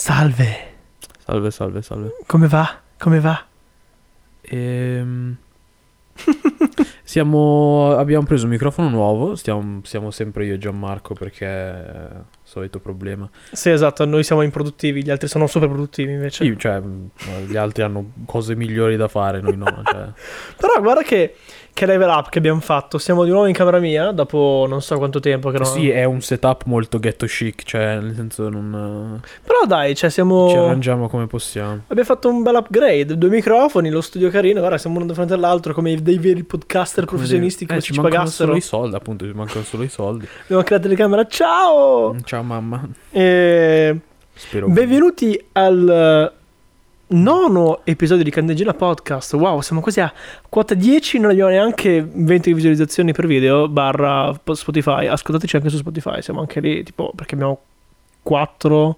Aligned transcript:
Salve, 0.00 0.56
Salve, 1.18 1.50
salve, 1.50 1.82
salve. 1.82 2.16
come 2.24 2.48
va? 2.48 2.80
Come 2.96 3.20
va? 3.20 3.44
Ehm... 4.40 5.36
siamo... 7.04 7.94
Abbiamo 7.94 8.24
preso 8.24 8.44
un 8.44 8.50
microfono 8.52 8.88
nuovo, 8.88 9.36
stiamo... 9.36 9.82
siamo 9.84 10.10
sempre 10.10 10.46
io 10.46 10.54
e 10.54 10.58
Gianmarco 10.58 11.12
perché... 11.12 12.24
Solito 12.42 12.78
problema. 12.80 13.28
Sì, 13.52 13.68
esatto, 13.68 14.06
noi 14.06 14.24
siamo 14.24 14.40
improduttivi, 14.40 15.04
gli 15.04 15.10
altri 15.10 15.28
sono 15.28 15.46
super 15.46 15.68
produttivi 15.68 16.12
invece. 16.12 16.46
Sì, 16.46 16.58
cioè, 16.58 16.80
gli 17.46 17.56
altri 17.56 17.82
hanno 17.82 18.12
cose 18.24 18.56
migliori 18.56 18.96
da 18.96 19.06
fare, 19.06 19.42
noi 19.42 19.58
no. 19.58 19.82
Cioè. 19.84 20.08
Però 20.56 20.80
guarda 20.80 21.02
che, 21.02 21.36
che 21.72 21.86
level 21.86 22.08
up 22.08 22.28
che 22.28 22.38
abbiamo 22.38 22.60
fatto. 22.60 22.98
Siamo 22.98 23.24
di 23.24 23.30
nuovo 23.30 23.46
in 23.46 23.54
camera 23.54 23.78
mia 23.78 24.10
dopo 24.12 24.66
non 24.68 24.82
so 24.82 24.96
quanto 24.98 25.20
tempo 25.20 25.50
che 25.50 25.58
non... 25.58 25.66
Sì, 25.66 25.88
è 25.88 26.04
un 26.04 26.20
setup 26.20 26.64
molto 26.66 26.98
ghetto 26.98 27.26
chic, 27.26 27.62
cioè, 27.62 27.98
nel 28.00 28.14
senso 28.14 28.48
non... 28.48 29.20
Però 29.44 29.64
dai, 29.66 29.94
cioè 29.94 30.10
siamo... 30.10 30.48
Ci 30.48 30.56
arrangiamo 30.56 31.08
come 31.08 31.26
possiamo. 31.26 31.82
Abbiamo 31.86 32.04
fatto 32.04 32.28
un 32.28 32.42
bel 32.42 32.54
upgrade, 32.54 33.16
due 33.16 33.28
microfoni, 33.28 33.90
lo 33.90 34.00
studio 34.00 34.30
carino, 34.30 34.60
guarda, 34.60 34.78
siamo 34.78 34.96
uno 34.96 35.06
di 35.06 35.14
fronte 35.14 35.34
all'altro 35.34 35.72
come 35.72 35.94
dei 36.02 36.18
veri 36.18 36.44
podcaster 36.44 37.04
Come 37.04 37.18
professionisti 37.18 37.66
come 37.66 37.78
eh, 37.78 37.82
ci 37.82 37.92
ci 37.92 38.00
pagassero. 38.00 38.28
solo 38.30 38.56
i 38.56 38.60
soldi, 38.60 38.96
appunto, 38.96 39.26
ci 39.26 39.32
mancano 39.32 39.64
solo 39.64 39.82
i 39.82 39.88
soldi. 39.88 40.28
Abbiamo 40.42 40.62
creato 40.62 40.88
la 40.88 40.94
telecamera, 40.94 41.26
ciao! 41.26 42.16
Ciao 42.24 42.42
mamma. 42.42 42.88
E... 43.10 43.98
Spero... 44.34 44.68
Benvenuti 44.68 45.42
al 45.52 46.32
nono 47.10 47.80
episodio 47.84 48.22
di 48.24 48.30
Candegina 48.30 48.74
Podcast. 48.74 49.32
Wow, 49.34 49.60
siamo 49.60 49.80
quasi 49.80 50.00
a 50.00 50.12
quota 50.48 50.74
10, 50.74 51.18
non 51.18 51.30
abbiamo 51.30 51.50
neanche 51.50 52.06
20 52.10 52.52
visualizzazioni 52.54 53.12
per 53.12 53.26
video, 53.26 53.68
barra 53.68 54.32
Spotify. 54.52 55.06
Ascoltateci 55.06 55.56
anche 55.56 55.68
su 55.70 55.76
Spotify, 55.78 56.22
siamo 56.22 56.40
anche 56.40 56.60
lì, 56.60 56.82
tipo, 56.82 57.12
perché 57.14 57.34
abbiamo 57.34 57.58
4 58.22 58.96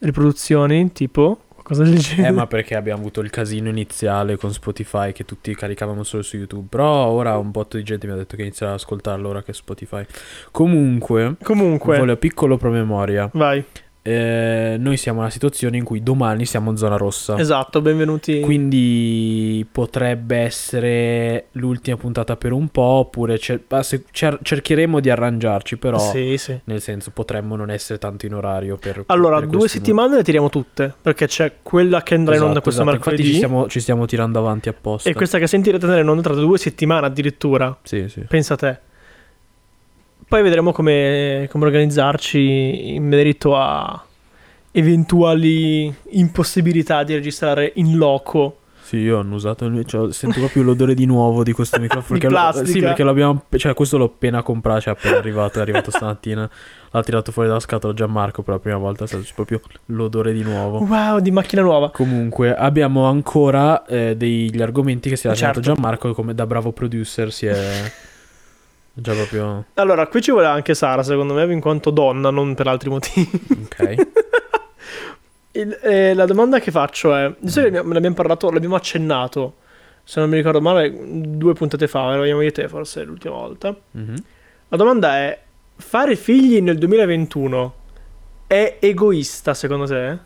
riproduzioni, 0.00 0.92
tipo, 0.92 1.42
qualcosa 1.48 1.84
del 1.84 1.98
genere. 1.98 2.28
Eh, 2.28 2.32
ma 2.32 2.46
perché 2.48 2.74
abbiamo 2.74 2.98
avuto 3.00 3.20
il 3.20 3.30
casino 3.30 3.68
iniziale 3.68 4.36
con 4.36 4.52
Spotify 4.52 5.12
che 5.12 5.24
tutti 5.24 5.54
caricavamo 5.54 6.02
solo 6.02 6.22
su 6.22 6.36
YouTube. 6.36 6.66
Però 6.68 7.06
ora 7.06 7.36
un 7.38 7.52
botto 7.52 7.76
di 7.76 7.84
gente 7.84 8.06
mi 8.08 8.12
ha 8.12 8.16
detto 8.16 8.34
che 8.34 8.42
inizierà 8.42 8.72
ad 8.72 8.78
ascoltarlo 8.78 9.28
ora 9.28 9.42
che 9.42 9.52
è 9.52 9.54
Spotify. 9.54 10.04
Comunque, 10.50 11.36
Comunque, 11.42 11.98
voglio 11.98 12.16
piccolo 12.16 12.56
promemoria. 12.56 13.30
vai. 13.34 13.64
Eh, 14.04 14.76
noi 14.80 14.96
siamo 14.96 15.18
in 15.18 15.24
una 15.24 15.32
situazione 15.32 15.76
in 15.76 15.84
cui 15.84 16.02
domani 16.02 16.44
siamo 16.44 16.70
in 16.70 16.76
zona 16.76 16.96
rossa. 16.96 17.38
Esatto, 17.38 17.80
benvenuti. 17.80 18.40
Quindi 18.40 19.64
potrebbe 19.70 20.38
essere 20.38 21.46
l'ultima 21.52 21.96
puntata 21.96 22.36
per 22.36 22.50
un 22.52 22.68
po'. 22.68 22.80
Oppure 22.82 23.38
cer- 23.38 23.62
cer- 24.10 24.38
cercheremo 24.42 24.98
di 24.98 25.08
arrangiarci. 25.08 25.76
Però, 25.76 25.98
Sì, 25.98 26.36
sì. 26.36 26.58
nel 26.64 26.80
senso, 26.80 27.10
potremmo 27.12 27.54
non 27.54 27.70
essere 27.70 27.98
tanto 28.00 28.26
in 28.26 28.34
orario. 28.34 28.76
Per, 28.76 29.04
Allora, 29.06 29.38
per 29.38 29.46
due 29.48 29.68
settimane 29.68 30.16
le 30.16 30.24
tiriamo 30.24 30.48
tutte, 30.48 30.92
perché 31.00 31.26
c'è 31.28 31.52
quella 31.62 32.02
che 32.02 32.14
andrà 32.14 32.34
in 32.34 32.40
onda 32.40 32.58
Esatto, 32.58 32.64
questo 32.64 32.82
esatto. 32.82 32.96
mercoledì 32.96 33.22
Infatti 33.22 33.40
ci 33.40 33.46
stiamo, 33.46 33.68
ci 33.68 33.80
stiamo 33.80 34.06
tirando 34.06 34.38
avanti 34.40 34.68
apposta. 34.68 35.08
e 35.08 35.14
questa 35.14 35.38
che 35.38 35.46
sentirete 35.46 35.84
andare 35.84 36.02
in 36.02 36.08
onda 36.08 36.22
tra 36.22 36.34
due 36.34 36.58
settimane 36.58 37.06
addirittura. 37.06 37.78
Sì, 37.82 38.08
sì. 38.08 38.20
Pensa 38.28 38.54
a 38.54 38.56
te. 38.56 38.78
Poi 40.32 40.42
vedremo 40.42 40.72
come, 40.72 41.46
come 41.50 41.66
organizzarci 41.66 42.94
in 42.94 43.06
merito 43.06 43.54
a 43.54 44.02
eventuali 44.70 45.94
impossibilità 46.12 47.04
di 47.04 47.12
registrare 47.12 47.70
in 47.74 47.98
loco. 47.98 48.60
Sì, 48.80 48.96
io 48.96 49.18
ho 49.18 49.26
usato 49.26 49.84
cioè, 49.84 50.10
sento 50.10 50.38
proprio 50.38 50.62
l'odore 50.62 50.94
di 50.94 51.04
nuovo 51.04 51.42
di 51.42 51.52
questo 51.52 51.78
microfono. 51.80 52.18
Di 52.18 52.26
perché 52.26 52.64
sì, 52.64 52.80
perché 52.80 53.02
l'abbiamo. 53.02 53.44
Cioè, 53.54 53.74
questo 53.74 53.98
l'ho 53.98 54.06
appena 54.06 54.42
comprato. 54.42 54.80
Cioè, 54.80 54.94
appena 54.94 55.18
arrivato. 55.18 55.58
È 55.58 55.60
arrivato 55.60 55.90
stamattina. 55.92 56.48
L'ha 56.90 57.02
tirato 57.02 57.30
fuori 57.30 57.48
dalla 57.48 57.60
scatola 57.60 57.92
Gianmarco 57.92 58.40
per 58.40 58.54
la 58.54 58.60
prima 58.60 58.78
volta. 58.78 59.04
È 59.04 59.08
stato 59.08 59.24
proprio 59.34 59.60
l'odore 59.86 60.32
di 60.32 60.42
nuovo. 60.42 60.78
Wow, 60.78 61.18
di 61.18 61.30
macchina 61.30 61.60
nuova. 61.60 61.90
Comunque, 61.90 62.56
abbiamo 62.56 63.04
ancora 63.04 63.84
eh, 63.84 64.16
degli 64.16 64.62
argomenti 64.62 65.10
che 65.10 65.16
si 65.16 65.26
è 65.26 65.34
Certo. 65.34 65.60
certo. 65.60 65.60
Gianmarco. 65.60 66.14
Come 66.14 66.34
da 66.34 66.46
bravo 66.46 66.72
producer 66.72 67.30
si 67.30 67.44
è. 67.44 67.92
Già 68.94 69.12
proprio. 69.14 69.64
Allora, 69.74 70.06
qui 70.06 70.20
ci 70.20 70.30
vuole 70.30 70.46
anche 70.46 70.74
Sara, 70.74 71.02
secondo 71.02 71.32
me, 71.34 71.50
in 71.50 71.60
quanto 71.60 71.90
donna, 71.90 72.30
non 72.30 72.54
per 72.54 72.66
altri 72.66 72.90
motivi. 72.90 73.30
Ok. 73.64 73.94
Il- 75.52 75.78
eh, 75.82 76.14
la 76.14 76.24
domanda 76.24 76.60
che 76.60 76.70
faccio 76.70 77.14
è: 77.14 77.32
visto 77.40 77.60
che 77.60 77.66
abbiamo- 77.68 77.88
me 77.88 77.94
l'abbiamo 77.94 78.14
parlato, 78.16 78.50
l'abbiamo 78.50 78.74
accennato, 78.74 79.56
se 80.04 80.20
non 80.20 80.28
mi 80.30 80.36
ricordo 80.36 80.60
male, 80.60 80.92
due 81.04 81.52
puntate 81.54 81.88
fa, 81.88 82.08
me 82.10 82.16
l'abbiamo 82.16 82.40
di 82.40 82.52
te 82.52 82.68
forse 82.68 83.02
l'ultima 83.04 83.34
volta. 83.34 83.74
Mhm. 83.92 84.14
La 84.68 84.76
domanda 84.76 85.16
è: 85.16 85.38
fare 85.76 86.16
figli 86.16 86.60
nel 86.60 86.78
2021 86.78 87.74
è 88.46 88.76
egoista 88.80 89.54
secondo 89.54 89.86
te? 89.86 90.18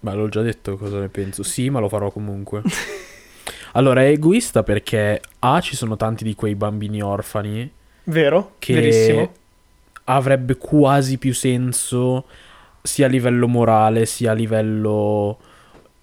Ma 0.00 0.14
l'ho 0.14 0.28
già 0.28 0.42
detto 0.42 0.76
cosa 0.76 0.98
ne 0.98 1.08
penso. 1.08 1.42
Sì, 1.42 1.70
ma 1.70 1.80
lo 1.80 1.88
farò 1.88 2.10
comunque. 2.10 2.62
Allora, 3.76 4.02
è 4.02 4.08
egoista 4.08 4.62
perché 4.62 5.20
A, 5.40 5.60
ci 5.60 5.76
sono 5.76 5.96
tanti 5.96 6.24
di 6.24 6.34
quei 6.34 6.54
bambini 6.54 7.00
orfani 7.02 7.70
Vero? 8.04 8.54
che 8.58 8.74
Verissimo. 8.74 9.32
avrebbe 10.04 10.56
quasi 10.56 11.18
più 11.18 11.32
senso 11.34 12.24
sia 12.82 13.06
a 13.06 13.08
livello 13.08 13.48
morale 13.48 14.04
sia 14.06 14.30
a 14.32 14.34
livello 14.34 15.38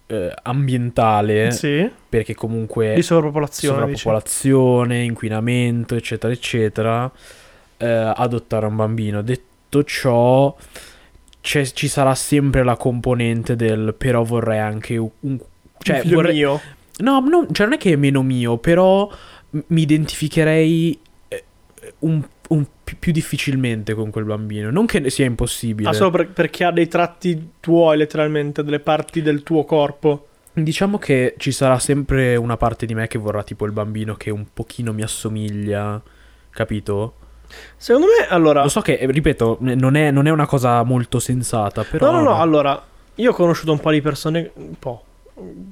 eh, 0.06 0.32
ambientale 0.42 1.50
Sì, 1.52 1.88
perché 2.08 2.34
comunque 2.34 2.94
di 2.94 3.02
sovrapopolazione. 3.02 3.86
dici. 3.86 3.98
sovrappopolazione, 4.00 5.02
inquinamento, 5.04 5.94
eccetera, 5.94 6.32
eccetera, 6.32 7.10
eh, 7.78 7.86
adottare 7.86 8.66
un 8.66 8.76
bambino. 8.76 9.22
Detto 9.22 9.82
ciò, 9.84 10.54
c'è- 11.40 11.64
ci 11.64 11.88
sarà 11.88 12.14
sempre 12.14 12.62
la 12.64 12.76
componente 12.76 13.56
del 13.56 13.94
però 13.96 14.22
vorrei 14.24 14.58
anche 14.58 14.96
un... 14.98 15.38
cioè, 15.78 16.02
vorrei- 16.04 16.34
mio. 16.34 16.60
No, 17.02 17.20
no, 17.20 17.46
cioè 17.52 17.66
non 17.66 17.74
è 17.74 17.78
che 17.78 17.92
è 17.92 17.96
meno 17.96 18.22
mio, 18.22 18.58
però 18.58 19.10
mi 19.50 19.82
identificherei 19.82 20.98
eh, 21.28 21.44
un, 22.00 22.22
un 22.48 22.66
pi- 22.84 22.96
più 22.96 23.12
difficilmente 23.12 23.94
con 23.94 24.10
quel 24.10 24.24
bambino. 24.24 24.70
Non 24.70 24.86
che 24.86 25.10
sia 25.10 25.26
impossibile. 25.26 25.88
Ah, 25.88 25.92
solo 25.92 26.10
per- 26.10 26.30
perché 26.30 26.64
ha 26.64 26.70
dei 26.70 26.88
tratti 26.88 27.50
tuoi, 27.60 27.96
letteralmente, 27.96 28.62
delle 28.62 28.80
parti 28.80 29.20
del 29.20 29.42
tuo 29.42 29.64
corpo. 29.64 30.28
Diciamo 30.54 30.98
che 30.98 31.34
ci 31.38 31.50
sarà 31.50 31.78
sempre 31.78 32.36
una 32.36 32.56
parte 32.56 32.86
di 32.86 32.94
me 32.94 33.06
che 33.08 33.18
vorrà 33.18 33.42
tipo 33.42 33.64
il 33.64 33.72
bambino 33.72 34.14
che 34.14 34.30
un 34.30 34.46
pochino 34.52 34.92
mi 34.92 35.02
assomiglia, 35.02 36.00
capito? 36.50 37.14
Secondo 37.76 38.06
me, 38.06 38.28
allora. 38.28 38.62
Lo 38.62 38.68
so 38.68 38.80
che, 38.80 38.94
eh, 38.94 39.10
ripeto, 39.10 39.58
non 39.60 39.96
è, 39.96 40.10
non 40.10 40.26
è 40.26 40.30
una 40.30 40.46
cosa 40.46 40.82
molto 40.82 41.18
sensata, 41.18 41.84
però... 41.84 42.10
No, 42.10 42.18
no, 42.18 42.22
no, 42.30 42.40
allora, 42.40 42.80
io 43.16 43.30
ho 43.30 43.34
conosciuto 43.34 43.72
un 43.72 43.80
po' 43.80 43.90
di 43.90 44.00
persone, 44.00 44.50
un 44.54 44.74
po', 44.78 45.04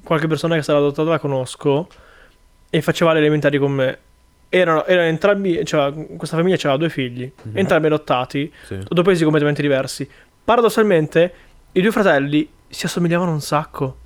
qualche 0.05 0.27
persona 0.27 0.55
che 0.57 0.63
sarà 0.63 0.79
adottata 0.79 1.09
la 1.11 1.19
conosco 1.19 1.89
e 2.71 2.81
faceva 2.83 3.13
le 3.13 3.19
elementari 3.21 3.59
con 3.59 3.73
me. 3.73 3.99
Erano, 4.49 4.85
erano 4.87 5.07
entrambi, 5.09 5.65
cioè, 5.65 5.93
questa 6.17 6.37
famiglia 6.37 6.57
aveva 6.57 6.77
due 6.77 6.89
figli, 6.89 7.31
Mhm. 7.43 7.57
entrambi 7.57 7.87
adottati, 7.87 8.53
Sì. 8.65 8.79
da 8.89 9.03
paesi 9.03 9.23
completamente 9.23 9.63
diversi. 9.63 10.09
Paradossalmente, 10.45 11.33
i 11.73 11.81
due 11.81 11.93
fratelli 11.93 12.49
si 12.69 12.87
assomigliavano 12.87 13.31
un 13.31 13.41
sacco. 13.41 13.97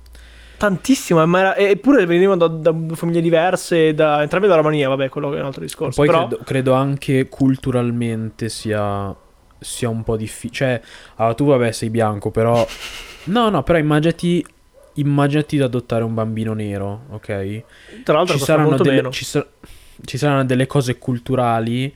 Tantissimo, 0.57 1.25
ma 1.25 1.39
era- 1.39 1.55
eppure 1.57 2.05
venivano 2.05 2.47
da, 2.47 2.71
da 2.71 2.95
famiglie 2.95 3.21
diverse, 3.21 3.93
da, 3.93 4.21
entrambi 4.21 4.47
da 4.47 4.55
Romania, 4.55 4.87
vabbè, 4.87 5.09
quello 5.09 5.33
è 5.35 5.39
un 5.39 5.45
altro 5.45 5.61
discorso. 5.61 5.95
Poi 6.01 6.07
però, 6.07 6.27
credo, 6.27 6.43
credo 6.45 6.73
anche 6.73 7.27
culturalmente 7.27 8.47
sia, 8.49 9.13
sia 9.59 9.89
un 9.89 10.03
po' 10.03 10.15
difficile. 10.15 10.53
Cioè, 10.53 10.81
allora, 11.15 11.33
tu 11.33 11.45
vabbè 11.45 11.71
sei 11.71 11.89
bianco, 11.89 12.29
però... 12.31 12.65
No, 13.25 13.49
no, 13.49 13.63
però 13.63 13.79
immaginati, 13.79 14.45
immaginati 14.95 15.57
di 15.57 15.63
adottare 15.63 16.03
un 16.03 16.13
bambino 16.13 16.53
nero, 16.53 17.05
ok? 17.09 17.63
tra 18.03 18.15
l'altro, 18.15 18.37
ci 18.37 18.43
saranno, 18.43 18.77
delle, 18.77 19.11
ci, 19.11 19.25
sa- 19.25 19.45
ci 20.03 20.17
saranno 20.17 20.45
delle 20.45 20.67
cose 20.67 20.97
culturali 20.97 21.93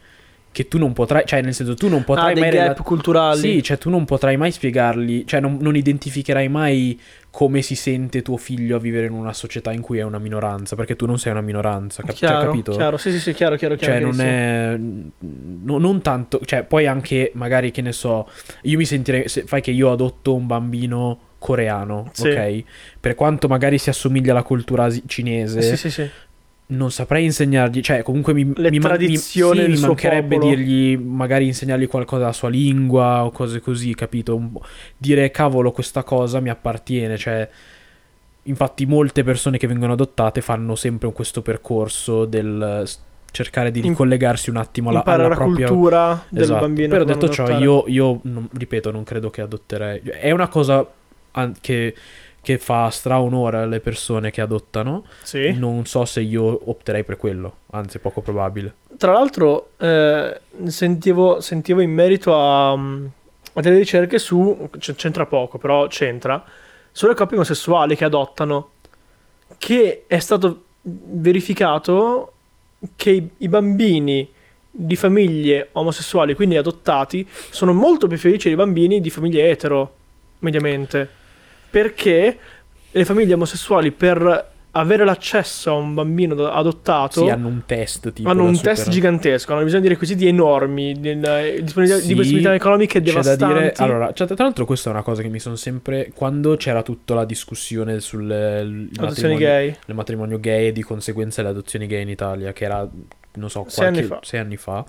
che 0.52 0.68
tu 0.68 0.78
non 0.80 0.94
potrai, 0.94 1.24
cioè 1.26 1.42
nel 1.42 1.54
senso 1.54 1.76
tu 1.76 1.88
non 1.88 2.04
potrai 2.04 2.32
ah, 2.32 2.34
dei 2.34 2.42
mai 2.42 2.52
gap 2.52 2.62
rela- 2.62 2.82
culturali. 2.82 3.40
Sì, 3.40 3.64
cioè 3.64 3.78
tu 3.78 3.90
non 3.90 4.06
potrai 4.06 4.36
mai 4.36 4.52
spiegargli, 4.52 5.24
cioè 5.26 5.40
non, 5.40 5.58
non 5.62 5.76
identificherai 5.76 6.50
mai 6.50 7.00
come 7.30 7.62
si 7.62 7.76
sente 7.76 8.24
tuo 8.24 8.36
figlio 8.38 8.78
a 8.78 8.80
vivere 8.80 9.06
in 9.06 9.14
una 9.14 9.32
società 9.32 9.72
in 9.72 9.82
cui 9.82 10.00
è 10.00 10.02
una 10.02 10.18
minoranza, 10.18 10.76
perché 10.76 10.96
tu 10.96 11.06
non 11.06 11.20
sei 11.20 11.32
una 11.32 11.42
minoranza, 11.42 12.02
cap- 12.02 12.16
cioè, 12.16 12.30
chiaro, 12.30 12.52
capito? 12.52 12.72
chiaro, 12.72 12.98
sì, 12.98 13.12
sì, 13.12 13.20
sì, 13.20 13.34
chiaro, 13.34 13.56
chiaro, 13.58 13.76
chiaro. 13.76 13.94
Cioè, 13.94 14.02
non 14.02 14.14
chiarissimo. 14.14 15.20
è. 15.22 15.66
no- 15.66 15.78
non 15.78 16.02
tanto. 16.02 16.42
Cioè, 16.44 16.64
poi 16.64 16.88
anche, 16.88 17.32
magari, 17.36 17.70
che 17.70 17.82
ne 17.82 17.92
so. 17.92 18.28
Io 18.64 18.78
mi 18.78 18.86
sentirei. 18.86 19.30
Se 19.30 19.44
fai 19.44 19.62
che 19.62 19.72
io 19.72 19.92
adotto 19.92 20.34
un 20.34 20.48
bambino 20.48 21.20
coreano, 21.40 22.10
Sì. 22.14 22.28
ok? 22.30 22.64
Per 23.00 23.16
quanto 23.16 23.48
magari 23.48 23.78
si 23.78 23.90
assomiglia 23.90 24.32
alla 24.32 24.44
cultura 24.44 24.84
asi- 24.84 25.04
cinese, 25.08 25.62
Sì, 25.62 25.78
sì, 25.78 25.90
sì. 25.90 26.10
non 26.68 26.92
saprei 26.92 27.24
insegnargli. 27.24 27.82
Cioè, 27.82 28.04
comunque 28.04 28.34
mi, 28.34 28.52
Le 28.56 28.70
mi, 28.70 28.78
mi- 28.80 29.18
sì, 29.18 29.40
del 29.42 29.72
mi 29.72 29.80
mancherebbe 29.80 30.36
popolo. 30.36 30.54
dirgli. 30.56 30.98
Magari 30.98 31.46
insegnargli 31.48 31.88
qualcosa 31.88 32.22
della 32.24 32.34
sua 32.34 32.50
lingua 32.50 33.26
o 33.26 33.32
cose 33.32 33.60
così, 33.62 33.96
capito? 33.96 34.40
Dire, 34.98 35.32
cavolo, 35.32 35.72
questa 35.72 36.04
cosa 36.04 36.40
mi 36.40 36.50
appartiene. 36.50 37.18
Cioè. 37.18 37.50
Infatti, 38.44 38.86
molte 38.86 39.24
persone 39.24 39.58
che 39.58 39.68
vengono 39.68 39.94
adottate 39.94 40.42
fanno 40.42 40.76
sempre 40.76 41.12
questo 41.12 41.42
percorso 41.42 42.26
del 42.26 42.88
cercare 43.32 43.70
di 43.70 43.82
ricollegarsi 43.82 44.50
un 44.50 44.58
attimo 44.58 44.90
alla, 44.90 45.04
alla 45.06 45.28
la 45.28 45.36
propria 45.36 45.68
cultura 45.68 46.26
del 46.30 46.44
Esatto. 46.44 46.60
bambino. 46.62 46.88
Però 46.88 47.04
detto 47.04 47.20
vanno 47.20 47.32
ciò, 47.32 47.44
adottare. 47.44 47.64
io, 47.64 47.84
io 47.88 48.20
non- 48.24 48.50
ripeto, 48.52 48.90
non 48.92 49.04
credo 49.04 49.30
che 49.30 49.42
adotterei. 49.42 50.00
È 50.04 50.32
una 50.32 50.48
cosa 50.48 50.88
che, 51.62 51.96
che 52.42 52.58
fa 52.58 52.90
straonore 52.90 53.58
alle 53.58 53.80
persone 53.80 54.32
che 54.32 54.42
adottano. 54.42 55.06
Sì. 55.24 55.52
Non 55.54 55.86
so 55.86 56.06
se 56.06 56.22
io 56.22 56.70
opterei 56.70 57.04
per 57.04 57.18
quello, 57.18 57.58
anzi, 57.72 57.98
è 57.98 58.00
poco 58.00 58.22
probabile. 58.22 58.74
Tra 58.98 59.14
l'altro, 59.14 59.72
eh, 59.78 60.40
sentivo, 60.66 61.42
sentivo 61.42 61.82
in 61.82 61.92
merito 61.92 62.36
a, 62.36 62.76
mm, 62.76 63.06
a 63.54 63.62
delle 63.62 63.78
ricerche 63.78 64.20
su. 64.20 64.70
c- 64.78 64.96
c'entra 64.96 65.26
poco, 65.26 65.58
però 65.58 65.88
c'entra. 65.88 66.44
Sulle 66.92 67.14
coppie 67.14 67.38
omosessuali 67.38 67.96
che 67.96 68.06
adottano. 68.06 68.72
Che 69.58 70.04
è 70.08 70.20
stato 70.20 70.64
verificato 70.82 72.34
che 72.96 73.12
i, 73.12 73.30
i 73.38 73.48
bambini 73.48 74.28
di 74.72 74.96
famiglie 74.96 75.70
omosessuali, 75.74 76.36
quindi 76.36 76.56
adottati, 76.56 77.28
sono 77.50 77.74
molto 77.74 78.08
più 78.08 78.18
felici 78.18 78.48
dei 78.48 78.58
bambini 78.58 79.02
di 79.02 79.10
famiglie 79.10 79.50
etero, 79.50 79.96
mediamente. 80.40 81.18
Perché 81.70 82.38
le 82.92 83.06
famiglie 83.06 83.34
omosessuali, 83.34 83.92
per 83.92 84.48
avere 84.72 85.04
l'accesso 85.04 85.72
a 85.72 85.74
un 85.74 85.94
bambino 85.96 86.36
do- 86.36 86.50
adottato, 86.52 87.22
Sì, 87.24 87.30
hanno 87.30 87.48
un 87.48 87.64
test 87.66 88.14
tipo. 88.14 88.30
hanno 88.30 88.44
un 88.44 88.54
superare. 88.56 88.78
test 88.78 88.90
gigantesco, 88.92 89.54
hanno 89.54 89.64
bisogno 89.64 89.82
di 89.82 89.88
requisiti 89.88 90.28
enormi, 90.28 90.94
di, 90.94 91.20
di 91.20 91.62
disponibilità, 91.64 92.00
Sì, 92.02 92.08
di 92.08 92.16
possibilità 92.16 92.54
economiche 92.54 93.02
C'è 93.02 93.12
da 93.14 93.22
devastanti. 93.22 93.54
dire, 93.54 93.74
allora, 93.78 94.14
cioè, 94.14 94.28
tra 94.28 94.44
l'altro, 94.44 94.66
questa 94.66 94.90
è 94.90 94.94
una 94.94 95.02
cosa 95.02 95.22
che 95.24 95.28
mi 95.28 95.40
sono 95.40 95.56
sempre. 95.56 96.12
Quando 96.14 96.56
c'era 96.56 96.84
tutta 96.84 97.16
la 97.16 97.26
discussione 97.26 98.00
sul 98.00 98.32
eh, 98.32 98.88
matrimonio, 99.02 99.38
gay. 99.38 99.76
il 99.88 99.96
matrimonio 99.96 100.40
gay 100.40 100.68
e 100.68 100.72
di 100.72 100.84
conseguenza 100.84 101.42
le 101.42 101.50
adozioni 101.50 101.88
gay 101.88 102.04
in 102.04 102.10
Italia, 102.10 102.54
che 102.54 102.66
era, 102.66 102.88
non 103.34 103.50
so, 103.50 103.66
Sei 103.68 103.88
anni 103.88 104.04
fa. 104.04 104.20
sei 104.22 104.40
anni 104.40 104.58
fa. 104.58 104.86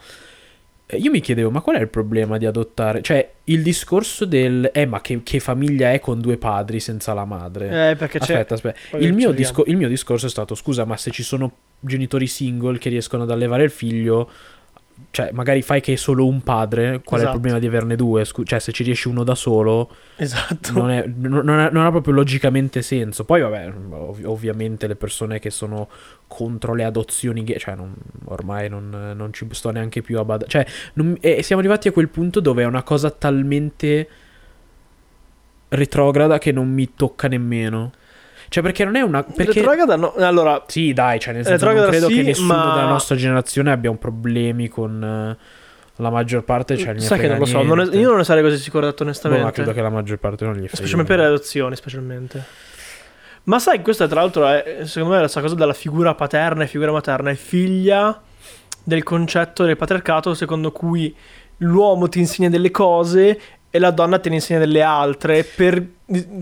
Eh, 0.91 0.97
Io 0.99 1.11
mi 1.11 1.21
chiedevo, 1.21 1.51
ma 1.51 1.61
qual 1.61 1.77
è 1.77 1.81
il 1.81 1.89
problema 1.89 2.37
di 2.37 2.47
adottare? 2.47 3.03
Cioè, 3.03 3.31
il 3.45 3.63
discorso 3.63 4.25
del. 4.25 4.71
Eh, 4.73 4.87
ma 4.87 5.01
che, 5.01 5.23
che 5.23 5.41
famiglia 5.41 5.93
è 5.93 6.01
con 6.01 6.21
due 6.21 6.37
padri 6.37 6.81
senza 6.81 7.15
la 7.15 7.25
madre? 7.25 7.91
Eh, 7.91 7.97
perché 7.97 8.19
c'è... 8.19 8.33
aspetta, 8.35 8.55
aspetta. 8.55 8.99
Il 8.99 9.13
mio, 9.13 9.31
disco- 9.31 9.65
il 9.67 9.77
mio 9.77 9.89
discorso 9.89 10.27
è 10.27 10.31
stato: 10.31 10.55
scusa, 10.55 10.85
ma 10.85 10.97
se 10.97 11.11
ci 11.11 11.23
sono 11.23 11.53
genitori 11.81 12.27
single 12.27 12.79
che 12.79 12.89
riescono 12.89 13.23
ad 13.23 13.31
allevare 13.31 13.65
il 13.65 13.71
figlio, 13.71 14.31
cioè, 15.11 15.31
magari 15.33 15.63
fai 15.63 15.81
che 15.81 15.95
è 15.95 15.97
solo 15.97 16.27
un 16.27 16.43
padre, 16.43 17.01
qual 17.05 17.21
è 17.21 17.23
il 17.25 17.29
Esatto. 17.29 17.31
problema 17.31 17.59
di 17.59 17.67
averne 17.67 17.97
due? 17.97 18.25
Scu- 18.25 18.47
cioè, 18.47 18.59
se 18.59 18.73
ci 18.73 18.83
riesci 18.85 19.09
uno 19.09 19.25
da 19.25 19.35
solo, 19.35 19.91
Esatto. 20.17 20.73
non, 20.73 20.91
è- 20.91 21.05
non- 21.07 21.45
non 21.45 21.59
ha, 21.59 21.69
non 21.71 21.85
ha 21.85 21.91
proprio 21.91 22.15
logicamente 22.15 22.83
senso. 22.83 23.25
Poi, 23.25 23.41
vabbè, 23.41 23.73
ov- 23.91 24.25
ovviamente 24.27 24.87
le 24.87 24.97
persone 24.97 25.39
che 25.39 25.51
sono 25.51 25.89
contro 26.29 26.75
le 26.75 26.85
adozioni 26.85 27.43
gay, 27.45 27.59
cioè, 27.59 27.77
ormai 28.27 28.69
non, 28.69 29.13
non 29.17 29.33
ci 29.33 29.47
sto 29.51 29.71
neanche 29.71 30.03
più 30.03 30.19
a 30.19 30.25
badare. 30.25 30.49
Cioè, 30.49 30.67
non- 30.95 31.17
e 31.21 31.43
siamo 31.43 31.61
arrivati 31.61 31.89
a 31.89 31.93
quel 31.93 32.09
punto 32.09 32.41
dove 32.41 32.63
è 32.63 32.67
una 32.67 32.83
cosa 32.83 33.11
talmente 33.11 34.09
retrograda 35.69 36.39
che 36.39 36.53
non 36.53 36.69
mi 36.71 36.95
tocca 36.95 37.29
nemmeno. 37.29 37.93
Cioè, 38.51 38.65
perché 38.65 38.85
non 38.85 38.97
è 38.97 39.01
una. 39.01 39.23
Perché... 39.23 39.61
Retrograda 39.61 39.95
no. 39.95 40.13
Allora, 40.17 40.65
Sì, 40.67 40.93
dai, 40.93 41.21
cioè 41.21 41.33
nel 41.33 41.47
senso 41.47 41.71
non 41.73 41.87
credo 41.87 42.09
sì, 42.09 42.17
che 42.17 42.23
nessuno 42.23 42.49
ma- 42.53 42.75
della 42.75 42.89
nostra 42.89 43.15
generazione 43.15 43.71
abbia 43.71 43.91
un 43.91 43.99
problemi 43.99 44.67
con 44.69 45.01
eh, 45.03 45.37
la 45.95 46.11
maggior 46.11 46.43
parte, 46.43 46.77
cioè 46.77 46.93
gli 46.95 47.01
sai 47.01 47.21
che 47.21 47.29
non 47.29 47.39
lo 47.39 47.45
so, 47.45 47.63
non 47.63 47.81
è- 47.81 47.95
io 47.95 48.09
non 48.09 48.17
ne 48.19 48.25
sarei 48.25 48.43
così 48.43 48.57
sicuro 48.59 48.87
detto 48.87 49.05
Boh, 49.05 49.05
onestamente. 49.05 49.45
ma 49.45 49.53
credo 49.53 49.73
che 49.73 49.81
la 49.81 49.89
maggior 49.89 50.19
parte 50.19 50.45
non 50.45 50.55
gli 50.55 50.67
frega. 50.67 50.75
Specialmente 50.75 51.13
per 51.15 51.23
le 51.23 51.29
adozioni, 51.29 51.77
specialmente. 51.77 52.45
Ma 53.45 53.61
sai, 53.61 53.83
questa 53.83 54.09
tra 54.09 54.21
l'altro 54.21 54.47
è, 54.49 54.81
secondo 54.83 55.11
me, 55.15 55.17
è 55.19 55.21
questa 55.21 55.41
cosa 55.41 55.55
della 55.55 55.73
figura 55.73 56.15
paterna 56.17 56.65
e 56.65 56.67
figura 56.67 56.91
materna 56.91 57.31
è 57.31 57.35
figlia 57.37 58.21
del 58.83 59.05
concetto 59.05 59.65
del 59.65 59.77
patriarcato 59.77 60.35
secondo 60.35 60.73
cui 60.73 61.15
l'uomo 61.59 62.09
ti 62.09 62.19
insegna 62.19 62.49
delle 62.49 62.71
cose 62.73 63.39
e 63.71 63.79
la 63.79 63.91
donna 63.93 64.19
te 64.19 64.29
ne 64.29 64.37
insegna 64.37 64.59
delle 64.59 64.83
altre 64.83 65.45
per, 65.45 65.87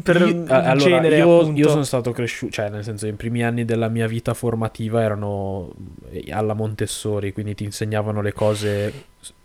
per 0.03 0.17
Io- 0.23 0.45
allora, 0.49 0.75
genere, 0.77 1.17
io, 1.19 1.53
io 1.53 1.69
sono 1.69 1.83
stato 1.83 2.11
cresciuto, 2.13 2.53
cioè 2.53 2.71
nel 2.71 2.83
senso 2.85 3.07
i 3.07 3.13
primi 3.13 3.45
anni 3.45 3.65
della 3.65 3.89
mia 3.89 4.07
vita 4.07 4.33
formativa 4.35 5.03
erano 5.03 5.73
eh, 6.11 6.33
alla 6.33 6.55
Montessori, 6.55 7.33
quindi 7.33 7.55
ti 7.55 7.65
insegnavano 7.65 8.23
le 8.23 8.33
cose, 8.33 8.93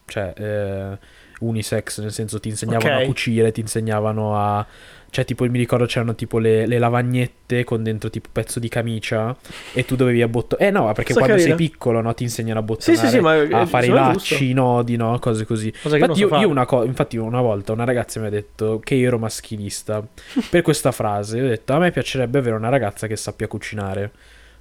cioè 0.05 0.33
eh, 0.37 0.97
unisex, 1.39 1.99
nel 1.99 2.13
senso 2.13 2.39
ti 2.39 2.47
insegnavano 2.49 2.95
Ok. 2.95 3.01
a 3.01 3.05
cucire, 3.05 3.51
ti 3.51 3.59
insegnavano 3.59 4.37
a... 4.39 4.65
Cioè 5.13 5.25
tipo 5.25 5.45
mi 5.47 5.59
ricordo 5.59 5.85
c'erano 5.85 6.15
tipo 6.15 6.39
le, 6.39 6.65
le 6.65 6.79
lavagnette 6.79 7.63
con 7.63 7.83
dentro 7.83 8.09
tipo 8.09 8.29
pezzo 8.31 8.59
di 8.59 8.67
camicia 8.67 9.35
e 9.71 9.85
tu 9.85 9.95
dovevi 9.95 10.23
abbottonare... 10.23 10.67
Eh 10.67 10.71
no, 10.71 10.91
perché 10.91 11.11
Sta 11.11 11.19
quando 11.21 11.37
carina. 11.37 11.55
sei 11.55 11.67
piccolo 11.67 12.01
no, 12.01 12.11
ti 12.15 12.23
insegnano 12.23 12.59
a 12.61 12.63
Sì, 12.79 12.91
abbottonare, 12.93 13.07
sì, 13.07 13.13
sì, 13.13 13.19
ma 13.21 13.31
a 13.33 13.61
eh, 13.61 13.65
fare 13.67 13.85
i 13.85 13.89
lacci, 13.89 14.49
i 14.49 14.53
nodi, 14.53 14.95
no, 14.95 15.19
cose 15.19 15.45
così. 15.45 15.71
Cosa 15.83 15.97
Infatti 15.97 16.15
so 16.15 16.19
io, 16.21 16.27
fare. 16.29 16.41
io 16.41 16.49
una 16.49 16.65
co- 16.65 16.83
infatti 16.83 17.17
una 17.17 17.41
volta 17.41 17.73
una 17.73 17.83
ragazza 17.83 18.19
mi 18.19 18.25
ha 18.25 18.29
detto 18.31 18.79
che 18.83 18.95
io 18.95 19.05
ero 19.05 19.19
maschilista 19.19 20.03
per 20.49 20.63
questa 20.63 20.91
frase. 20.91 21.37
Io 21.37 21.45
ho 21.45 21.47
detto 21.47 21.73
a 21.73 21.77
me 21.77 21.91
piacerebbe 21.91 22.39
avere 22.39 22.55
una 22.55 22.69
ragazza 22.69 23.05
che 23.05 23.15
sappia 23.15 23.47
cucinare. 23.47 24.11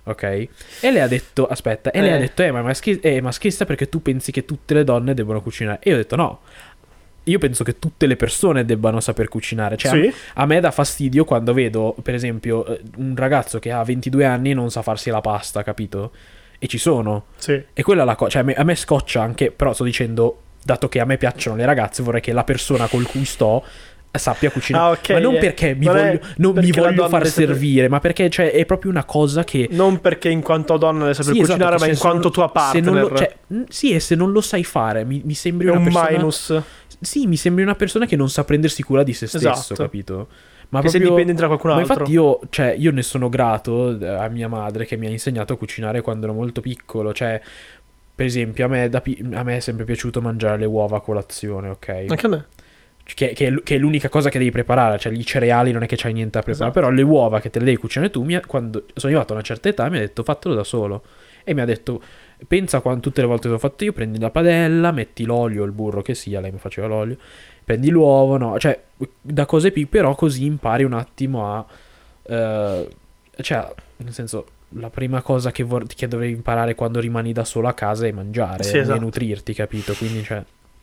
Ok? 0.05 0.23
E 0.25 0.49
lei 0.83 0.99
ha 1.01 1.07
detto, 1.07 1.47
aspetta, 1.47 1.93
e 1.93 2.01
lei 2.01 2.11
Eh. 2.11 2.15
ha 2.15 2.19
detto, 2.19 2.43
eh, 2.43 2.51
ma 2.51 2.59
è, 2.59 2.63
maschi- 2.63 2.99
è 2.99 3.21
maschilista 3.21 3.65
perché 3.65 3.89
tu 3.89 4.03
pensi 4.03 4.33
che 4.33 4.45
tutte 4.45 4.75
le 4.75 4.83
donne 4.85 5.15
debbano 5.15 5.41
cucinare. 5.41 5.79
E 5.81 5.89
io 5.91 5.95
ho 5.95 5.99
detto, 5.99 6.17
no. 6.17 6.41
Io 7.25 7.39
penso 7.39 7.63
che 7.63 7.79
tutte 7.79 8.07
le 8.07 8.17
persone 8.17 8.65
debbano 8.65 8.99
saper 9.01 9.29
cucinare. 9.29 9.77
Cioè, 9.77 9.91
Sì? 9.91 10.13
a 10.35 10.47
me 10.47 10.59
dà 10.61 10.71
fastidio 10.71 11.25
quando 11.25 11.53
vedo, 11.53 11.95
per 12.03 12.15
esempio, 12.15 12.67
eh, 12.67 12.81
un 12.97 13.15
ragazzo 13.17 13.59
che 13.59 13.71
ha 13.71 13.83
22 13.85 14.25
anni 14.25 14.51
e 14.51 14.55
non 14.55 14.71
sa 14.71 14.83
farsi 14.83 15.11
la 15.11 15.21
pasta, 15.21 15.63
capito? 15.63 16.11
E 16.59 16.67
ci 16.67 16.79
sono. 16.79 17.27
Sì. 17.37 17.61
E 17.73 17.83
quella 17.83 18.03
è 18.03 18.05
la 18.05 18.17
cosa, 18.17 18.31
cioè 18.31 18.41
a 18.43 18.45
me, 18.45 18.55
a 18.55 18.65
me 18.65 18.75
scoccia 18.75 19.23
anche, 19.23 19.51
però 19.53 19.73
sto 19.73 19.85
dicendo, 19.85 20.39
dato 20.65 20.89
che 20.89 21.01
a 21.01 21.05
me 21.05 21.17
piacciono 21.17 21.57
le 21.57 21.65
ragazze, 21.65 22.03
vorrei 22.03 22.21
che 22.21 22.33
la 22.33 22.45
persona 22.45 22.87
con 22.89 23.03
cui 23.05 23.25
sto 23.25 23.65
sappia 24.15 24.51
cucinare. 24.51 24.85
Ah, 24.85 24.91
ok, 24.91 25.09
ma 25.11 25.19
non 25.21 25.35
eh, 25.37 25.39
perché 25.39 25.75
mi 25.75 25.87
non 25.87 25.95
voglio, 25.97 26.21
non 26.37 26.51
mi 26.55 26.61
perché 26.71 26.81
la 26.81 26.87
voglio 26.89 27.09
far 27.09 27.27
servire, 27.27 27.89
ma 27.89 27.99
perché 27.99 28.29
cioè, 28.29 28.51
è 28.53 28.67
proprio 28.67 28.91
una 28.91 29.05
cosa 29.05 29.43
che... 29.43 29.69
Non 29.71 30.01
perché 30.03 30.29
in 30.29 30.43
quanto 30.43 30.77
donna 30.77 31.01
deve 31.01 31.15
saper 31.15 31.33
Sì, 31.33 31.41
esatto, 31.41 31.53
cucinare, 31.57 31.77
che 31.77 31.81
ma 31.83 31.89
in 31.89 31.97
se 31.97 32.03
non- 32.03 32.11
quanto 32.13 32.31
tua 32.31 32.47
se 32.47 32.53
partner. 32.53 32.83
non 32.85 33.01
lo- 33.01 33.17
cioè, 33.17 33.35
sì, 33.71 33.93
e 33.93 34.01
se 34.01 34.15
non 34.15 34.31
lo 34.31 34.41
sai 34.43 34.65
fare, 34.65 35.05
mi, 35.05 35.23
mi 35.25 35.33
sembri 35.35 35.67
è 35.67 35.71
una 35.71 35.79
un 35.79 35.85
persona... 35.87 36.11
minus. 36.11 36.63
Sì, 37.03 37.27
mi 37.27 37.37
sembri 37.37 37.63
una 37.65 37.75
persona 37.75 38.07
che 38.07 38.17
non 38.17 38.31
sa 38.31 38.45
prendersi 38.45 38.83
cura 38.83 39.03
di 39.03 39.13
se 39.13 39.27
stesso, 39.27 39.51
Esatto. 39.51 39.75
capito? 39.83 40.29
Ma 40.69 40.81
che 40.81 40.89
proprio- 40.89 41.11
dipendente 41.11 41.41
da 41.43 41.49
qualcun 41.49 41.71
Ma 41.71 41.77
altro. 41.77 41.93
infatti 41.95 42.13
io, 42.13 42.41
cioè, 42.49 42.75
io 42.79 42.93
ne 42.93 43.03
sono 43.03 43.29
grato 43.29 43.99
eh, 43.99 44.07
a 44.07 44.29
mia 44.29 44.49
madre 44.49 44.87
che 44.87 44.97
mi 44.97 45.07
ha 45.07 45.11
insegnato 45.11 45.53
a 45.53 45.57
cucinare 45.59 46.01
quando 46.01 46.25
ero 46.27 46.35
molto 46.35 46.61
piccolo. 46.63 47.13
Cioè, 47.13 47.41
per 48.15 48.25
esempio, 48.27 48.65
a 48.65 48.69
me, 48.69 48.89
da 48.89 49.01
pi- 49.03 49.23
a 49.35 49.43
me 49.43 49.57
è 49.57 49.61
sempre 49.61 49.85
piaciuto 49.85 50.23
mangiare 50.23 50.57
le 50.59 50.65
uova 50.65 50.99
a 50.99 51.01
colazione, 51.01 51.69
ok? 51.71 52.05
Anche 52.09 52.27
a 52.27 52.29
me. 52.29 52.47
Che, 53.05 53.33
che 53.35 53.47
è 53.47 53.51
l- 53.51 53.63
che 53.65 53.75
è 53.75 53.79
l'unica 53.79 54.09
cosa 54.09 54.31
che 54.31 54.39
devi 54.39 54.51
preparare. 54.53 54.99
Cioè, 54.99 55.13
i 55.13 55.25
cereali 55.27 55.73
non 55.73 55.83
è 55.83 55.87
che 55.87 55.97
c'hai 55.97 56.13
niente 56.15 56.39
da 56.39 56.45
preparare. 56.45 56.71
Esatto. 56.71 56.87
Però 56.87 56.94
le 56.94 57.03
uova 57.03 57.41
che 57.41 57.51
te 57.51 57.59
le 57.59 57.65
devi 57.67 57.77
cucinare 57.77 58.11
tu, 58.11 58.23
mi 58.23 58.37
ha- 58.37 58.41
quando 58.47 58.85
sono 58.94 59.13
arrivato 59.13 59.32
a 59.32 59.37
una 59.37 59.44
certa 59.44 59.69
età, 59.69 59.89
mi 59.91 59.97
ha 59.99 60.01
detto 60.01 60.23
fatelo 60.23 60.55
da 60.55 60.65
solo. 60.65 61.03
E 61.44 61.53
mi 61.53 61.61
ha 61.61 61.65
detto, 61.67 62.01
pensa 62.46 62.81
quando 62.81 63.01
tutte 63.01 63.20
le 63.20 63.27
volte 63.27 63.44
che 63.44 63.53
l'ho 63.55 63.58
fatto 63.58 63.84
io, 63.84 63.93
prendi 63.93 64.19
la 64.19 64.31
padella, 64.31 64.91
metti 64.91 65.25
l'olio, 65.25 65.65
il 65.65 65.72
burro 65.72 66.03
che 66.03 66.15
sia, 66.15 66.41
lei 66.41 66.51
mi 66.53 66.58
faceva 66.58 66.87
l'olio, 66.87 67.17
prendi 67.65 67.91
l'uovo, 67.91 68.37
no? 68.37 68.58
Cioè, 68.58 68.81
da 69.20 69.46
cose 69.46 69.70
più, 69.70 69.89
però 69.89 70.15
così 70.15 70.44
impari 70.44 70.84
un 70.84 70.93
attimo 70.93 71.55
a... 71.55 71.65
eh, 72.22 72.89
cioè, 73.41 73.72
nel 73.96 74.13
senso, 74.13 74.46
la 74.70 74.91
prima 74.91 75.22
cosa 75.22 75.51
che, 75.53 75.63
vor- 75.63 75.87
che 75.87 76.08
dovrei 76.08 76.32
imparare 76.32 76.75
quando 76.75 77.01
rimani 77.01 77.32
da 77.32 77.44
solo 77.44 77.69
a 77.69 77.72
casa 77.72 78.06
è 78.06 78.13
mangiare 78.13 78.65
Sì, 78.65 78.77
e 78.77 78.81
esatto. 78.81 79.01
nutrirti, 79.01 79.55
capito? 79.55 79.94
Quindi, 79.94 80.22
cioè, 80.22 80.43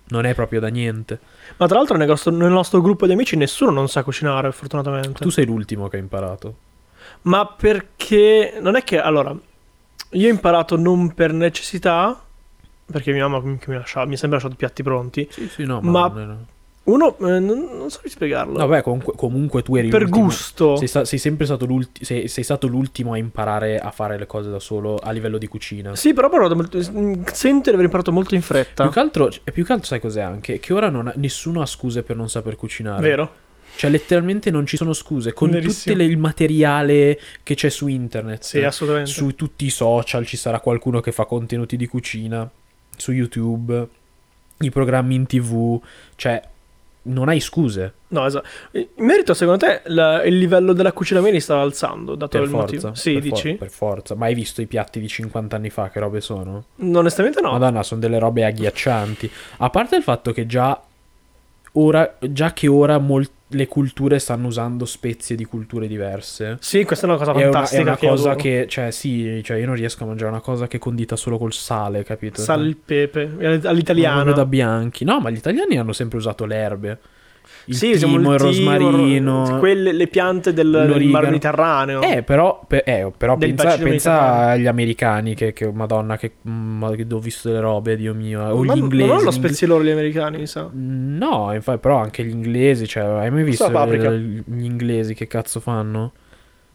non 0.09 0.25
è 0.25 0.33
proprio 0.33 0.59
da 0.59 0.67
niente. 0.69 1.19
Ma 1.57 1.67
tra 1.67 1.77
l'altro 1.77 1.97
nel 1.97 2.07
nostro, 2.07 2.31
nel 2.31 2.51
nostro 2.51 2.81
gruppo 2.81 3.05
di 3.05 3.13
amici 3.13 3.35
nessuno 3.35 3.71
non 3.71 3.87
sa 3.87 4.03
cucinare, 4.03 4.51
fortunatamente. 4.51 5.21
Tu 5.23 5.29
sei 5.29 5.45
l'ultimo 5.45 5.87
che 5.87 5.97
ha 5.97 5.99
imparato. 5.99 6.55
Ma 7.23 7.45
perché 7.45 8.57
non 8.59 8.75
è 8.75 8.83
che 8.83 8.99
allora 8.99 9.35
io 10.11 10.27
ho 10.27 10.31
imparato 10.31 10.75
non 10.77 11.13
per 11.13 11.33
necessità 11.33 12.19
perché 12.91 13.11
mia 13.11 13.27
mamma 13.27 13.41
comunque 13.41 13.71
mi, 13.73 13.79
lasciava, 13.79 14.05
mi 14.07 14.15
ha 14.15 14.17
sempre 14.17 14.37
lasciato 14.37 14.55
i 14.55 14.57
piatti 14.57 14.81
pronti. 14.83 15.27
Sì, 15.29 15.47
sì, 15.47 15.63
no, 15.63 15.79
Ma- 15.81 16.09
ma... 16.09 16.37
Uno 16.85 17.15
eh, 17.19 17.39
non, 17.39 17.67
non 17.77 17.91
so 17.91 17.99
spiegarlo. 18.05 18.57
Vabbè, 18.57 18.81
comunque, 18.81 19.13
comunque 19.15 19.61
tu 19.61 19.75
eri 19.75 19.89
per 19.89 20.01
l'ultimo. 20.03 20.23
gusto. 20.25 20.75
Sei, 20.75 20.87
sta- 20.87 21.05
sei 21.05 21.19
sempre 21.19 21.45
stato 21.45 21.67
l'ultimo. 21.67 22.03
Sei, 22.03 22.27
sei 22.27 22.43
stato 22.43 22.65
l'ultimo 22.65 23.13
a 23.13 23.17
imparare 23.17 23.77
a 23.77 23.91
fare 23.91 24.17
le 24.17 24.25
cose 24.25 24.49
da 24.49 24.59
solo 24.59 24.95
a 24.95 25.11
livello 25.11 25.37
di 25.37 25.45
cucina. 25.47 25.95
Sì, 25.95 26.13
però 26.13 26.29
parlato 26.29 26.55
molto, 26.55 26.81
sento 26.81 27.69
di 27.69 27.75
aver 27.75 27.83
imparato 27.85 28.11
molto 28.11 28.33
in 28.33 28.41
fretta. 28.41 28.83
Più 28.83 28.91
che 28.91 28.99
altro, 28.99 29.29
più 29.53 29.63
che 29.63 29.71
altro 29.71 29.85
sai 29.87 29.99
cos'è 29.99 30.21
anche? 30.21 30.59
Che 30.59 30.73
ora 30.73 30.89
non 30.89 31.09
ha- 31.09 31.13
nessuno 31.17 31.61
ha 31.61 31.67
scuse 31.67 32.01
per 32.01 32.15
non 32.15 32.27
saper 32.27 32.55
cucinare. 32.55 33.01
Vero? 33.03 33.31
Cioè, 33.75 33.89
letteralmente 33.89 34.51
non 34.51 34.65
ci 34.65 34.75
sono 34.77 34.93
scuse. 34.93 35.33
Con 35.33 35.51
tutto 35.51 35.91
il 35.91 36.17
materiale 36.17 37.19
che 37.43 37.55
c'è 37.55 37.69
su 37.69 37.87
internet, 37.87 38.43
Sì, 38.43 38.61
assolutamente. 38.63 39.11
su 39.11 39.35
tutti 39.35 39.65
i 39.65 39.69
social 39.69 40.25
ci 40.25 40.37
sarà 40.37 40.59
qualcuno 40.59 40.99
che 40.99 41.11
fa 41.11 41.25
contenuti 41.25 41.77
di 41.77 41.87
cucina, 41.87 42.49
su 42.97 43.11
YouTube, 43.11 43.87
i 44.59 44.69
programmi 44.69 45.15
in 45.15 45.25
tv. 45.25 45.81
Cioè, 46.15 46.41
non 47.01 47.29
hai 47.29 47.39
scuse. 47.39 47.93
No, 48.09 48.25
esatto. 48.25 48.47
In 48.73 48.87
merito, 48.97 49.33
secondo 49.33 49.65
te, 49.65 49.81
la- 49.85 50.23
il 50.23 50.37
livello 50.37 50.73
della 50.73 50.91
cucina 50.91 51.21
meni 51.21 51.39
sta 51.39 51.59
alzando, 51.61 52.15
dato 52.15 52.37
Per 52.37 52.41
il 52.41 52.49
forza. 52.49 52.73
motivo? 52.89 52.95
Sì, 52.95 53.13
per 53.13 53.21
for- 53.21 53.31
dici? 53.31 53.53
per 53.53 53.69
forza. 53.69 54.15
Ma 54.15 54.25
hai 54.25 54.33
visto 54.35 54.61
i 54.61 54.65
piatti 54.65 54.99
di 54.99 55.07
50 55.07 55.55
anni 55.55 55.69
fa? 55.69 55.89
Che 55.89 55.99
robe 55.99 56.19
sono? 56.19 56.65
Onestamente 56.81 57.39
no. 57.39 57.51
Madonna, 57.51 57.81
sono 57.83 58.01
delle 58.01 58.19
robe 58.19 58.43
agghiaccianti. 58.43 59.31
A 59.57 59.69
parte 59.69 59.95
il 59.95 60.03
fatto 60.03 60.33
che 60.33 60.45
già 60.45 60.79
ora, 61.73 62.17
già 62.19 62.53
che 62.53 62.67
ora 62.67 62.97
mol- 62.97 63.27
le 63.51 63.67
culture 63.67 64.19
stanno 64.19 64.47
usando 64.47 64.85
spezie 64.85 65.35
di 65.35 65.43
culture 65.45 65.87
diverse. 65.87 66.57
Sì, 66.59 66.83
questa 66.83 67.07
è 67.07 67.09
una 67.09 67.17
cosa 67.17 67.31
È 67.31 67.35
una, 67.35 67.41
è 67.41 67.51
fantastica. 67.51 67.81
una 67.81 67.97
cosa 67.97 68.35
che, 68.35 68.65
cioè, 68.69 68.91
sì, 68.91 69.41
cioè, 69.43 69.57
io 69.57 69.65
non 69.65 69.75
riesco 69.75 70.03
a 70.03 70.07
mangiare 70.07 70.29
una 70.29 70.39
cosa 70.41 70.67
che 70.67 70.77
è 70.77 70.79
condita 70.79 71.15
solo 71.15 71.37
col 71.39 71.53
sale, 71.53 72.03
capito? 72.03 72.41
Sale 72.41 72.67
il 72.67 72.77
pepe, 72.77 73.21
all- 73.21 73.59
Una 73.59 73.69
all'italiana. 73.69 74.19
roba 74.21 74.31
da 74.35 74.45
bianchi. 74.45 75.03
No, 75.03 75.19
ma 75.19 75.29
gli 75.31 75.37
italiani 75.37 75.77
hanno 75.79 75.93
sempre 75.93 76.17
usato 76.17 76.45
le 76.45 76.55
erbe. 76.55 76.99
Il 77.69 77.75
sì, 77.75 77.91
timo, 77.91 78.33
il 78.33 78.39
rosmarino. 78.39 79.57
quelle, 79.59 79.91
le 79.91 80.07
piante 80.07 80.53
del, 80.53 80.71
del 80.91 81.03
mar 81.05 81.25
Mediterraneo. 81.25 82.01
Eh, 82.01 82.23
però, 82.23 82.63
pe- 82.67 82.81
eh, 82.83 83.11
però 83.15 83.37
pensa, 83.37 83.77
pensa 83.77 84.37
agli 84.47 84.65
americani 84.65 85.35
che, 85.35 85.53
che- 85.53 85.71
madonna, 85.71 86.17
che, 86.17 86.31
mm, 86.49 86.83
che 86.93 87.05
ho 87.11 87.19
visto 87.19 87.47
delle 87.47 87.59
robe, 87.61 87.95
Dio 87.95 88.15
mio. 88.15 88.41
O 88.41 88.63
ma 88.63 88.73
gli 88.73 88.79
inglesi. 88.79 89.05
non 89.07 89.17
hanno 89.17 89.29
gli 89.29 89.33
ingle- 89.33 89.47
spezie 89.47 89.67
loro 89.67 89.83
gli 89.83 89.89
americani, 89.91 90.37
mi 90.39 90.47
sa. 90.47 90.67
Mm, 90.75 91.17
No, 91.17 91.53
infatti, 91.53 91.77
però 91.77 91.97
anche 91.97 92.23
gli 92.25 92.31
inglesi, 92.31 92.87
cioè, 92.87 93.03
hai 93.03 93.29
mai 93.29 93.43
visto 93.43 93.65
eh, 93.67 94.43
gli 94.45 94.63
inglesi 94.63 95.13
che 95.13 95.27
cazzo 95.27 95.59
fanno? 95.59 96.13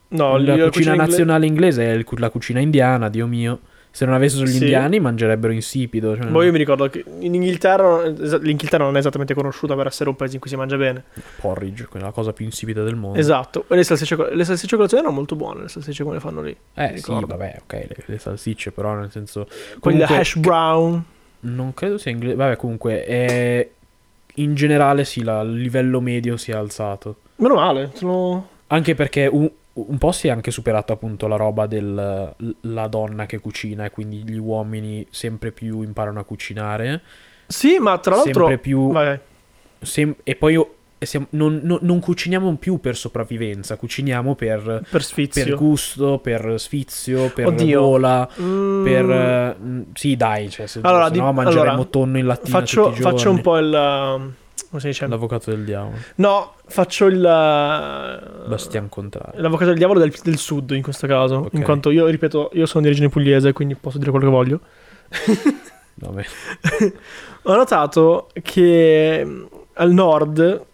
No, 0.07 0.37
la 0.37 0.53
io- 0.55 0.65
cucina 0.69 0.91
ingle- 0.91 1.07
nazionale 1.07 1.45
inglese 1.45 1.93
è 1.93 2.03
la 2.17 2.29
cucina 2.29 2.59
indiana, 2.61 3.09
Dio 3.09 3.27
mio. 3.27 3.59
Se 3.95 4.03
non 4.03 4.13
avessero 4.13 4.43
gli 4.43 4.49
Sì. 4.49 4.57
indiani 4.63 4.99
mangerebbero 4.99 5.53
insipido. 5.53 6.17
Cioè, 6.17 6.25
Boh, 6.25 6.43
io 6.43 6.51
mi 6.51 6.57
ricordo 6.57 6.89
che 6.89 7.01
in 7.19 7.33
Inghilterra, 7.33 8.05
l'Inghilterra 8.09 8.83
non 8.83 8.93
è 8.97 8.99
esattamente 8.99 9.33
conosciuta 9.33 9.73
per 9.73 9.87
essere 9.87 10.09
un 10.09 10.17
paese 10.17 10.33
in 10.33 10.41
cui 10.41 10.49
si 10.49 10.57
mangia 10.57 10.75
bene. 10.75 11.01
Porridge, 11.39 11.85
quella 11.85 12.11
cosa 12.11 12.33
più 12.33 12.43
insipida 12.43 12.83
del 12.83 12.95
mondo. 12.95 13.17
Esatto. 13.17 13.63
E 13.69 13.75
le 13.77 13.83
salsicce, 13.85 14.17
le 14.35 14.43
salsicce 14.43 14.75
colazione 14.75 15.03
erano 15.03 15.15
molto 15.17 15.37
buone, 15.37 15.61
le 15.61 15.69
salsicce 15.69 16.03
come 16.03 16.15
le 16.15 16.21
fanno 16.21 16.41
lì. 16.41 16.53
Eh 16.73 16.97
sì, 16.97 17.09
vabbè, 17.09 17.59
ok, 17.63 17.73
le, 17.73 17.95
le 18.05 18.17
salsicce, 18.17 18.71
però 18.71 18.95
nel 18.95 19.11
senso... 19.11 19.47
Comunque, 19.79 20.13
hash 20.17 20.35
brown. 20.39 21.01
Non 21.39 21.73
credo 21.73 21.97
sia 21.97 22.11
inglese. 22.11 22.35
Vabbè, 22.35 22.57
comunque, 22.57 23.05
è- 23.05 23.69
in 24.35 24.55
generale 24.55 25.05
sì, 25.05 25.23
la- 25.23 25.39
il 25.39 25.53
livello 25.53 26.01
medio 26.01 26.35
si 26.35 26.51
è 26.51 26.53
alzato. 26.53 27.15
Meno 27.37 27.55
male, 27.55 27.91
sono... 27.93 28.49
Anche 28.67 28.93
perché 28.93 29.27
un, 29.31 29.49
un 29.77 29.97
po' 29.97 30.11
si 30.11 30.27
è 30.27 30.31
anche 30.31 30.51
superato 30.51 30.93
appunto 30.93 31.27
la 31.27 31.35
roba 31.35 31.65
della 31.67 32.33
donna 32.87 33.25
che 33.25 33.39
cucina 33.39 33.85
e 33.85 33.91
quindi 33.91 34.23
gli 34.23 34.37
uomini 34.37 35.05
sempre 35.09 35.51
più 35.51 35.81
imparano 35.81 36.19
a 36.19 36.23
cucinare. 36.23 37.01
Sì, 37.47 37.77
ma 37.79 37.97
tra 37.97 38.15
l'altro... 38.15 38.45
Sempre 38.47 38.57
più... 38.57 38.91
Sem- 39.81 40.15
e 40.23 40.35
poi 40.35 40.53
io- 40.53 40.75
siamo- 40.97 41.27
non, 41.31 41.59
non- 41.61 41.79
non 41.81 41.99
cuciniamo 41.99 42.55
più 42.55 42.79
per 42.79 42.95
sopravvivenza, 42.95 43.75
cuciniamo 43.75 44.33
per, 44.33 44.81
Per 44.89 45.03
sfizio. 45.03 45.43
per 45.43 45.55
gusto, 45.55 46.17
per 46.19 46.55
sfizio, 46.57 47.29
per 47.29 47.47
Oddio. 47.47 47.81
gola, 47.81 48.27
Mm, 48.41 48.83
per... 48.83 49.57
mm, 49.61 49.81
sì, 49.93 50.15
dai, 50.15 50.49
cioè, 50.49 50.65
se, 50.67 50.79
Allora, 50.81 51.05
se 51.07 51.11
di- 51.11 51.19
no 51.19 51.31
mangeremo 51.33 51.69
allora, 51.71 51.83
tonno 51.85 52.17
in 52.17 52.25
lattina 52.25 52.59
faccio, 52.59 52.91
faccio 52.93 53.29
un 53.29 53.41
po' 53.41 53.57
il... 53.57 54.33
Come 54.69 54.81
si 54.81 54.87
dice? 54.87 55.07
L'avvocato 55.07 55.49
del 55.51 55.63
diavolo. 55.63 55.95
No, 56.15 56.53
faccio 56.65 57.05
il... 57.07 57.17
uh, 57.17 58.47
Bastian 58.47 58.89
contrario. 58.89 59.41
L'avvocato 59.41 59.69
del 59.69 59.77
diavolo 59.77 59.99
del, 59.99 60.13
del 60.23 60.37
sud 60.37 60.71
in 60.71 60.81
questo 60.81 61.07
caso. 61.07 61.35
Ok. 61.35 61.53
In 61.53 61.63
quanto 61.63 61.89
io, 61.91 62.07
ripeto, 62.07 62.51
io 62.53 62.65
sono 62.65 62.81
di 62.83 62.87
origine 62.89 63.09
pugliese, 63.09 63.53
quindi 63.53 63.75
posso 63.75 63.97
dire 63.97 64.11
quello 64.11 64.25
che 64.25 64.31
voglio. 64.31 64.59
Vabbè. 65.95 66.23
Ho 67.43 67.55
notato 67.55 68.29
che 68.41 69.21
mm, 69.25 69.43
al 69.73 69.91
nord, 69.91 70.65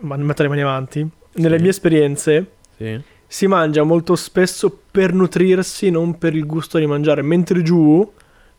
ma 0.00 0.16
metto 0.16 0.42
le 0.42 0.48
mani 0.48 0.62
avanti, 0.62 1.08
nelle 1.34 1.56
Sì. 1.56 1.60
mie 1.62 1.70
esperienze 1.70 2.50
Sì. 2.76 3.00
si 3.26 3.46
mangia 3.46 3.82
molto 3.82 4.14
spesso 4.16 4.76
per 4.90 5.12
nutrirsi, 5.12 5.90
non 5.90 6.18
per 6.18 6.34
il 6.34 6.46
gusto 6.46 6.78
di 6.78 6.86
mangiare. 6.86 7.22
Mentre 7.22 7.62
giù, 7.62 8.08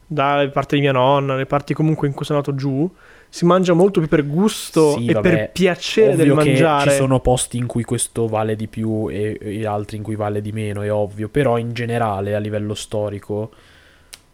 dalle 0.05 0.49
parti 0.49 0.75
di 0.75 0.81
mia 0.81 0.91
nonna, 0.91 1.35
le 1.35 1.45
parti 1.45 1.73
comunque 1.73 2.07
in 2.07 2.13
cui 2.13 2.25
sono 2.25 2.39
nato 2.39 2.55
giù, 2.55 2.89
si 3.31 3.45
mangia 3.45 3.73
molto 3.73 3.99
più 3.99 4.09
per 4.09 4.25
gusto 4.25 4.93
Sì, 4.93 5.05
e 5.05 5.13
vabbè, 5.13 5.29
per 5.29 5.51
piacere 5.51 6.15
del 6.15 6.33
mangiare. 6.33 6.89
ci 6.89 6.95
sono 6.97 7.19
posti 7.19 7.57
in 7.57 7.67
cui 7.67 7.83
questo 7.83 8.27
vale 8.27 8.55
di 8.55 8.67
più 8.67 9.07
e, 9.09 9.37
e 9.39 9.65
altri 9.67 9.97
in 9.97 10.03
cui 10.03 10.15
vale 10.15 10.41
di 10.41 10.51
meno, 10.51 10.81
è 10.81 10.91
ovvio. 10.91 11.29
Però 11.29 11.57
in 11.57 11.71
generale, 11.73 12.33
a 12.35 12.39
livello 12.39 12.73
storico, 12.73 13.51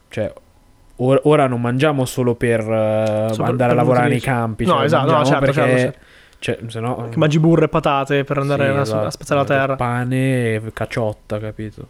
cioè, 0.09 0.33
or- 0.97 1.19
ora 1.25 1.47
non 1.47 1.59
mangiamo 1.59 2.05
solo 2.05 2.35
per 2.35 2.61
eh, 2.61 3.27
Solo 3.31 3.35
per- 3.35 3.49
andare 3.51 3.71
a 3.73 3.75
lavorare 3.75 4.07
nei 4.09 4.21
campi. 4.21 4.65
No, 4.65 4.75
cioè, 4.75 4.85
esatto, 4.85 5.07
no, 5.07 5.13
mangiamo 5.17 5.45
certo, 5.45 5.61
perché, 5.61 5.77
certo, 5.81 5.99
Cioè, 6.39 6.59
se 6.67 6.79
no... 6.79 7.07
Che 7.09 7.17
mangi 7.17 7.39
burro 7.39 7.65
e 7.65 7.67
patate 7.67 8.23
per 8.23 8.37
andare 8.37 8.71
Sì, 8.71 8.77
a, 8.77 8.81
esatto, 8.81 9.05
a 9.07 9.11
spezzare 9.11 9.39
la 9.41 9.45
terra. 9.45 9.75
Pane 9.75 10.53
e 10.55 10.61
cacciotta, 10.73 11.39
capito? 11.39 11.89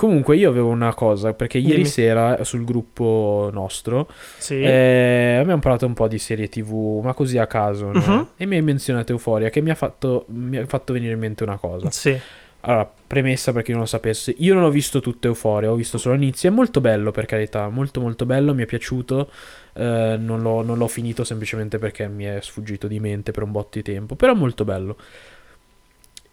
Comunque 0.00 0.34
io 0.36 0.48
avevo 0.48 0.68
una 0.70 0.94
cosa, 0.94 1.34
perché 1.34 1.58
ieri 1.58 1.74
Dimmi. 1.74 1.84
sera 1.84 2.42
sul 2.42 2.64
gruppo 2.64 3.50
nostro 3.52 4.08
Sì. 4.38 4.58
eh, 4.62 5.36
abbiamo 5.38 5.60
parlato 5.60 5.84
un 5.84 5.92
po' 5.92 6.08
di 6.08 6.18
serie 6.18 6.48
tv, 6.48 7.02
ma 7.04 7.12
così 7.12 7.36
a 7.36 7.46
caso, 7.46 7.92
no? 7.92 7.98
Mhm. 8.00 8.28
e 8.38 8.46
mi 8.46 8.56
hai 8.56 8.62
menzionato 8.62 9.12
Euforia, 9.12 9.50
che 9.50 9.60
mi 9.60 9.68
ha, 9.68 9.74
fatto, 9.74 10.24
mi 10.28 10.56
ha 10.56 10.64
fatto 10.64 10.94
venire 10.94 11.12
in 11.12 11.18
mente 11.18 11.42
una 11.42 11.58
cosa. 11.58 11.90
Sì. 11.90 12.18
Allora, 12.60 12.90
premessa 13.06 13.52
per 13.52 13.62
chi 13.62 13.72
non 13.72 13.80
lo 13.80 13.86
sapesse, 13.86 14.34
io 14.38 14.54
non 14.54 14.62
ho 14.62 14.70
visto 14.70 15.00
tutto 15.00 15.26
Euforia, 15.26 15.70
ho 15.70 15.74
visto 15.74 15.98
solo 15.98 16.14
l'inizio, 16.14 16.48
è 16.48 16.52
molto 16.52 16.80
bello 16.80 17.10
per 17.10 17.26
carità, 17.26 17.68
molto 17.68 18.00
molto 18.00 18.24
bello, 18.24 18.54
mi 18.54 18.62
è 18.62 18.66
piaciuto, 18.66 19.30
eh, 19.74 20.16
non, 20.18 20.40
l'ho, 20.40 20.62
non 20.62 20.78
l'ho 20.78 20.88
finito 20.88 21.24
semplicemente 21.24 21.76
perché 21.78 22.08
mi 22.08 22.24
è 22.24 22.38
sfuggito 22.40 22.86
di 22.86 22.98
mente 23.00 23.32
per 23.32 23.42
un 23.42 23.50
botto 23.52 23.72
di 23.72 23.82
tempo, 23.82 24.14
però 24.14 24.32
molto 24.34 24.64
bello. 24.64 24.96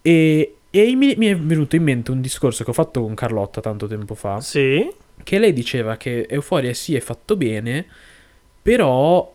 E, 0.02 0.57
e 0.70 0.96
mi, 0.96 1.16
mi 1.18 1.28
è 1.28 1.38
venuto 1.38 1.76
in 1.76 1.84
mente 1.84 2.12
un 2.12 2.22
discorso 2.22 2.64
che 2.64 2.70
ho 2.70 2.74
fatto 2.74 3.02
con 3.02 3.14
Carlotta 3.16 3.62
tanto 3.62 3.88
tempo 3.88 4.16
fa, 4.16 4.40
Sì. 4.42 4.88
che 5.24 5.40
lei 5.40 5.54
diceva 5.54 5.98
che 5.98 6.26
Euforia 6.30 6.74
sì 6.74 6.96
è 6.96 7.00
fatto 7.00 7.36
bene, 7.36 7.86
però 8.62 9.34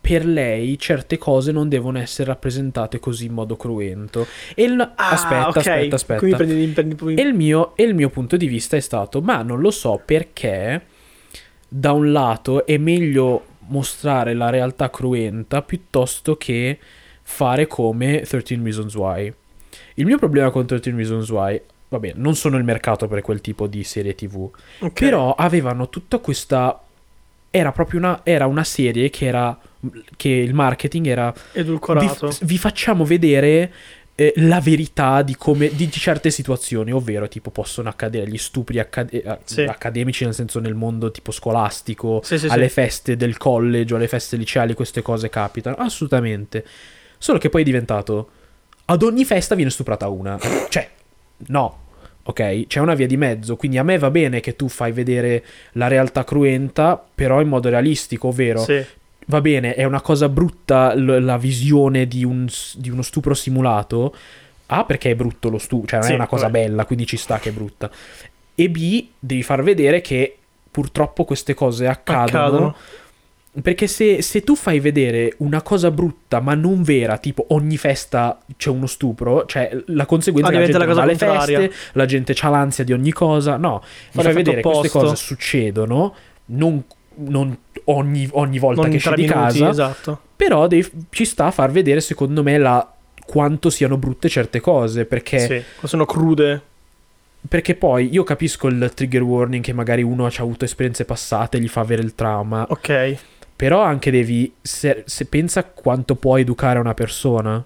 per 0.00 0.24
lei 0.26 0.78
certe 0.78 1.18
cose 1.18 1.50
non 1.50 1.68
devono 1.68 1.98
essere 1.98 2.28
rappresentate 2.28 2.98
così 3.00 3.26
in 3.26 3.32
modo 3.32 3.56
cruento. 3.56 4.26
E 4.54 4.64
il- 4.64 4.80
Ah, 4.80 5.10
aspetta, 5.10 5.48
ok. 5.48 5.56
aspetta, 5.56 5.94
aspetta. 5.96 6.18
Quindi 6.20 6.36
prendi, 6.36 6.66
prendi, 6.72 6.94
prendi- 6.94 7.20
E 7.22 7.24
il, 7.24 7.34
mio, 7.34 7.74
e 7.76 7.82
il 7.84 7.94
mio 7.94 8.10
punto 8.10 8.36
di 8.36 8.46
vista 8.46 8.76
è 8.76 8.80
stato, 8.80 9.20
ma 9.20 9.42
non 9.42 9.60
lo 9.60 9.70
so 9.70 10.00
perché 10.04 10.82
da 11.68 11.92
un 11.92 12.12
lato 12.12 12.64
è 12.66 12.76
meglio 12.78 13.44
mostrare 13.68 14.32
la 14.34 14.48
realtà 14.50 14.88
cruenta 14.90 15.60
piuttosto 15.62 16.36
che 16.36 16.78
fare 17.22 17.66
come 17.66 18.20
13 18.26 18.60
Reasons 18.62 18.94
Why. 18.94 19.32
Il 19.98 20.06
mio 20.06 20.18
problema 20.18 20.50
con 20.50 20.66
13 20.66 20.94
Reasons 20.96 21.28
Why, 21.30 21.60
vabbè, 21.88 22.12
non 22.16 22.34
sono 22.36 22.56
il 22.56 22.64
mercato 22.64 23.08
per 23.08 23.20
quel 23.20 23.40
tipo 23.40 23.66
di 23.66 23.82
serie 23.84 24.14
TV, 24.14 24.48
Ok. 24.80 24.92
però 24.92 25.34
avevano 25.34 25.88
tutta 25.88 26.18
questa... 26.18 26.80
Era 27.50 27.72
proprio 27.72 27.98
una, 27.98 28.20
era 28.24 28.46
una 28.46 28.64
serie 28.64 29.10
che 29.10 29.26
era... 29.26 29.58
che 30.16 30.28
il 30.28 30.54
marketing 30.54 31.06
era 31.06 31.34
Edulcorato. 31.52 32.28
vi, 32.28 32.36
vi 32.42 32.58
facciamo 32.58 33.04
vedere 33.04 33.72
eh, 34.14 34.32
la 34.36 34.60
verità 34.60 35.22
di 35.22 35.34
come 35.36 35.68
di, 35.68 35.86
di 35.88 35.90
certe 35.92 36.30
situazioni, 36.30 36.92
ovvero 36.92 37.26
tipo 37.26 37.50
possono 37.50 37.88
accadere 37.88 38.28
gli 38.28 38.36
stupri 38.38 38.78
accade- 38.78 39.22
eh, 39.22 39.38
Sì. 39.44 39.62
accademici 39.62 40.24
nel 40.24 40.34
senso 40.34 40.60
nel 40.60 40.74
mondo 40.74 41.10
tipo 41.10 41.32
scolastico, 41.32 42.20
Sì, 42.22 42.38
sì, 42.38 42.46
sì. 42.48 42.52
alle 42.54 42.68
feste 42.68 43.16
del 43.16 43.36
college 43.36 43.94
o 43.94 43.96
alle 43.96 44.08
feste 44.08 44.36
liceali 44.36 44.74
queste 44.74 45.00
cose 45.02 45.28
capitano, 45.30 45.76
assolutamente. 45.76 46.64
Solo 47.16 47.38
che 47.38 47.48
poi 47.48 47.62
è 47.62 47.64
diventato 47.64 48.30
ad 48.90 49.02
ogni 49.02 49.24
festa 49.24 49.54
viene 49.54 49.70
stuprata 49.70 50.08
una. 50.08 50.38
Cioè, 50.68 50.88
no. 51.48 51.78
Ok, 52.22 52.66
c'è 52.66 52.80
una 52.80 52.94
via 52.94 53.06
di 53.06 53.16
mezzo, 53.16 53.56
quindi 53.56 53.78
a 53.78 53.82
me 53.82 53.96
va 53.96 54.10
bene 54.10 54.40
che 54.40 54.54
tu 54.54 54.68
fai 54.68 54.92
vedere 54.92 55.42
la 55.72 55.88
realtà 55.88 56.24
cruenta, 56.24 57.02
però 57.14 57.40
in 57.40 57.48
modo 57.48 57.70
realistico, 57.70 58.28
ovvero 58.28 58.60
Sì. 58.62 58.84
va 59.26 59.40
bene, 59.40 59.74
è 59.74 59.84
una 59.84 60.02
cosa 60.02 60.28
brutta 60.28 60.94
l- 60.94 61.24
la 61.24 61.38
visione 61.38 62.06
di, 62.06 62.24
un 62.24 62.46
di 62.74 62.90
uno 62.90 63.00
stupro 63.02 63.32
simulato. 63.32 64.14
A, 64.66 64.84
perché 64.84 65.12
è 65.12 65.14
brutto 65.14 65.48
lo 65.48 65.56
stupro, 65.56 65.86
cioè 65.86 65.98
non 66.00 66.06
Sì, 66.08 66.12
è 66.12 66.16
una 66.16 66.26
cosa 66.26 66.46
vabbè. 66.48 66.60
bella, 66.66 66.84
quindi 66.84 67.06
ci 67.06 67.16
sta 67.16 67.38
che 67.38 67.48
è 67.48 67.52
brutta. 67.52 67.90
E 68.54 68.68
B, 68.68 69.06
devi 69.18 69.42
far 69.42 69.62
vedere 69.62 70.02
che 70.02 70.36
purtroppo 70.70 71.24
queste 71.24 71.54
cose 71.54 71.86
accadono. 71.86 72.26
Accadono. 72.26 72.76
Perché 73.62 73.86
se, 73.86 74.22
se 74.22 74.42
tu 74.42 74.54
fai 74.54 74.78
vedere 74.78 75.34
una 75.38 75.62
cosa 75.62 75.90
brutta 75.90 76.40
ma 76.40 76.54
non 76.54 76.82
vera, 76.82 77.18
tipo 77.18 77.46
ogni 77.48 77.76
festa 77.76 78.38
c'è 78.56 78.70
uno 78.70 78.86
stupro, 78.86 79.46
cioè 79.46 79.70
la 79.86 80.06
conseguenza 80.06 80.50
Ah, 80.50 80.52
è 80.52 80.54
che 80.54 80.60
la 80.60 80.64
gente 80.66 80.78
la 80.78 80.84
non 80.84 80.94
cosa 81.16 81.44
feste, 81.44 81.72
la 81.94 82.06
gente 82.06 82.34
ha 82.40 82.48
l'ansia 82.48 82.84
di 82.84 82.92
ogni 82.92 83.12
cosa. 83.12 83.56
No, 83.56 83.80
mi 83.82 83.88
Fa 84.10 84.22
fai 84.22 84.32
vedere 84.34 84.60
queste 84.62 84.86
opposto. 84.86 84.98
cose 85.00 85.16
succedono, 85.16 86.14
non, 86.46 86.84
non 87.14 87.56
ogni, 87.84 88.28
ogni 88.32 88.58
volta 88.58 88.82
Non 88.82 88.90
che 88.90 88.96
esci 88.96 89.08
di 89.14 89.22
minuti, 89.22 89.32
casa, 89.38 89.68
esatto. 89.70 90.20
però 90.36 90.66
devi- 90.66 90.90
ci 91.10 91.24
sta 91.24 91.46
a 91.46 91.50
far 91.50 91.70
vedere 91.72 92.00
secondo 92.00 92.42
me 92.42 92.58
la, 92.58 92.92
quanto 93.26 93.70
siano 93.70 93.96
brutte 93.96 94.28
certe 94.28 94.60
cose, 94.60 95.04
perché 95.04 95.38
Sì. 95.80 95.86
Sono 95.86 96.04
crude. 96.04 96.62
perché 97.48 97.74
poi 97.74 98.08
io 98.12 98.24
capisco 98.24 98.66
il 98.68 98.90
trigger 98.94 99.22
warning 99.22 99.62
che 99.64 99.72
magari 99.72 100.02
uno 100.02 100.26
ha 100.26 100.32
avuto 100.38 100.64
esperienze 100.64 101.04
passate 101.04 101.56
e 101.56 101.60
gli 101.60 101.68
fa 101.68 101.80
avere 101.80 102.02
il 102.02 102.14
trauma, 102.14 102.66
Ok. 102.68 103.16
Però 103.58 103.80
anche 103.82 104.12
devi. 104.12 104.52
Se, 104.62 105.02
se 105.04 105.24
pensa 105.24 105.64
quanto 105.64 106.14
può 106.14 106.38
educare 106.38 106.78
una 106.78 106.94
persona. 106.94 107.56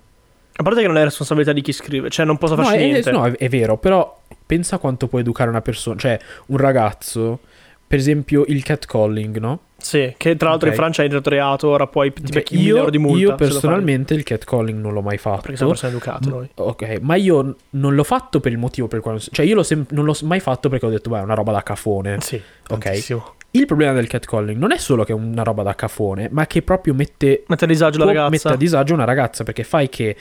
A 0.54 0.62
parte 0.62 0.80
che 0.80 0.86
non 0.86 0.96
è 0.96 1.04
responsabilità 1.04 1.52
di 1.52 1.60
chi 1.60 1.72
scrive, 1.72 2.08
cioè 2.08 2.24
non 2.24 2.38
posso 2.38 2.54
No, 2.54 2.62
farci 2.62 2.78
è, 2.78 2.84
niente. 2.86 3.10
no, 3.10 3.26
è- 3.26 3.32
è 3.36 3.48
vero, 3.50 3.76
però 3.76 4.20
pensa 4.46 4.78
quanto 4.78 5.06
può 5.06 5.18
educare 5.18 5.50
una 5.50 5.60
persona. 5.60 5.98
Cioè, 5.98 6.18
un 6.46 6.56
ragazzo, 6.56 7.40
per 7.86 7.98
esempio, 7.98 8.44
il 8.48 8.62
catcalling, 8.62 9.36
no? 9.38 9.60
Sì, 9.76 10.14
che 10.16 10.36
tra 10.36 10.48
l'altro 10.50 10.68
Ok. 10.68 10.74
in 10.74 10.80
Francia 10.80 11.02
è 11.02 11.08
reato, 11.24 11.68
ora 11.68 11.86
poi 11.86 12.12
ti 12.12 12.30
becchi 12.32 12.56
1000 12.56 12.78
io, 12.84 12.88
di 12.90 12.98
multa. 12.98 13.18
io 13.18 13.34
personalmente 13.34 14.14
il 14.14 14.22
catcalling 14.22 14.78
non 14.80 14.92
l'ho 14.94 15.02
mai 15.02 15.18
fatto. 15.18 15.40
Perché 15.42 15.56
siamo 15.56 15.72
persone 15.72 15.92
educate 15.92 16.28
noi. 16.28 16.48
Ok, 16.54 16.98
ma 17.02 17.16
io 17.16 17.56
non 17.70 17.94
l'ho 17.94 18.04
fatto 18.04 18.40
per 18.40 18.52
il 18.52 18.58
motivo 18.58 18.86
per 18.88 18.98
il 18.98 19.02
quale. 19.04 19.18
Cioè, 19.20 19.44
io 19.44 19.54
l'ho 19.56 19.62
sem- 19.62 19.84
non 19.90 20.04
l'ho 20.06 20.16
mai 20.22 20.40
fatto 20.40 20.68
perché 20.70 20.86
ho 20.86 20.90
detto, 20.90 21.10
beh, 21.10 21.18
è 21.18 21.22
una 21.22 21.34
roba 21.34 21.52
da 21.52 21.62
cafone. 21.62 22.18
Sì, 22.20 22.36
Ok. 22.68 22.78
tantissimo. 22.80 23.34
Il 23.54 23.66
problema 23.66 23.92
del 23.92 24.06
catcalling 24.06 24.58
non 24.58 24.72
è 24.72 24.78
solo 24.78 25.04
che 25.04 25.12
è 25.12 25.14
una 25.14 25.42
roba 25.42 25.62
da 25.62 25.74
cafone, 25.74 26.28
ma 26.30 26.46
che 26.46 26.62
proprio 26.62 26.94
mette, 26.94 27.44
Mette 27.46 27.64
a 27.64 27.68
disagio 27.68 27.98
la 27.98 28.06
ragazza. 28.06 28.28
mette 28.30 28.48
a 28.48 28.56
disagio 28.56 28.94
una 28.94 29.04
ragazza 29.04 29.44
perché 29.44 29.62
fai 29.62 29.88
che. 29.88 30.16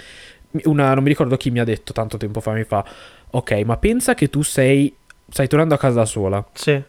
Una, 0.65 0.93
non 0.93 1.03
mi 1.03 1.09
ricordo 1.09 1.37
chi 1.37 1.49
mi 1.49 1.59
ha 1.59 1.63
detto 1.63 1.93
tanto 1.93 2.17
tempo 2.17 2.41
fa, 2.41 2.51
mi 2.51 2.65
fa, 2.65 2.83
ok, 3.29 3.51
ma 3.65 3.77
pensa 3.77 4.13
che 4.13 4.29
tu 4.29 4.41
sei. 4.41 4.93
Stai 5.29 5.47
tornando 5.47 5.73
a 5.75 5.77
casa 5.77 5.99
da 5.99 6.05
sola. 6.05 6.45
Sì. 6.51 6.81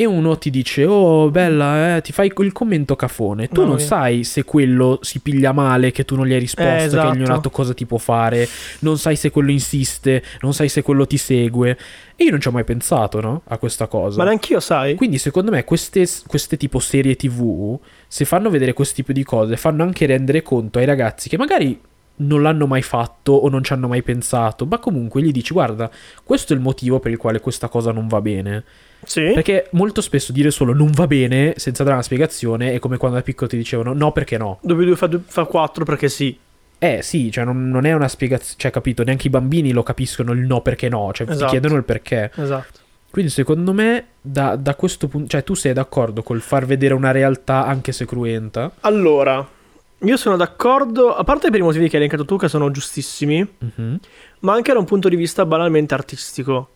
E 0.00 0.06
uno 0.06 0.38
ti 0.38 0.48
dice, 0.48 0.86
oh 0.86 1.30
bella, 1.30 1.96
eh, 1.96 2.00
ti 2.00 2.10
fai 2.12 2.32
il 2.34 2.52
commento 2.52 2.96
cafone. 2.96 3.48
Tu 3.48 3.56
Mamma 3.60 3.66
non 3.66 3.76
mia. 3.76 3.84
sai 3.84 4.24
se 4.24 4.44
quello 4.44 4.98
si 5.02 5.20
piglia 5.20 5.52
male, 5.52 5.90
che 5.90 6.06
tu 6.06 6.16
non 6.16 6.26
gli 6.26 6.32
hai 6.32 6.38
risposto, 6.38 6.70
Eh, 6.72 6.76
che 6.78 6.84
esatto. 6.84 7.08
hai 7.08 7.16
ignorato 7.16 7.50
cosa 7.50 7.74
ti 7.74 7.84
può 7.84 7.98
fare. 7.98 8.48
Non 8.78 8.96
sai 8.96 9.14
se 9.16 9.28
quello 9.30 9.50
insiste, 9.50 10.22
non 10.40 10.54
sai 10.54 10.70
se 10.70 10.80
quello 10.80 11.06
ti 11.06 11.18
segue. 11.18 11.76
E 12.16 12.24
io 12.24 12.30
non 12.30 12.40
ci 12.40 12.48
ho 12.48 12.50
mai 12.50 12.64
pensato, 12.64 13.20
no? 13.20 13.42
A 13.48 13.58
questa 13.58 13.88
cosa. 13.88 14.16
Ma 14.16 14.24
neanch'io, 14.24 14.58
sai? 14.60 14.94
Quindi 14.94 15.18
secondo 15.18 15.50
me 15.50 15.64
queste, 15.64 16.06
queste 16.26 16.56
tipo 16.56 16.78
serie 16.78 17.14
tv, 17.16 17.78
se 18.08 18.24
fanno 18.24 18.48
vedere 18.48 18.72
questo 18.72 18.94
tipo 18.94 19.12
di 19.12 19.22
cose, 19.22 19.58
fanno 19.58 19.82
anche 19.82 20.06
rendere 20.06 20.40
conto 20.40 20.78
ai 20.78 20.86
ragazzi 20.86 21.28
che 21.28 21.36
magari 21.36 21.78
non 22.16 22.40
l'hanno 22.40 22.66
mai 22.66 22.80
fatto 22.82 23.32
o 23.32 23.50
non 23.50 23.62
ci 23.62 23.74
hanno 23.74 23.88
mai 23.88 24.02
pensato, 24.02 24.64
ma 24.64 24.78
comunque 24.78 25.20
gli 25.20 25.30
dici 25.30 25.52
guarda, 25.52 25.90
questo 26.24 26.54
è 26.54 26.56
il 26.56 26.62
motivo 26.62 27.00
per 27.00 27.10
il 27.10 27.18
quale 27.18 27.40
questa 27.40 27.68
cosa 27.68 27.92
non 27.92 28.08
va 28.08 28.22
bene. 28.22 28.64
Sì. 29.04 29.30
Perché 29.34 29.68
molto 29.72 30.00
spesso 30.00 30.32
dire 30.32 30.50
solo 30.50 30.72
non 30.74 30.90
va 30.90 31.06
bene 31.06 31.54
senza 31.56 31.82
dare 31.82 31.94
una 31.94 32.04
spiegazione 32.04 32.72
è 32.74 32.78
come 32.78 32.96
quando 32.96 33.16
da 33.16 33.22
piccolo 33.22 33.48
ti 33.48 33.56
dicevano 33.56 33.92
no 33.92 34.12
perché 34.12 34.36
no. 34.38 34.58
2 34.62 34.76
più 34.76 34.84
2 34.84 34.96
fa, 34.96 35.06
due- 35.06 35.22
fa 35.24 35.44
4 35.44 35.84
perché 35.84 36.08
sì. 36.08 36.38
Eh 36.82 37.00
sì, 37.02 37.30
cioè 37.30 37.44
non, 37.44 37.68
non 37.68 37.84
è 37.84 37.92
una 37.92 38.08
spiegazione, 38.08 38.54
cioè 38.58 38.70
capito, 38.70 39.02
neanche 39.02 39.26
i 39.26 39.30
bambini 39.30 39.72
lo 39.72 39.82
capiscono 39.82 40.32
il 40.32 40.40
no 40.40 40.62
perché 40.62 40.88
no, 40.88 41.12
cioè 41.12 41.26
ti 41.26 41.32
Esatto. 41.34 41.50
chiedono 41.50 41.76
il 41.76 41.84
perché. 41.84 42.30
Esatto. 42.34 42.78
Quindi 43.10 43.30
secondo 43.30 43.72
me 43.72 44.04
da, 44.20 44.56
da 44.56 44.74
questo 44.76 45.08
punto, 45.08 45.28
cioè 45.28 45.42
tu 45.44 45.54
sei 45.54 45.72
d'accordo 45.72 46.22
col 46.22 46.40
far 46.40 46.64
vedere 46.64 46.94
una 46.94 47.10
realtà 47.10 47.66
anche 47.66 47.92
se 47.92 48.06
cruenta? 48.06 48.70
Allora, 48.80 49.46
io 49.98 50.16
sono 50.16 50.36
d'accordo, 50.36 51.14
a 51.14 51.22
parte 51.24 51.50
per 51.50 51.58
i 51.60 51.62
motivi 51.62 51.86
che 51.88 51.96
hai 51.96 52.02
elencato 52.02 52.24
tu, 52.24 52.36
che 52.38 52.48
sono 52.48 52.70
giustissimi, 52.70 53.46
Mhm. 53.58 53.98
ma 54.40 54.52
anche 54.54 54.72
da 54.72 54.78
un 54.78 54.84
punto 54.86 55.08
di 55.10 55.16
vista 55.16 55.44
banalmente 55.44 55.92
artistico. 55.92 56.68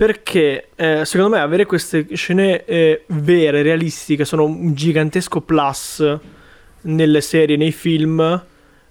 Perché 0.00 0.68
eh, 0.76 1.04
secondo 1.04 1.36
me 1.36 1.42
avere 1.42 1.66
queste 1.66 2.06
scene 2.14 2.64
eh, 2.64 3.04
vere, 3.08 3.60
realistiche, 3.60 4.24
sono 4.24 4.44
un 4.46 4.72
gigantesco 4.72 5.42
plus 5.42 6.16
nelle 6.84 7.20
serie, 7.20 7.58
nei 7.58 7.70
film, 7.70 8.42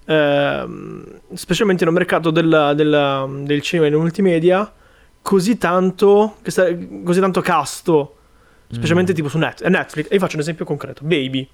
ehm, 0.06 1.04
specialmente 1.34 1.84
nel 1.84 1.94
mercato 1.96 2.30
della- 2.30 2.76
della- 2.76 3.28
del 3.42 3.60
cinema 3.64 3.88
e 3.88 3.90
del 3.90 3.98
multimedia, 4.00 4.72
così 5.20 5.58
tanto, 5.58 6.36
così 7.04 7.20
tanto 7.20 7.42
casto, 7.42 8.18
specialmente 8.70 9.14
Mm. 9.14 9.16
tipo 9.16 9.30
su 9.30 9.40
Net- 9.40 9.64
eh, 9.66 9.70
Netflix. 9.70 10.06
E 10.06 10.10
vi 10.12 10.20
faccio 10.20 10.36
un 10.36 10.42
esempio 10.42 10.64
concreto, 10.64 11.02
Baby. 11.04 11.50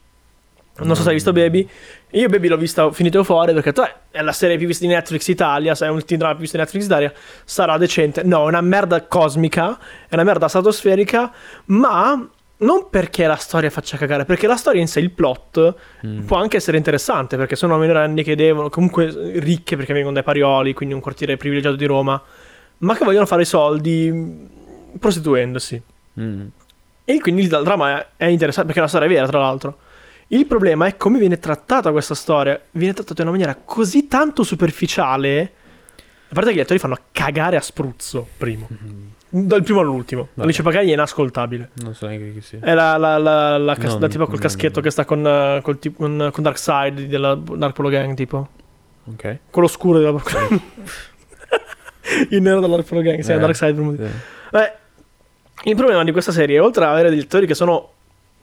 Non 0.77 0.95
so 0.95 1.03
se 1.03 1.07
hai 1.09 1.13
visto 1.15 1.31
Baby. 1.31 1.67
Io 2.11 2.27
Baby 2.27 2.47
l'ho 2.49 2.57
vista 2.57 2.91
finito 2.91 3.23
fuori 3.23 3.53
perché 3.53 3.69
ho 3.69 3.71
detto, 3.71 3.87
"Eh, 3.87 4.19
è 4.19 4.21
la 4.21 4.33
serie 4.33 4.57
più 4.57 4.67
vista 4.67 4.85
di 4.85 4.91
Netflix 4.91 5.27
Italia, 5.27 5.73
sai, 5.73 5.87
è 5.87 5.91
un 5.91 6.03
teen 6.03 6.19
drama 6.19 6.33
più 6.33 6.41
visto 6.43 6.57
di 6.57 6.63
Netflix 6.63 6.85
Italia, 6.85 7.13
sarà 7.45 7.77
decente. 7.77 8.23
No, 8.23 8.43
è 8.43 8.47
una 8.47 8.61
merda 8.61 9.01
cosmica, 9.03 9.77
è 10.09 10.13
una 10.15 10.23
merda 10.23 10.47
stratosferica, 10.49 11.31
ma 11.65 12.27
non 12.57 12.87
perché 12.89 13.25
la 13.25 13.35
storia 13.35 13.69
faccia 13.69 13.97
cagare, 13.97 14.25
perché 14.25 14.47
la 14.47 14.55
storia 14.55 14.79
in 14.81 14.87
sé, 14.87 14.99
il 14.99 15.11
plot, 15.11 15.75
Mm. 16.05 16.21
può 16.25 16.37
anche 16.37 16.57
essere 16.57 16.77
interessante, 16.77 17.35
perché 17.37 17.55
sono 17.55 17.77
minorenni 17.77 18.23
che 18.23 18.35
devono, 18.35 18.69
comunque 18.69 19.13
ricche 19.39 19.75
perché 19.77 19.93
vengono 19.93 20.13
dai 20.13 20.23
Parioli, 20.23 20.73
quindi 20.73 20.93
un 20.93 21.01
quartiere 21.01 21.37
privilegiato 21.37 21.75
di 21.75 21.85
Roma, 21.85 22.21
ma 22.79 22.95
che 22.95 23.03
vogliono 23.05 23.25
fare 23.25 23.41
i 23.43 23.45
soldi 23.45 24.49
prostituendosi. 24.99 25.81
Mm. 26.19 26.45
E 27.03 27.19
quindi 27.19 27.43
il 27.43 27.47
dramma 27.49 27.99
è, 27.99 28.07
è 28.17 28.25
interessante 28.25 28.71
perché 28.73 28.79
è 28.79 28.83
una 28.83 28.87
storia 28.87 29.07
vera, 29.07 29.27
tra 29.27 29.39
l'altro. 29.39 29.77
Il 30.27 30.45
problema 30.47 30.87
è 30.87 30.97
come 30.97 31.19
viene 31.19 31.37
trattata 31.37 31.91
questa 31.91 32.15
storia. 32.15 32.59
Viene 32.71 32.93
trattata 32.93 33.21
in 33.21 33.27
una 33.27 33.37
maniera 33.37 33.59
così 33.63 34.07
tanto 34.07 34.43
superficiale. 34.43 35.51
A 36.29 36.33
parte 36.33 36.49
che 36.51 36.55
gli 36.57 36.61
attori 36.61 36.79
fanno 36.79 36.97
cagare 37.11 37.55
a 37.57 37.61
spruzzo, 37.61 38.27
primo. 38.37 38.67
Dal 39.29 39.63
primo 39.63 39.81
all'ultimo. 39.81 40.29
Vabbè. 40.33 40.41
Alice 40.47 40.63
Pagani 40.63 40.89
è 40.89 40.93
inascoltabile. 40.93 41.69
Non 41.83 41.93
so 41.93 42.07
neanche 42.07 42.33
chi 42.33 42.41
sia. 42.41 42.59
È 42.61 42.73
la, 42.73 42.97
la, 42.97 43.17
la, 43.17 43.57
la, 43.57 43.75
cas- 43.75 43.93
No, 43.93 43.99
la 43.99 44.07
tipa 44.07 44.25
col 44.25 44.35
no, 44.35 44.39
caschetto 44.39 44.79
no. 44.79 44.81
che 44.85 44.89
sta 44.91 45.05
con, 45.05 45.25
eh, 45.27 45.59
col 45.61 45.77
tipo- 45.77 45.97
con, 46.03 46.29
con 46.31 46.43
Darkseid 46.43 47.01
della 47.01 47.35
Dark 47.35 47.73
Polo 47.73 47.89
Gang, 47.89 48.15
tipo. 48.15 48.47
Ok. 49.05 49.37
Quello 49.51 49.67
scuro 49.67 49.99
della 49.99 50.11
Il 52.29 52.41
nero 52.41 52.59
della 52.59 52.75
Dark 52.75 52.87
Polo 52.87 53.01
Gang, 53.01 53.19
sì, 53.19 53.31
Eh, 53.31 53.37
Darkseid 53.37 53.75
per 53.75 53.83
motivo. 53.83 54.05
sì. 54.07 54.13
Beh, 54.51 54.71
il 55.65 55.75
problema 55.75 56.03
di 56.03 56.11
questa 56.11 56.31
serie, 56.31 56.59
oltre 56.59 56.83
ad 56.85 56.91
avere 56.91 57.09
degli 57.09 57.19
attori 57.21 57.45
che 57.45 57.53
sono 57.55 57.91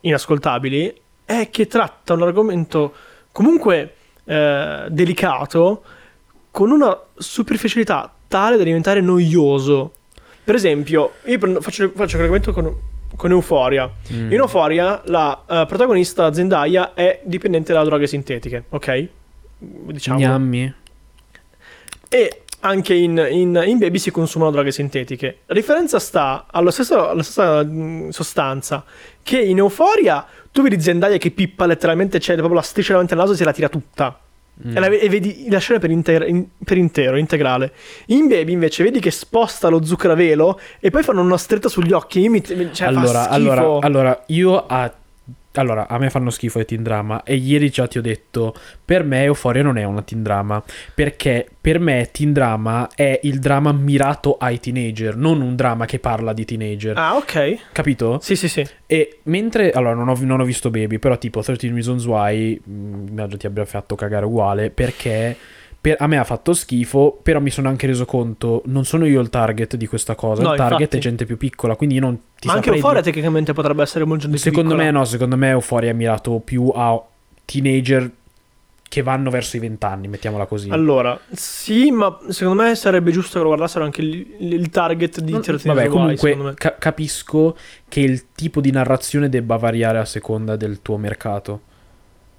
inascoltabili, 0.00 1.00
è 1.24 1.48
che 1.50 1.66
tratta 1.66 2.14
un 2.14 2.22
argomento 2.22 2.94
comunque 3.32 3.94
eh, 4.24 4.86
delicato 4.88 5.82
con 6.50 6.70
una 6.70 6.96
superficialità 7.16 8.12
tale 8.28 8.56
da 8.56 8.62
diventare 8.62 9.00
noioso. 9.00 9.92
Per 10.44 10.54
esempio, 10.54 11.12
io 11.24 11.38
prendo- 11.38 11.60
faccio, 11.60 11.90
faccio 11.94 12.16
collegamento 12.16 12.52
con, 12.52 12.74
con 13.16 13.30
Euphoria. 13.30 13.90
Mm. 14.12 14.32
In 14.32 14.38
Euphoria 14.38 15.00
la 15.06 15.42
eh, 15.48 15.64
protagonista 15.66 16.32
Zendaya 16.32 16.94
è 16.94 17.20
dipendente 17.24 17.72
da 17.72 17.84
droghe 17.84 18.06
sintetiche, 18.06 18.64
ok? 18.68 19.08
Diciamo. 19.58 20.18
Gnammi. 20.18 20.74
E 22.08 22.42
anche 22.64 22.94
in, 22.94 23.24
in- 23.30 23.62
in 23.66 23.78
Baby 23.78 23.98
si 23.98 24.10
consumano 24.10 24.50
droghe 24.50 24.70
sintetiche. 24.72 25.38
La 25.46 25.54
differenza 25.54 25.98
sta 25.98 26.46
alla 26.50 26.70
stessa, 26.70 27.10
alla 27.10 27.22
stessa 27.22 27.62
mh, 27.64 28.08
sostanza 28.10 28.84
che 29.22 29.38
in 29.40 29.58
Euphoria 29.58 30.24
tu 30.50 30.62
vedi 30.62 30.80
Zendaya 30.80 31.16
che 31.18 31.30
pippa 31.30 31.66
letteralmente, 31.66 32.18
c'è 32.18 32.34
proprio 32.34 32.54
la 32.56 32.62
striscia 32.62 32.92
davanti 32.92 33.12
al 33.14 33.18
naso 33.20 33.32
e 33.32 33.36
se 33.36 33.44
la 33.44 33.52
tira 33.52 33.68
tutta. 33.68 34.18
Mm. 34.66 34.76
E, 34.76 34.80
la- 34.80 34.86
e 34.86 35.08
vedi 35.08 35.46
la 35.48 35.58
scena 35.58 35.78
per, 35.78 35.90
inter- 35.90 36.28
in- 36.28 36.46
per 36.62 36.76
intero, 36.76 37.16
integrale. 37.16 37.72
In 38.06 38.28
Baby 38.28 38.52
invece 38.52 38.82
vedi 38.84 39.00
che 39.00 39.10
sposta 39.10 39.68
lo 39.68 39.82
zucchero 39.84 40.12
a 40.12 40.16
velo 40.16 40.60
e 40.78 40.90
poi 40.90 41.02
fanno 41.02 41.20
una 41.22 41.38
stretta 41.38 41.68
sugli 41.68 41.92
occhi. 41.92 42.28
Mi, 42.28 42.42
cioè, 42.44 42.86
allora, 42.88 43.28
allora, 43.28 43.78
allora, 43.80 44.22
io 44.26 44.66
a... 44.66 44.92
Allora, 45.54 45.86
a 45.86 45.98
me 45.98 46.08
fanno 46.08 46.30
schifo 46.30 46.60
i 46.60 46.64
teen 46.64 46.82
drama 46.82 47.22
e 47.24 47.34
ieri 47.34 47.68
già 47.68 47.86
ti 47.86 47.98
ho 47.98 48.02
detto, 48.02 48.54
per 48.84 49.04
me 49.04 49.24
Euphoria 49.24 49.62
non 49.62 49.76
è 49.76 49.84
una 49.84 50.00
teen 50.02 50.22
drama, 50.22 50.62
perché 50.94 51.46
per 51.60 51.78
me 51.78 52.08
teen 52.10 52.32
drama 52.32 52.88
è 52.94 53.20
il 53.24 53.38
drama 53.38 53.70
mirato 53.72 54.36
ai 54.38 54.58
teenager, 54.60 55.16
non 55.16 55.40
un 55.42 55.54
drama 55.54 55.84
che 55.84 55.98
parla 55.98 56.32
di 56.32 56.44
teenager. 56.46 56.96
Ah, 56.96 57.16
ok. 57.16 57.56
Capito? 57.72 58.18
Sì, 58.22 58.34
sì, 58.36 58.48
sì. 58.48 58.66
E 58.86 59.18
mentre, 59.24 59.70
allora, 59.72 59.94
non 59.94 60.08
ho, 60.08 60.16
non 60.20 60.40
ho 60.40 60.44
visto 60.44 60.70
Baby, 60.70 60.98
però 60.98 61.18
tipo 61.18 61.42
13 61.42 61.72
Reasons 61.72 62.04
Why, 62.06 62.60
mh, 62.64 63.06
immagino 63.08 63.36
ti 63.36 63.46
abbia 63.46 63.64
fatto 63.66 63.94
cagare 63.94 64.24
uguale, 64.24 64.70
perché 64.70 65.36
per- 65.80 65.96
a 65.98 66.06
me 66.06 66.16
ha 66.16 66.24
fatto 66.24 66.52
schifo, 66.54 67.18
però 67.22 67.40
mi 67.40 67.50
sono 67.50 67.68
anche 67.68 67.86
reso 67.88 68.04
conto, 68.04 68.62
non 68.66 68.84
sono 68.84 69.04
io 69.04 69.20
il 69.20 69.28
target 69.30 69.76
di 69.76 69.86
questa 69.86 70.14
cosa, 70.14 70.42
No, 70.42 70.52
il 70.52 70.56
target 70.56 70.78
infatti. 70.80 70.96
è 70.96 71.00
gente 71.00 71.26
più 71.26 71.36
piccola, 71.36 71.74
quindi 71.76 71.96
io 71.96 72.00
non 72.02 72.18
ti 72.42 72.48
Ma 72.48 72.54
anche 72.54 72.70
Euphoria 72.70 73.00
dire- 73.00 73.12
tecnicamente 73.12 73.52
potrebbe 73.52 73.82
essere 73.84 74.04
molto 74.04 74.28
più 74.28 74.36
Secondo 74.36 74.70
piccola. 74.70 74.84
me 74.84 74.90
no, 74.90 75.04
secondo 75.04 75.36
me 75.36 75.50
Euphoria 75.50 75.90
è 75.90 75.92
mirato 75.92 76.40
più 76.44 76.72
a 76.74 77.00
teenager 77.44 78.10
che 78.88 79.00
vanno 79.02 79.30
verso 79.30 79.56
i 79.56 79.60
vent'anni, 79.60 80.08
mettiamola 80.08 80.46
così. 80.46 80.68
Allora, 80.70 81.16
sì, 81.30 81.92
ma 81.92 82.18
secondo 82.30 82.64
me 82.64 82.74
sarebbe 82.74 83.12
giusto 83.12 83.34
che 83.34 83.38
lo 83.38 83.46
guardassero 83.46 83.84
anche 83.84 84.00
il, 84.02 84.26
il 84.40 84.68
target 84.70 85.20
di 85.20 85.38
13 85.38 85.68
Vabbè, 85.68 85.82
Why, 85.84 85.88
comunque 85.88 86.54
ca- 86.56 86.74
capisco 86.76 87.56
che 87.88 88.00
il 88.00 88.24
tipo 88.34 88.60
di 88.60 88.72
narrazione 88.72 89.28
debba 89.28 89.56
variare 89.56 89.98
a 89.98 90.04
seconda 90.04 90.56
del 90.56 90.82
tuo 90.82 90.96
mercato. 90.98 91.60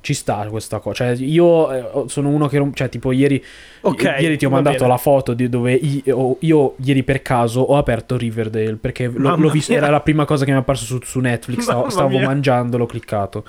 Ci 0.04 0.14
sta 0.14 0.46
questa 0.50 0.80
cosa. 0.80 1.16
Cioè, 1.16 1.24
io 1.24 1.72
eh, 1.72 2.10
sono 2.10 2.28
uno 2.28 2.50
che. 2.50 2.62
Cioè, 2.74 2.90
tipo, 2.90 3.14
ieri, 3.14 3.42
Ok, 3.82 4.04
ieri 4.20 4.38
ti 4.38 4.44
ho 4.46 4.50
mandato 4.50 4.80
bene. 4.80 4.90
la 4.90 4.98
foto 4.98 5.34
di 5.34 5.48
dove 5.48 5.72
io, 5.72 6.36
io 6.42 6.76
ieri 6.84 7.04
per 7.04 7.22
caso 7.22 7.62
ho 7.62 7.78
aperto 7.78 8.18
Riverdale. 8.18 8.76
Perché 8.76 9.08
l'ho, 9.08 9.38
l'ho 9.38 9.50
visto. 9.50 9.72
Era 9.72 9.90
la 9.90 10.02
prima 10.02 10.26
cosa 10.26 10.44
che 10.44 10.52
mi 10.52 10.58
è 10.58 10.60
apparso 10.60 10.84
su, 10.84 11.00
su 11.02 11.20
Netflix. 11.22 11.62
Stavo, 11.64 11.90
stavo 11.90 12.20
mangiando, 12.20 12.78
l'ho 12.78 12.86
cliccato. 12.86 13.46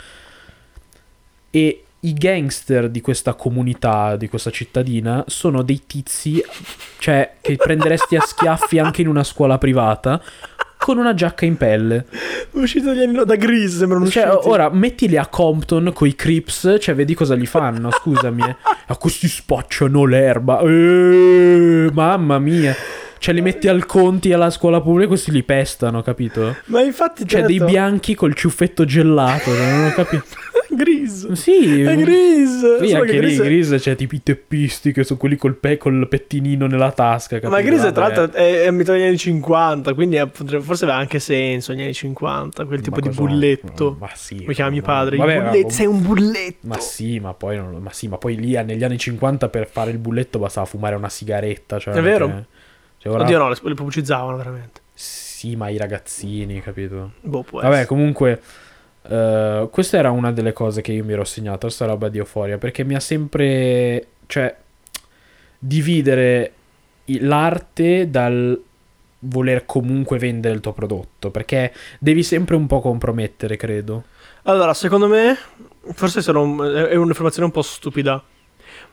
E 1.51 1.83
i 1.99 2.13
gangster 2.13 2.89
di 2.89 3.01
questa 3.01 3.35
comunità, 3.35 4.15
di 4.15 4.29
questa 4.29 4.51
cittadina, 4.51 5.25
sono 5.27 5.63
dei 5.63 5.83
tizi. 5.87 6.41
Cioè, 6.99 7.35
che 7.41 7.57
prenderesti 7.57 8.15
a 8.15 8.21
schiaffi 8.21 8.79
anche 8.79 9.01
in 9.03 9.09
una 9.09 9.25
scuola 9.25 9.59
privata. 9.59 10.23
Con 10.85 10.99
una 10.99 11.15
giacca 11.15 11.47
in 11.47 11.57
pelle. 11.57 12.05
Uscito 12.51 12.87
dagli 12.89 13.03
anni 13.03 13.25
da 13.25 13.37
Grease, 13.37 13.79
sembrano 13.79 14.07
Cioè, 14.07 14.29
usciti. 14.29 14.49
ora 14.49 14.69
mettili 14.71 15.17
a 15.17 15.27
Compton 15.27 15.93
coi 15.95 16.15
Crips, 16.15 16.77
cioè 16.79 16.95
vedi 16.95 17.15
cosa 17.15 17.35
gli 17.37 17.47
fanno, 17.47 17.91
scusami. 17.91 18.43
eh. 18.43 18.57
A 18.89 18.97
questi 18.99 19.29
spacciano 19.29 20.05
l'erba. 20.05 20.61
Eh, 20.61 21.89
mamma 21.91 22.39
mia. 22.39 22.75
Cioè 23.17 23.33
li 23.33 23.41
metti 23.41 23.69
al 23.69 23.87
Conti 23.87 24.35
alla 24.35 24.51
scuola 24.51 24.83
pubblica 24.83 25.05
e 25.07 25.09
questi 25.09 25.31
li 25.31 25.43
pestano, 25.43 26.03
capito? 26.03 26.57
Ma 26.67 26.83
infatti 26.83 27.27
Cioè 27.27 27.43
ho 27.45 27.47
dei 27.47 27.59
bianchi 27.59 28.15
col 28.15 28.35
ciuffetto 28.35 28.85
gelato, 28.85 29.51
non 29.55 29.87
ho 29.87 29.95
capito. 29.95 30.25
Grease. 30.75 31.35
Sì, 31.37 31.83
È 31.83 31.97
Grease. 31.97 32.87
Sì, 32.87 32.93
anche 32.95 33.13
che 33.13 33.21
lì 33.21 33.37
Gris 33.37 33.75
c'è 33.79 33.95
tipo 33.97 34.15
i 34.15 34.23
teppisti 34.23 34.93
che 34.93 35.05
sono 35.05 35.19
quelli 35.19 35.37
col, 35.37 35.55
pe- 35.55 35.77
col 35.79 36.07
pettinino 36.09 36.67
nella 36.67 36.93
tasca. 36.93 37.39
Capito? 37.39 37.51
Ma 37.51 37.61
Grease 37.61 37.93
tra 37.93 38.09
l'altro 38.09 38.33
è, 38.33 38.63
è 38.63 38.71
metà 38.71 38.93
degli 38.93 39.03
anni 39.05 39.17
50, 39.19 39.95
quindi 39.95 40.17
è- 40.17 40.29
forse 40.31 40.85
aveva 40.85 40.99
anche 40.99 41.19
senso 41.19 41.73
negli 41.73 41.83
anni 41.83 41.95
50, 41.95 42.65
quel 42.65 42.81
tipo 42.81 42.97
Ma 42.97 43.01
di 43.03 43.09
cosa- 43.09 43.21
bulletto. 43.21 43.97
Ma 43.99 44.11
sì. 44.15 44.37
Come 44.39 44.55
chiama 44.55 44.71
mio 44.71 44.83
padre? 44.83 45.17
Vabbè, 45.17 45.57
il 45.57 45.65
ma- 45.65 45.71
sei 45.71 45.87
un 45.87 46.03
bulletto. 46.03 46.67
Ma 46.67 46.79
sì, 46.79 47.19
ma 47.21 47.35
poi, 47.35 47.57
non- 47.57 47.77
ma 47.83 47.91
sì, 47.93 48.09
ma 48.09 48.19
poi 48.19 48.37
lì 48.37 48.55
eh, 48.55 48.63
negli 48.63 48.85
anni 48.85 48.99
50 48.99 49.49
per 49.49 49.67
fare 49.69 49.91
il 49.91 49.99
bulletto 49.99 50.39
bastava 50.39 50.67
fumare 50.67 50.95
una 50.95 51.09
sigaretta. 51.09 51.79
Cioè, 51.79 51.95
È 51.95 52.01
vero. 52.03 52.27
perché- 52.27 52.45
cioè, 52.99 53.13
ora- 53.13 53.23
Oddio 53.25 53.39
no, 53.39 53.49
le, 53.49 53.57
le 53.63 53.75
pubblicizzavano 53.75 54.37
veramente. 54.37 54.81
Sì, 54.95 55.57
ma 55.57 55.69
i 55.69 55.77
ragazzini, 55.77 56.61
capito? 56.63 57.13
Boh, 57.21 57.43
può 57.43 57.61
Vabbè, 57.61 57.73
essere. 57.75 57.87
comunque, 57.87 58.41
eh, 59.09 59.69
questa 59.71 59.97
era 59.99 60.11
una 60.11 60.33
delle 60.33 60.53
cose 60.53 60.81
che 60.81 60.93
io 60.93 61.05
mi 61.05 61.13
ero 61.13 61.25
segnato, 61.25 61.69
sta 61.69 61.87
roba 61.87 62.09
di 62.09 62.19
euforia, 62.19 62.59
perché 62.59 62.85
mi 62.85 62.95
ha 62.95 63.01
sempre, 63.01 64.07
cioè, 64.27 64.55
dividere 65.59 66.53
l'arte 67.21 68.11
dal 68.11 68.61
voler 69.27 69.65
comunque 69.65 70.19
vendere 70.19 70.55
il 70.55 70.61
tuo 70.61 70.73
prodotto, 70.73 71.31
perché 71.31 71.73
devi 71.99 72.23
sempre 72.23 72.57
un 72.57 72.67
po' 72.67 72.81
compromettere, 72.81 73.57
credo. 73.57 74.05
Allora, 74.45 74.75
secondo 74.75 75.09
me, 75.09 75.37
forse 75.93 76.19
un- 76.31 76.87
è 76.91 76.95
un'informazione 76.95 77.47
un 77.47 77.53
po' 77.53 77.63
stupida. 77.63 78.23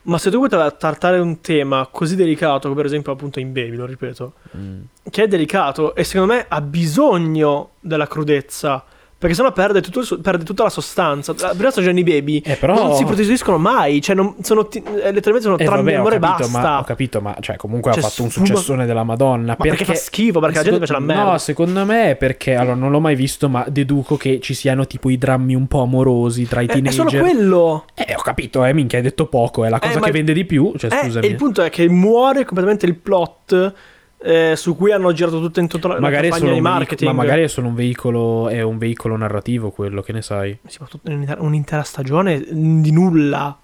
Ma 0.04 0.18
se 0.18 0.30
tu 0.32 0.38
vuoi 0.38 0.50
tra- 0.50 0.72
trattare 0.72 1.20
un 1.20 1.42
tema 1.42 1.88
così 1.92 2.16
delicato, 2.16 2.62
come 2.70 2.76
per 2.76 2.86
esempio 2.86 3.12
appunto 3.12 3.40
in 3.40 3.52
Baby, 3.52 3.76
lo 3.76 3.86
ripeto, 3.86 4.34
Mm. 4.58 4.82
che 5.10 5.24
è 5.24 5.28
delicato 5.28 5.96
e 5.96 6.04
secondo 6.04 6.34
me 6.34 6.46
ha 6.48 6.62
bisogno 6.62 7.72
della 7.80 8.08
crudezza. 8.08 8.84
Perché 9.22 9.36
sennò 9.36 9.52
perde, 9.52 9.82
tutto 9.82 10.20
perde 10.20 10.44
tutta 10.44 10.64
la 10.64 10.70
sostanza. 10.72 11.36
La 11.38 11.54
prima 11.56 11.70
stagione 11.70 11.94
di 11.94 12.04
Baby 12.04 12.40
Eh, 12.44 12.56
però... 12.56 12.74
non 12.74 12.96
si 12.96 13.04
prostituiscono 13.06 13.60
mai. 13.60 14.02
Cioè, 14.02 14.16
non, 14.16 14.34
sono 14.42 14.68
eh, 14.72 14.82
letteralmente 15.12 15.42
sono 15.42 15.58
Eh, 15.60 15.64
tra 15.66 15.76
amore 15.76 16.16
e 16.16 16.20
basta. 16.20 16.48
ma, 16.60 16.80
ho 16.80 16.84
capito, 16.84 17.22
ma 17.22 17.36
cioè, 17.40 17.56
comunque 17.56 17.92
Cioè, 17.92 18.04
ha 18.04 18.08
fatto 18.08 18.24
un 18.24 18.32
successone 18.32 18.88
della 18.88 19.04
Madonna. 19.04 19.56
Ma 19.56 19.64
perché, 19.64 19.86
fa 19.86 19.94
schifo, 19.94 20.40
perché 20.40 20.58
la 20.58 20.64
gente 20.64 20.78
piace 20.80 20.94
la 20.94 21.00
merda. 21.00 21.24
No, 21.24 21.38
secondo 21.38 21.86
me 21.86 22.10
è 22.10 22.16
perché, 22.16 22.56
allora, 22.56 22.74
non 22.74 22.90
l'ho 22.90 23.00
mai 23.00 23.14
visto, 23.14 23.48
ma 23.48 23.64
deduco 23.70 24.18
che 24.18 24.40
ci 24.40 24.56
siano 24.56 24.88
tipo 24.88 25.12
i 25.12 25.20
drammi 25.20 25.54
un 25.54 25.68
po' 25.68 25.84
amorosi 25.84 26.48
tra 26.48 26.62
i 26.62 26.66
è, 26.66 26.70
è 26.70 26.74
teenager. 26.74 27.08
solo 27.08 27.22
quello. 27.24 27.86
Eh, 27.94 28.16
ho 28.16 28.22
capito, 28.24 28.66
eh, 28.66 28.74
minchia, 28.74 28.98
hai 28.98 29.04
detto 29.04 29.28
poco, 29.28 29.66
è 29.66 29.70
la 29.70 29.78
cosa 29.78 30.00
che 30.00 30.10
vende 30.10 30.34
di 30.34 30.46
più, 30.46 30.74
cioè, 30.78 30.92
Eh, 30.92 31.04
scusami. 31.04 31.26
e 31.28 31.30
il 31.30 31.36
punto 31.36 31.62
è 31.62 31.70
che 31.70 31.88
muore 31.88 32.44
completamente 32.44 32.88
il 32.88 32.96
plot 32.96 33.74
eh, 34.24 34.54
su 34.56 34.76
cui 34.76 34.92
hanno 34.92 35.12
girato 35.14 35.40
tutto 35.40 35.60
in 35.60 35.68
tutta 35.68 35.88
la, 35.88 36.00
magari 36.00 36.30
campagna 36.30 36.54
di 36.54 36.62
marketing. 36.62 37.10
ma 37.10 37.16
magari 37.16 37.44
è 37.44 37.60
un 37.60 37.74
veicolo, 37.74 38.50
è 38.50 38.62
un 38.62 38.78
veicolo 38.78 39.18
narrativo 39.18 39.72
quello, 39.72 40.02
che 40.02 40.14
ne 40.14 40.22
sai? 40.22 40.58
Sì, 40.68 40.80
un'intera, 41.38 41.84
stagione 41.84 42.44
di 42.50 42.92
nulla. 42.92 43.58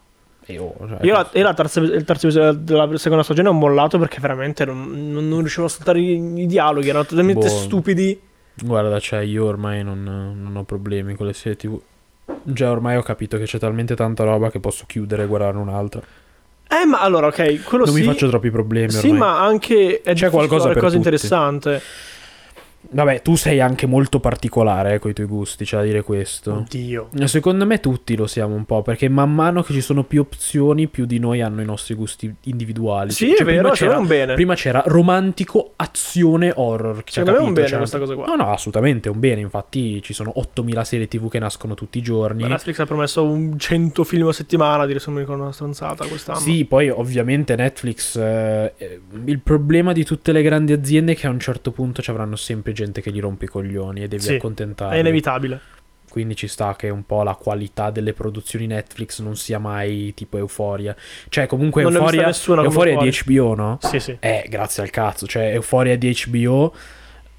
E 0.49 0.57
oh, 0.57 0.75
cioè, 0.79 0.99
Io, 1.01 1.13
la, 1.13 1.29
io 1.33 1.43
la 1.43 1.53
terza, 1.53 1.81
il 1.81 2.03
terzo 2.05 2.27
episodio 2.27 2.53
della 2.53 2.97
seconda 2.97 3.23
stagione 3.23 3.49
ho 3.49 3.53
mollato 3.53 3.99
perché 3.99 4.19
veramente 4.19 4.63
non, 4.65 5.11
non- 5.11 5.27
non 5.27 5.39
riuscivo 5.39 5.65
a 5.65 5.69
saltare 5.69 5.99
i, 5.99 6.41
i 6.41 6.45
dialoghi, 6.47 6.89
erano 6.89 7.05
totalmente 7.05 7.47
Boh. 7.47 7.53
stupidi. 7.53 8.21
Guarda, 8.55 8.99
cioè, 8.99 9.19
io 9.19 9.45
ormai 9.45 9.83
non, 9.83 10.03
non 10.03 10.55
ho 10.55 10.63
problemi 10.63 11.15
con 11.15 11.27
le 11.27 11.33
serie 11.33 11.57
TV. 11.57 11.79
Già 12.43 12.71
ormai 12.71 12.95
ho 12.95 13.03
capito 13.03 13.37
che 13.37 13.43
c'è 13.43 13.59
talmente 13.59 13.93
tanta 13.95 14.23
roba 14.23 14.49
che 14.49 14.59
posso 14.59 14.85
chiudere 14.87 15.23
e 15.23 15.27
guardare 15.27 15.57
un'altra. 15.57 16.01
Eh, 16.69 16.85
ma 16.85 16.99
allora, 16.99 17.27
ok, 17.27 17.63
quello 17.63 17.85
Non 17.85 17.93
sì. 17.93 18.01
mi 18.01 18.05
faccio 18.07 18.27
troppi 18.27 18.49
problemi 18.51 18.91
Sì, 18.91 19.07
ormai. 19.07 19.19
ma 19.19 19.39
anche 19.41 20.01
è 20.03 20.13
C'è 20.13 20.29
qualcosa 20.29 20.67
per 20.67 20.75
cose 20.75 20.95
tutti. 20.95 20.97
interessante. 20.97 21.81
Vabbè, 22.91 23.21
tu 23.21 23.35
sei 23.35 23.59
anche 23.59 23.85
molto 23.85 24.19
particolare 24.19 24.95
eh, 24.95 24.99
con 24.99 25.11
i 25.11 25.13
tuoi 25.13 25.27
gusti, 25.27 25.65
c'è 25.65 25.77
da 25.77 25.83
dire 25.83 26.01
questo. 26.03 26.53
Oddio. 26.53 27.09
Secondo 27.25 27.65
me 27.65 27.79
tutti 27.79 28.15
lo 28.15 28.27
siamo 28.27 28.55
un 28.55 28.65
po', 28.65 28.81
perché 28.81 29.09
man 29.09 29.33
mano 29.33 29.61
che 29.63 29.73
ci 29.73 29.81
sono 29.81 30.03
più 30.03 30.21
opzioni, 30.21 30.87
più 30.87 31.05
di 31.05 31.19
noi 31.19 31.41
hanno 31.41 31.61
i 31.61 31.65
nostri 31.65 31.93
gusti 31.95 32.33
individuali. 32.43 33.11
Sì, 33.11 33.29
Cioè, 33.29 33.41
è 33.41 33.43
vero, 33.43 33.69
c'era, 33.71 33.97
un 33.97 34.07
bene. 34.07 34.33
prima 34.33 34.55
c'era 34.55 34.81
romantico, 34.85 35.73
azione, 35.75 36.51
horror. 36.55 37.03
Secondo 37.05 37.31
me 37.39 37.45
è 37.45 37.47
un 37.47 37.53
bene 37.53 37.67
Cioè, 37.67 37.77
questa 37.77 37.99
cosa 37.99 38.15
qua. 38.15 38.25
No, 38.25 38.35
no, 38.35 38.51
assolutamente 38.51 39.09
è 39.09 39.11
un 39.11 39.19
bene. 39.19 39.41
Infatti 39.41 40.01
ci 40.01 40.13
sono 40.13 40.31
8000 40.35 40.83
serie 40.83 41.07
TV 41.07 41.29
che 41.29 41.39
nascono 41.39 41.73
tutti 41.73 41.97
i 41.97 42.01
giorni. 42.01 42.41
Ma 42.43 42.47
Netflix 42.49 42.79
ha 42.79 42.85
promesso 42.85 43.23
un 43.23 43.57
100 43.57 44.03
film 44.03 44.27
a 44.27 44.33
settimana, 44.33 44.85
dire 44.85 44.99
se 44.99 45.05
non 45.07 45.15
mi 45.15 45.21
ricordo 45.21 45.43
una 45.43 45.51
stronzata 45.51 46.05
quest'anno. 46.05 46.39
Sì, 46.39 46.65
poi 46.65 46.89
ovviamente 46.89 47.55
Netflix. 47.55 48.15
eh, 48.15 48.73
eh, 48.77 48.99
il 49.25 49.39
problema 49.39 49.93
di 49.93 50.03
tutte 50.03 50.31
le 50.31 50.41
grandi 50.41 50.73
aziende 50.73 51.13
è 51.13 51.15
che 51.15 51.27
a 51.27 51.29
un 51.29 51.39
certo 51.39 51.71
punto 51.71 52.01
ci 52.01 52.09
avranno 52.09 52.35
sempre 52.35 52.73
gente 52.77 53.01
che 53.01 53.11
gli 53.11 53.19
rompe 53.19 53.45
i 53.45 53.47
coglioni 53.47 54.03
e 54.03 54.07
devi 54.07 54.21
Sì, 54.21 54.35
accontentarli. 54.35 54.95
È 54.95 54.99
inevitabile. 54.99 55.59
Quindi 56.09 56.35
ci 56.35 56.47
sta 56.47 56.75
che 56.75 56.89
un 56.89 57.05
po' 57.05 57.23
la 57.23 57.35
qualità 57.35 57.91
delle 57.91 58.13
produzioni 58.13 58.65
Netflix 58.65 59.19
non 59.19 59.35
sia 59.35 59.59
mai 59.59 60.13
tipo 60.15 60.37
Euforia. 60.37 60.95
Cioè, 61.27 61.47
comunque 61.47 61.83
Non 61.83 61.95
Euforia, 61.95 62.27
Euforia 62.63 62.99
è 62.99 63.03
di 63.03 63.17
HBO, 63.25 63.55
no? 63.55 63.77
Sì, 63.81 63.99
sì. 63.99 64.17
Eh, 64.19 64.45
grazie 64.47 64.83
al 64.83 64.89
cazzo. 64.89 65.27
Cioè, 65.27 65.51
Euforia 65.53 65.97
di 65.97 66.15
HBO. 66.25 66.73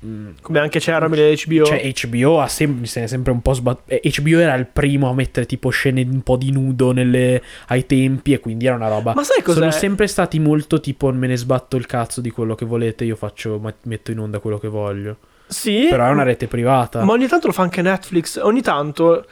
Mm, 0.05 0.29
Come 0.43 0.59
anche 0.59 0.79
Chernobyl 0.79 1.21
e 1.21 1.39
HBO. 1.45 1.65
Cioè, 1.65 1.93
HBO 2.09 2.41
ha 2.41 2.49
sem- 2.49 2.83
se 2.85 3.01
ne 3.01 3.07
è 3.07 3.09
sempre 3.09 3.33
un 3.33 3.43
po' 3.43 3.53
sbattuto. 3.53 3.99
HBO 4.03 4.39
era 4.39 4.55
il 4.55 4.67
primo 4.67 5.09
a 5.11 5.15
mettere 5.15 5.47
tipo 5.47 5.71
scene 5.71 6.03
un 6.03 6.23
po' 6.23 6.37
di 6.37 6.51
nudo 6.53 6.93
nelle- 6.93 7.43
ai 7.69 7.87
tempi, 7.87 8.33
e 8.33 8.41
quindi 8.41 8.67
era 8.67 8.77
una 8.77 8.89
roba. 8.89 9.15
Ma 9.15 9.23
sai 9.25 9.43
cos'è? 9.43 9.59
Sono 9.59 9.71
sempre 9.71 10.07
stati 10.07 10.39
molto 10.39 10.81
tipo 10.81 11.11
me 11.13 11.27
ne 11.27 11.37
sbatto 11.37 11.77
il 11.77 11.87
cazzo 11.87 12.21
di 12.21 12.31
quello 12.31 12.55
che 12.55 12.65
volete, 12.65 13.05
io 13.05 13.17
faccio, 13.17 13.61
metto 13.85 14.11
in 14.11 14.19
onda 14.21 14.39
quello 14.39 14.59
che 14.59 14.69
voglio. 14.69 15.17
Sì. 15.49 15.87
Però 15.89 16.07
è 16.07 16.11
una 16.11 16.23
rete 16.25 16.47
privata. 16.47 17.03
Ma 17.05 17.13
ogni 17.13 17.27
tanto 17.27 17.47
lo 17.47 17.53
fa 17.53 17.63
anche 17.63 17.81
Netflix. 17.83 18.39
Ogni 18.43 18.61
tanto. 18.63 19.25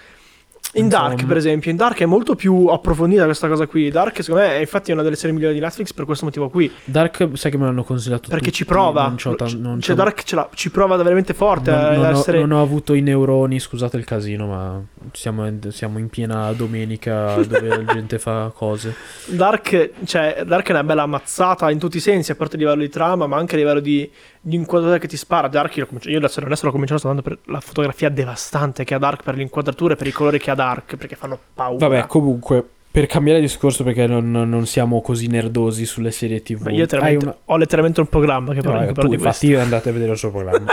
In 0.76 0.88
Dark, 0.88 1.12
Insomma. 1.12 1.28
per 1.28 1.36
esempio, 1.38 1.70
in 1.70 1.76
Dark 1.76 1.98
è 2.00 2.04
molto 2.06 2.34
più 2.34 2.66
approfondita 2.66 3.24
questa 3.24 3.48
cosa 3.48 3.66
qui. 3.66 3.90
Dark, 3.90 4.22
secondo 4.22 4.46
me, 4.46 4.56
è 4.56 4.60
infatti 4.60 4.92
una 4.92 5.02
delle 5.02 5.16
serie 5.16 5.34
migliori 5.34 5.54
di 5.54 5.60
Netflix 5.60 5.92
per 5.92 6.04
questo 6.04 6.24
motivo 6.26 6.48
qui. 6.50 6.70
Dark, 6.84 7.30
sai 7.32 7.50
che 7.50 7.56
me 7.56 7.64
l'hanno 7.64 7.82
consigliato 7.82 8.28
Perché 8.28 8.46
tutti, 8.46 8.56
ci 8.56 8.64
prova. 8.66 9.06
Non 9.06 9.80
cioè, 9.80 9.94
Dark 9.94 10.22
ce 10.22 10.34
l'ha- 10.34 10.48
ci 10.54 10.70
prova 10.70 10.96
veramente 10.96 11.32
forte 11.32 11.70
non, 11.70 11.80
a 11.80 11.90
non 11.92 12.04
ho, 12.04 12.10
essere. 12.10 12.38
non 12.40 12.52
ho 12.52 12.62
avuto 12.62 12.92
i 12.92 13.00
neuroni, 13.00 13.58
scusate 13.58 13.96
il 13.96 14.04
casino, 14.04 14.46
ma 14.46 14.82
siamo, 15.12 15.50
siamo 15.68 15.98
in 15.98 16.08
piena 16.08 16.52
domenica 16.52 17.36
dove 17.36 17.68
la 17.68 17.84
gente 17.92 18.18
fa 18.18 18.52
cose. 18.54 18.94
Dark, 19.26 19.90
cioè, 20.04 20.42
Dark 20.46 20.68
è 20.68 20.72
una 20.72 20.84
bella 20.84 21.02
ammazzata 21.02 21.70
in 21.70 21.78
tutti 21.78 21.96
i 21.96 22.00
sensi, 22.00 22.32
a 22.32 22.34
parte 22.34 22.56
a 22.56 22.58
livello 22.58 22.82
di 22.82 22.90
trama, 22.90 23.26
ma 23.26 23.36
anche 23.38 23.54
a 23.54 23.58
livello 23.58 23.80
di, 23.80 24.10
di 24.46 24.54
inquadratura 24.54 24.98
che 25.00 25.08
ti 25.08 25.16
spara. 25.16 25.48
Dark, 25.48 25.74
io, 25.76 25.82
l'ho 25.82 25.86
cominci- 25.88 26.10
io 26.10 26.18
adesso, 26.18 26.40
adesso 26.40 26.66
l'ho 26.66 26.70
cominciato 26.72 27.00
soltanto 27.00 27.28
per 27.28 27.38
la 27.52 27.60
fotografia 27.60 28.08
devastante 28.08 28.84
che 28.84 28.94
ha 28.94 28.98
Dark, 28.98 29.22
per 29.24 29.34
le 29.34 29.42
inquadrature, 29.42 29.96
per 29.96 30.06
i 30.06 30.12
colori 30.12 30.38
che 30.38 30.50
ha 30.50 30.54
Dark, 30.54 30.94
perché 30.96 31.16
fanno 31.16 31.36
paura. 31.52 31.88
Vabbè, 31.88 32.06
comunque, 32.06 32.64
per 32.90 33.06
cambiare 33.06 33.40
discorso, 33.40 33.82
perché 33.82 34.06
non, 34.06 34.30
non 34.30 34.66
siamo 34.66 35.00
così 35.02 35.26
nerdosi 35.26 35.84
sulle 35.84 36.12
serie 36.12 36.42
TV. 36.42 36.62
Ma 36.62 36.70
io 36.70 36.78
letteralmente- 36.78 37.24
Hai 37.24 37.30
una- 37.32 37.40
ho 37.44 37.56
letteralmente 37.56 38.00
un 38.00 38.06
programma 38.06 38.54
che 38.54 38.60
parla, 38.60 38.86
che 38.86 38.92
parla 38.92 39.02
tu, 39.02 39.08
di 39.16 39.20
questo. 39.20 39.44
infatti, 39.46 39.62
andate 39.64 39.88
a 39.88 39.92
vedere 39.92 40.12
il 40.12 40.18
suo 40.18 40.30
programma. 40.30 40.72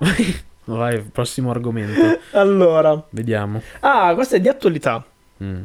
Vai, 0.64 1.00
prossimo 1.02 1.50
argomento. 1.50 2.18
Allora, 2.32 3.02
Vediamo. 3.10 3.60
ah, 3.80 4.14
questa 4.14 4.36
è 4.36 4.40
di 4.40 4.48
attualità. 4.48 5.04
Mm, 5.42 5.64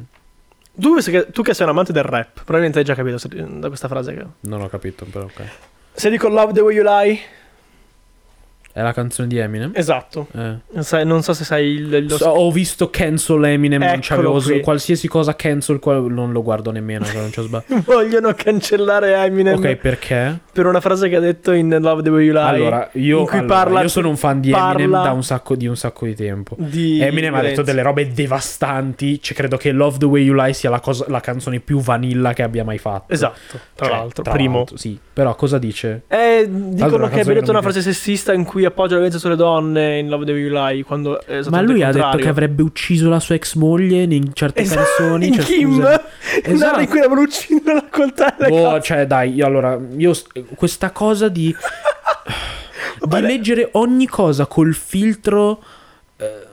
Tu, 0.79 0.95
che- 1.01 1.31
tu 1.31 1.41
che 1.41 1.53
sei 1.53 1.65
un 1.65 1.71
amante 1.71 1.91
del 1.91 2.03
rap, 2.03 2.33
probabilmente 2.35 2.79
hai 2.79 2.85
già 2.85 2.93
capito 2.95 3.17
se- 3.17 3.29
da 3.29 3.67
questa 3.67 3.87
frase. 3.87 4.13
Che... 4.13 4.25
non 4.41 4.61
ho 4.61 4.67
capito, 4.69 5.05
però 5.11 5.25
ok. 5.25 5.41
Se 5.93 6.09
dico 6.11 6.27
Love 6.29 6.53
the 6.53 6.61
Way 6.61 6.75
You 6.75 6.83
Lie, 6.85 7.19
È 8.71 8.82
la 8.82 8.93
canzone 8.93 9.27
di 9.27 9.38
Eminem? 9.38 9.71
esatto. 9.73 10.27
Eh. 10.34 10.56
Non, 10.71 10.84
sai- 10.84 11.06
non 11.06 11.23
so 11.23 11.34
se 11.34 11.43
sai 11.43 11.65
il, 11.65 12.06
lo 12.08 12.17
So- 12.17 12.30
ho 12.30 12.51
visto 12.51 12.89
cancel 12.91 13.43
Eminem, 13.45 13.80
non 13.82 13.89
Eccolo 13.89 14.34
qui. 14.39 14.62
qualsiasi 14.62 15.08
cosa 15.08 15.36
cancel, 15.36 15.80
non 15.84 16.32
lo 16.32 16.43
guardo 16.43 16.71
nemmeno, 16.71 17.03
se 17.06 17.17
non 17.17 17.30
c'ho 17.32 17.41
sbagliato. 17.41 17.82
Vogliono 17.91 18.34
cancellare 18.36 19.15
Eminem 19.15 19.56
Ok, 19.58 19.75
perché? 19.77 20.39
per 20.51 20.65
una 20.67 20.80
frase 20.80 21.10
che 21.10 21.15
ha 21.15 21.19
detto 21.19 21.51
in 21.53 21.75
Love 21.80 22.03
the 22.03 22.10
Way 22.10 22.25
You 22.25 22.34
Lie. 22.34 22.43
Allora, 22.43 22.89
io, 22.93 23.25
allora, 23.25 23.43
parla- 23.45 23.82
io 23.82 23.88
sono 23.88 24.10
un 24.10 24.17
fan 24.17 24.39
di 24.41 24.51
Eminem 24.51 24.91
da 24.91 25.12
un 25.12 25.23
sacco 25.23 25.56
di, 25.56 25.65
un 25.67 25.75
sacco 25.77 26.06
di 26.06 26.13
tempo. 26.15 26.56
di 26.60 26.99
Eminem 27.01 27.34
ha 27.34 27.41
detto 27.41 27.63
delle 27.63 27.82
robe 27.82 28.12
devastanti. 28.12 29.21
Cioè, 29.21 29.36
credo 29.36 29.58
che 29.58 29.71
Love 29.71 29.97
the 29.97 30.06
Way 30.06 30.23
You 30.25 30.36
Lie 30.36 30.53
sia 30.53 30.69
la, 30.69 30.80
cosa- 30.80 31.06
la 31.08 31.19
canzone 31.19 31.60
più 31.60 31.80
vanilla 31.80 32.34
che 32.34 32.43
abbia 32.43 32.63
mai 32.63 32.77
fatto. 32.77 33.12
Esatto, 33.13 33.60
tra 33.75 33.88
Cioè, 33.88 33.95
l'altro, 33.97 34.23
tra 34.23 34.34
primo. 34.34 34.58
l'altro, 34.58 34.77
sì, 34.77 34.97
però 35.13 35.34
cosa 35.36 35.58
dice? 35.58 36.03
Eh, 36.08 36.45
dicono 36.47 37.08
che 37.10 37.21
abbia 37.21 37.34
detto 37.34 37.47
non 37.51 37.56
una 37.56 37.62
frase 37.62 37.82
sessista 37.82 38.34
in 38.34 38.43
cui 38.43 38.65
appoggia 38.67 38.91
la 38.91 38.95
violenza 39.01 39.17
sulle 39.19 39.36
donne 39.36 39.99
in 39.99 40.10
Love 40.10 40.32
You 40.32 40.51
Lie 40.51 40.84
quando 40.84 41.19
è 41.21 41.34
Ma 41.34 41.38
esattamente 41.39 41.71
lui 41.73 41.84
ha 41.84 41.91
detto 41.91 42.17
che 42.17 42.27
avrebbe 42.27 42.62
ucciso 42.62 43.10
la 43.10 43.19
sua 43.19 43.36
ex 43.36 43.56
moglie 43.56 44.03
in 44.03 44.34
certe 44.34 44.62
Esatto, 44.62 44.82
canzoni. 44.97 45.27
in 45.27 45.34
cioè, 45.34 45.43
Kim 45.43 45.73
scusa. 45.73 46.03
esatto. 46.43 46.80
In 46.80 46.88
cui 46.88 46.99
la 46.99 47.08
volevo 47.08 47.25
uccidere 47.27 47.73
la 47.73 47.86
coltella 47.89 48.47
Boh, 48.47 48.82
cioè, 48.82 49.06
dai, 49.08 49.34
io 49.34 49.45
allora, 49.45 49.80
io 49.97 50.13
questa 50.56 50.91
cosa 50.91 51.27
di. 51.30 51.53
Di 52.99 53.13
le- 53.13 53.21
leggere 53.21 53.69
ogni 53.73 54.08
cosa 54.08 54.47
col 54.47 54.73
filtro. 54.73 55.62
eh, 56.17 56.45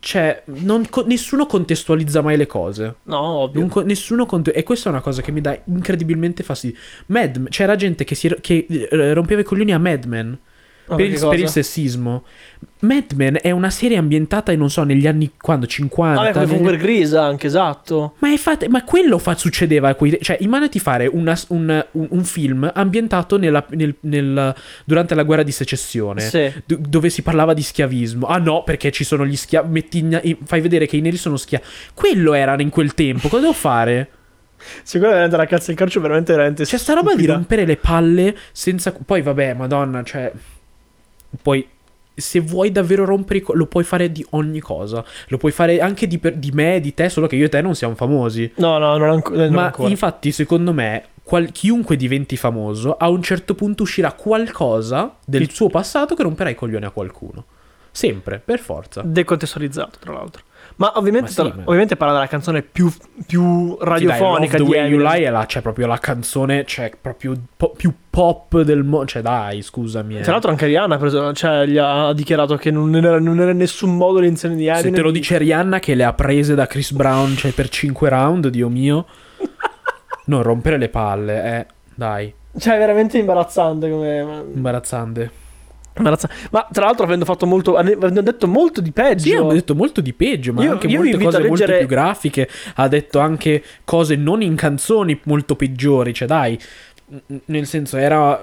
cioè, 0.00 0.42
non 0.46 0.84
nessuno 1.04 1.46
contestualizza 1.46 2.22
mai 2.22 2.36
le 2.36 2.46
cose. 2.46 2.94
No, 3.04 3.18
ovvio. 3.20 3.66
Co- 3.66 3.82
nessuno 3.82 4.24
conte- 4.26 4.52
e 4.52 4.62
questa 4.64 4.88
è 4.88 4.92
una 4.92 5.02
cosa 5.02 5.20
che 5.22 5.30
mi 5.30 5.40
dà 5.40 5.56
incredibilmente 5.66 6.42
fastidio. 6.42 6.78
Mad 7.06 7.48
c'era 7.50 7.76
gente 7.76 8.02
che, 8.04 8.14
si, 8.14 8.34
che 8.40 8.66
eh, 8.68 9.12
rompeva 9.12 9.42
i 9.42 9.44
coglioni 9.44 9.72
a 9.72 9.78
Mad 9.78 10.04
Men. 10.06 10.38
Ma 10.84 10.96
per, 10.96 11.06
il, 11.06 11.18
per 11.18 11.38
il 11.38 11.48
sessismo. 11.48 12.24
Mad 12.80 13.12
Men 13.14 13.38
è 13.40 13.50
una 13.52 13.70
serie 13.70 13.96
ambientata, 13.96 14.54
non 14.56 14.68
so, 14.68 14.82
negli 14.82 15.06
anni 15.06 15.30
quando 15.40 15.66
50. 15.66 16.20
Vabbè, 16.20 16.32
come 16.32 16.46
fu 16.46 16.52
negli- 16.54 16.64
per 16.64 16.76
Grisa, 16.76 17.22
anche 17.22 17.46
esatto. 17.46 18.14
ma, 18.18 18.32
è 18.32 18.36
fatta- 18.36 18.68
ma 18.68 18.82
quello 18.84 19.18
fa- 19.18 19.36
succedeva 19.36 19.88
a 19.90 19.94
quei- 19.94 20.18
Cioè, 20.20 20.38
immaginati 20.40 20.80
fare 20.80 21.06
una- 21.06 21.38
un, 21.48 21.84
un- 21.92 22.06
un 22.10 22.24
film 22.24 22.68
ambientato 22.74 23.38
nella- 23.38 23.64
nel- 23.70 23.94
nel- 24.00 24.54
durante 24.84 25.14
la 25.14 25.22
guerra 25.22 25.44
di 25.44 25.52
secessione. 25.52 26.20
Sì. 26.20 26.52
do- 26.66 26.78
Dove 26.80 27.08
si 27.10 27.22
parlava 27.22 27.54
di 27.54 27.62
schiavismo. 27.62 28.26
Ah 28.26 28.38
no, 28.38 28.64
perché 28.64 28.90
ci 28.90 29.04
sono 29.04 29.24
gli 29.24 29.36
schiavi. 29.36 29.70
Metti 29.70 29.98
in- 29.98 30.20
in- 30.24 30.36
fai 30.44 30.60
vedere 30.60 30.86
che 30.86 30.96
i 30.96 31.00
neri 31.00 31.16
sono 31.16 31.36
schiavi. 31.36 31.64
Quello 31.94 32.34
era 32.34 32.60
in 32.60 32.70
quel 32.70 32.94
tempo. 32.94 33.28
Cosa 33.28 33.42
devo 33.42 33.52
fare? 33.54 34.08
Secondo 34.82 35.06
me 35.08 35.12
veramente 35.20 35.36
la 35.36 35.46
cazzo 35.46 35.66
del 35.68 35.76
calcio 35.76 36.00
veramente 36.00 36.32
veramente 36.32 36.64
C'è 36.64 36.78
sta 36.78 36.92
roba 36.94 37.08
di 37.10 37.14
stupida. 37.14 37.34
rompere 37.34 37.64
le 37.64 37.76
palle 37.76 38.36
senza. 38.52 38.92
Poi, 38.92 39.22
vabbè, 39.22 39.54
madonna, 39.54 40.02
cioè. 40.02 40.32
Poi. 41.40 41.66
Se 42.14 42.40
vuoi 42.40 42.70
davvero 42.70 43.06
rompere 43.06 43.38
i 43.38 43.42
co- 43.42 43.54
lo 43.54 43.64
puoi 43.64 43.84
fare 43.84 44.12
di 44.12 44.24
ogni 44.30 44.60
cosa. 44.60 45.02
Lo 45.28 45.38
puoi 45.38 45.50
fare 45.50 45.80
anche 45.80 46.06
di, 46.06 46.18
per- 46.18 46.36
di 46.36 46.50
me, 46.52 46.78
di 46.78 46.92
te, 46.92 47.08
solo 47.08 47.26
che 47.26 47.36
io 47.36 47.46
e 47.46 47.48
te 47.48 47.62
non 47.62 47.74
siamo 47.74 47.94
famosi. 47.94 48.52
No, 48.56 48.76
no, 48.76 48.98
non, 48.98 49.08
anco- 49.08 49.34
non 49.34 49.50
Ma 49.50 49.64
ancora. 49.64 49.88
infatti, 49.88 50.30
secondo 50.30 50.74
me, 50.74 51.04
qual- 51.22 51.50
chiunque 51.52 51.96
diventi 51.96 52.36
famoso, 52.36 52.96
a 52.98 53.08
un 53.08 53.22
certo 53.22 53.54
punto 53.54 53.84
uscirà 53.84 54.12
qualcosa 54.12 55.16
del 55.24 55.50
suo 55.50 55.68
passato 55.70 56.14
che 56.14 56.22
romperà 56.22 56.50
i 56.50 56.54
coglioni 56.54 56.84
a 56.84 56.90
qualcuno. 56.90 57.44
Sempre, 57.90 58.42
per 58.44 58.58
forza. 58.58 59.00
Decontestualizzato, 59.02 59.98
tra 59.98 60.12
l'altro. 60.12 60.42
Ma 60.82 60.92
ovviamente, 60.96 61.20
Ma 61.20 61.28
sì, 61.28 61.34
tra- 61.34 61.44
ma- 61.54 61.62
ovviamente 61.66 61.96
parla 61.96 62.14
della 62.14 62.26
canzone 62.26 62.62
più, 62.62 62.90
più 63.24 63.76
Sì, 63.78 63.84
radiofonica 63.84 64.56
dai, 64.56 64.66
Love 64.66 64.72
di 64.72 64.72
the 64.72 64.78
Way 64.80 64.90
You. 64.90 64.98
Lie 65.00 65.26
è 65.26 65.30
la, 65.30 65.46
c'è 65.46 65.60
proprio 65.60 65.86
la 65.86 65.98
canzone, 65.98 66.64
c'è 66.64 66.90
proprio 67.00 67.34
po- 67.56 67.70
più 67.76 67.92
pop 68.10 68.60
del 68.62 68.82
mondo. 68.82 69.06
Cioè, 69.06 69.22
dai, 69.22 69.62
scusami. 69.62 70.16
eh. 70.18 70.22
Tra 70.22 70.32
l'altro 70.32 70.50
anche 70.50 70.66
Rihanna 70.66 70.96
ha, 70.96 70.98
preso- 70.98 71.32
cioè, 71.34 71.66
gli 71.66 71.76
ha 71.78 72.12
dichiarato 72.12 72.56
che 72.56 72.72
non 72.72 72.92
era, 72.96 73.20
non 73.20 73.38
era 73.40 73.52
in 73.52 73.58
nessun 73.58 73.96
modo 73.96 74.18
l'insieme 74.18 74.56
di 74.56 74.66
Eminem. 74.66 74.82
Se 74.82 74.90
te 74.90 75.00
lo 75.02 75.10
dice 75.12 75.38
Rihanna 75.38 75.78
che 75.78 75.94
le 75.94 76.02
ha 76.02 76.12
prese 76.14 76.56
da 76.56 76.66
Chris 76.66 76.90
Brown, 76.90 77.36
cioè 77.36 77.52
per 77.52 77.68
5 77.68 78.08
round, 78.08 78.48
Dio 78.48 78.68
mio. 78.68 79.06
Non 80.26 80.42
rompere 80.42 80.78
le 80.78 80.88
palle, 80.88 81.44
eh. 81.58 81.66
Dai, 81.94 82.32
Cioè, 82.58 82.74
è 82.74 82.78
veramente 82.78 83.18
imbarazzante 83.18 83.88
come... 83.90 84.44
imbarazzante. 84.54 85.30
Ma 85.94 86.66
tra 86.72 86.84
l'altro 86.84 87.04
avendo 87.04 87.24
fatto 87.24 87.46
molto... 87.46 87.76
Avendo 87.76 88.20
detto 88.22 88.46
molto 88.48 88.80
di 88.80 88.92
peggio... 88.92 89.22
Sì, 89.22 89.34
ha 89.34 89.42
detto 89.42 89.74
molto 89.74 90.00
di 90.00 90.12
peggio, 90.12 90.52
ma 90.52 90.64
Io- 90.64 90.72
anche 90.72 90.86
io 90.86 90.98
molte 90.98 91.18
cose 91.18 91.36
a 91.36 91.40
molto 91.40 91.54
leggere- 91.54 91.78
più 91.78 91.86
grafiche. 91.86 92.48
Ha 92.74 92.88
detto 92.88 93.18
anche 93.18 93.62
cose 93.84 94.16
non 94.16 94.42
in 94.42 94.54
canzoni 94.56 95.20
molto 95.24 95.56
peggiori. 95.56 96.14
Cioè, 96.14 96.26
dai, 96.26 96.58
nel 97.46 97.66
senso, 97.66 97.98
era, 97.98 98.42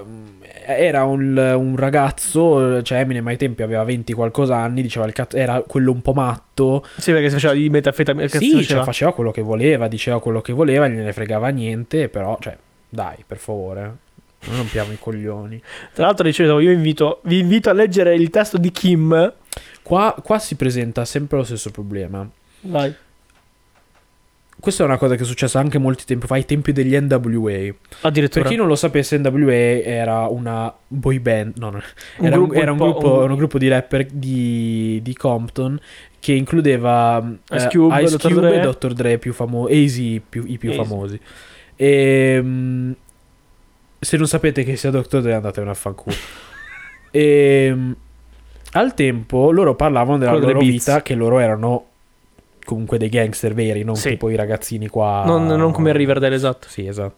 era 0.64 1.04
un, 1.04 1.36
un 1.36 1.76
ragazzo. 1.76 2.82
Cioè, 2.82 3.00
Eminem 3.00 3.26
ai 3.26 3.36
tempi 3.36 3.62
aveva 3.62 3.82
20 3.84 4.12
qualcosa 4.12 4.56
anni. 4.56 4.82
Diceva 4.82 5.06
il 5.06 5.12
cazzo, 5.12 5.36
era 5.36 5.62
quello 5.66 5.90
un 5.90 6.02
po' 6.02 6.12
matto. 6.12 6.84
Sì, 6.96 7.10
perché 7.12 7.28
si 7.28 7.34
faceva 7.34 7.54
di 7.54 7.68
metafetamina. 7.68 8.28
Sì, 8.28 8.38
cazzo 8.38 8.48
cioè, 8.48 8.60
faceva? 8.62 8.84
faceva 8.84 9.12
quello 9.12 9.30
che 9.32 9.42
voleva, 9.42 9.88
diceva 9.88 10.20
quello 10.20 10.40
che 10.40 10.52
voleva, 10.52 10.86
gliene 10.88 11.12
fregava 11.12 11.48
niente. 11.48 12.08
Però, 12.08 12.38
cioè, 12.40 12.56
dai, 12.88 13.16
per 13.26 13.38
favore, 13.38 13.96
non 14.46 14.56
rompiamo 14.56 14.92
i 14.92 14.98
coglioni. 14.98 15.60
Tra 15.92 16.06
l'altro 16.06 16.24
dicevo, 16.24 16.60
io 16.60 16.70
invito, 16.70 17.20
vi 17.24 17.38
invito 17.40 17.68
a 17.70 17.72
leggere 17.72 18.14
il 18.14 18.30
testo 18.30 18.58
di 18.58 18.70
Kim. 18.70 19.34
Qua, 19.82 20.14
qua 20.22 20.38
si 20.38 20.54
presenta 20.56 21.04
sempre 21.04 21.38
lo 21.38 21.44
stesso 21.44 21.70
problema. 21.70 22.28
Vai. 22.62 22.94
Questa 24.58 24.82
è 24.82 24.86
una 24.86 24.98
cosa 24.98 25.14
che 25.16 25.22
è 25.22 25.24
successa 25.26 25.58
anche 25.58 25.78
molti 25.78 26.04
tempi 26.04 26.26
fa, 26.26 26.34
ai 26.34 26.44
tempi 26.44 26.72
degli 26.72 26.94
NWA. 26.94 27.74
Addirittura. 28.02 28.42
Per 28.42 28.52
chi 28.52 28.56
non 28.58 28.66
lo 28.66 28.74
sapesse, 28.74 29.16
NWA 29.16 29.52
era 29.54 30.26
una 30.26 30.72
boy 30.86 31.18
band. 31.18 31.54
No, 31.56 31.70
no, 31.70 31.80
era, 32.20 32.36
un, 32.38 32.44
gruppo 32.44 32.60
era 32.60 32.72
un 32.72 32.78
un 32.80 32.92
po'- 32.92 32.98
gruppo, 33.00 33.22
un- 33.24 33.30
un 33.30 33.36
gruppo 33.38 33.56
di 33.58 33.68
rapper 33.68 34.04
di, 34.06 35.00
di 35.02 35.14
Compton 35.16 35.80
che 36.20 36.32
includeva 36.32 37.26
eh, 37.48 37.56
Ice 37.56 37.68
Cube, 37.68 38.02
Ice 38.02 38.16
Dr. 38.18 38.28
Cube 38.34 38.48
Dre. 38.48 38.56
e 38.56 38.60
Dr. 38.60 38.92
Dre 38.92 39.16
più 39.18 39.32
famosi, 39.32 39.72
Easy 39.72 40.20
più- 40.20 40.44
i 40.46 40.58
più 40.58 40.68
Easy. 40.72 40.82
famosi. 40.82 41.20
E, 41.76 42.38
mm, 42.42 42.92
se 44.00 44.16
non 44.16 44.26
sapete 44.26 44.64
che 44.64 44.76
sia 44.76 44.90
Dr. 44.90 45.20
Dre, 45.20 45.34
andate 45.34 45.60
a 45.60 45.74
fanculo. 45.74 46.16
e 47.12 47.70
mm, 47.72 47.92
al 48.72 48.94
tempo 48.94 49.50
loro 49.50 49.74
parlavano 49.74 50.18
della 50.18 50.30
Quello 50.30 50.46
delle 50.46 50.58
loro 50.58 50.66
beats. 50.66 50.86
vita, 50.86 51.02
che 51.02 51.14
loro 51.14 51.38
erano 51.38 51.84
comunque 52.64 52.98
dei 52.98 53.08
gangster 53.08 53.52
veri, 53.54 53.82
non 53.84 53.96
Sì. 53.96 54.10
tipo 54.10 54.28
i 54.30 54.36
ragazzini 54.36 54.88
qua. 54.88 55.22
Non, 55.26 55.46
non 55.46 55.72
come 55.72 55.92
Riverdale, 55.92 56.34
esatto. 56.34 56.68
Sì, 56.68 56.86
esatto. 56.86 57.16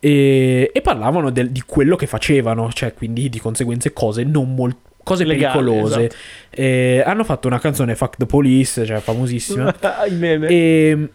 E, 0.00 0.70
e 0.74 0.80
parlavano 0.80 1.30
del- 1.30 1.50
di 1.50 1.62
quello 1.64 1.94
che 1.96 2.06
facevano, 2.06 2.70
cioè 2.72 2.92
quindi 2.92 3.28
di 3.28 3.38
conseguenze 3.38 3.92
cose 3.92 4.24
non 4.24 4.54
molto 4.54 4.90
cose 5.04 5.24
Legali, 5.24 5.58
pericolose. 5.58 5.98
esatto. 6.06 6.16
E 6.50 7.02
hanno 7.06 7.22
fatto 7.24 7.46
una 7.46 7.58
canzone 7.60 7.94
Fuck 7.94 8.16
the 8.16 8.26
Police, 8.26 8.84
cioè 8.84 8.98
famosissima. 8.98 9.72
Il 10.08 10.16
meme. 10.16 10.46
e 10.48 11.08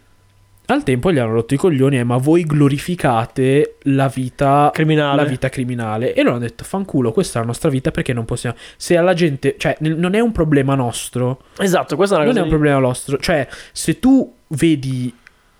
al 0.69 0.83
tempo 0.83 1.11
gli 1.11 1.17
hanno 1.17 1.31
rotto 1.33 1.53
i 1.53 1.57
coglioni, 1.57 1.97
eh, 1.97 2.03
ma 2.03 2.17
voi 2.17 2.43
glorificate 2.43 3.75
la 3.83 4.07
vita 4.07 4.69
Criminale. 4.73 5.21
la 5.23 5.27
vita 5.27 5.49
criminale. 5.49 6.13
E 6.13 6.21
loro 6.23 6.35
hanno 6.35 6.45
detto: 6.45 6.63
Fanculo, 6.63 7.11
questa 7.11 7.37
è 7.37 7.41
la 7.41 7.47
nostra 7.47 7.69
vita 7.69 7.91
perché 7.91 8.11
non 8.13 8.25
possiamo. 8.25 8.55
Se 8.75 8.97
alla 8.97 9.13
gente, 9.13 9.55
cioè, 9.57 9.77
n- 9.81 9.95
non 9.97 10.13
è 10.13 10.19
un 10.19 10.31
problema 10.31 10.75
nostro. 10.75 11.41
Esatto, 11.57 11.95
questa 11.95 12.15
è 12.15 12.17
una 12.19 12.27
Non 12.27 12.35
è 12.37 12.39
cosa 12.41 12.43
un 12.43 12.49
di- 12.51 12.63
problema 12.63 12.79
nostro. 12.85 13.17
Cioè, 13.17 13.47
se 13.71 13.99
tu 13.99 14.33
vedi 14.47 15.13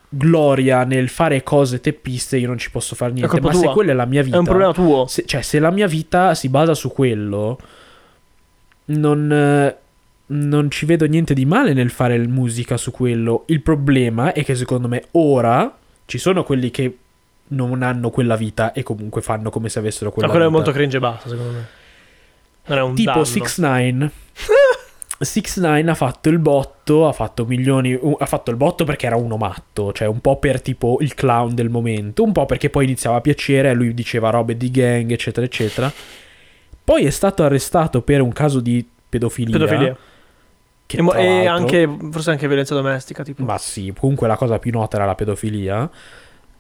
gloria 0.10 0.84
nel 0.84 1.10
fare 1.10 1.44
cose 1.44 1.80
teppiste, 1.82 2.38
io 2.38 2.48
non 2.48 2.58
ci 2.58 2.72
posso 2.72 2.96
fare 2.96 3.12
niente. 3.14 3.40
Ma 3.42 3.54
se 3.54 3.62
tua. 3.64 3.74
quella 3.74 3.92
è 3.92 3.96
la 3.96 4.06
mia 4.06 4.24
vita, 4.24 4.36
È 4.36 4.40
un 4.40 4.46
problema 4.46 4.74
tuo. 4.74 5.06
se- 5.08 5.24
cioè, 5.26 5.42
se 5.42 5.60
la 5.60 5.72
mia 5.72 5.88
vita 5.88 6.34
si 6.36 6.50
basa 6.50 6.74
su 6.74 6.92
quello, 6.92 7.58
non, 8.86 9.74
non 10.28 10.70
ci 10.72 10.86
vedo 10.86 11.06
niente 11.06 11.34
di 11.34 11.46
male 11.46 11.74
nel 11.74 11.90
fare 11.90 12.18
musica 12.28 12.78
su 12.78 12.92
quello. 12.92 13.44
Il 13.48 13.62
problema 13.62 14.34
è 14.34 14.44
che 14.44 14.56
secondo 14.56 14.88
me 14.88 15.06
ora 15.12 15.76
ci 16.06 16.18
sono 16.18 16.44
quelli 16.44 16.72
che 16.72 16.98
non 17.50 17.82
hanno 17.82 18.10
quella 18.10 18.36
vita 18.36 18.74
e 18.74 18.84
comunque 18.84 19.22
fanno 19.22 19.50
come 19.50 19.70
se 19.70 19.80
avessero 19.80 20.12
quella 20.12 20.28
Ma 20.28 20.34
quello 20.34 20.48
è 20.48 20.50
vita. 20.52 20.62
molto 20.64 20.78
cringe 20.78 20.98
e 20.98 21.00
basta, 21.00 21.30
secondo 21.30 21.52
me. 21.52 21.68
Non 22.66 22.78
è 22.78 22.82
un 22.82 22.96
Tipo 22.96 23.12
danno. 23.12 23.24
6 23.24 23.42
6 25.20 25.54
9 25.56 25.90
ha 25.90 25.96
fatto 25.96 26.30
il 26.30 26.40
botto, 26.40 27.08
ha 27.08 27.14
fatto 27.14 27.46
milioni, 27.46 27.98
ha 28.20 28.26
fatto 28.26 28.52
il 28.52 28.58
botto 28.58 28.84
perché 28.84 29.06
era 29.08 29.16
uno 29.16 29.38
matto, 29.38 29.94
cioè 29.94 30.08
un 30.08 30.20
po' 30.20 30.38
per 30.38 30.62
tipo 30.62 30.98
il 31.00 31.16
clown 31.16 31.56
del 31.56 31.70
momento, 31.70 32.24
un 32.24 32.34
po' 32.34 32.46
perché 32.46 32.70
poi 32.70 32.84
iniziava 32.84 33.18
a 33.18 33.22
piacere, 33.22 33.74
lui 33.74 33.94
diceva 33.94 34.30
robe 34.30 34.58
di 34.58 34.70
gang, 34.70 35.10
eccetera, 35.10 35.46
eccetera. 35.46 35.92
Poi 36.84 37.06
è 37.06 37.10
stato 37.10 37.44
arrestato 37.44 38.02
per 38.02 38.22
un 38.22 38.32
caso 38.32 38.60
di 38.60 38.86
pedofilia. 39.10 39.58
Pedofilia. 39.58 39.98
Che 40.88 40.98
E, 40.98 41.02
mo- 41.02 41.14
e 41.14 41.46
anche, 41.46 41.88
forse 42.12 42.32
anche 42.32 42.48
violenza 42.48 42.74
domestica, 42.74 43.24
tipo. 43.24 43.44
Ma 43.44 43.58
sì, 43.58 43.94
comunque 43.98 44.28
la 44.28 44.38
cosa 44.38 44.58
più 44.58 44.72
nota 44.72 44.96
era 44.96 45.06
la 45.06 45.16
pedofilia. 45.16 45.88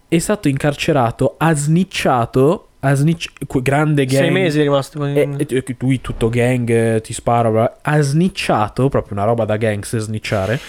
È 0.10 0.20
stato 0.20 0.48
incarcerato, 0.50 1.36
ha 1.38 1.56
snicciato, 1.56 2.68
ha 2.82 2.94
snicci- 2.94 3.32
grande 3.62 4.06
gang. 4.06 4.22
Sei 4.24 4.32
mesi 4.32 4.60
è 4.60 4.64
rimasto. 4.64 5.04
in- 5.06 5.36
E, 5.40 5.46
e- 5.50 5.76
lui 5.80 6.02
tutto 6.02 6.30
gang, 6.30 6.70
eh, 6.70 7.02
ti 7.02 7.14
spara, 7.14 7.50
bla- 7.50 7.78
ha 7.82 8.02
snicciato, 8.02 8.90
proprio 8.90 9.14
una 9.14 9.24
roba 9.26 9.46
da 9.46 9.56
gangster 9.58 10.00
snicciare. 10.02 10.60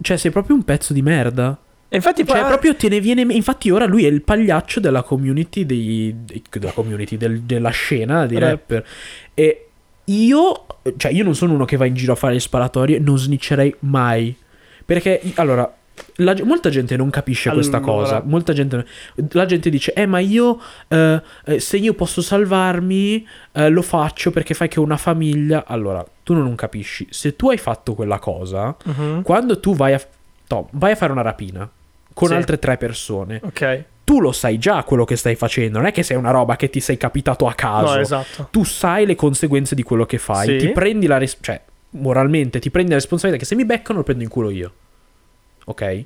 Cioè, 0.00 0.16
sei 0.18 0.30
proprio 0.30 0.56
un 0.56 0.62
pezzo 0.62 0.92
di 0.92 1.00
merda. 1.02 1.56
E 1.88 1.96
infatti 1.96 2.24
poi... 2.24 2.36
Cioè, 2.38 2.46
proprio 2.48 2.76
te 2.76 2.88
ne 2.90 3.00
viene. 3.00 3.22
Infatti, 3.32 3.70
ora 3.70 3.86
lui 3.86 4.04
è 4.04 4.08
il 4.08 4.20
pagliaccio 4.22 4.78
della 4.80 5.02
community 5.02 5.64
dei. 5.64 6.14
della 6.50 6.72
community, 6.72 7.16
del- 7.16 7.40
della 7.42 7.70
scena 7.70 8.26
dei 8.26 8.38
Rap. 8.38 8.50
rapper. 8.50 8.86
E 9.32 9.65
io. 10.06 10.66
Cioè, 10.96 11.12
io 11.12 11.24
non 11.24 11.34
sono 11.34 11.54
uno 11.54 11.64
che 11.64 11.76
va 11.76 11.84
in 11.86 11.94
giro 11.94 12.12
a 12.12 12.16
fare 12.16 12.34
le 12.34 12.40
sparatorie, 12.40 12.98
non 12.98 13.18
sniccerei 13.18 13.74
mai. 13.80 14.36
Perché, 14.84 15.20
allora. 15.34 15.70
la- 16.16 16.36
molta 16.44 16.68
gente 16.68 16.94
non 16.96 17.08
capisce 17.10 17.50
questa 17.50 17.78
Allora. 17.78 17.92
cosa. 17.92 18.22
Molta 18.24 18.52
gente. 18.52 18.86
La 19.32 19.46
gente 19.46 19.70
dice: 19.70 19.92
Eh, 19.94 20.06
ma 20.06 20.18
io. 20.20 20.60
eh, 20.88 21.20
eh, 21.46 21.58
se 21.60 21.76
io 21.78 21.94
posso 21.94 22.20
salvarmi, 22.22 23.26
eh, 23.52 23.68
lo 23.70 23.82
faccio 23.82 24.30
perché 24.30 24.54
fai 24.54 24.68
che 24.68 24.78
ho 24.78 24.82
una 24.82 24.96
famiglia. 24.98 25.64
Allora, 25.66 26.04
tu 26.22 26.34
non 26.34 26.54
capisci. 26.54 27.06
Se 27.10 27.34
tu 27.34 27.48
hai 27.50 27.58
fatto 27.58 27.94
quella 27.94 28.18
cosa, 28.18 28.76
Mhm. 28.84 29.22
quando 29.22 29.58
tu 29.58 29.74
vai 29.74 29.94
a, 29.94 30.00
to, 30.46 30.68
vai 30.72 30.92
a 30.92 30.96
fare 30.96 31.12
una 31.12 31.22
rapina 31.22 31.68
con 32.14 32.28
Sì. 32.28 32.34
altre 32.34 32.58
tre 32.58 32.76
persone, 32.76 33.40
Ok. 33.42 33.84
Tu 34.06 34.20
lo 34.20 34.30
sai 34.30 34.56
già 34.56 34.84
quello 34.84 35.04
che 35.04 35.16
stai 35.16 35.34
facendo, 35.34 35.78
non 35.78 35.88
è 35.88 35.92
che 35.92 36.04
sei 36.04 36.16
una 36.16 36.30
roba 36.30 36.54
che 36.54 36.70
ti 36.70 36.78
sei 36.78 36.96
capitato 36.96 37.48
a 37.48 37.54
caso. 37.54 37.94
No, 37.94 38.00
esatto. 38.00 38.46
Tu 38.52 38.62
sai 38.62 39.04
le 39.04 39.16
conseguenze 39.16 39.74
di 39.74 39.82
quello 39.82 40.06
che 40.06 40.18
fai, 40.18 40.46
Sì. 40.60 40.66
ti 40.68 40.68
prendi 40.72 41.08
la 41.08 41.18
res- 41.18 41.38
cioè 41.40 41.60
moralmente 41.90 42.60
ti 42.60 42.70
prendi 42.70 42.90
la 42.90 42.98
responsabilità 42.98 43.42
che 43.42 43.48
se 43.48 43.56
mi 43.56 43.64
beccano 43.64 43.98
lo 43.98 44.04
prendo 44.04 44.22
in 44.22 44.28
culo 44.28 44.50
io. 44.50 44.72
Ok? 45.64 46.04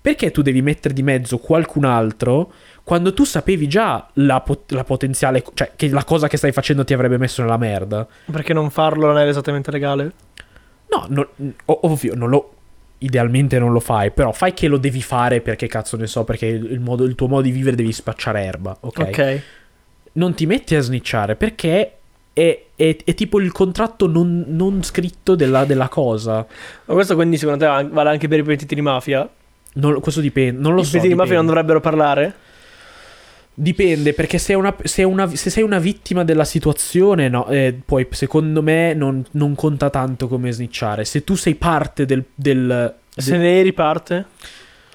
Perché 0.00 0.30
tu 0.30 0.40
devi 0.40 0.62
mettere 0.62 0.94
di 0.94 1.02
mezzo 1.02 1.36
qualcun 1.36 1.84
altro 1.84 2.50
quando 2.84 3.12
tu 3.12 3.24
sapevi 3.24 3.68
già 3.68 4.08
la, 4.14 4.40
pot- 4.40 4.72
la 4.72 4.84
potenziale, 4.84 5.44
cioè 5.52 5.72
che 5.76 5.88
la 5.90 6.04
cosa 6.04 6.28
che 6.28 6.38
stai 6.38 6.52
facendo 6.52 6.84
ti 6.84 6.94
avrebbe 6.94 7.18
messo 7.18 7.42
nella 7.42 7.58
merda? 7.58 8.06
Perché 8.30 8.54
non 8.54 8.70
farlo 8.70 9.06
non 9.08 9.18
è 9.18 9.28
esattamente 9.28 9.70
legale? 9.70 10.12
No, 10.88 11.04
no 11.08 11.28
ov- 11.66 11.78
ovvio, 11.84 12.14
non 12.14 12.30
lo, 12.30 12.54
idealmente 13.04 13.58
non 13.58 13.72
lo 13.72 13.80
fai, 13.80 14.10
però 14.10 14.32
fai 14.32 14.52
che 14.54 14.68
lo 14.68 14.78
devi 14.78 15.02
fare 15.02 15.40
perché 15.40 15.66
cazzo 15.66 15.96
ne 15.96 16.06
so, 16.06 16.24
perché 16.24 16.46
il, 16.46 16.80
modo- 16.80 17.04
il 17.04 17.14
tuo 17.14 17.28
modo 17.28 17.42
di 17.42 17.50
vivere 17.50 17.76
devi 17.76 17.92
spacciare 17.92 18.42
erba, 18.42 18.76
ok? 18.80 18.98
Ok. 18.98 19.40
Non 20.14 20.34
ti 20.34 20.46
metti 20.46 20.74
a 20.74 20.80
snicciare 20.80 21.36
perché 21.36 21.92
è, 22.32 22.62
è- 22.74 22.96
è 23.04 23.14
tipo 23.14 23.40
il 23.40 23.52
contratto 23.52 24.06
non, 24.06 24.44
non 24.48 24.82
scritto 24.82 25.34
della, 25.34 25.64
della 25.64 25.88
cosa. 25.88 26.46
Ma 26.84 26.94
questo 26.94 27.14
quindi 27.14 27.36
secondo 27.38 27.64
te 27.64 27.88
vale 27.90 28.10
anche 28.10 28.28
per 28.28 28.38
i 28.38 28.42
pentiti 28.42 28.74
di 28.74 28.80
mafia? 28.82 29.28
Non- 29.74 30.00
questo 30.00 30.20
dipende, 30.20 30.60
non 30.60 30.74
lo 30.74 30.80
I 30.80 30.84
so. 30.84 30.90
pentiti 30.92 31.12
di 31.12 31.18
mafia 31.18 31.36
non 31.36 31.46
dovrebbero 31.46 31.80
parlare? 31.80 32.34
Dipende, 33.62 34.12
perché 34.12 34.38
se, 34.38 34.54
una- 34.54 34.74
se, 34.82 35.04
una- 35.04 35.28
se 35.36 35.48
sei 35.48 35.62
una 35.62 35.78
vittima 35.78 36.24
della 36.24 36.44
situazione, 36.44 37.28
no, 37.28 37.46
eh, 37.46 37.72
poi 37.84 38.08
secondo 38.10 38.60
me 38.60 38.92
non, 38.92 39.24
non 39.32 39.54
conta 39.54 39.88
tanto 39.88 40.26
come 40.26 40.50
snicciare. 40.50 41.04
Se 41.04 41.22
tu 41.22 41.36
sei 41.36 41.54
parte 41.54 42.04
del... 42.04 42.24
del- 42.34 42.92
Se 43.08 43.36
ne 43.36 43.60
eri 43.60 43.72
parte? 43.72 44.24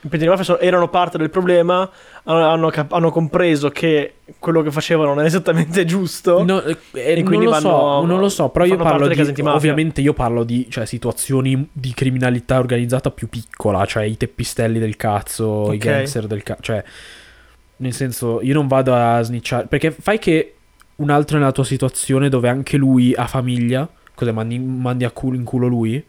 I 0.02 0.26
mafia 0.28 0.44
sono- 0.44 0.60
erano 0.60 0.90
parte 0.90 1.18
del 1.18 1.30
problema, 1.30 1.90
hanno, 2.24 2.70
hanno 2.90 3.10
compreso 3.10 3.70
che 3.70 4.16
quello 4.38 4.62
che 4.62 4.72
facevano 4.72 5.14
non 5.14 5.24
è 5.24 5.28
esattamente 5.28 5.86
giusto. 5.86 6.44
No, 6.44 6.62
eh, 6.62 6.76
eh, 6.92 7.22
non, 7.24 7.42
lo 7.44 7.50
vanno- 7.50 7.60
so, 7.70 8.06
non 8.06 8.20
lo 8.20 8.28
so, 8.30 8.50
però 8.50 8.66
io 8.66 8.76
parlo 8.76 9.08
di... 9.08 9.42
Ovviamente 9.44 10.02
io 10.02 10.12
parlo 10.14 10.44
di 10.44 10.68
cioè, 10.70 10.86
situazioni 10.86 11.70
di 11.72 11.94
criminalità 11.94 12.60
organizzata 12.60 13.12
più 13.12 13.30
piccola, 13.30 13.86
cioè 13.86 14.04
i 14.04 14.18
teppistelli 14.18 14.78
del 14.78 14.98
cazzo, 14.98 15.72
i 15.72 15.78
Ok. 15.78 15.78
gangster 15.78 16.28
del 16.28 16.44
cazzo, 16.44 16.62
cioè... 16.64 16.84
Nel 17.78 17.94
senso, 17.94 18.42
io 18.42 18.54
non 18.54 18.68
vado 18.68 18.94
a 18.94 19.22
snicciare... 19.22 19.68
Perché 19.68 19.92
fai 19.92 20.18
che 20.20 20.56
un 20.98 21.10
altro 21.10 21.38
è 21.38 21.40
nella 21.40 21.52
tua 21.52 21.64
situazione 21.64 22.30
dove 22.30 22.50
anche 22.50 22.78
lui 22.78 23.14
ha 23.16 23.28
famiglia, 23.28 23.88
cosa 24.16 24.32
mandi, 24.32 24.58
mandi 24.58 25.04
a 25.04 25.12
culo 25.12 25.36
in 25.36 25.44
culo 25.44 25.68
lui? 25.68 26.04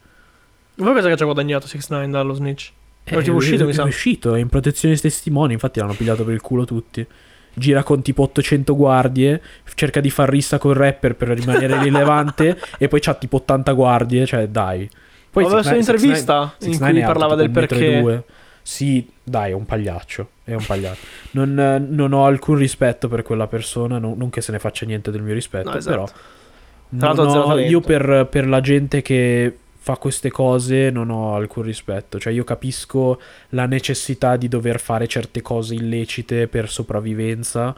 Voi 0.77 0.95
cosa 0.95 1.09
che 1.09 1.17
ci 1.17 1.23
ha 1.23 1.27
guadagnato 1.27 1.67
6 1.67 1.81
9 1.89 2.09
dallo 2.09 2.33
snitch? 2.33 2.71
È 3.05 3.17
Eh, 3.17 3.31
uscito, 3.31 3.65
è, 3.65 3.67
mi 3.67 3.73
sa. 3.73 3.83
È 3.83 3.87
uscito, 3.87 4.35
è 4.35 4.39
in 4.39 4.49
protezione 4.49 4.95
dei 4.95 5.03
testimoni, 5.03 5.53
infatti 5.53 5.79
l'hanno 5.81 5.95
pigliato 5.95 6.25
per 6.25 6.35
il 6.35 6.41
culo 6.41 6.65
tutti. 6.65 7.07
Gira 7.55 7.83
con 7.83 8.03
tipo 8.03 8.23
800 8.23 8.77
guardie, 8.77 9.43
cerca 9.75 10.01
di 10.01 10.11
far 10.11 10.29
rissa 10.29 10.59
col 10.59 10.75
rapper 10.75 11.17
per 11.17 11.29
rimanere 11.29 11.79
rilevante 11.83 12.59
e 12.79 12.87
poi 12.87 13.01
c'ha 13.01 13.15
tipo 13.15 13.37
80 13.37 13.73
guardie, 13.73 14.27
cioè 14.27 14.47
dai. 14.49 14.89
Poi 15.31 15.45
Avevo 15.45 15.59
visto 15.59 15.73
6ix9ine 15.73 15.75
un'intervista 15.75 16.55
6ix9ine 16.61 16.71
in 16.73 16.79
cui 16.79 17.01
parlava 17.03 17.35
del 17.35 17.51
perché. 17.51 18.25
Sì, 18.63 19.09
dai, 19.29 19.51
è 19.51 19.55
un 19.55 19.65
pagliaccio, 19.67 20.29
è 20.45 20.55
un 20.55 20.65
pagliaccio. 20.65 21.07
Non, 21.33 21.59
eh, 21.59 21.79
non 21.79 22.13
ho 22.13 22.25
alcun 22.27 22.57
rispetto 22.57 23.09
per 23.09 23.23
quella 23.23 23.47
persona, 23.47 23.99
non, 23.99 24.17
non 24.17 24.31
che 24.31 24.41
se 24.41 24.53
ne 24.53 24.59
faccia 24.59 24.87
niente 24.87 25.11
del 25.11 25.23
mio 25.23 25.35
rispetto, 25.35 25.71
No, 25.71 25.77
esatto. 25.77 25.95
però... 25.97 26.09
Talento. 27.47 27.71
io 27.71 27.81
per, 27.81 28.27
per 28.31 28.47
la 28.49 28.61
gente 28.61 29.03
che 29.03 29.57
fa 29.79 29.97
queste 29.97 30.31
cose 30.31 30.91
non 30.91 31.11
ho 31.11 31.35
alcun 31.35 31.63
rispetto. 31.63 32.19
Cioè, 32.19 32.33
io 32.33 32.45
capisco 32.45 33.21
la 33.51 33.67
necessità 33.67 34.37
di 34.37 34.49
dover 34.49 34.81
fare 34.81 35.07
certe 35.07 35.43
cose 35.43 35.75
illecite 35.75 36.47
per 36.49 36.69
sopravvivenza. 36.69 37.75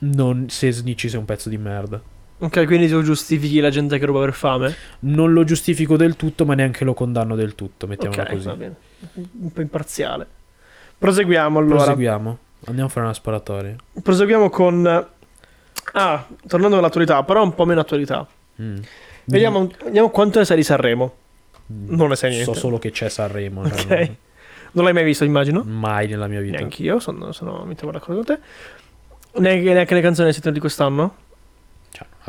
Non 0.00 0.48
se 0.48 0.70
snitchi 0.70 1.08
sei 1.08 1.18
un 1.18 1.24
pezzo 1.24 1.48
di 1.48 1.58
merda. 1.58 2.00
Ok, 2.40 2.66
quindi 2.66 2.88
tu 2.88 3.02
giustifichi 3.02 3.58
la 3.58 3.70
gente 3.70 3.98
che 3.98 4.06
ruba 4.06 4.20
per 4.20 4.32
fame? 4.32 4.74
Non 5.00 5.32
lo 5.32 5.42
giustifico 5.44 5.96
del 5.96 6.14
tutto, 6.14 6.44
ma 6.44 6.54
neanche 6.54 6.84
lo 6.84 6.94
condanno 6.94 7.34
del 7.34 7.54
tutto. 7.54 7.86
Mettiamola 7.86 8.22
ok, 8.22 8.30
così. 8.30 8.46
va 8.46 8.54
bene. 8.54 8.74
Un 9.14 9.52
po' 9.52 9.60
imparziale. 9.60 10.26
Proseguiamo 10.98 11.58
allora. 11.58 11.76
Proseguiamo. 11.82 12.38
Andiamo 12.66 12.88
a 12.88 12.92
fare 12.92 13.04
una 13.06 13.14
sparatoria. 13.14 13.76
Proseguiamo 14.02 14.50
con. 14.50 15.06
Ah, 15.92 16.26
tornando 16.46 16.76
all'attualità, 16.78 17.22
però 17.22 17.42
un 17.42 17.54
po' 17.54 17.64
meno 17.64 17.80
attualità. 17.80 18.26
Mm. 18.60 18.76
Vediamo, 19.24 19.70
vediamo 19.84 20.10
quanto 20.10 20.38
ne 20.38 20.44
sai 20.44 20.56
di 20.56 20.62
Sanremo. 20.64 21.14
Mm. 21.72 21.94
Non 21.94 22.08
ne 22.08 22.16
sai 22.16 22.30
niente. 22.30 22.52
So 22.52 22.58
solo 22.58 22.78
che 22.78 22.90
c'è 22.90 23.08
Sanremo. 23.08 23.68
cioè, 23.70 23.80
Ok. 23.82 23.88
non- 23.90 24.16
Non 24.72 24.84
l'hai 24.84 24.92
mai 24.92 25.04
visto, 25.04 25.24
immagino? 25.24 25.62
Mai 25.64 26.06
nella 26.08 26.26
mia 26.26 26.40
vita. 26.40 26.58
Neanch'io, 26.58 26.98
sono, 26.98 27.32
sono, 27.32 27.64
mi 27.64 27.74
trovo 27.74 27.92
d'accordo 27.92 28.22
con 28.22 28.36
te. 28.36 28.40
Neanche, 29.40 29.72
neanche 29.72 29.94
le 29.94 30.00
canzoni 30.02 30.30
sentite 30.32 30.52
di 30.52 30.60
quest'anno? 30.60 31.14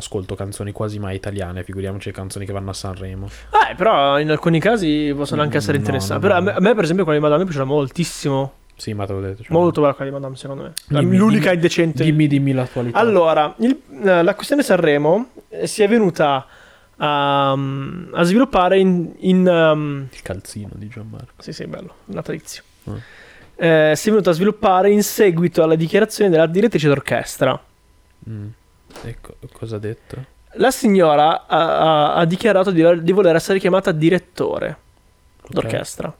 Ascolto 0.00 0.34
canzoni 0.34 0.72
quasi 0.72 0.98
mai 0.98 1.14
italiane, 1.16 1.62
figuriamoci 1.62 2.08
le 2.08 2.14
canzoni 2.14 2.44
che 2.46 2.52
vanno 2.52 2.70
a 2.70 2.74
Sanremo. 2.74 3.26
Eh, 3.70 3.74
però 3.76 4.18
in 4.18 4.30
alcuni 4.30 4.58
casi 4.60 5.12
possono 5.16 5.42
anche 5.42 5.58
essere 5.58 5.74
No, 5.78 5.84
interessanti. 5.84 6.22
no, 6.26 6.28
Però 6.28 6.34
a 6.34 6.38
no. 6.42 6.44
me, 6.44 6.52
a 6.56 6.60
me, 6.60 6.74
per 6.74 6.84
esempio, 6.84 7.04
quella 7.04 7.18
di 7.18 7.24
Madame 7.24 7.44
piaceva 7.44 7.64
moltissimo. 7.64 8.52
Sì, 8.76 8.94
ma 8.94 9.04
te 9.04 9.12
l'ho 9.12 9.20
detto. 9.20 9.42
cioè, 9.42 9.52
Molto 9.52 9.82
bella 9.82 9.92
quella 9.94 10.10
di 10.10 10.16
Madame, 10.16 10.36
secondo 10.36 10.62
me. 10.62 10.72
Dimmi, 10.88 11.16
L'unica 11.18 11.40
dimmi- 11.50 11.54
indecente. 11.54 12.02
Dimmi, 12.04 12.26
dimmi 12.26 12.52
l'attualità. 12.52 12.98
Allora, 12.98 13.54
il- 13.58 13.78
eh, 14.04 14.22
la 14.22 14.34
questione 14.34 14.62
Sanremo 14.62 15.30
eh, 15.50 15.66
si 15.66 15.82
è 15.82 15.88
venuta 15.88 16.46
a, 16.96 17.52
a 17.52 18.22
sviluppare 18.22 18.78
in... 18.78 19.12
in, 19.18 19.46
um, 19.46 20.06
Il 20.10 20.22
calzino 20.22 20.70
di 20.76 20.88
Gianmarco. 20.88 21.42
sì, 21.42 21.52
sì, 21.52 21.66
bello, 21.66 21.94
natalizio. 22.06 22.62
Mm. 22.88 22.94
Eh, 23.56 23.92
si 23.94 24.08
è 24.08 24.10
venuta 24.10 24.30
a 24.30 24.32
sviluppare 24.32 24.90
in 24.90 25.02
seguito 25.02 25.62
alla 25.62 25.74
dichiarazione 25.74 26.30
della 26.30 26.46
direttrice 26.46 26.88
d'orchestra. 26.88 27.62
Mm. 28.30 28.46
Ecco, 29.04 29.34
cosa 29.52 29.76
ha 29.76 29.78
detto? 29.78 30.24
La 30.54 30.70
signora 30.70 31.46
ha, 31.46 31.78
ha- 31.78 32.14
ha 32.14 32.24
dichiarato 32.24 32.70
di, 32.70 33.02
di 33.02 33.12
voler 33.12 33.36
essere 33.36 33.58
chiamata 33.58 33.92
direttore 33.92 34.76
d'orchestra. 35.48 36.14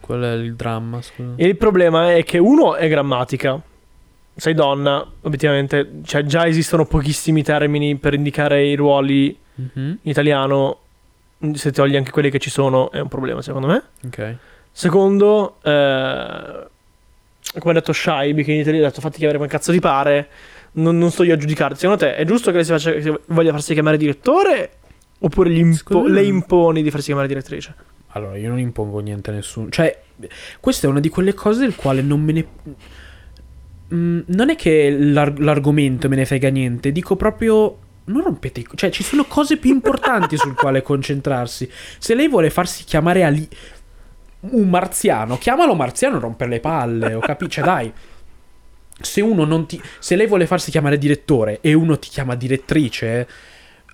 Qual 0.00 0.20
è 0.22 0.32
il 0.34 0.54
dramma? 0.54 1.02
Scusa. 1.02 1.32
E 1.34 1.46
il 1.46 1.56
problema 1.56 2.14
è 2.14 2.22
che 2.22 2.38
uno 2.38 2.76
è 2.76 2.88
grammatica. 2.88 3.60
Sei 4.36 4.54
donna, 4.54 5.04
obiettivamente, 5.22 5.94
cioè 6.04 6.22
già 6.22 6.46
esistono 6.46 6.84
pochissimi 6.86 7.42
termini 7.42 7.96
per 7.96 8.14
indicare 8.14 8.64
i 8.64 8.74
ruoli 8.76 9.36
Mhm, 9.56 9.80
in 10.02 10.10
italiano. 10.10 10.78
Se 11.54 11.72
togli 11.72 11.96
anche 11.96 12.10
quelli 12.12 12.30
che 12.30 12.38
ci 12.38 12.50
sono, 12.50 12.90
è 12.92 13.00
un 13.00 13.08
problema, 13.08 13.42
secondo 13.42 13.66
me. 13.66 13.82
Ok. 14.04 14.36
Secondo, 14.70 15.56
eh, 15.62 16.66
come 17.58 17.70
ha 17.70 17.72
detto 17.72 17.92
Shaibi, 17.92 18.44
che 18.44 18.52
in 18.52 18.60
Italia 18.60 18.80
ha 18.86 18.88
detto 18.90 19.00
fatti 19.00 19.16
chiamare 19.16 19.38
come 19.38 19.50
cazzo 19.50 19.72
ti 19.72 19.80
pare. 19.80 20.28
Non, 20.76 20.98
non 20.98 21.10
sto 21.10 21.22
io 21.22 21.34
a 21.34 21.36
giudicarti. 21.36 21.78
Secondo 21.78 22.04
te 22.04 22.16
è 22.16 22.24
giusto 22.24 22.50
che 22.50 22.56
lei 22.56 22.64
si 22.64 22.70
faccia, 22.72 22.92
che 22.92 23.20
voglia 23.26 23.50
farsi 23.52 23.72
chiamare 23.72 23.96
direttore? 23.96 24.70
Oppure 25.18 25.52
impo- 25.54 26.02
me- 26.02 26.10
le 26.10 26.22
imponi 26.22 26.82
di 26.82 26.90
farsi 26.90 27.06
chiamare 27.06 27.28
direttrice? 27.28 27.74
Allora, 28.08 28.36
io 28.36 28.48
non 28.48 28.58
impongo 28.58 28.98
niente 29.00 29.30
a 29.30 29.34
nessuno. 29.34 29.70
Cioè, 29.70 29.98
questa 30.60 30.86
è 30.86 30.90
una 30.90 31.00
di 31.00 31.08
quelle 31.08 31.34
cose 31.34 31.60
del 31.60 31.74
quale 31.74 32.02
non 32.02 32.20
me 32.20 32.32
ne... 32.32 32.46
Mm, 33.94 34.20
non 34.26 34.50
è 34.50 34.56
che 34.56 34.90
l'ar- 34.90 35.38
l'argomento 35.38 36.08
me 36.08 36.16
ne 36.16 36.26
frega 36.26 36.48
niente, 36.48 36.92
dico 36.92 37.16
proprio... 37.16 37.78
Non 38.08 38.22
rompete 38.22 38.60
i... 38.60 38.66
Cioè, 38.74 38.90
ci 38.90 39.02
sono 39.02 39.24
cose 39.24 39.56
più 39.56 39.70
importanti 39.70 40.36
sul 40.36 40.54
quale 40.54 40.82
concentrarsi. 40.82 41.68
Se 41.98 42.14
lei 42.14 42.28
vuole 42.28 42.50
farsi 42.50 42.84
chiamare 42.84 43.24
Ali... 43.24 43.48
Un 44.38 44.68
marziano, 44.68 45.38
chiamalo 45.38 45.74
marziano 45.74 46.18
e 46.18 46.20
romper 46.20 46.48
le 46.48 46.60
palle, 46.60 47.14
ho 47.14 47.20
capito? 47.20 47.50
Cioè, 47.50 47.64
dai. 47.64 47.92
Se 49.00 49.20
uno 49.20 49.44
non 49.44 49.66
ti... 49.66 49.80
Se 49.98 50.16
lei 50.16 50.26
vuole 50.26 50.46
farsi 50.46 50.70
chiamare 50.70 50.98
direttore 50.98 51.58
e 51.60 51.72
uno 51.74 51.98
ti 51.98 52.08
chiama 52.08 52.34
direttrice... 52.34 53.28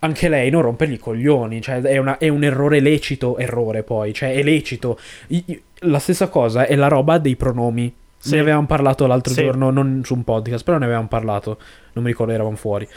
Anche 0.03 0.29
lei 0.29 0.51
non 0.51 0.63
rompergli 0.63 0.95
i 0.95 0.99
coglioni, 0.99 1.61
cioè 1.63 1.81
è, 1.81 1.97
una- 1.97 2.19
è 2.19 2.27
un 2.27 2.43
errore 2.43 2.81
lecito, 2.81 3.39
errore 3.39 3.85
poi, 3.85 4.13
cioè 4.13 4.33
è 4.35 4.43
lecito. 4.43 4.99
I- 5.29 5.45
i- 5.47 5.63
la 5.87 6.01
stessa 6.01 6.27
cosa 6.27 6.67
è 6.67 6.75
la 6.75 6.89
roba 6.89 7.19
dei 7.19 7.37
pronomi. 7.37 7.95
Sì. 8.19 8.35
Ne 8.35 8.41
avevamo 8.41 8.67
parlato 8.67 9.07
l'altro 9.07 9.33
Sì. 9.33 9.43
giorno, 9.45 9.71
non 9.71 10.01
su 10.05 10.15
un 10.15 10.25
podcast, 10.25 10.65
però 10.65 10.79
ne 10.79 10.87
avevamo 10.87 11.07
parlato, 11.07 11.57
non 11.93 12.03
mi 12.03 12.11
ricordo, 12.11 12.33
eravamo 12.33 12.57
fuori. 12.57 12.89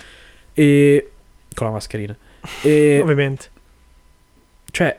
E... 0.54 1.12
con 1.54 1.68
la 1.68 1.74
mascherina. 1.74 2.18
E... 2.64 2.98
Ovviamente. 3.04 3.50
Cioè, 4.72 4.98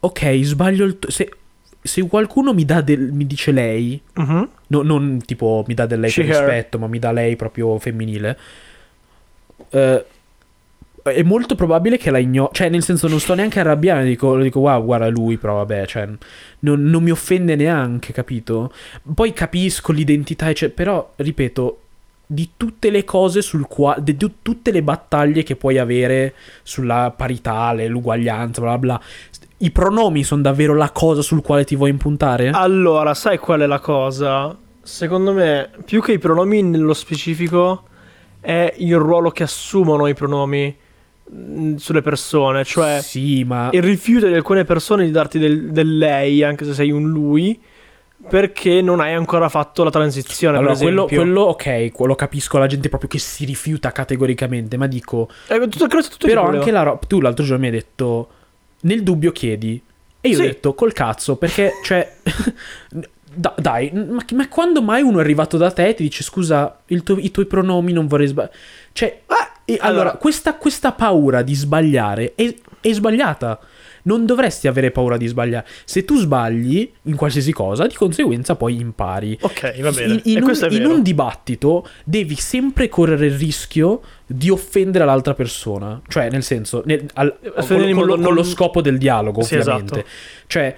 ok, 0.00 0.38
sbaglio 0.42 0.86
il... 0.86 0.98
to- 0.98 1.10
se, 1.10 1.30
se 1.82 2.00
qualcuno 2.06 2.54
mi, 2.54 2.64
dà 2.64 2.80
del, 2.80 3.10
mi 3.12 3.26
dice 3.26 3.50
lei, 3.50 4.00
Mhm. 4.14 4.48
no- 4.68 4.82
non 4.82 5.20
tipo 5.24 5.64
mi 5.66 5.74
dà 5.74 5.84
del 5.86 6.00
lei 6.00 6.10
She, 6.10 6.22
per 6.24 6.30
her. 6.34 6.44
rispetto, 6.44 6.78
ma 6.78 6.86
mi 6.86 6.98
dà 6.98 7.10
lei 7.12 7.34
proprio 7.36 7.78
femminile, 7.78 8.38
eh, 9.70 10.04
è 11.02 11.22
molto 11.22 11.54
probabile 11.56 11.96
che 11.98 12.10
la 12.12 12.18
ignori. 12.18 12.50
Cioè, 12.52 12.68
nel 12.68 12.84
senso, 12.84 13.08
non 13.08 13.18
sto 13.18 13.34
neanche 13.34 13.58
arrabbiando, 13.58 14.04
dico, 14.04 14.38
dico 14.40 14.60
wow, 14.60 14.84
guarda 14.84 15.08
lui, 15.08 15.36
però 15.36 15.56
vabbè, 15.56 15.86
cioè, 15.86 16.08
non, 16.60 16.82
non 16.84 17.02
mi 17.02 17.10
offende 17.10 17.56
neanche, 17.56 18.12
capito? 18.12 18.72
Poi 19.14 19.32
capisco 19.32 19.90
l'identità, 19.92 20.48
eccetera, 20.48 20.74
però, 20.74 21.12
ripeto, 21.16 21.78
di 22.24 22.50
tutte 22.56 22.90
le 22.90 23.02
cose 23.04 23.42
sul 23.42 23.66
quale, 23.66 24.02
di 24.04 24.16
tu- 24.16 24.36
tutte 24.42 24.70
le 24.70 24.82
battaglie 24.82 25.42
che 25.42 25.56
puoi 25.56 25.78
avere 25.78 26.34
sulla 26.62 27.12
parità, 27.14 27.72
l'uguaglianza, 27.72 28.60
bla 28.60 28.78
bla, 28.78 29.00
i 29.62 29.70
pronomi 29.70 30.24
sono 30.24 30.42
davvero 30.42 30.74
la 30.74 30.90
cosa 30.90 31.22
sul 31.22 31.40
quale 31.40 31.64
ti 31.64 31.76
vuoi 31.76 31.90
impuntare? 31.90 32.50
Allora, 32.50 33.14
sai 33.14 33.38
qual 33.38 33.60
è 33.60 33.66
la 33.66 33.78
cosa? 33.78 34.56
Secondo 34.82 35.32
me, 35.32 35.70
più 35.84 36.02
che 36.02 36.12
i 36.12 36.18
pronomi 36.18 36.62
nello 36.62 36.94
specifico, 36.94 37.84
è 38.40 38.74
il 38.78 38.96
ruolo 38.96 39.30
che 39.30 39.44
assumono 39.44 40.08
i 40.08 40.14
pronomi 40.14 40.76
mh, 41.30 41.76
sulle 41.76 42.02
persone, 42.02 42.64
cioè 42.64 42.98
Sì, 43.00 43.44
ma... 43.44 43.68
il 43.70 43.82
rifiuto 43.82 44.26
di 44.26 44.34
alcune 44.34 44.64
persone 44.64 45.04
di 45.04 45.12
darti 45.12 45.38
del, 45.38 45.70
del 45.70 45.96
lei, 45.96 46.42
anche 46.42 46.64
se 46.64 46.74
sei 46.74 46.90
un 46.90 47.08
lui, 47.08 47.60
perché 48.28 48.82
non 48.82 48.98
hai 48.98 49.14
ancora 49.14 49.48
fatto 49.48 49.84
la 49.84 49.90
transizione. 49.90 50.58
Allora, 50.58 50.74
quello, 50.74 51.06
quello, 51.06 51.42
ok, 51.42 51.92
quello 51.92 52.16
capisco 52.16 52.58
la 52.58 52.66
gente 52.66 52.88
proprio 52.88 53.08
che 53.08 53.18
si 53.20 53.44
rifiuta 53.44 53.92
categoricamente, 53.92 54.76
ma 54.76 54.88
dico, 54.88 55.28
Eh, 55.46 55.60
tutto, 55.68 55.86
tutto 55.86 56.26
però 56.26 56.48
anche 56.48 56.72
la 56.72 56.82
roba, 56.82 56.98
tu 57.06 57.20
l'altro 57.20 57.44
giorno 57.44 57.60
mi 57.60 57.66
hai 57.68 57.72
detto, 57.74 58.28
nel 58.82 59.02
dubbio 59.02 59.32
chiedi, 59.32 59.80
e 60.20 60.28
io 60.28 60.34
Sì. 60.36 60.40
ho 60.42 60.44
detto, 60.44 60.74
col 60.74 60.92
cazzo, 60.92 61.36
perché, 61.36 61.72
cioè, 61.82 62.16
da- 63.34 63.54
dai, 63.58 63.90
ma, 63.92 64.24
ma 64.34 64.48
quando 64.48 64.82
mai 64.82 65.02
uno 65.02 65.18
è 65.18 65.20
arrivato 65.20 65.56
da 65.56 65.70
te 65.70 65.88
e 65.88 65.94
ti 65.94 66.02
dice, 66.04 66.22
scusa, 66.22 66.78
tuo- 67.02 67.18
i 67.18 67.30
tuoi 67.30 67.46
pronomi 67.46 67.92
non 67.92 68.06
vorrei 68.06 68.26
sbagliare, 68.28 68.56
cioè, 68.92 69.20
e 69.64 69.78
allora, 69.80 70.00
allora- 70.02 70.16
questa, 70.18 70.54
questa 70.54 70.92
paura 70.92 71.42
di 71.42 71.54
sbagliare 71.54 72.32
è, 72.34 72.54
è 72.80 72.92
sbagliata. 72.92 73.58
Non 74.04 74.26
dovresti 74.26 74.66
avere 74.66 74.90
paura 74.90 75.16
di 75.16 75.26
sbagliare. 75.28 75.66
Se 75.84 76.04
tu 76.04 76.16
sbagli 76.16 76.90
in 77.02 77.14
qualsiasi 77.14 77.52
cosa, 77.52 77.86
di 77.86 77.94
conseguenza 77.94 78.56
poi 78.56 78.80
impari. 78.80 79.38
Ok, 79.40 79.80
va 79.80 79.92
bene. 79.92 80.20
In, 80.24 80.38
in 80.38 80.42
un, 80.42 80.66
in 80.70 80.86
un 80.86 81.02
dibattito 81.02 81.86
devi 82.04 82.34
sempre 82.34 82.88
correre 82.88 83.26
il 83.26 83.34
rischio 83.36 84.00
di 84.26 84.50
offendere 84.50 85.04
l'altra 85.04 85.34
persona. 85.34 86.00
Cioè, 86.08 86.30
nel 86.30 86.42
senso, 86.42 86.82
nel- 86.84 87.06
al- 87.14 87.36
con, 87.40 87.52
Offendere 87.56 87.90
in 87.90 87.96
con 87.96 88.06
lo, 88.06 88.18
con 88.18 88.34
lo 88.34 88.42
scopo 88.42 88.80
del 88.80 88.98
dialogo, 88.98 89.42
Sì, 89.42 89.56
ovviamente. 89.56 89.94
esatto. 90.00 90.08
Cioè, 90.48 90.74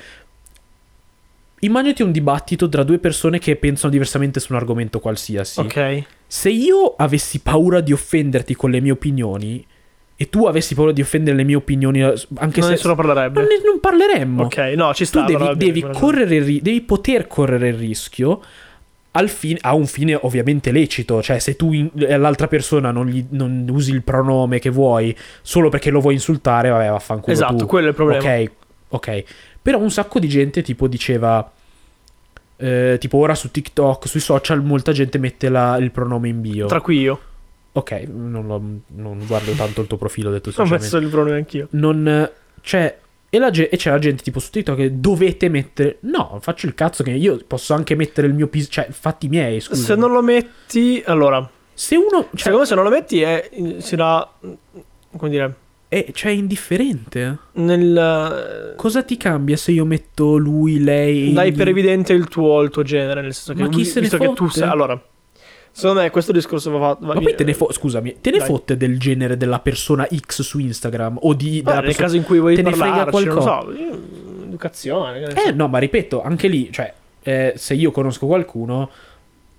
immaginati 1.61 2.03
un 2.03 2.12
dibattito 2.12 2.68
tra 2.68 2.83
due 2.83 2.99
persone 2.99 3.39
che 3.39 3.57
pensano 3.57 3.91
diversamente 3.91 4.39
su 4.41 4.53
un 4.53 4.59
argomento 4.59 5.01
qualsiasi. 5.01 5.61
Ok. 5.61 6.03
Se 6.27 6.51
io 6.51 6.95
avessi 6.97 7.41
paura 7.41 7.81
di 7.81 7.93
offenderti 7.93 8.55
con 8.55 8.70
le 8.70 8.81
mie 8.81 8.93
opinioni 8.93 9.64
e 10.16 10.28
tu 10.30 10.44
avessi 10.46 10.74
paura 10.74 10.92
di 10.92 11.00
offendere 11.00 11.36
le 11.36 11.42
mie 11.44 11.56
opinioni, 11.56 12.00
anche 12.02 12.20
non 12.36 12.52
se 12.52 12.68
nessuno 12.70 12.94
parlerebbe. 12.94 13.40
non, 13.40 13.48
ne- 13.48 13.60
non 13.64 13.80
parleremmo. 13.80 14.44
Ok, 14.44 14.56
no, 14.76 14.94
ci 14.94 15.04
sta. 15.04 15.20
Tu 15.20 15.26
devi, 15.26 15.36
allora 15.42 15.56
bene, 15.56 15.72
devi 15.72 15.80
ragione. 15.86 15.98
correre 16.04 16.34
il 16.36 16.44
ri- 16.44 16.62
devi 16.62 16.80
poter 16.82 17.26
correre 17.26 17.68
il 17.68 17.74
rischio 17.74 18.40
al 19.16 19.28
fine, 19.28 19.58
a 19.62 19.74
un 19.74 19.86
fine 19.86 20.18
ovviamente 20.22 20.70
lecito. 20.72 21.22
Cioè, 21.22 21.38
se 21.38 21.56
tu 21.56 21.72
in- 21.72 21.90
all'altra 22.08 22.46
persona 22.48 22.90
non, 22.90 23.06
gli- 23.06 23.24
non 23.30 23.66
usi 23.70 23.92
il 23.92 24.02
pronome 24.02 24.58
che 24.60 24.70
vuoi 24.70 25.16
solo 25.42 25.68
perché 25.68 25.90
lo 25.90 26.00
vuoi 26.00 26.14
insultare, 26.14 26.68
vabbè, 26.68 26.88
vaffanculo. 26.90 27.32
Esatto, 27.32 27.56
tu. 27.56 27.66
quello 27.66 27.86
è 27.86 27.90
il 27.90 27.94
problema. 27.96 28.20
Ok, 28.22 28.50
ok. 28.88 29.24
Però 29.62 29.78
un 29.78 29.90
sacco 29.90 30.18
di 30.18 30.28
gente 30.28 30.62
tipo 30.62 30.86
diceva. 30.88 31.50
eh, 32.56 32.96
tipo 33.00 33.16
ora 33.18 33.34
su 33.34 33.50
TikTok, 33.50 34.06
sui 34.06 34.20
social, 34.20 34.62
molta 34.62 34.92
gente 34.92 35.18
mette 35.18 35.48
la- 35.48 35.76
il 35.78 35.90
pronome 35.90 36.28
in 36.28 36.40
bio. 36.40 36.66
Tra 36.66 36.80
cui 36.80 36.98
io. 37.00 37.20
Ok, 37.77 37.91
non, 38.12 38.47
lo- 38.47 38.62
non 38.97 39.18
guardo 39.27 39.51
tanto 39.53 39.81
il 39.81 39.87
tuo 39.89 39.97
profilo, 39.97 40.29
ho 40.29 40.33
detto 40.33 40.53
Ho 40.57 40.66
messo 40.66 40.97
il 40.97 41.09
pronome 41.09 41.37
anch'io. 41.37 41.66
non 41.70 42.31
c'è 42.61 42.99
e, 43.29 43.39
la 43.41 43.51
e 43.51 43.77
c'è 43.77 43.91
la 43.91 43.99
gente 43.99 44.22
tipo 44.22 44.39
su 44.39 44.51
TikTok 44.51 44.77
che 44.77 45.01
dovete 45.01 45.49
mettere 45.49 45.97
no 46.03 46.39
faccio 46.41 46.66
il 46.66 46.75
cazzo 46.75 47.03
che 47.03 47.11
io 47.11 47.41
posso 47.47 47.75
anche 47.75 47.97
mettere 47.97 48.29
il 48.29 48.33
mio 48.35 48.47
pis 48.47 48.68
cioè 48.70 48.87
fatti 48.91 49.27
miei 49.29 49.59
scusa 49.59 49.83
Se 49.87 49.95
non 49.97 50.12
lo 50.12 50.22
metti, 50.22 51.03
allora, 51.05 51.51
se 51.72 51.97
uno 51.97 52.29
cioè, 52.31 52.53
secondo 52.53 52.59
me 52.61 52.66
se 52.66 52.75
non 52.77 52.85
lo 52.85 52.91
metti 52.91 53.20
è, 53.22 53.51
sarà, 53.79 54.33
come 55.16 55.31
dire, 55.31 55.55
è, 55.89 56.11
cioè, 56.12 56.31
è 56.31 56.35
indifferente 56.37 57.39
nel... 57.55 58.75
cosa 58.77 59.03
ti 59.03 59.16
cambia 59.16 59.57
se 59.57 59.72
io 59.72 59.85
metto 59.85 60.37
lui 60.37 60.81
lei 60.83 61.33
Dai 61.33 61.51
gli- 61.51 61.57
per 61.57 61.66
evidente 61.66 62.12
il 62.12 62.29
tuo, 62.29 62.62
il 62.62 62.70
tuo 62.70 62.85
genere, 62.85 63.20
nel 63.20 63.35
senso 63.35 63.53
che 63.55 63.62
Ma 63.62 63.68
chi 63.68 63.85
se 63.85 63.95
ne 63.97 64.01
visto 64.03 64.16
che 64.16 64.27
tu 64.33 64.47
fotte? 64.47 64.61
sei... 64.61 64.68
Allora, 64.68 65.03
secondo 65.77 66.03
me 66.03 66.11
questo 66.11 66.31
discorso 66.31 66.70
va 66.70 66.79
fatto... 66.79 67.05
ma 67.05 67.14
poi 67.14 67.35
te 67.35 67.43
ne 67.43 67.53
fo- 67.53 67.72
scusami 67.72 68.16
te 68.20 68.31
ne 68.31 68.39
Dai. 68.39 68.47
fotte 68.47 68.77
del 68.77 68.97
genere 68.99 69.37
della 69.37 69.59
persona 69.59 70.07
X 70.09 70.43
su 70.43 70.61
Instagram 70.61 71.18
o 71.22 71.35
di 71.35 71.62
della 71.62 71.75
nel 71.77 71.85
persona- 71.87 72.05
caso 72.07 72.16
in 72.16 72.22
cui 72.22 72.39
vuoi 72.39 72.55
te 72.55 72.62
ne 72.62 72.72
frega 72.72 73.05
parlarci, 73.05 73.25
non 73.27 73.35
qualcosa? 73.35 73.61
so, 73.61 73.72
io- 73.72 74.01
educazione. 74.47 75.35
Eh 75.47 75.51
no, 75.53 75.66
ma 75.66 75.79
ripeto, 75.79 76.22
anche 76.22 76.47
lì, 76.47 76.70
cioè, 76.70 76.93
eh, 77.22 77.55
se 77.57 77.75
io 77.75 77.91
conosco 77.91 78.27
qualcuno, 78.27 78.89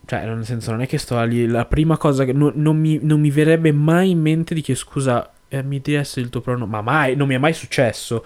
cioè, 0.05 0.25
nel 0.25 0.45
senso, 0.45 0.71
non 0.71 0.81
è 0.81 0.87
che 0.87 0.97
sto 0.97 1.21
lì, 1.25 1.47
la 1.47 1.65
prima 1.65 1.97
cosa 1.97 2.23
che 2.23 2.31
non, 2.31 2.53
non 2.55 2.77
mi, 2.77 2.99
non 3.01 3.19
mi 3.19 3.29
verrebbe 3.29 3.71
mai 3.73 4.11
in 4.11 4.21
mente 4.21 4.53
di 4.53 4.61
che, 4.61 4.73
scusa, 4.75 5.29
eh, 5.49 5.63
mi 5.63 5.81
diresti 5.81 6.21
il 6.21 6.29
tuo 6.29 6.39
pronome, 6.41 6.71
ma 6.71 6.81
mai, 6.81 7.15
non 7.17 7.27
mi 7.27 7.35
è 7.35 7.37
mai 7.37 7.53
successo. 7.53 8.23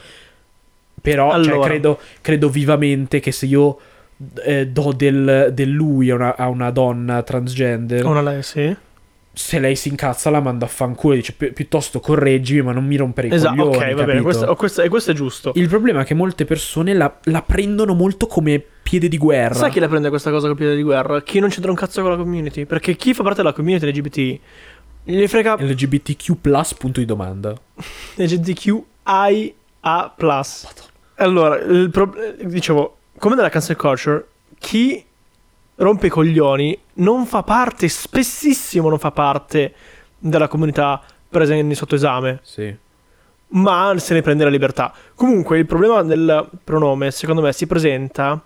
Però, 1.02 1.32
cioè, 1.32 1.40
Allora. 1.54 1.68
credo, 1.68 2.00
credo 2.22 2.50
vivamente 2.50 3.20
che 3.20 3.32
se 3.32 3.46
io 3.46 3.80
eh, 4.44 4.68
do 4.68 4.92
del, 4.96 5.52
del 5.54 5.70
lui 5.70 6.10
a 6.10 6.16
una, 6.16 6.36
a 6.36 6.48
una 6.50 6.70
donna 6.72 7.22
transgender, 7.24 8.06
Una 8.06 8.22
lei, 8.22 8.44
sì. 8.44 8.76
se 9.32 9.60
lei 9.60 9.76
si 9.76 9.88
incazza 9.90 10.30
la 10.30 10.42
manda 10.42 10.66
a 10.66 10.68
fanculo 10.70 11.14
e 11.14 11.18
dice 11.18 11.34
pi- 11.34 11.52
piuttosto 11.54 12.00
correggimi, 12.00 12.62
ma 12.62 12.72
non 12.74 12.86
mi 12.86 12.96
rompere 12.98 13.28
i 13.28 13.34
Esatto, 13.34 13.56
coglioni, 13.56 13.92
ok, 13.92 13.94
va 13.96 14.04
bene, 14.04 14.22
questo, 14.22 14.56
questo- 14.56 14.82
e 14.82 14.90
questo 14.90 15.12
è 15.12 15.14
giusto. 15.14 15.52
Il 15.56 15.68
problema 15.70 16.02
è 16.02 16.06
che 16.06 16.14
molte 16.14 16.46
persone 16.46 16.94
la, 16.94 17.14
la 17.24 17.42
prendono 17.42 17.94
molto 17.94 18.28
come 18.28 18.62
piede 18.84 19.08
di 19.08 19.18
guerra. 19.18 19.54
Sai 19.56 19.72
chi 19.72 19.80
la 19.80 19.88
prende 19.88 20.10
questa 20.10 20.32
cosa 20.32 20.48
col 20.48 20.56
piede 20.58 20.76
di 20.76 20.82
guerra? 20.84 21.22
Chi 21.22 21.40
non 21.40 21.50
c'entra 21.50 21.70
un 21.72 21.78
cazzo 21.78 22.02
con 22.02 22.12
la 22.12 22.18
community. 22.18 22.66
Perché 22.66 22.96
chi 22.96 23.14
fa 23.14 23.22
parte 23.24 23.38
della 23.42 23.54
community 23.54 23.86
LGBT 23.88 24.40
gli 25.04 25.28
frega 25.28 25.56
LGBTQ 25.60 26.34
punto 26.78 27.00
di 27.00 27.06
domanda. 27.06 27.54
LGBTQIA. 28.16 28.84
Allora, 31.16 31.58
il 31.60 31.90
pro- 31.92 32.14
dicevo, 32.44 32.98
come 33.20 33.36
nella 33.36 33.50
cancel 33.50 33.76
culture, 33.76 34.26
chi 34.58 35.04
rompe 35.76 36.08
i 36.08 36.10
coglioni 36.10 36.78
non 36.96 37.26
fa 37.26 37.44
parte, 37.44 37.88
spessissimo 37.88 38.90
non 38.90 39.00
fa 39.00 39.12
parte 39.12 39.74
della 40.18 40.48
comunità 40.48 41.02
presente 41.30 41.76
sotto 41.76 41.96
esame, 41.96 42.40
Sì. 42.42 42.76
ma 43.50 43.94
se 43.98 44.14
ne 44.14 44.22
prende 44.22 44.44
la 44.44 44.50
libertà. 44.50 44.92
Comunque, 45.16 45.58
il 45.60 45.66
problema 45.66 46.02
del 46.04 46.50
pronome, 46.64 47.12
secondo 47.12 47.42
me, 47.42 47.54
si 47.54 47.68
presenta 47.68 48.42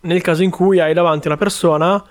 nel 0.00 0.20
caso 0.22 0.42
in 0.42 0.50
cui 0.50 0.80
hai 0.80 0.92
davanti 0.92 1.26
una 1.28 1.36
persona 1.36 2.02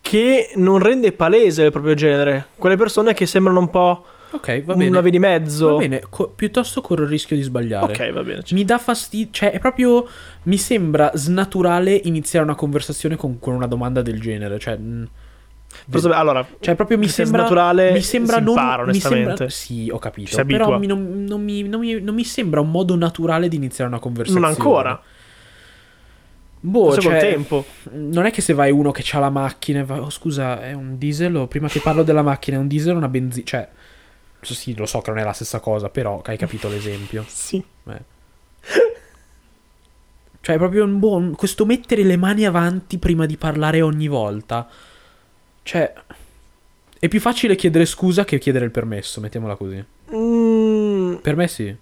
che 0.00 0.50
non 0.56 0.78
rende 0.80 1.12
palese 1.12 1.64
il 1.64 1.70
proprio 1.70 1.94
genere. 1.94 2.46
Quelle 2.56 2.76
persone 2.76 3.14
che 3.14 3.26
sembrano 3.26 3.60
un 3.60 3.70
po' 3.70 4.04
Ok, 4.32 4.64
va 4.64 4.74
bene. 4.74 4.88
una 4.90 5.00
via 5.00 5.10
di 5.10 5.18
mezzo. 5.18 5.72
Va 5.72 5.78
bene, 5.78 6.02
co- 6.08 6.28
piuttosto 6.34 6.80
corro 6.80 7.02
il 7.04 7.08
rischio 7.08 7.36
di 7.36 7.42
sbagliare. 7.42 7.92
Ok, 7.92 8.12
va 8.12 8.22
bene. 8.22 8.42
Mi 8.52 8.64
dà 8.64 8.78
fastidio, 8.78 9.28
cioè 9.30 9.50
è 9.52 9.58
proprio, 9.58 10.06
mi 10.44 10.56
sembra 10.56 11.10
snaturale 11.14 11.94
iniziare 12.04 12.44
una 12.44 12.54
conversazione 12.54 13.16
con, 13.16 13.38
con 13.38 13.54
una 13.54 13.66
domanda 13.66 14.02
del 14.02 14.20
genere, 14.20 14.58
cioè... 14.58 14.76
mm, 14.78 15.04
Forse- 15.88 16.08
allora, 16.10 16.46
Cioè, 16.60 16.74
proprio 16.74 16.98
mi 16.98 17.08
sembra. 17.08 17.42
naturale, 17.42 17.92
mi 17.92 18.02
sembra 18.02 18.36
si 18.36 18.42
non. 18.42 18.50
impara, 18.50 18.84
mi 18.84 18.92
sembra, 19.00 19.18
onestamente. 19.20 19.50
sì, 19.50 19.88
ho 19.90 19.98
capito. 19.98 20.44
Però 20.44 20.78
mi- 20.78 20.86
non, 20.86 21.24
non 21.26 21.42
mi, 21.42 21.62
non 21.62 21.80
mi- 21.80 22.00
non 22.00 22.14
mi 22.14 22.24
sembra 22.24 22.60
un 22.60 22.70
modo 22.70 22.94
naturale 22.96 23.48
di 23.48 23.56
iniziare 23.56 23.88
una 23.88 23.98
conversazione. 23.98 24.46
non 24.46 24.54
ancora. 24.56 25.02
Boh, 26.64 26.90
col 26.90 27.00
cioè, 27.00 27.18
tempo. 27.18 27.64
Non 27.92 28.24
è 28.24 28.30
che 28.30 28.40
se 28.40 28.52
vai 28.54 28.70
uno 28.70 28.92
che 28.92 29.02
ha 29.12 29.18
la 29.18 29.30
macchina 29.30 29.80
e 29.80 29.84
va, 29.84 30.00
oh, 30.00 30.10
scusa, 30.10 30.62
è 30.62 30.72
un 30.74 30.96
diesel 30.96 31.46
prima 31.48 31.68
che 31.68 31.80
parlo 31.80 32.04
della 32.04 32.22
macchina 32.22 32.56
è 32.56 32.60
un 32.60 32.68
diesel 32.68 32.94
o 32.94 32.98
una 32.98 33.08
benzina? 33.08 33.44
Cioè, 33.44 33.68
sì, 34.42 34.74
lo 34.76 34.86
so 34.86 35.00
che 35.00 35.10
non 35.10 35.18
è 35.20 35.24
la 35.24 35.32
stessa 35.32 35.60
cosa, 35.60 35.88
però 35.88 36.20
hai 36.24 36.36
capito 36.36 36.68
l'esempio. 36.68 37.24
Sì. 37.28 37.62
Cioè, 40.40 40.54
è 40.56 40.58
proprio 40.58 40.84
un 40.84 40.98
buon. 40.98 41.34
Questo 41.36 41.64
mettere 41.64 42.02
le 42.02 42.16
mani 42.16 42.44
avanti 42.44 42.98
prima 42.98 43.26
di 43.26 43.36
parlare 43.36 43.80
ogni 43.80 44.08
volta. 44.08 44.68
Cioè. 45.62 45.92
È 46.98 47.08
più 47.08 47.20
facile 47.20 47.56
chiedere 47.56 47.84
scusa 47.84 48.24
che 48.24 48.38
chiedere 48.38 48.64
il 48.64 48.70
permesso, 48.70 49.20
mettiamola 49.20 49.54
così. 49.56 49.84
Mm, 50.14 51.14
Per 51.16 51.34
me 51.36 51.48
sì. 51.48 51.66
eh, 51.66 51.76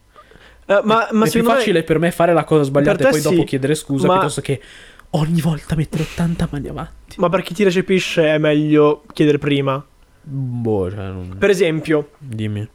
ma, 0.66 0.80
ma 0.84 1.06
è 1.06 1.08
più 1.08 1.26
secondo 1.26 1.48
me- 1.50 1.54
facile 1.58 1.82
per 1.82 1.98
me 1.98 2.10
fare 2.10 2.32
la 2.32 2.44
cosa 2.44 2.62
sbagliata 2.62 3.08
e 3.08 3.10
poi 3.10 3.20
dopo 3.20 3.36
sì, 3.36 3.44
chiedere 3.44 3.74
scusa 3.74 4.06
ma- 4.06 4.14
piuttosto 4.14 4.40
che 4.40 4.62
ogni 5.10 5.40
volta 5.42 5.74
mettere 5.74 6.04
80 6.04 6.48
mani 6.50 6.68
avanti. 6.68 7.16
Ma 7.18 7.28
per 7.28 7.42
chi 7.42 7.52
ti 7.52 7.64
recepisce 7.64 8.28
è 8.34 8.38
meglio 8.38 9.02
chiedere 9.12 9.36
prima. 9.38 9.84
Boh, 10.22 10.90
cioè, 10.90 11.08
non... 11.08 11.36
Per 11.38 11.50
esempio, 11.50 12.10
dimmi. 12.18 12.68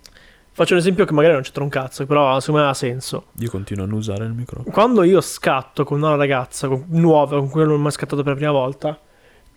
faccio 0.52 0.74
un 0.74 0.80
esempio 0.80 1.06
che 1.06 1.14
magari 1.14 1.34
non 1.34 1.42
c'entra 1.44 1.64
un 1.64 1.70
cazzo, 1.70 2.06
però 2.06 2.40
secondo 2.40 2.62
me 2.64 2.70
ha 2.70 2.74
senso. 2.74 3.28
Io 3.40 3.50
continuo 3.50 3.86
a 3.86 3.88
non 3.88 3.98
usare 3.98 4.26
il 4.26 4.34
microfono. 4.34 4.72
Quando 4.72 5.04
io 5.04 5.22
scatto 5.22 5.84
con 5.84 5.98
una 6.02 6.16
ragazza 6.16 6.68
con- 6.68 6.86
nuova 6.90 7.38
con 7.38 7.50
cui 7.50 7.64
non 7.64 7.74
ho 7.74 7.78
mai 7.78 7.92
scattato 7.92 8.24
per 8.24 8.34
la 8.34 8.38
prima 8.38 8.52
volta, 8.52 9.00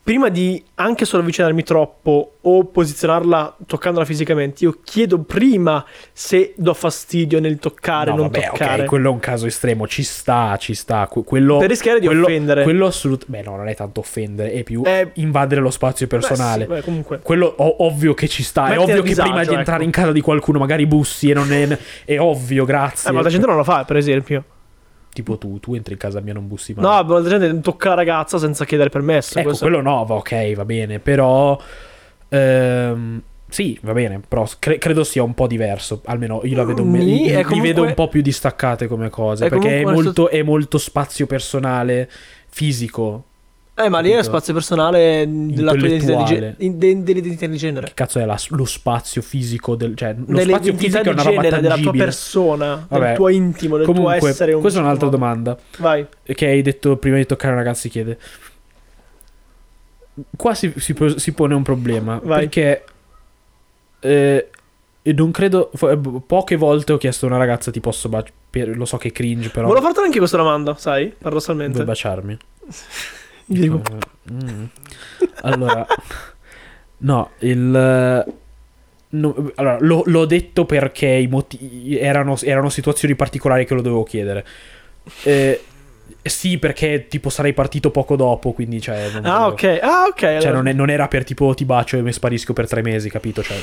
prima 0.09 0.31
di 0.31 0.65
anche 0.77 1.05
solo 1.05 1.21
avvicinarmi 1.21 1.63
troppo 1.63 2.37
o 2.41 2.65
posizionarla 2.65 3.57
toccandola 3.67 4.07
fisicamente, 4.07 4.65
io 4.65 4.79
chiedo 4.83 5.19
prima 5.19 5.85
se 6.15 6.55
do 6.57 6.73
fastidio 6.73 7.41
nel 7.41 7.59
toccare 7.59 8.09
o 8.09 8.15
No, 8.15 8.23
non 8.23 8.31
vabbè, 8.31 8.47
toccare. 8.47 8.83
ok, 8.85 8.89
quello 8.89 9.11
è 9.11 9.13
un 9.13 9.19
caso 9.19 9.45
estremo, 9.45 9.87
ci 9.87 10.03
sta, 10.03 10.57
ci 10.59 10.73
sta. 10.73 11.07
Que- 11.09 11.25
quello, 11.25 11.59
Per 11.59 11.69
rischiare 11.69 12.01
di 12.01 12.07
quello, 12.07 12.23
offendere. 12.23 12.63
Quello 12.63 12.87
assolutamente... 12.87 13.43
Beh, 13.45 13.51
no, 13.51 13.57
non 13.59 13.69
è 13.69 13.75
tanto 13.75 14.01
offendere, 14.01 14.53
è 14.53 14.63
più 14.63 14.81
Eh, 14.87 15.11
invadere 15.17 15.61
lo 15.61 15.69
spazio 15.69 16.07
Beh, 16.07 16.17
personale. 16.17 16.63
sì, 16.63 16.69
beh, 16.71 16.81
comunque. 16.81 17.19
Quello 17.23 17.53
o- 17.55 17.85
ovvio 17.85 18.15
che 18.15 18.29
ci 18.29 18.43
sta. 18.43 18.65
È 18.65 18.69
Metti 18.71 18.81
a 18.81 18.85
ovvio 18.85 19.03
che 19.03 19.09
disagio, 19.09 19.29
prima 19.29 19.45
di 19.45 19.53
entrare 19.53 19.77
ecco. 19.81 19.85
in 19.85 19.91
casa 19.91 20.13
di 20.13 20.23
qualcuno 20.23 20.59
magari 20.59 20.87
bussi 20.87 21.29
e 21.29 21.35
non 21.35 21.53
è. 21.53 21.79
È 22.07 22.19
ovvio, 22.19 22.65
grazie. 22.65 23.11
Eh, 23.11 23.13
ma 23.13 23.21
la 23.21 23.29
gente 23.29 23.47
non 23.47 23.57
lo 23.57 23.65
fa, 23.65 23.85
per 23.85 23.99
esempio. 23.99 24.43
Tipo 25.19 25.37
tu, 25.37 25.59
tu 25.59 25.75
entri 25.75 25.95
in 25.95 25.99
casa 25.99 26.21
mia 26.21 26.31
e 26.31 26.35
non 26.35 26.47
bussi 26.47 26.75
mai. 26.77 26.85
No, 26.85 27.03
ma 27.03 27.19
la 27.21 27.29
gente 27.29 27.61
tocca 27.61 27.89
la 27.89 27.95
ragazza 27.97 28.39
senza 28.39 28.65
chiedere 28.65 28.89
permesso. 28.89 29.37
ecco, 29.39 29.49
questo- 29.49 29.67
quello 29.67 29.83
no, 29.83 30.05
va 30.05 30.15
ok, 30.15 30.55
va 30.55 30.65
bene. 30.65 31.01
Però. 31.01 31.59
ehm, 32.29 33.23
Sì, 33.51 33.79
va 33.81 33.95
bene, 33.95 34.21
però 34.29 34.47
cre- 34.59 34.77
credo 34.77 35.03
sia 35.05 35.23
un 35.23 35.33
po' 35.33 35.47
diverso. 35.47 36.03
Almeno 36.05 36.43
io 36.45 36.55
la 36.55 36.65
vedo 36.65 36.83
Sì, 36.85 36.91
li, 36.91 36.99
li 36.99 37.33
comunque- 37.43 37.61
vedo 37.61 37.83
un 37.83 37.95
po' 37.95 38.07
più 38.09 38.21
distaccate 38.21 38.87
come 38.87 39.09
cose. 39.09 39.49
perché 39.49 39.81
è 39.81 39.85
molto, 39.85 40.29
è 40.29 40.43
molto 40.43 40.77
spazio 40.77 41.27
personale, 41.27 42.11
fisico. 42.51 43.25
Eh, 43.81 43.89
ma 43.89 44.01
lì 44.01 44.09
è 44.09 44.15
Capito? 44.15 44.31
spazio 44.31 44.53
personale 44.55 45.25
della 45.29 45.73
tua 45.73 45.87
identità 45.87 46.17
di, 46.17 46.25
ge- 46.25 46.55
de- 46.59 47.03
dell'identità 47.05 47.47
di 47.47 47.57
genere. 47.57 47.87
Che 47.87 47.95
cazzo 47.95 48.19
è 48.19 48.25
la- 48.25 48.37
lo 48.49 48.65
spazio 48.65 49.23
fisico 49.23 49.77
del. 49.77 49.95
Cioè, 49.95 50.17
lo 50.27 50.39
spazio 50.41 50.75
fisico 50.75 50.99
è 50.99 51.03
di 51.03 51.09
una 51.11 51.23
roba 51.23 51.43
genere, 51.43 51.61
della 51.61 51.77
tua 51.77 51.93
persona, 51.93 52.87
Vabbè, 52.89 53.07
del 53.07 53.15
tuo 53.17 53.29
intimo, 53.29 53.77
del 53.77 53.87
Comunque, 53.87 54.19
tuo 54.19 54.29
essere. 54.29 54.53
un 54.53 54.61
questa 54.61 54.81
è 54.81 54.83
un'altra 54.83 55.09
domanda. 55.09 55.57
Vai. 55.79 56.05
Che 56.25 56.47
hai 56.47 56.61
detto 56.63 56.97
prima 56.97 57.19
di 57.19 57.27
toccare 57.27 57.53
un 57.53 57.59
ragazzo 57.59 57.81
si 57.83 57.89
chiede. 57.89 58.19
Qua 60.37 60.55
si, 60.55 60.73
si 60.77 60.95
si 61.17 61.33
pone 61.33 61.55
un 61.55 61.63
problema. 61.63 62.21
Vai. 62.23 62.41
Perché. 62.49 62.85
eh, 64.01 64.49
non 65.03 65.31
credo. 65.31 65.71
eh, 65.83 65.99
Poche 66.27 66.57
volte 66.57 66.93
ho 66.95 66.97
chiesto 66.99 67.27
a 67.27 67.29
una 67.29 67.39
ragazza 67.39 67.71
ti 67.71 67.79
posso 67.81 68.09
baciare. 68.09 68.75
Lo 68.75 68.85
so 68.87 68.97
che 68.97 69.09
è 69.09 69.13
cringe, 69.13 69.51
però. 69.51 69.69
Volevo 69.69 69.87
farti 69.87 70.01
anche 70.01 70.19
questa 70.19 70.37
domanda, 70.37 70.75
sai? 70.77 71.15
Paradossalmente. 71.17 71.75
Vuoi 71.75 71.87
baciarmi? 71.87 72.37
Dico, 73.49 73.81
Mm. 74.31 74.65
Allora, 75.43 75.87
no, 76.99 77.31
il. 77.39 77.61
no, 79.11 79.51
allora, 79.55 79.79
l'ho, 79.81 80.03
l'ho 80.05 80.25
detto 80.27 80.67
perché 80.67 81.07
i 81.07 81.27
motivi 81.29 81.99
erano, 81.99 82.37
erano 82.43 82.69
situazioni 82.69 83.15
particolari 83.15 83.65
che 83.65 83.73
lo 83.75 83.81
dovevo 83.81 84.03
chiedere. 84.03 84.45
Eh, 85.23 85.63
sì, 86.23 86.59
perché 86.59 87.07
tipo 87.09 87.31
sarei 87.31 87.55
partito 87.55 87.91
poco 87.91 88.17
dopo, 88.17 88.53
quindi 88.53 88.81
cioè. 88.83 89.11
non 89.13 89.25
Ah, 89.25 89.47
ok. 89.47 89.79
Ah, 89.81 90.05
ok. 90.11 90.19
Cioè, 90.19 90.35
allora- 90.35 90.53
non, 90.53 90.67
è- 90.69 90.73
non 90.75 90.91
era 90.91 91.09
per 91.09 91.25
tipo 91.25 91.55
ti 91.55 91.65
bacio 91.65 91.97
e 91.97 92.03
mi 92.03 92.13
sparisco 92.13 92.53
per 92.53 92.69
tre 92.69 92.83
mesi, 92.83 93.09
capito? 93.09 93.43
Cioè, 93.43 93.57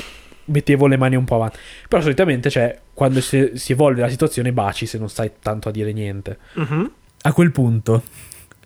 mettevo 0.46 0.88
le 0.88 0.96
mani 0.96 1.14
un 1.14 1.24
po' 1.24 1.36
avanti. 1.36 1.58
Però 1.88 2.02
solitamente, 2.02 2.50
cioè, 2.50 2.76
quando 2.92 3.20
si, 3.20 3.52
si 3.54 3.70
evolve 3.72 4.00
la 4.00 4.08
situazione, 4.08 4.50
baci 4.52 4.86
se 4.86 4.98
non 4.98 5.08
stai 5.08 5.30
tanto 5.40 5.68
a 5.68 5.72
dire 5.72 5.92
niente. 5.92 6.38
Mhm. 6.54 6.90
A 7.22 7.32
quel 7.32 7.52
punto 7.52 8.02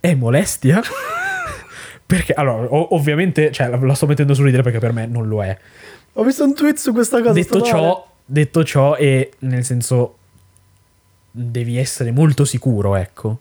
è 0.01 0.15
molestia? 0.15 0.81
perché 2.07 2.33
allora, 2.33 2.67
o- 2.67 2.95
ovviamente, 2.95 3.53
cioè, 3.53 3.69
la, 3.69 3.95
sto 3.95 4.07
mettendo 4.07 4.35
su 4.35 4.43
ridere 4.43 4.63
perché 4.63 4.79
per 4.79 4.93
me 4.93 5.07
non 5.07 5.29
lo 5.29 5.45
è. 5.45 5.57
Ho 6.15 6.25
visto 6.25 6.43
un 6.45 6.55
tweet 6.55 6.77
su 6.77 6.93
questa 6.93 7.21
cosa. 7.21 7.33
detto 7.33 7.59
male. 7.59 7.71
ciò, 7.71 8.11
detto 8.25 8.65
ciò 8.65 8.97
e 8.97 9.33
nel 9.41 9.65
senso 9.65 10.17
devi 11.31 11.77
essere 11.79 12.11
molto 12.11 12.45
sicuro, 12.45 12.97
ecco. 12.97 13.39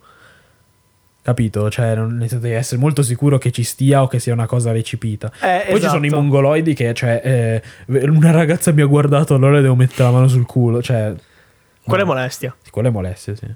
Capito? 1.21 1.69
Cioè, 1.69 1.95
non- 1.95 2.15
nel 2.15 2.29
senso, 2.29 2.43
devi 2.43 2.55
essere 2.57 2.79
molto 2.79 3.01
sicuro 3.01 3.37
che 3.37 3.51
ci 3.51 3.63
stia 3.63 4.03
o 4.03 4.07
che 4.07 4.19
sia 4.19 4.33
una 4.33 4.45
cosa 4.45 4.71
recepita. 4.71 5.31
Eh, 5.41 5.65
Poi 5.71 5.81
ci 5.81 5.87
sono 5.87 6.03
i 6.03 6.07
esatto. 6.07 6.21
mongoloidi 6.21 6.73
che, 6.73 6.93
cioè, 6.93 7.21
eh, 7.23 7.61
una 8.07 8.31
ragazza 8.31 8.71
mi 8.71 8.81
ha 8.81 8.85
guardato, 8.85 9.33
allora 9.33 9.61
devo 9.61 9.75
mettere 9.75 10.03
la 10.03 10.11
mano 10.11 10.27
sul 10.27 10.45
culo. 10.45 10.81
Cioè, 10.81 11.13
Quella 11.83 12.03
è 12.03 12.05
no. 12.05 12.13
molestia. 12.13 12.55
Sì, 12.61 12.69
Quella 12.69 12.89
è 12.89 12.91
molestia, 12.91 13.35
sì. 13.35 13.47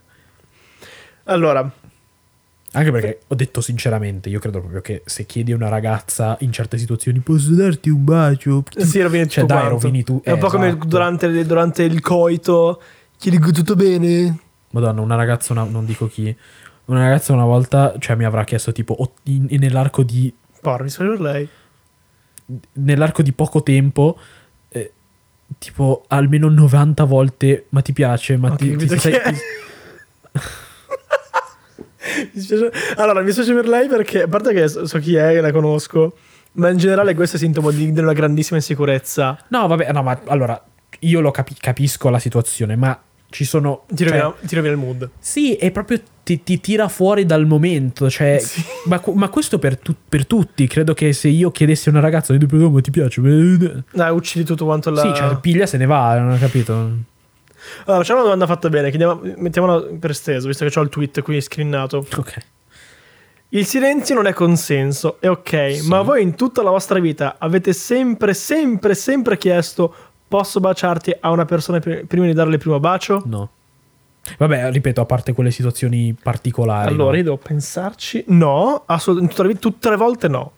Allora, 1.25 1.71
Anche 2.75 2.91
perché 2.91 3.19
ho 3.27 3.35
detto 3.35 3.61
sinceramente, 3.61 4.29
io 4.29 4.39
credo 4.39 4.59
proprio 4.59 4.81
che 4.81 5.03
se 5.05 5.25
chiedi 5.25 5.51
a 5.51 5.55
una 5.55 5.69
ragazza 5.69 6.35
in 6.39 6.51
certe 6.51 6.77
situazioni 6.79 7.19
posso 7.19 7.51
darti 7.53 7.89
un 7.89 8.03
bacio? 8.03 8.63
sì, 8.75 8.99
rovini 9.01 9.27
Cioè, 9.29 9.45
dai, 9.45 9.57
quanto. 9.67 9.79
rovini 9.79 10.03
tu. 10.03 10.21
È 10.23 10.31
un 10.31 10.37
eh, 10.37 10.39
po' 10.39 10.47
come 10.47 10.67
esatto. 10.69 10.85
durante, 10.87 11.45
durante 11.45 11.83
il 11.83 12.01
coito. 12.01 12.81
Chiedi 13.17 13.39
tutto 13.51 13.75
bene? 13.75 14.37
Madonna, 14.71 15.01
una 15.01 15.15
ragazza, 15.15 15.53
una- 15.53 15.65
non 15.65 15.85
dico 15.85 16.07
chi, 16.07 16.35
una 16.85 16.99
ragazza 17.01 17.31
una 17.31 17.45
volta, 17.45 17.93
cioè 17.99 18.15
mi 18.15 18.25
avrà 18.25 18.43
chiesto 18.43 18.71
tipo 18.71 19.13
in- 19.23 19.45
in- 19.49 19.59
nell'arco 19.59 20.01
di 20.01 20.33
Porra, 20.59 20.83
mi 20.83 20.89
sto 20.89 21.03
per 21.07 21.21
lei. 21.21 21.47
nell'arco 22.73 23.21
di 23.21 23.31
poco 23.33 23.61
tempo 23.61 24.17
eh, 24.69 24.91
tipo 25.59 26.05
almeno 26.07 26.49
90 26.49 27.03
volte 27.03 27.65
ma 27.69 27.81
ti 27.81 27.93
piace, 27.93 28.35
ma 28.37 28.49
Ok, 28.51 28.55
ti, 28.57 28.75
ti- 28.77 28.87
sei- 28.97 29.11
chi 29.13 29.17
è. 29.17 29.21
ti- 29.21 29.29
Mi 29.29 29.37
dispiace- 30.31 30.61
Allora, 32.97 33.21
mi 33.21 33.31
spiace 33.31 33.53
per 33.53 33.67
lei 33.67 33.87
perché, 33.87 34.23
a 34.23 34.27
parte 34.27 34.53
che 34.53 34.67
so 34.67 34.85
so 34.85 34.99
chi 34.99 35.15
è, 35.15 35.39
la 35.39 35.51
conosco, 35.51 36.15
ma 36.53 36.69
in 36.69 36.77
generale 36.77 37.13
questo 37.13 37.37
è 37.37 37.39
sintomo 37.39 37.71
di, 37.71 37.91
di 37.91 37.99
una 37.99 38.13
grandissima 38.13 38.57
insicurezza. 38.57 39.37
No, 39.49 39.67
vabbè, 39.67 39.91
no, 39.91 40.03
ma 40.03 40.19
allora 40.25 40.61
io 40.99 41.19
lo 41.21 41.31
capi- 41.31 41.55
capisco 41.59 42.09
la 42.09 42.19
situazione, 42.19 42.75
ma 42.75 42.99
ci 43.29 43.45
sono 43.45 43.85
Ti 43.87 44.05
cioè, 44.05 44.19
rovina, 44.19 44.35
rovina 44.51 44.73
il 44.73 44.79
mood. 44.79 45.09
Sì, 45.17 45.55
è 45.55 45.71
proprio 45.71 45.99
ti, 46.23 46.43
ti 46.43 46.59
tira 46.61 46.87
fuori 46.87 47.25
dal 47.25 47.45
momento. 47.47 48.09
Cioè, 48.09 48.37
Sì. 48.43 48.61
ma, 48.85 49.01
ma 49.15 49.29
questo 49.29 49.57
per, 49.57 49.77
tu- 49.77 49.95
per 50.07 50.27
tutti. 50.27 50.67
Credo 50.67 50.93
che 50.93 51.13
se 51.13 51.29
io 51.29 51.49
chiedessi 51.51 51.89
a 51.89 51.91
una 51.91 52.01
ragazza, 52.01 52.33
"Eh, 52.33 52.37
ma 52.49 52.81
ti 52.81 52.91
piace? 52.91 53.21
Sì, 53.21 53.83
Dai, 53.91 54.11
uccidi 54.13 54.45
tutto 54.45 54.65
quanto 54.65 54.91
la... 54.91 55.01
cioè, 55.01 55.37
piglia 55.39 55.65
se 55.65 55.77
ne 55.77 55.85
va, 55.87 56.17
non 56.19 56.31
ho 56.33 56.37
capito. 56.37 57.11
Allora, 57.85 58.01
facciamo 58.01 58.19
una 58.21 58.29
domanda 58.31 58.45
fatta 58.47 58.69
bene, 58.69 58.89
chiediamo- 58.89 59.21
mettiamola 59.37 59.81
per 59.99 60.11
esteso, 60.11 60.47
visto 60.47 60.65
che 60.65 60.79
ho 60.79 60.81
il 60.83 60.89
tweet 60.89 61.21
qui 61.21 61.39
screenato. 61.41 62.05
Ok. 62.17 62.37
Il 63.49 63.65
silenzio 63.65 64.15
non 64.15 64.25
è 64.25 64.33
consenso, 64.33 65.17
è 65.19 65.29
ok, 65.29 65.75
Sì. 65.81 65.87
ma 65.87 66.01
voi 66.01 66.23
in 66.23 66.35
tutta 66.35 66.63
la 66.63 66.71
vostra 66.71 66.99
vita 66.99 67.35
avete 67.37 67.71
sempre, 67.73 68.33
sempre, 68.33 68.95
sempre 68.95 69.37
chiesto 69.37 69.93
posso 70.27 70.59
baciarti 70.59 71.15
a 71.19 71.29
una 71.29 71.45
persona 71.45 71.79
pri- 71.79 72.05
prima 72.05 72.25
di 72.25 72.33
darle 72.33 72.53
il 72.53 72.59
primo 72.59 72.79
bacio? 72.79 73.21
No. 73.25 73.49
Vabbè, 74.37 74.71
ripeto, 74.71 75.01
a 75.01 75.05
parte 75.05 75.33
quelle 75.33 75.51
situazioni 75.51 76.15
particolari. 76.19 76.93
Allora, 76.93 77.11
no? 77.11 77.17
io 77.17 77.23
devo 77.23 77.37
pensarci. 77.37 78.23
No, 78.29 78.83
assolutamente, 78.87 79.59
tutte 79.59 79.89
le 79.89 79.97
volte 79.97 80.27
no. 80.27 80.51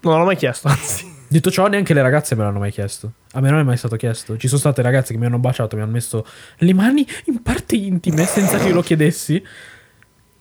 Non 0.00 0.18
l'ho 0.18 0.24
mai 0.24 0.36
chiesto, 0.36 0.66
anzi. 0.68 1.14
Detto 1.36 1.50
ciò, 1.50 1.66
neanche 1.66 1.92
le 1.92 2.00
ragazze 2.02 2.34
me 2.34 2.44
l'hanno 2.44 2.58
mai 2.60 2.70
chiesto. 2.70 3.10
A 3.32 3.40
me 3.40 3.50
non 3.50 3.58
è 3.60 3.62
mai 3.62 3.76
stato 3.76 3.96
chiesto. 3.96 4.36
Ci 4.38 4.46
sono 4.48 4.58
state 4.60 4.80
ragazze 4.80 5.12
che 5.12 5.18
mi 5.18 5.26
hanno 5.26 5.38
baciato, 5.38 5.76
mi 5.76 5.82
hanno 5.82 5.92
messo 5.92 6.24
le 6.58 6.72
mani 6.72 7.06
in 7.24 7.42
parti 7.42 7.86
intime 7.86 8.24
senza 8.24 8.56
che 8.58 8.68
io 8.68 8.74
lo 8.74 8.80
chiedessi. 8.82 9.42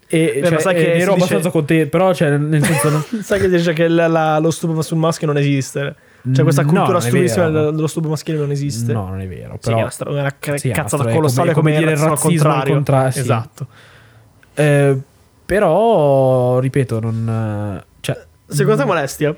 E 0.08 0.38
Beh, 0.42 0.48
cioè, 0.48 0.60
sai 0.60 0.76
che 0.76 0.82
e 0.82 0.88
ne 0.88 0.94
si 0.96 1.02
ero 1.02 1.14
dice- 1.14 1.16
abbastanza 1.26 1.50
contento. 1.50 1.90
Però, 1.90 2.14
cioè, 2.14 2.38
nel 2.38 2.64
senso. 2.64 2.90
non- 2.90 3.04
Sai 3.24 3.40
che 3.42 3.50
dice 3.50 3.74
che 3.74 3.88
la- 3.88 4.08
la- 4.08 4.38
lo 4.40 4.52
stupo 4.52 4.82
sul 4.84 4.98
maschio 4.98 5.28
non 5.28 5.38
esiste. 5.38 5.96
Cioè, 6.32 6.44
questa 6.44 6.62
No, 6.62 6.68
cultura 6.70 6.92
non 6.94 6.98
è 6.98 7.02
stupidissima 7.02 7.50
dello 7.50 7.88
stupo 7.88 8.08
maschile 8.10 8.38
non 8.38 8.52
esiste. 8.52 8.94
No, 8.94 9.08
non 9.10 9.20
è 9.20 9.28
vero. 9.28 9.54
Sì, 9.60 9.60
Però, 9.70 9.78
è 9.78 9.82
una, 9.82 9.90
stra- 9.90 10.10
una 10.12 10.34
Sì, 10.40 10.68
una 10.68 10.76
cazzata 10.76 10.88
storia, 10.98 11.14
colossale 11.14 11.52
come- 11.54 11.72
come, 11.74 11.78
dire 11.84 11.92
il 11.92 11.98
razzismo 11.98 12.14
razzismo 12.16 12.50
al 12.50 12.56
contrario. 12.56 12.74
contra- 12.74 13.12
sì. 13.12 13.20
Esatto. 13.20 13.68
eh, 14.54 14.98
però, 15.46 16.60
ripeto, 16.60 17.00
non. 17.00 17.84
Cioè, 18.00 18.18
Secondo 18.48 18.82
te 18.82 18.86
molestia? 18.88 19.36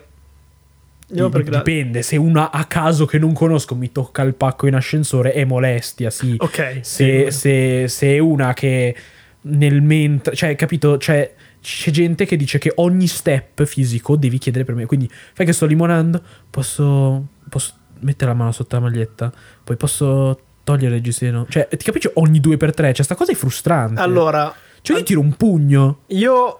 Andiamo 1.09 1.29
per 1.29 1.41
Dip- 1.43 1.51
gradi. 1.53 1.71
dipende, 1.71 2.01
se 2.01 2.17
una 2.17 2.51
a 2.51 2.65
caso 2.65 3.05
che 3.05 3.17
non 3.17 3.33
conosco 3.33 3.75
mi 3.75 3.91
tocca 3.91 4.23
il 4.23 4.33
pacco 4.33 4.67
in 4.67 4.75
ascensore 4.75 5.31
è 5.31 5.45
molestia, 5.45 6.09
sì. 6.09 6.35
Ok. 6.37 6.79
Se, 6.81 7.31
sì. 7.31 7.31
se- 7.31 7.87
se 7.87 8.15
è 8.15 8.19
una 8.19 8.53
che 8.53 8.95
nel 9.41 9.81
mentre, 9.81 10.35
cioè, 10.35 10.55
capito? 10.55 10.97
Cioè, 10.97 11.33
c'è 11.61 11.91
gente 11.91 12.25
che 12.25 12.35
dice 12.35 12.57
che 12.57 12.71
ogni 12.75 13.07
step 13.07 13.63
fisico 13.65 14.15
devi 14.17 14.37
chiedere 14.37 14.65
per 14.65 14.75
me. 14.75 14.85
Quindi, 14.85 15.09
fai 15.33 15.45
che 15.45 15.53
sto 15.53 15.65
limonando, 15.65 16.21
posso, 16.49 17.25
posso 17.47 17.73
mettere 17.99 18.31
la 18.31 18.35
mano 18.37 18.51
sotto 18.51 18.75
la 18.75 18.81
maglietta, 18.81 19.31
poi 19.63 19.77
posso 19.77 20.39
togliere 20.65 20.87
il 20.87 20.93
reggiseno. 20.95 21.45
Cioè, 21.47 21.69
ti 21.69 21.85
capisci? 21.85 22.09
Ogni 22.15 22.41
due 22.41 22.57
per 22.57 22.73
tre, 22.73 22.93
cioè, 22.93 23.05
sta 23.05 23.15
cosa 23.15 23.31
è 23.31 23.35
frustrante. 23.35 24.01
Allora, 24.01 24.53
cioè, 24.81 24.97
io 24.97 25.03
tiro 25.03 25.21
un 25.21 25.33
pugno. 25.35 25.99
io, 26.07 26.59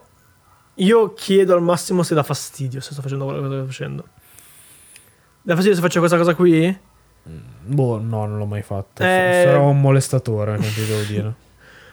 io 0.76 1.14
chiedo 1.14 1.54
al 1.54 1.62
massimo 1.62 2.04
se 2.04 2.16
dà 2.16 2.24
fastidio 2.24 2.80
se 2.80 2.94
sto 2.94 3.02
facendo 3.02 3.26
quello 3.26 3.42
che 3.42 3.48
sto 3.56 3.66
facendo. 3.66 4.08
Dà 5.48 5.54
fastidio 5.54 5.76
se 5.78 5.82
faccio 5.82 6.00
questa 6.00 6.18
cosa 6.18 6.36
qui? 6.36 6.78
Boh, 7.64 8.02
no, 8.02 8.26
non 8.26 8.38
l'ho 8.38 8.46
mai 8.46 8.64
fatto. 8.64 9.02
Eh. 9.02 9.44
Sarò 9.46 9.70
un 9.70 9.80
molestatore, 9.80 10.58
non 10.58 10.74
ti 10.74 10.86
devo 10.86 11.02
dire. 11.04 11.34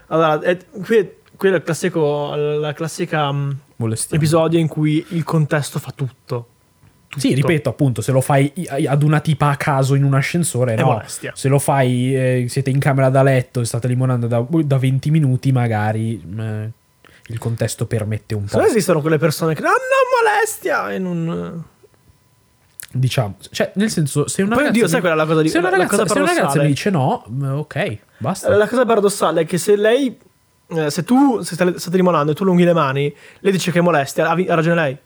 Allora, 0.09 0.41
è, 0.41 0.59
qui, 0.83 1.09
qui 1.37 1.49
è 1.49 1.55
il 1.55 1.63
classico, 1.63 2.35
la 2.35 2.73
classica 2.73 3.33
mm, 3.33 3.51
Molestia. 3.77 4.17
episodio 4.17 4.59
in 4.59 4.67
cui 4.67 5.05
il 5.11 5.23
contesto 5.23 5.79
fa 5.79 5.93
tutto. 5.95 6.49
Sì, 7.17 7.33
ripeto, 7.33 7.69
appunto, 7.71 8.03
se 8.03 8.11
lo 8.11 8.21
fai 8.21 8.53
ad 8.87 9.03
una 9.05 9.21
tipa 9.21 9.49
a 9.51 9.57
caso 9.57 9.95
in 9.95 10.03
un 10.03 10.15
ascensore, 10.15 10.75
È 10.75 10.77
no. 10.81 10.87
molestia. 10.87 11.31
Se 11.35 11.49
lo 11.49 11.61
fai, 11.61 12.15
eh, 12.15 12.47
siete 12.49 12.71
in 12.71 12.81
camera 12.81 13.09
da 13.09 13.23
letto 13.23 13.61
e 13.61 13.65
state 13.65 13.87
limonando 13.87 14.27
da, 14.27 14.45
da 14.49 14.79
20 14.79 15.11
minuti, 15.11 15.53
magari 15.53 16.21
eh, 16.39 16.71
il 17.29 17.39
contesto 17.39 17.87
permette 17.87 18.35
un 18.35 18.47
Se 18.49 18.57
po'. 18.57 18.63
no 18.63 18.67
esistono 18.67 19.01
quelle 19.01 19.19
persone 19.19 19.55
che 19.55 19.63
no, 19.63 19.69
no, 19.69 19.75
molestia 20.23 20.93
e 20.93 20.99
non... 20.99 21.65
Diciamo, 22.97 23.37
cioè, 23.51 23.73
nel 23.75 23.91
senso, 23.91 24.29
se 24.29 24.43
una 24.43 24.55
Poi, 24.55 24.65
ragazza. 24.65 24.79
oddio, 24.79 24.89
sai 24.89 25.01
quella 25.01 25.17
la 25.17 25.27
cosa 25.27 25.43
di- 25.43 25.49
se 25.49 25.59
una 25.59 25.69
la 25.71 25.77
ragazza, 25.79 25.97
cosa 26.03 26.15
se 26.15 26.19
una 26.21 26.29
ragazza 26.33 26.61
mi 26.63 26.67
dice 26.69 26.91
no, 26.91 27.25
ok, 27.59 27.99
basta. 28.19 28.55
La 28.57 28.69
cosa 28.69 28.85
paradossale 28.87 29.41
è 29.41 29.47
che 29.47 29.59
se 29.59 29.75
lei, 29.75 30.17
eh, 30.69 30.91
se 30.91 31.03
tu 31.03 31.41
se 31.43 31.55
state, 31.55 31.79
state 31.81 31.97
limonando 31.97 32.31
e 32.31 32.35
tu 32.37 32.45
lunghi 32.45 32.63
le 32.63 32.73
mani, 32.73 33.13
lei 33.41 33.51
dice 33.53 33.73
che 33.73 33.81
è 33.81 33.83
molestia, 33.83 34.29
ha, 34.31 34.35
ragione 34.55 34.75
lei. 34.77 34.97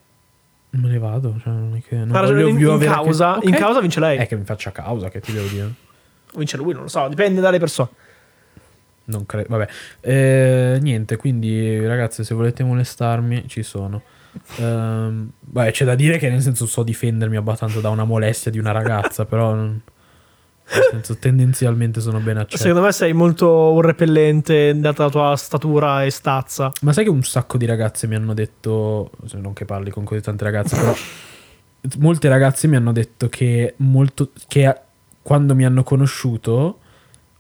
Me 0.71 0.89
ne 0.89 0.99
vado. 0.99 1.35
Cioè, 1.43 1.51
non 1.51 1.77
è 1.77 1.83
che. 1.89 1.97
Non 1.97 2.15
Ha 2.15 2.21
ragione 2.21 2.43
in, 2.43 2.59
in 2.59 2.79
causa, 2.81 3.39
che- 3.41 3.47
in 3.49 3.55
Ok. 3.55 3.59
causa 3.61 3.81
vince 3.81 4.01
lei. 4.01 4.19
È 4.19 4.27
che 4.27 4.37
mi 4.37 4.45
faccia 4.45 4.71
causa, 4.71 5.09
che 5.09 5.21
ti 5.21 5.33
devo 5.33 5.49
dire. 5.49 5.73
Vince 6.35 6.59
lui, 6.59 6.75
non 6.75 6.83
lo 6.83 6.89
so, 6.89 7.09
dipende 7.09 7.41
dalle 7.41 7.59
persone. 7.59 7.89
Non 9.05 9.25
credo. 9.25 9.47
Vabbè. 9.49 9.69
Eh, 10.03 10.79
niente, 10.83 11.17
quindi, 11.17 11.87
ragazzi, 11.87 12.23
se 12.23 12.35
volete 12.35 12.63
molestarmi, 12.65 13.49
ci 13.49 13.63
sono. 13.63 14.03
Ehm, 14.59 15.31
beh, 15.41 15.71
c'è 15.71 15.85
da 15.85 15.95
dire 15.95 16.19
che 16.19 16.29
nel 16.29 16.43
senso 16.43 16.67
so 16.67 16.83
difendermi 16.83 17.37
abbastanza 17.37 17.81
da 17.81 17.91
una 17.91 18.05
molestia 18.05 18.51
di 18.51 18.59
una 18.59 18.73
ragazza, 18.73 19.25
però 19.25 19.55
non- 19.55 19.81
nel 20.71 20.89
senso, 20.91 21.17
tendenzialmente 21.17 22.01
sono 22.01 22.19
ben 22.19 22.37
accetto. 22.37 22.59
Secondo 22.63 22.83
me 22.83 22.93
sei 22.93 23.13
molto 23.15 23.73
un 23.73 23.81
repellente 23.81 24.79
data 24.79 25.05
la 25.05 25.11
tua 25.11 25.37
statura 25.37 26.05
e 26.05 26.11
stazza. 26.11 26.71
Ma 26.83 26.93
sai 26.93 27.05
che 27.05 27.11
un 27.11 27.23
sacco 27.23 27.57
di 27.57 27.65
ragazze 27.65 28.07
mi 28.07 28.15
hanno 28.17 28.35
detto, 28.35 29.11
non 29.35 29.55
che 29.55 29.65
parli 29.65 29.91
con 29.91 30.05
così 30.05 30.21
tante 30.21 30.45
ragazze, 30.45 30.77
però 30.77 30.95
molte 31.99 32.29
ragazze 32.29 32.67
mi 32.69 32.77
hanno 32.77 32.93
detto 32.93 33.29
che, 33.29 33.75
molto, 33.79 34.31
che 34.47 34.81
quando 35.23 35.55
mi 35.55 35.65
hanno 35.65 35.83
conosciuto, 35.83 36.81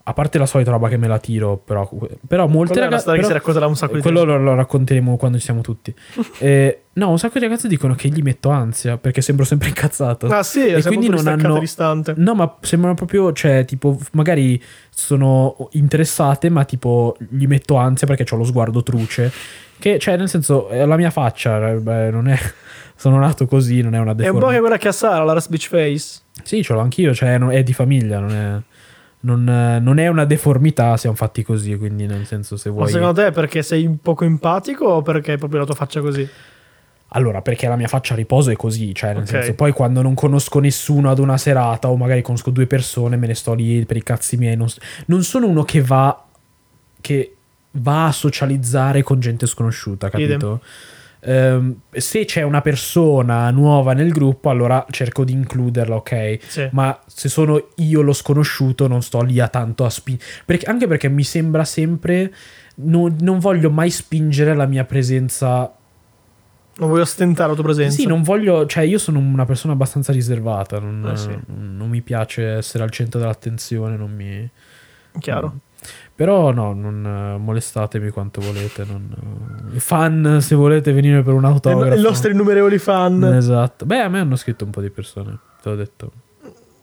a 0.09 0.15
parte 0.15 0.39
la 0.39 0.47
solita 0.47 0.71
roba 0.71 0.89
che 0.89 0.97
me 0.97 1.07
la 1.07 1.19
tiro, 1.19 1.59
però, 1.63 1.87
però 2.27 2.47
molte 2.47 2.81
ragazze... 2.81 3.01
storia 3.01 3.21
che 3.21 3.27
si 3.27 3.33
però- 3.33 3.39
racconterà 3.41 3.67
un 3.67 3.77
sacco 3.77 3.95
di 3.97 4.01
quello 4.01 4.25
lo, 4.25 4.39
lo 4.39 4.55
racconteremo 4.55 5.17
quando 5.19 5.37
ci 5.39 5.45
siamo 5.45 5.61
tutti. 5.61 5.95
Eh, 6.41 6.83
no, 6.95 7.11
un 7.11 7.19
sacco 7.19 7.39
di 7.39 7.45
ragazze 7.45 7.69
dicono 7.69 7.95
che 7.95 8.09
gli 8.09 8.23
metto 8.23 8.49
ansia 8.49 8.97
perché 8.97 9.21
sembro 9.21 9.45
sempre 9.45 9.69
incazzato. 9.69 10.27
Ah 10.29 10.43
sì, 10.43 10.67
E 10.67 10.83
quindi 10.83 11.09
non 11.09 11.27
hanno- 11.27 11.59
distante. 11.59 12.15
No, 12.17 12.35
ma 12.35 12.57
sembrano 12.61 12.95
proprio, 12.95 13.33
cioè, 13.33 13.65
tipo, 13.67 13.99
magari 14.13 14.61
sono 14.89 15.69
interessate, 15.73 16.49
ma 16.49 16.65
tipo 16.65 17.17
gli 17.29 17.47
metto 17.47 17.77
ansia 17.77 18.07
perché 18.07 18.25
ho 18.33 18.37
lo 18.39 18.45
sguardo 18.45 18.83
truce. 18.83 19.31
Che, 19.79 19.99
cioè, 19.99 20.17
nel 20.17 20.29
senso, 20.29 20.69
è 20.69 20.85
la 20.87 20.97
mia 20.97 21.11
faccia, 21.11 21.71
eh, 21.71 21.75
beh, 21.75 22.11
non 22.11 22.29
è... 22.29 22.39
Sono 22.97 23.19
nato 23.19 23.47
così, 23.47 23.81
non 23.81 23.95
è 23.95 23.99
una 24.01 24.13
È 24.17 24.27
un 24.29 24.41
po' 24.41 24.49
che 24.49 24.59
quella 24.59 24.77
che 24.77 24.89
ha 24.89 24.93
Sara, 24.93 25.23
la 25.23 25.41
Beach 25.49 25.69
Face. 25.69 26.21
Sì, 26.43 26.65
ce 26.65 26.73
l'ho 26.73 26.81
anch'io, 26.81 27.15
cioè, 27.15 27.39
non- 27.39 27.53
è 27.53 27.63
di 27.63 27.73
famiglia, 27.73 28.19
non 28.19 28.31
è... 28.33 28.77
Non, 29.21 29.49
eh, 29.49 29.81
non 29.81 29.99
è 29.99 30.07
una 30.07 30.25
deformità, 30.25 30.97
siamo 30.97 31.17
fatti 31.17 31.43
così, 31.43 31.77
quindi 31.77 32.07
nel 32.07 32.25
senso 32.25 32.57
se 32.57 32.69
Ma 32.69 32.77
vuoi... 32.77 32.89
secondo 32.89 33.15
te 33.15 33.27
è 33.27 33.33
perché 33.33 33.63
sei 33.63 33.85
un 33.85 33.99
poco 33.99 34.25
empatico 34.25 34.85
o 34.85 35.03
perché 35.03 35.33
è 35.35 35.39
proprio 35.39 35.61
la 35.61 35.67
tua 35.67 35.75
faccia 35.75 36.01
così? 36.01 36.29
Allora, 37.13 37.41
perché 37.41 37.67
la 37.69 37.77
mia 37.77 37.89
faccia 37.89 38.13
a 38.13 38.17
riposo 38.17 38.51
è 38.51 38.57
così, 38.57 38.95
cioè 38.95 39.15
nel 39.15 39.23
Ok. 39.23 39.29
senso, 39.29 39.55
poi 39.55 39.73
quando 39.73 40.03
non 40.03 40.15
conosco 40.15 40.61
nessuno 40.61 41.11
ad 41.11 41.19
una 41.19 41.39
serata 41.39 41.89
o 41.89 41.97
magari 41.97 42.21
conosco 42.23 42.51
due 42.51 42.67
persone, 42.67 43.17
me 43.17 43.27
ne 43.27 43.35
sto 43.35 43.55
lì 43.55 43.85
per 43.87 43.97
i 43.97 44.03
cazzi 44.03 44.37
miei, 44.37 44.57
non, 44.57 44.69
non 45.07 45.23
sono 45.23 45.47
uno 45.47 45.65
che 45.65 45.81
va 45.81 46.25
che 47.01 47.35
va 47.73 48.07
a 48.07 48.13
socializzare 48.13 49.03
con 49.03 49.21
gente 49.21 49.47
sconosciuta, 49.47 50.11
capito? 50.11 50.61
Ehm, 51.21 51.81
se 51.91 52.25
c'è 52.25 52.43
una 52.43 52.61
persona 52.61 53.51
nuova 53.51 53.93
nel 53.93 54.11
gruppo, 54.13 54.51
allora 54.51 54.85
cerco 54.91 55.25
di 55.25 55.33
includerla, 55.33 55.97
ok? 55.97 56.39
Sì. 56.47 56.69
Ma 56.73 56.99
se 57.07 57.29
sono 57.29 57.69
io 57.77 58.01
lo 58.03 58.13
sconosciuto, 58.13 58.87
non 58.87 59.03
sto 59.03 59.21
lì 59.23 59.41
a 59.41 59.49
tanto 59.49 59.85
a 59.85 59.91
spingere. 59.91 60.61
Anche 60.67 60.87
perché 60.87 61.09
mi 61.09 61.25
sembra 61.25 61.65
sempre. 61.65 62.33
Non, 62.81 63.17
non 63.21 63.39
voglio 63.41 63.71
mai 63.71 63.91
spingere 63.91 64.55
la 64.55 64.67
mia 64.67 64.85
presenza 64.85 65.73
Non 66.77 66.89
voglio 66.91 67.05
stentare 67.05 67.49
la 67.49 67.55
tua 67.57 67.65
presenza. 67.65 67.97
sì, 67.97 68.07
non 68.07 68.23
voglio, 68.23 68.67
cioè 68.67 68.85
io 68.85 68.99
sono 68.99 69.19
una 69.19 69.45
persona 69.45 69.73
abbastanza 69.73 70.13
riservata, 70.13 70.79
non, 70.79 71.11
Eh, 71.13 71.17
sì. 71.17 71.37
non 71.49 71.89
mi 71.89 72.01
piace 72.03 72.47
essere 72.59 72.85
al 72.85 72.91
centro 72.91 73.19
dell'attenzione, 73.19 73.97
non 73.97 74.13
mi... 74.15 74.49
Chiaro. 75.19 75.57
Però 76.19 76.51
no, 76.51 76.73
non 76.73 77.07
eh, 77.07 77.39
molestatemi 77.39 78.11
quanto 78.11 78.41
volete, 78.41 78.85
non, 78.85 79.71
eh, 79.73 79.79
fan 79.79 80.39
se 80.41 80.57
volete 80.57 80.91
venire 80.93 81.23
per 81.23 81.33
un 81.33 81.45
I 81.45 81.47
autografo. 81.47 81.95
i 81.97 82.03
nostri 82.03 82.33
innumerevoli 82.33 82.77
fan. 82.79 83.23
Esatto. 83.23 83.87
Beh, 83.87 84.01
a 84.01 84.09
me 84.09 84.19
hanno 84.19 84.35
scritto 84.35 84.65
un 84.65 84.73
po' 84.73 84.81
di 84.81 84.91
persone, 84.91 85.39
te 85.63 85.69
l'ho 85.69 85.77
detto. 85.77 86.11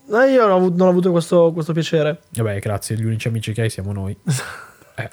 Eh, 0.10 0.32
io 0.32 0.42
non 0.44 0.52
ho 0.52 0.56
avuto, 0.56 0.78
non 0.78 0.88
ho 0.88 0.90
avuto 0.92 1.12
questo, 1.12 1.52
questo 1.52 1.74
piacere. 1.74 2.22
Vabbè, 2.30 2.60
grazie, 2.60 2.96
gli 2.96 3.04
unici 3.04 3.28
amici 3.28 3.52
che 3.52 3.64
hai 3.64 3.70
siamo 3.70 3.92
noi. 3.92 4.16
Eh, 4.98 5.10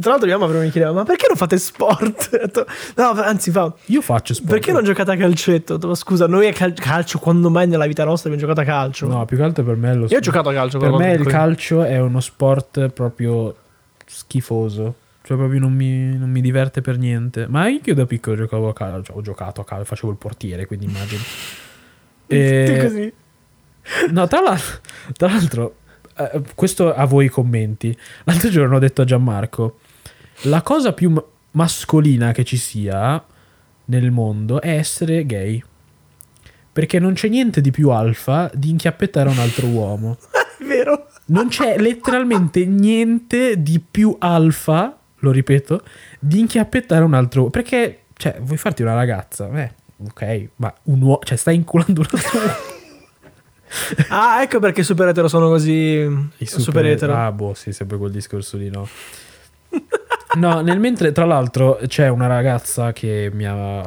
Tra 0.00 0.10
l'altro 0.10 0.26
mia 0.26 0.36
mamma 0.38 0.48
prima 0.50 0.64
mi 0.64 0.70
chiedeva, 0.70 0.92
ma 0.92 1.02
perché 1.04 1.26
non 1.28 1.36
fate 1.36 1.58
sport? 1.58 2.30
Detto, 2.36 2.66
no, 2.96 3.10
anzi 3.22 3.50
fa, 3.50 3.72
io 3.86 4.00
faccio 4.00 4.34
sport. 4.34 4.50
perché 4.50 4.72
non 4.72 4.84
giocate 4.84 5.10
a 5.12 5.16
calcetto? 5.16 5.72
Ho 5.72 5.76
detto, 5.76 5.88
"Ma 5.88 5.94
scusa, 5.94 6.26
noi 6.26 6.46
a 6.48 6.52
cal- 6.52 6.72
calcio, 6.74 7.18
quando 7.18 7.50
mai 7.50 7.66
nella 7.66 7.86
vita 7.86 8.04
nostra 8.04 8.30
abbiamo 8.30 8.48
giocato 8.48 8.68
a 8.68 8.72
calcio? 8.72 9.06
No, 9.06 9.24
più 9.24 9.36
che 9.36 9.42
altro 9.42 9.64
per 9.64 9.76
me 9.76 9.90
è 9.90 9.94
lo 9.94 10.06
Io 10.08 10.16
ho 10.16 10.20
giocato 10.20 10.48
a 10.48 10.52
calcio. 10.52 10.78
Per 10.78 10.90
me 10.92 11.10
il 11.12 11.22
quando- 11.22 11.30
calcio 11.30 11.82
è 11.82 11.98
uno 12.00 12.20
sport 12.20 12.88
proprio 12.88 13.54
schifoso. 14.04 14.94
Cioè, 15.26 15.36
proprio 15.36 15.58
non 15.58 15.72
mi, 15.72 16.16
non 16.16 16.30
mi 16.30 16.40
diverte 16.40 16.80
per 16.82 16.98
niente. 16.98 17.46
Ma 17.48 17.62
anche 17.62 17.90
io 17.90 17.96
da 17.96 18.06
piccolo 18.06 18.36
giocavo 18.36 18.68
a 18.68 18.72
calcio. 18.72 19.12
Ho 19.14 19.22
giocato 19.22 19.60
a 19.60 19.64
calcio, 19.64 19.84
facevo 19.84 20.12
il 20.12 20.18
portiere, 20.18 20.66
quindi 20.66 20.86
immagino. 20.86 21.20
Tutti 22.26 22.34
E- 22.36 22.78
così. 22.82 23.12
No, 24.10 24.26
tra 24.28 24.40
l'altro, 24.40 24.78
tra 25.16 25.28
l'altro 25.28 25.74
eh, 26.16 26.42
questo 26.54 26.94
a 26.94 27.04
voi 27.04 27.26
i 27.26 27.28
commenti. 27.28 27.96
L'altro 28.24 28.48
giorno 28.48 28.76
ho 28.76 28.78
detto 28.78 29.02
a 29.02 29.04
Gianmarco: 29.04 29.78
la 30.42 30.62
cosa 30.62 30.92
più 30.92 31.10
ma- 31.10 31.24
mascolina 31.52 32.32
che 32.32 32.44
ci 32.44 32.56
sia 32.56 33.22
nel 33.86 34.10
mondo 34.10 34.60
è 34.60 34.70
essere 34.70 35.24
gay. 35.26 35.62
Perché 36.72 36.98
non 36.98 37.14
c'è 37.14 37.28
niente 37.28 37.60
di 37.60 37.70
più 37.70 37.90
alfa 37.90 38.50
di 38.52 38.70
inchiappettare 38.70 39.28
un 39.28 39.38
altro 39.38 39.66
uomo. 39.66 40.18
È 40.58 40.64
vero. 40.64 41.08
Non 41.26 41.48
c'è 41.48 41.78
letteralmente 41.78 42.64
niente 42.66 43.62
di 43.62 43.80
più 43.80 44.14
alfa, 44.18 44.98
lo 45.16 45.30
ripeto, 45.30 45.82
di 46.18 46.40
inchiappettare 46.40 47.04
un 47.04 47.14
altro 47.14 47.40
uomo. 47.40 47.50
Perché, 47.50 48.04
cioè, 48.14 48.38
vuoi 48.40 48.58
farti 48.58 48.82
una 48.82 48.94
ragazza? 48.94 49.50
Eh, 49.50 49.72
ok, 50.06 50.48
ma 50.56 50.72
un 50.84 51.00
uomo, 51.00 51.20
cioè, 51.22 51.36
stai 51.36 51.56
inculando 51.56 52.00
un 52.00 52.06
altro 52.10 52.38
uomo. 52.38 52.74
Ah, 54.08 54.42
ecco 54.42 54.58
perché 54.58 54.80
i 54.80 54.84
super 54.84 55.08
etero 55.08 55.28
sono 55.28 55.48
così. 55.48 55.72
I 56.38 56.46
super, 56.46 56.86
etero. 56.86 57.14
Ah, 57.14 57.32
boh, 57.32 57.54
sì, 57.54 57.72
sempre 57.72 57.96
quel 57.98 58.10
discorso 58.10 58.56
lì, 58.56 58.70
no. 58.70 58.88
No, 60.36 60.60
nel 60.60 60.78
mentre, 60.78 61.12
tra 61.12 61.24
l'altro, 61.24 61.78
c'è 61.86 62.08
una 62.08 62.26
ragazza 62.26 62.92
che 62.92 63.30
mi 63.32 63.46
ha. 63.46 63.80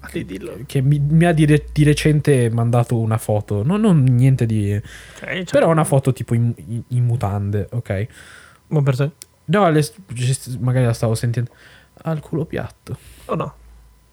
Ah. 0.00 0.08
Che 0.66 0.80
mi, 0.80 0.98
mi 0.98 1.24
ha 1.24 1.32
di, 1.32 1.46
re- 1.46 1.66
di 1.72 1.84
recente 1.84 2.50
mandato 2.50 2.98
una 2.98 3.18
foto. 3.18 3.62
No, 3.62 3.76
non 3.76 4.02
niente 4.02 4.46
di. 4.46 4.74
Ok, 4.74 4.82
cioè, 5.20 5.44
Però 5.44 5.68
una 5.70 5.84
foto 5.84 6.12
tipo 6.12 6.34
in, 6.34 6.52
in- 6.66 6.82
in 6.88 7.04
mutande, 7.04 7.68
ok? 7.70 8.06
Buon 8.66 8.82
per 8.82 8.96
te. 8.96 9.10
No, 9.46 9.68
le- 9.70 9.84
magari 10.58 10.86
la 10.86 10.92
stavo 10.92 11.14
sentendo. 11.14 11.50
Ha 12.02 12.10
il 12.12 12.20
culo 12.20 12.44
piatto. 12.44 12.96
O 13.26 13.34
no? 13.34 13.54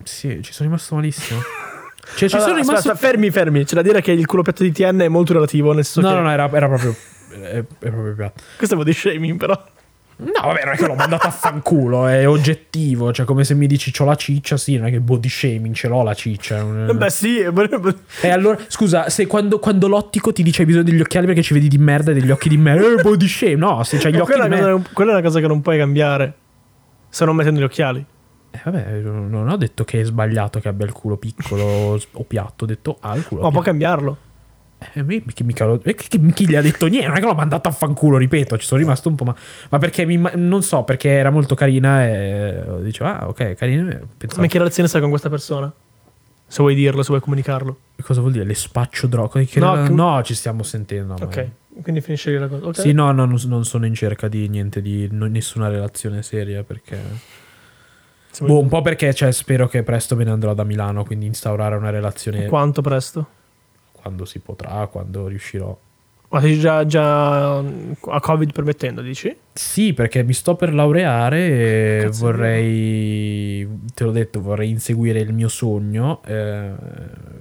Sì, 0.03 0.41
ci 0.43 0.53
sono 0.53 0.69
rimasto 0.69 0.95
malissimo. 0.95 1.39
Cioè, 2.15 2.29
ci 2.29 2.35
Allora, 2.35 2.49
sono 2.51 2.61
rimasto. 2.61 2.89
aspetta, 2.89 2.95
fermi, 2.95 3.29
fermi. 3.31 3.63
C'è 3.65 3.75
da 3.75 3.81
dire 3.81 4.01
che 4.01 4.11
il 4.11 4.25
culo 4.25 4.41
piatto 4.41 4.63
di 4.63 4.71
TN 4.71 4.99
è 4.99 5.07
molto 5.07 5.33
relativo. 5.33 5.73
Nel 5.73 5.83
senso 5.83 6.01
No, 6.01 6.09
che 6.09 6.13
no, 6.15 6.21
no, 6.27 6.31
era, 6.31 6.49
era 6.51 6.67
proprio. 6.67 6.95
È, 7.29 7.35
è 7.57 7.63
proprio 7.89 8.13
piatto. 8.15 8.41
Questo 8.57 8.75
è 8.75 8.77
body 8.77 8.93
shaming, 8.93 9.37
però. 9.37 9.61
No, 10.19 10.31
vabbè, 10.33 10.63
non 10.65 10.73
è 10.73 10.77
che 10.77 10.87
l'ho 10.87 10.95
mandato 10.95 11.27
a 11.27 11.29
fanculo, 11.29 12.07
è 12.07 12.27
oggettivo. 12.27 13.13
Cioè, 13.13 13.23
come 13.23 13.43
se 13.43 13.53
mi 13.53 13.67
dici 13.67 13.91
c'ho 13.91 14.03
la 14.03 14.15
ciccia, 14.15 14.57
sì, 14.57 14.75
non 14.77 14.87
è 14.87 14.89
che 14.89 14.99
body 14.99 15.29
shaming, 15.29 15.75
ce 15.75 15.87
l'ho 15.87 16.01
la 16.01 16.15
ciccia. 16.15 16.57
è- 16.87 16.91
Beh, 16.93 17.09
sì. 17.11 17.37
E 18.21 18.29
allora, 18.31 18.57
scusa, 18.67 19.09
se 19.09 19.27
quando, 19.27 19.59
quando 19.59 19.87
l'ottico 19.87 20.33
ti 20.33 20.41
dice 20.41 20.61
hai 20.61 20.65
bisogno 20.67 20.85
degli 20.85 20.99
occhiali 21.01 21.27
perché 21.27 21.43
ci 21.43 21.53
vedi 21.53 21.67
di 21.67 21.77
merda 21.77 22.09
e 22.09 22.13
degli 22.15 22.31
occhi 22.31 22.49
di 22.49 22.57
merda, 22.57 22.99
eh, 22.99 23.03
body 23.03 23.27
shame. 23.27 23.55
No, 23.57 23.83
se 23.83 23.97
c'hai 23.99 24.11
gli 24.11 24.17
occhi 24.17 24.31
quella, 24.31 24.47
di 24.47 24.49
merda. 24.59 24.81
quella 24.91 25.11
è 25.11 25.13
una 25.13 25.23
cosa 25.23 25.39
che 25.39 25.45
non 25.47 25.61
puoi 25.61 25.77
cambiare. 25.77 26.33
Se 27.09 27.23
non 27.23 27.35
mettendo 27.35 27.59
gli 27.59 27.63
occhiali. 27.63 28.03
Eh, 28.57 28.61
vabbè, 28.71 28.99
non 29.01 29.47
ho 29.49 29.57
detto 29.57 29.83
che 29.83 30.01
è 30.01 30.03
sbagliato 30.03 30.59
che 30.59 30.67
abbia 30.67 30.85
il 30.85 30.91
culo 30.91 31.17
piccolo 31.17 31.63
o 32.11 32.23
piatto, 32.23 32.63
ho 32.63 32.67
detto 32.67 32.97
ha 32.99 33.15
il 33.15 33.23
culo 33.25 33.41
Ma 33.41 33.49
può 33.51 33.61
piatto. 33.61 33.65
cambiarlo. 33.77 34.17
Eh, 34.93 35.01
mi- 35.03 35.23
mica- 35.25 35.43
mica 35.43 35.65
lo- 35.65 35.81
eh, 35.83 35.95
chi, 35.95 36.19
chi 36.33 36.47
gli 36.47 36.55
ha 36.55 36.61
detto 36.61 36.85
niente? 36.85 37.07
Non 37.07 37.17
è 37.17 37.19
che 37.19 37.25
l'ho 37.25 37.33
mandato 37.33 37.67
a 37.67 37.71
fanculo, 37.71 38.17
ripeto, 38.17 38.57
ci 38.59 38.65
sono 38.67 38.79
rimasto 38.79 39.09
un 39.09 39.15
po'. 39.15 39.23
Ma, 39.23 39.35
ma 39.69 39.77
perché 39.79 40.05
mi, 40.05 40.21
non 40.35 40.61
so, 40.61 40.83
perché 40.83 41.09
era 41.09 41.29
molto 41.31 41.55
carina 41.55 42.05
e 42.07 42.63
dicevo, 42.81 43.09
ah, 43.09 43.27
ok, 43.27 43.53
carina. 43.55 43.89
e 43.91 44.01
Pensavo, 44.17 44.41
Ma 44.41 44.47
che 44.47 44.57
relazione 44.59 44.87
sai 44.87 45.01
con 45.01 45.09
questa 45.09 45.29
persona? 45.29 45.71
Se 46.49 46.61
vuoi 46.61 46.75
dirlo, 46.75 47.01
se 47.01 47.09
vuoi 47.09 47.21
comunicarlo. 47.21 47.77
cosa 48.03 48.19
vuol 48.21 48.31
dire? 48.33 48.45
Le 48.45 48.53
spaccio 48.53 49.07
droga? 49.07 49.39
No, 49.55 49.83
che- 49.83 49.89
no, 49.89 50.21
ci 50.23 50.35
stiamo 50.35 50.61
sentendo. 50.63 51.15
ma- 51.17 51.25
Ok. 51.25 51.49
Quindi 51.81 52.01
finisce 52.01 52.31
lì 52.31 52.37
la 52.37 52.47
cosa. 52.47 52.65
Ok. 52.67 52.79
Sì, 52.79 52.91
no, 52.91 53.11
no, 53.11 53.25
non, 53.25 53.37
non 53.45 53.65
sono 53.65 53.85
in 53.85 53.93
cerca 53.95 54.27
di 54.27 54.47
niente, 54.47 54.81
di 54.81 55.07
nessuna 55.11 55.67
relazione 55.69 56.21
seria 56.23 56.63
perché... 56.63 56.97
Boh, 58.41 58.59
un 58.59 58.67
po' 58.67 58.81
perché 58.81 59.13
cioè, 59.13 59.31
spero 59.31 59.67
che 59.67 59.83
presto 59.83 60.15
me 60.15 60.23
ne 60.23 60.31
andrò 60.31 60.53
da 60.53 60.63
Milano, 60.63 61.03
quindi 61.03 61.25
instaurare 61.25 61.75
una 61.75 61.89
relazione 61.89 62.45
Quanto 62.45 62.81
presto? 62.81 63.27
quando 64.07 64.25
si 64.25 64.39
potrà, 64.39 64.87
quando 64.87 65.27
riuscirò. 65.27 65.77
Ma 66.29 66.41
sei 66.41 66.59
già, 66.59 66.85
già 66.85 67.57
a 67.57 68.19
Covid 68.19 68.51
permettendo, 68.51 69.01
dici? 69.01 69.35
Sì, 69.53 69.93
perché 69.93 70.23
mi 70.23 70.33
sto 70.33 70.55
per 70.55 70.73
laureare 70.73 71.47
e 71.47 71.99
Cazzo, 72.03 72.25
vorrei, 72.25 73.67
te 73.93 74.03
l'ho 74.03 74.11
detto, 74.11 74.41
vorrei 74.41 74.69
inseguire 74.69 75.19
il 75.19 75.33
mio 75.33 75.47
sogno. 75.47 76.21
eh, 76.25 76.71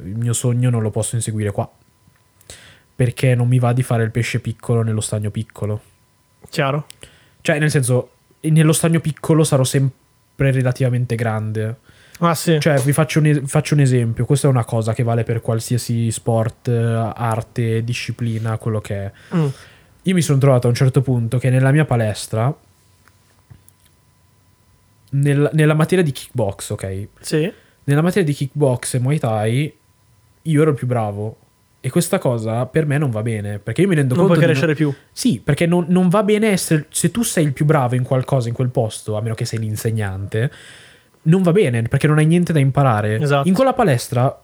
il 0.04 0.16
mio 0.16 0.32
sogno 0.32 0.70
non 0.70 0.82
lo 0.82 0.90
posso 0.90 1.16
inseguire 1.16 1.50
qua. 1.50 1.70
Perché 2.94 3.34
non 3.34 3.48
mi 3.48 3.58
va 3.58 3.72
di 3.72 3.82
fare 3.82 4.02
il 4.04 4.10
pesce 4.10 4.40
piccolo 4.40 4.82
nello 4.82 5.00
stagno 5.00 5.30
piccolo. 5.30 5.80
Chiaro? 6.48 6.86
Cioè, 7.40 7.58
nel 7.58 7.70
senso, 7.70 8.10
nello 8.40 8.72
stagno 8.72 9.00
piccolo 9.00 9.44
sarò 9.44 9.64
sempre 9.64 10.04
relativamente 10.36 11.14
grande. 11.14 11.76
Ah, 12.18 12.34
sì. 12.34 12.58
Cioè, 12.60 12.78
vi 12.80 12.92
faccio 12.92 13.20
un, 13.20 13.42
faccio 13.46 13.74
un 13.74 13.80
esempio. 13.80 14.24
Questa 14.24 14.46
è 14.46 14.50
una 14.50 14.64
cosa 14.64 14.94
che 14.94 15.02
vale 15.02 15.22
per 15.22 15.40
qualsiasi 15.40 16.10
sport, 16.10 16.68
eh, 16.68 17.12
arte, 17.14 17.84
disciplina, 17.84 18.56
quello 18.58 18.80
che 18.80 18.94
è. 19.04 19.12
Mm. 19.34 19.46
Io 20.02 20.14
mi 20.14 20.22
sono 20.22 20.38
trovato 20.38 20.66
a 20.66 20.70
un 20.70 20.76
certo 20.76 21.02
punto 21.02 21.38
che 21.38 21.50
nella 21.50 21.72
mia 21.72 21.84
palestra 21.84 22.54
nel- 25.10 25.50
nella 25.52 25.74
materia 25.74 26.04
di 26.04 26.12
kickbox, 26.12 26.70
ok? 26.70 27.08
Sì. 27.20 27.52
Nella 27.84 28.02
materia 28.02 28.24
di 28.24 28.32
kickbox 28.34 28.94
e 28.94 28.98
Muay 28.98 29.18
Thai 29.18 29.76
io 30.42 30.62
ero 30.62 30.70
il 30.70 30.76
più 30.76 30.86
bravo. 30.86 31.36
E 31.86 31.90
questa 31.90 32.18
cosa 32.18 32.66
per 32.66 32.84
me 32.84 32.98
non 32.98 33.10
va 33.10 33.22
bene, 33.22 33.60
perché 33.60 33.82
io 33.82 33.86
mi 33.86 33.94
rendo 33.94 34.16
Non 34.16 34.24
conto 34.26 34.40
puoi 34.40 34.44
di 34.44 34.52
crescere 34.52 34.74
più. 34.74 34.92
Sì, 35.12 35.38
perché 35.38 35.66
non, 35.66 35.84
non 35.86 36.08
va 36.08 36.24
bene 36.24 36.48
essere. 36.48 36.86
Se 36.90 37.12
tu 37.12 37.22
sei 37.22 37.44
il 37.44 37.52
più 37.52 37.64
bravo 37.64 37.94
in 37.94 38.02
qualcosa 38.02 38.48
in 38.48 38.54
quel 38.54 38.70
posto, 38.70 39.16
a 39.16 39.20
meno 39.20 39.34
che 39.36 39.44
sei 39.44 39.60
l'insegnante, 39.60 40.50
non 41.22 41.42
va 41.42 41.52
bene 41.52 41.82
perché 41.82 42.08
non 42.08 42.18
hai 42.18 42.26
niente 42.26 42.52
da 42.52 42.58
imparare. 42.58 43.20
Esatto. 43.20 43.46
In 43.46 43.54
quella 43.54 43.72
palestra 43.72 44.42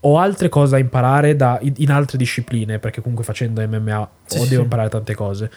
ho 0.00 0.18
altre 0.18 0.50
cose 0.50 0.72
da 0.72 0.78
imparare 0.78 1.34
da- 1.34 1.58
in 1.62 1.90
altre 1.90 2.18
discipline, 2.18 2.78
perché 2.78 3.00
comunque 3.00 3.24
facendo 3.24 3.66
MMA 3.66 4.10
Sì, 4.26 4.40
devo 4.40 4.46
sì. 4.56 4.60
imparare 4.60 4.90
tante 4.90 5.14
cose. 5.14 5.50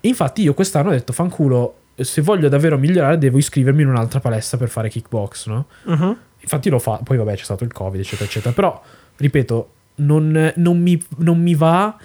Infatti, 0.00 0.42
io 0.42 0.54
quest'anno 0.54 0.88
ho 0.88 0.92
detto: 0.92 1.12
fanculo, 1.12 1.76
se 1.94 2.20
voglio 2.20 2.48
davvero 2.48 2.76
migliorare, 2.78 3.16
devo 3.16 3.38
iscrivermi 3.38 3.82
in 3.82 3.88
un'altra 3.90 4.18
palestra 4.18 4.58
per 4.58 4.70
fare 4.70 4.88
kickbox, 4.88 5.46
no? 5.46 5.66
Mhm. 5.84 6.16
Infatti 6.40 6.68
lo 6.68 6.80
fa, 6.80 6.98
poi 7.04 7.16
vabbè 7.16 7.36
c'è 7.36 7.44
stato 7.44 7.62
il 7.62 7.72
covid 7.72 8.00
eccetera 8.00 8.24
eccetera, 8.24 8.52
però 8.52 8.82
ripeto, 9.18 9.70
non, 9.98 10.52
non 10.56 10.80
mi, 10.80 11.00
non 11.18 11.40
mi 11.40 11.54
va, 11.54 11.96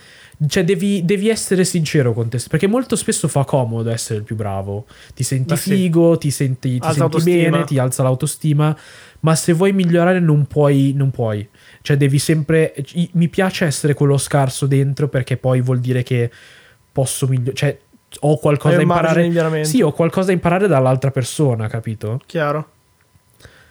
cioè 0.47 0.63
devi, 0.63 1.05
devi 1.05 1.29
essere 1.29 1.63
sincero 1.63 2.13
con 2.13 2.29
te, 2.29 2.39
perché 2.49 2.67
molto 2.67 2.95
spesso 2.95 3.27
fa 3.27 3.45
comodo 3.45 3.89
essere 3.89 4.19
il 4.19 4.25
più 4.25 4.35
bravo, 4.35 4.85
ti 5.13 5.23
senti 5.23 5.55
sì. 5.55 5.71
figo, 5.71 6.17
ti 6.17 6.31
senti, 6.31 6.79
ti 6.79 6.93
senti 6.93 7.23
bene, 7.23 7.63
ti 7.63 7.77
alza 7.77 8.03
l'autostima, 8.03 8.75
ma 9.21 9.35
se 9.35 9.53
vuoi 9.53 9.73
migliorare 9.73 10.19
non 10.19 10.45
puoi, 10.45 10.93
non 10.95 11.11
puoi, 11.11 11.47
cioè 11.81 11.97
devi 11.97 12.19
sempre, 12.19 12.73
mi 13.13 13.29
piace 13.29 13.65
essere 13.65 13.93
quello 13.93 14.17
scarso 14.17 14.65
dentro 14.65 15.07
perché 15.07 15.37
poi 15.37 15.61
vuol 15.61 15.79
dire 15.79 16.03
che 16.03 16.29
posso 16.91 17.27
migliorare, 17.27 17.55
cioè 17.55 17.79
ho 18.19 18.37
qualcosa 18.37 18.75
da 18.75 18.81
imparare, 18.81 19.63
sì 19.63 19.81
ho 19.81 19.91
qualcosa 19.91 20.27
da 20.27 20.33
imparare 20.33 20.67
dall'altra 20.67 21.11
persona, 21.11 21.67
capito? 21.67 22.19
Chiaro. 22.25 22.69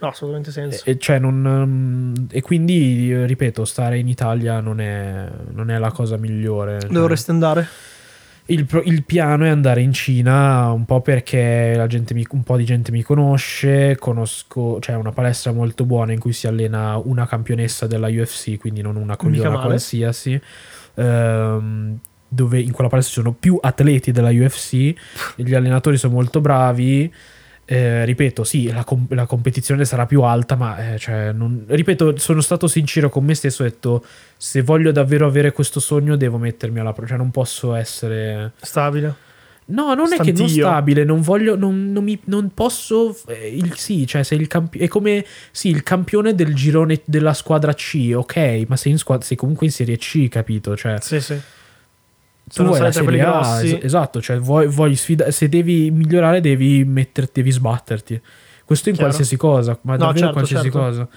No, 0.03 0.09
assolutamente 0.09 0.51
senso. 0.51 0.85
E, 0.85 0.99
cioè 0.99 1.21
non, 1.21 1.45
um, 1.45 2.27
e 2.29 2.41
quindi, 2.41 3.25
ripeto, 3.25 3.65
stare 3.65 3.99
in 3.99 4.09
Italia 4.09 4.59
non 4.59 4.81
è, 4.81 5.29
non 5.53 5.71
è 5.71 5.79
la 5.79 5.93
cosa 5.93 6.17
migliore. 6.17 6.81
cioè. 6.81 6.91
Dovresti 6.91 7.31
andare. 7.31 7.69
il, 8.47 8.67
il 8.87 9.05
piano 9.05 9.45
è 9.45 9.49
andare 9.49 9.81
in 9.81 9.93
Cina 9.93 10.73
un 10.73 10.85
po' 10.87 11.01
perché 11.03 11.75
la 11.77 11.87
gente 11.87 12.15
mi- 12.15 12.27
un 12.31 12.43
po' 12.43 12.57
di 12.57 12.65
gente 12.65 12.91
mi 12.91 13.03
conosce, 13.03 13.97
conosco, 13.97 14.79
c'è 14.81 14.95
una 14.97 15.13
palestra 15.13 15.53
molto 15.53 15.85
buona 15.85 16.13
in 16.13 16.19
cui 16.19 16.33
si 16.33 16.49
allena 16.49 16.97
una 16.97 17.25
campionessa 17.29 17.87
della 17.87 18.09
UFC, 18.09 18.59
quindi 18.59 18.83
non 18.83 18.97
una 18.97 19.15
cogliona 19.17 19.51
qualsiasi. 19.67 20.41
ehm, 20.95 21.99
dove 22.27 22.59
in 22.61 22.73
quella 22.73 22.89
palestra 22.91 23.15
ci 23.15 23.21
sono 23.21 23.37
più 23.39 23.57
atleti 23.61 24.11
della 24.11 24.31
UFC, 24.31 24.93
gli 25.37 25.55
allenatori 25.55 25.97
sono 25.97 26.15
molto 26.15 26.41
bravi. 26.41 27.13
Eh, 27.65 28.05
ripeto, 28.05 28.45
sì, 28.45 28.71
la, 28.73 28.85
com- 28.85 29.07
la 29.11 29.27
competizione 29.27 29.85
sarà 29.85 30.05
più 30.07 30.23
alta, 30.23 30.57
ma 30.57 30.95
eh, 30.95 30.99
cioè, 30.99 31.33
non- 31.33 31.65
ripeto, 31.67 32.19
sono 32.19 32.41
stato 32.41 32.67
sincero 32.67 33.09
con 33.09 33.25
me 33.25 33.35
stesso. 33.35 33.63
Ho 33.63 33.67
detto: 33.67 34.05
se 34.37 34.63
voglio 34.63 34.93
davvero 34.93 35.27
avere 35.27 35.53
questo 35.53 35.81
sogno, 35.81 36.17
devo 36.17 36.39
mettermi 36.39 36.81
alla 36.81 36.93
prova. 36.93 37.09
Cioè, 37.09 37.17
non 37.19 37.31
posso 37.31 37.75
essere. 37.75 38.53
Stabile. 38.61 39.15
No, 39.65 39.95
non 39.95 40.13
è 40.13 40.17
che 40.17 40.33
non 40.33 40.49
Stantio. 40.49 40.65
stabile, 40.67 41.05
non 41.05 41.21
voglio, 41.21 41.57
non, 41.57 41.93
non 41.93 42.03
mi, 42.03 42.21
non 42.25 42.51
posso, 42.53 43.17
eh, 43.29 43.57
il, 43.57 43.75
sì, 43.77 44.07
cioè 44.09 44.25
sei 44.25 44.41
il 44.41 44.49
campione, 44.49 44.85
è 44.85 44.89
come, 44.89 45.25
sì, 45.53 45.69
il 45.69 45.85
campione 45.85 46.35
del 46.35 46.53
girone 46.53 47.01
della 47.05 47.33
squadra 47.33 47.73
C, 47.73 48.11
ok, 48.13 48.65
ma 48.67 48.77
sei, 48.77 48.93
in 48.93 48.99
squadra, 48.99 49.25
sei 49.25 49.37
comunque 49.37 49.65
in 49.67 49.73
Serie 49.73 49.97
C, 49.97 50.29
capito? 50.29 50.77
Cioè, 50.77 50.97
Sì, 51.01 51.21
sì. 51.21 51.41
Tu 52.53 52.65
vuoi 52.65 52.81
la 52.81 52.93
Serie 52.93 53.23
A, 53.23 53.63
es- 53.63 53.79
esatto, 53.83 54.21
cioè 54.21 54.39
vuoi, 54.39 54.67
vuoi 54.69 54.95
sfida- 54.97 55.31
se 55.31 55.49
devi 55.49 55.91
migliorare 55.91 56.41
devi 56.41 56.85
metterti, 56.85 57.33
devi 57.41 57.51
sbatterti. 57.51 58.21
Questo 58.65 58.89
in 58.89 58.95
Chiaro. 58.95 59.11
qualsiasi 59.11 59.37
cosa, 59.39 59.79
ma 59.83 59.93
No, 59.93 59.99
davvero 59.99 60.19
certo, 60.19 60.33
qualsiasi 60.33 60.65
certo. 60.71 60.79
cosa. 60.79 61.09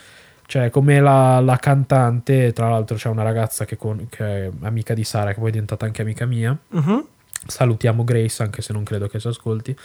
Cioè, 0.47 0.69
come 0.69 0.99
la, 0.99 1.39
la 1.39 1.57
cantante, 1.57 2.53
tra 2.53 2.69
l'altro 2.69 2.95
c'è 2.97 3.09
una 3.09 3.23
ragazza 3.23 3.65
che, 3.65 3.77
con- 3.77 4.07
che 4.09 4.45
è 4.45 4.51
amica 4.61 4.93
di 4.93 5.03
Sara, 5.03 5.33
che 5.33 5.39
poi 5.39 5.49
è 5.49 5.51
diventata 5.51 5.85
anche 5.85 6.01
amica 6.01 6.25
mia, 6.25 6.55
Mhm. 6.69 7.05
salutiamo 7.47 8.03
Grace 8.03 8.43
anche 8.43 8.61
se 8.61 8.71
non 8.73 8.83
credo 8.83 9.07
che 9.07 9.19
si 9.19 9.27
ascolti 9.27 9.75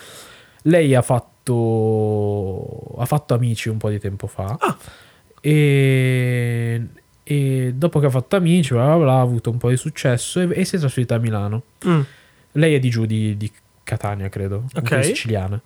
lei 0.64 0.94
ha 0.94 1.00
fatto 1.02 2.94
ha 2.98 3.04
fatto 3.06 3.34
amici 3.34 3.68
un 3.70 3.78
po' 3.78 3.88
di 3.90 3.98
tempo 3.98 4.26
fa 4.26 4.56
Ah. 4.60 4.76
e, 5.40 6.86
e 7.30 7.72
dopo 7.76 8.00
che 8.00 8.06
ha 8.06 8.10
fatto 8.10 8.34
amici 8.34 8.72
bla 8.74 8.86
bla 8.86 8.96
bla, 8.96 9.12
ha 9.14 9.20
avuto 9.20 9.50
un 9.50 9.58
po' 9.58 9.68
di 9.68 9.76
successo 9.76 10.40
e, 10.40 10.48
e 10.52 10.64
si 10.64 10.76
è 10.76 10.78
trasferita 10.80 11.14
a 11.14 11.18
Milano 11.18 11.62
Mm. 11.86 12.00
lei 12.52 12.74
è 12.74 12.78
di 12.80 12.90
giù 12.90 13.06
di, 13.06 13.36
di 13.36 13.50
Catania 13.84 14.28
credo 14.28 14.64
comunque 14.72 14.96
Ok. 14.96 15.02
è 15.02 15.02
siciliana 15.02 15.60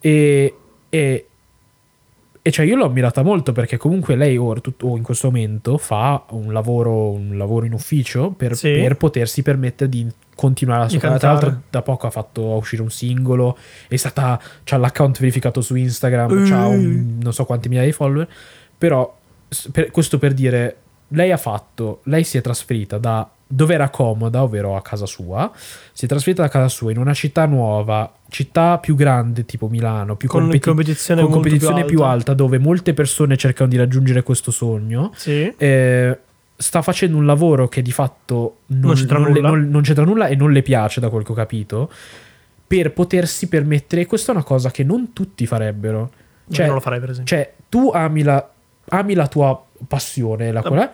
e, 0.00 0.54
e 0.88 1.26
e 2.46 2.50
cioè 2.50 2.66
io 2.66 2.76
l'ho 2.76 2.84
ammirata 2.84 3.22
molto 3.22 3.52
perché 3.52 3.78
comunque 3.78 4.16
lei 4.16 4.36
ora, 4.36 4.60
tut- 4.60 4.82
o 4.82 4.98
in 4.98 5.02
questo 5.02 5.28
momento 5.28 5.78
fa 5.78 6.24
un 6.30 6.52
lavoro, 6.52 7.10
un 7.12 7.38
lavoro 7.38 7.64
in 7.64 7.72
ufficio 7.72 8.32
per, 8.32 8.54
Sì. 8.54 8.70
per 8.70 8.98
potersi 8.98 9.40
permettere 9.42 9.88
di 9.88 10.06
continuare 10.34 10.82
la 10.82 10.88
sua 10.90 10.98
carriera. 10.98 11.18
Tra 11.20 11.30
l'altro 11.32 11.60
da 11.70 11.80
poco 11.80 12.06
ha 12.06 12.10
fatto 12.10 12.42
uscire 12.48 12.82
un 12.82 12.90
singolo, 12.90 13.56
è 13.88 13.96
stata, 13.96 14.38
c'ha 14.62 14.76
l'account 14.76 15.20
verificato 15.20 15.62
su 15.62 15.74
Instagram, 15.74 16.32
Mm. 16.34 17.22
non 17.22 17.32
so 17.32 17.46
quanti 17.46 17.68
migliaia 17.70 17.86
di 17.86 17.94
follower, 17.94 18.28
però 18.76 19.16
per- 19.72 19.90
questo 19.90 20.18
per 20.18 20.34
dire, 20.34 20.76
lei 21.08 21.30
ha 21.32 21.36
fatto, 21.36 22.00
lei 22.04 22.24
si 22.24 22.38
è 22.38 22.40
trasferita 22.40 22.98
da 22.98 23.28
dove 23.46 23.74
era 23.74 23.88
comoda, 23.90 24.42
ovvero 24.42 24.74
a 24.74 24.82
casa 24.82 25.06
sua, 25.06 25.50
si 25.92 26.06
è 26.06 26.08
trasferita 26.08 26.42
da 26.42 26.48
casa 26.48 26.68
sua 26.68 26.90
in 26.90 26.98
una 26.98 27.14
città 27.14 27.46
nuova, 27.46 28.10
città 28.28 28.78
più 28.78 28.96
grande 28.96 29.44
tipo 29.44 29.68
Milano, 29.68 30.16
più 30.16 30.28
Con 30.28 30.40
competi- 30.42 30.64
competizione, 30.64 31.22
con 31.22 31.30
competizione 31.30 31.84
più 31.84 32.00
alta. 32.00 32.12
alta 32.12 32.34
dove 32.34 32.58
molte 32.58 32.94
persone 32.94 33.36
cercano 33.36 33.68
di 33.68 33.76
raggiungere 33.76 34.22
questo 34.24 34.50
sogno 34.50 35.12
Sì. 35.14 35.52
eh, 35.56 36.18
sta 36.56 36.82
facendo 36.82 37.16
un 37.16 37.26
lavoro 37.26 37.68
che 37.68 37.82
di 37.82 37.92
fatto 37.92 38.58
non, 38.66 38.80
Non 38.80 38.94
c'entra 38.94 39.18
non 39.18 39.32
le- 39.32 39.40
nulla. 39.40 39.56
non- 39.56 39.82
c'entra 39.82 40.04
nulla 40.04 40.26
e 40.26 40.34
non 40.36 40.50
le 40.50 40.62
piace 40.62 40.98
da 41.00 41.08
quel 41.10 41.22
che 41.24 41.32
ho 41.32 41.34
capito 41.36 41.90
per 42.66 42.92
potersi 42.92 43.46
permettere 43.48 44.02
e 44.02 44.06
questa 44.06 44.32
è 44.32 44.34
una 44.34 44.44
cosa 44.44 44.70
che 44.70 44.82
non 44.82 45.12
tutti 45.12 45.46
farebbero 45.46 46.10
Cioè, 46.48 46.54
cioè, 46.56 46.66
non 46.66 46.74
lo 46.76 46.80
farei, 46.80 46.98
per 46.98 47.10
esempio. 47.10 47.36
cioè 47.36 47.52
tu 47.68 47.90
ami 47.92 48.22
la, 48.22 48.48
ami 48.88 49.14
la 49.14 49.28
tua 49.28 49.63
passione 49.86 50.50
la, 50.52 50.62
quella- 50.62 50.92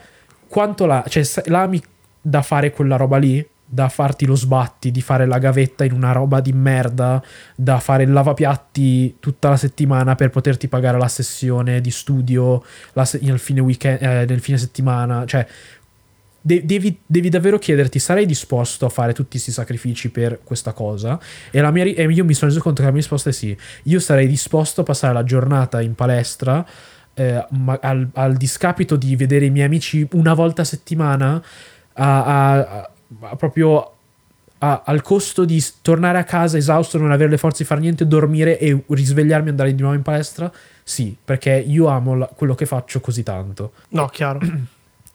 quanto 0.49 0.87
la, 0.87 1.05
cioè, 1.09 1.23
sa- 1.23 1.43
la 1.47 1.63
ami 1.63 1.83
da 2.21 2.43
fare 2.43 2.71
quella 2.73 2.97
roba 2.97 3.17
lì 3.17 3.47
da 3.73 3.89
farti 3.89 4.27
lo 4.27 4.35
sbatti, 4.35 4.91
di 4.91 5.01
fare 5.01 5.27
la 5.27 5.39
gavetta 5.39 5.85
in 5.85 5.93
una 5.93 6.11
roba 6.11 6.41
di 6.41 6.53
merda, 6.53 7.23
da 7.55 7.79
fare 7.79 8.03
il 8.03 8.11
lavapiatti 8.11 9.19
tutta 9.21 9.49
la 9.49 9.57
settimana 9.57 10.17
per 10.17 10.31
poterti 10.31 10.67
pagare 10.67 10.99
la 10.99 11.07
sessione 11.07 11.81
di 11.81 11.93
studio 11.93 12.65
la 12.95 13.05
se- 13.05 13.21
nel, 13.23 13.39
fine 13.39 13.61
weekend, 13.61 14.03
eh, 14.03 14.25
nel 14.27 14.41
fine 14.41 14.59
settimana. 14.59 15.25
Cioè, 15.25 15.47
de- 16.41 16.65
devi, 16.67 16.99
devi 17.07 17.29
davvero 17.29 17.59
chiederti: 17.61 18.01
sarei 18.01 18.27
disposto 18.27 18.87
a 18.87 18.89
fare 18.89 19.13
tutti 19.13 19.31
questi 19.31 19.53
sacrifici 19.53 20.11
per 20.11 20.41
questa 20.43 20.73
cosa? 20.73 21.17
E, 21.53 21.61
la 21.61 21.71
mia 21.71 21.85
ri- 21.85 21.95
e 21.95 22.03
io 22.11 22.25
mi 22.25 22.35
sono 22.35 22.51
reso 22.51 22.61
conto 22.61 22.81
che 22.81 22.87
la 22.87 22.93
mia 22.93 23.01
risposta 23.03 23.31
è 23.31 23.33
sì. 23.33 23.57
Io 23.85 24.01
sarei 24.01 24.27
disposto 24.27 24.81
a 24.81 24.85
passare 24.85 25.15
la 25.15 25.23
giornata 25.23 25.81
in 25.81 25.95
palestra. 25.95 26.67
Eh, 27.15 27.47
al, 27.81 28.09
al 28.13 28.37
discapito 28.37 28.97
di 28.97 29.17
vedere 29.17 29.47
i 29.47 29.51
miei 29.51 29.67
amici 29.67 30.07
una 30.13 30.35
volta 30.35 30.63
a 30.63 30.65
settimana 30.65 31.43
a, 31.95 32.25
a- 32.25 32.91
a- 33.21 33.37
proprio 33.37 33.93
a- 34.59 34.83
al 34.85 35.03
costo 35.03 35.45
di 35.45 35.63
tornare 35.83 36.19
a 36.19 36.25
casa 36.25 36.57
esausto, 36.57 36.99
non 36.99 37.11
avere 37.13 37.31
le 37.31 37.39
forze 37.39 37.63
di 37.63 37.69
fare 37.69 37.81
niente, 37.81 38.07
dormire 38.07 38.59
e 38.59 38.85
risvegliarmi 38.89 39.49
e 39.49 39.51
andare 39.51 39.75
di 39.75 39.81
nuovo 39.81 39.97
in 39.97 40.03
palestra? 40.03 40.51
Sì, 40.83 41.17
perché 41.25 41.53
io 41.53 41.87
amo 41.89 42.15
la- 42.17 42.27
quello 42.27 42.55
che 42.55 42.67
faccio 42.67 43.01
così 43.01 43.23
tanto. 43.23 43.73
No, 43.91 44.07
chiaro. 44.07 44.41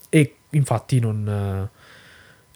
E 0.09 0.35
infatti 0.51 0.99
non, 0.99 1.69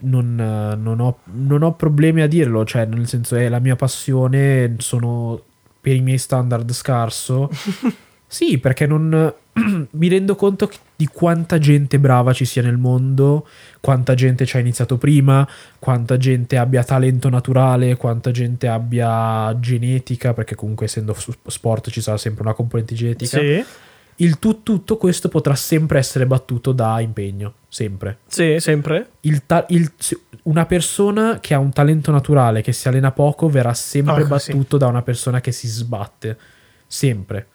non, 0.02 0.36
non 0.82 1.00
ho, 1.00 1.18
non 1.26 1.62
ho 1.64 1.74
problemi 1.74 2.22
a 2.22 2.28
dirlo, 2.28 2.66
cioè 2.66 2.86
nel 2.86 3.08
senso 3.08 3.36
è 3.36 3.50
la 3.50 3.60
mia 3.60 3.76
passione, 3.76 4.76
sono 4.80 5.42
per 5.82 5.96
i 5.96 6.02
miei 6.02 6.18
standard 6.18 6.72
scarso. 6.72 7.50
sì, 8.32 8.59
perché 8.59 8.86
non 8.86 9.34
mi 9.89 10.07
rendo 10.07 10.36
conto 10.36 10.69
di 10.95 11.07
quanta 11.07 11.57
gente 11.57 11.97
brava 11.97 12.32
ci 12.32 12.45
sia 12.45 12.61
nel 12.61 12.77
mondo, 12.77 13.47
quanta 13.82 14.13
gente 14.13 14.45
ci 14.45 14.55
ha 14.55 14.59
iniziato 14.59 14.97
prima, 14.97 15.47
quanta 15.80 16.15
gente 16.17 16.55
abbia 16.55 16.84
talento 16.84 17.27
naturale, 17.30 17.95
quanta 17.97 18.30
gente 18.30 18.67
abbia 18.67 19.57
genetica, 19.59 20.34
perché 20.34 20.53
comunque 20.53 20.86
essendo 20.86 21.15
sport 21.47 21.89
ci 21.89 22.01
sarà 22.01 22.17
sempre 22.17 22.43
una 22.43 22.53
componente 22.53 22.93
genetica 22.93 23.39
Sì. 23.39 23.65
il 24.17 24.38
tu- 24.38 24.61
tutto 24.61 24.97
questo 24.97 25.27
potrà 25.27 25.55
sempre 25.55 25.97
essere 25.97 26.27
battuto 26.27 26.71
da 26.71 26.99
impegno, 26.99 27.53
sempre. 27.67 28.19
Sì, 28.27 28.57
sempre. 28.59 29.09
Il 29.21 29.45
ta- 29.47 29.65
il- 29.69 29.91
una 30.43 30.65
persona 30.67 31.39
che 31.39 31.55
ha 31.55 31.59
un 31.59 31.71
talento 31.73 32.11
naturale, 32.11 32.61
che 32.61 32.73
si 32.73 32.88
allena 32.88 33.11
poco, 33.11 33.49
verrà 33.49 33.73
sempre 33.73 34.21
sì. 34.21 34.27
battuto 34.27 34.77
da 34.77 34.86
una 34.86 35.01
persona 35.01 35.41
che 35.41 35.51
si 35.51 35.67
sbatte. 35.67 36.38
Sempre. 36.86 37.47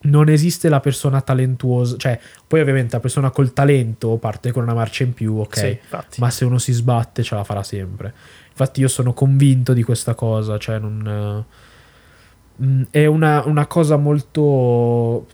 Non 0.00 0.28
esiste 0.28 0.68
la 0.68 0.80
persona 0.80 1.20
talentuosa, 1.20 1.96
cioè, 1.96 2.18
poi 2.46 2.60
ovviamente 2.60 2.94
la 2.94 3.00
persona 3.00 3.30
col 3.30 3.52
talento 3.52 4.16
parte 4.16 4.52
con 4.52 4.62
una 4.62 4.74
marcia 4.74 5.04
in 5.04 5.12
più, 5.14 5.36
ok. 5.38 5.58
Sì. 5.58 5.78
Ma 6.20 6.30
se 6.30 6.44
uno 6.44 6.58
si 6.58 6.72
sbatte 6.72 7.22
ce 7.22 7.34
la 7.34 7.44
farà 7.44 7.62
sempre. 7.62 8.14
Infatti 8.50 8.80
io 8.80 8.88
sono 8.88 9.12
convinto 9.12 9.72
di 9.72 9.82
questa 9.82 10.14
cosa, 10.14 10.58
cioè 10.58 10.78
non... 10.78 11.44
eh, 11.46 11.66
Mm, 12.62 12.82
è 12.90 13.06
una, 13.06 13.44
una 13.46 13.66
cosa 13.66 13.96
molto 13.96 15.26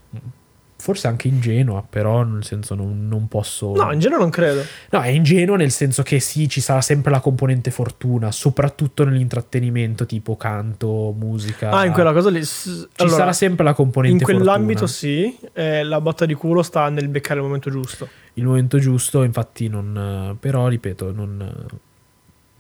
forse 0.84 1.06
anche 1.06 1.28
ingenua, 1.28 1.82
però 1.88 2.24
nel 2.24 2.44
senso 2.44 2.74
non, 2.74 3.08
non 3.08 3.26
posso... 3.26 3.72
No, 3.74 3.90
in 3.90 3.98
genere 4.00 4.20
non 4.20 4.28
credo. 4.28 4.62
No, 4.90 5.00
è 5.00 5.08
ingenuo 5.08 5.56
nel 5.56 5.70
senso 5.70 6.02
che 6.02 6.20
sì, 6.20 6.46
ci 6.46 6.60
sarà 6.60 6.82
sempre 6.82 7.10
la 7.10 7.20
componente 7.20 7.70
fortuna, 7.70 8.30
soprattutto 8.30 9.02
nell'intrattenimento 9.02 10.04
tipo 10.04 10.36
canto, 10.36 11.14
musica. 11.18 11.70
Ah, 11.70 11.86
in 11.86 11.92
quella 11.92 12.12
cosa 12.12 12.28
lì. 12.28 12.44
s- 12.44 12.86
Ci 12.92 13.02
allora, 13.02 13.16
sarà 13.16 13.32
sempre 13.32 13.64
la 13.64 13.72
componente 13.72 14.18
In 14.18 14.22
quell'ambito 14.24 14.86
fortuna. 14.86 14.88
sì, 14.92 15.38
eh, 15.54 15.84
la 15.84 16.02
botta 16.02 16.26
di 16.26 16.34
culo 16.34 16.62
sta 16.62 16.90
nel 16.90 17.08
beccare 17.08 17.40
il 17.40 17.46
momento 17.46 17.70
giusto. 17.70 18.06
Il 18.34 18.44
momento 18.44 18.78
giusto, 18.78 19.22
infatti 19.22 19.68
non... 19.68 20.36
Però, 20.38 20.68
ripeto, 20.68 21.12
non... 21.12 21.66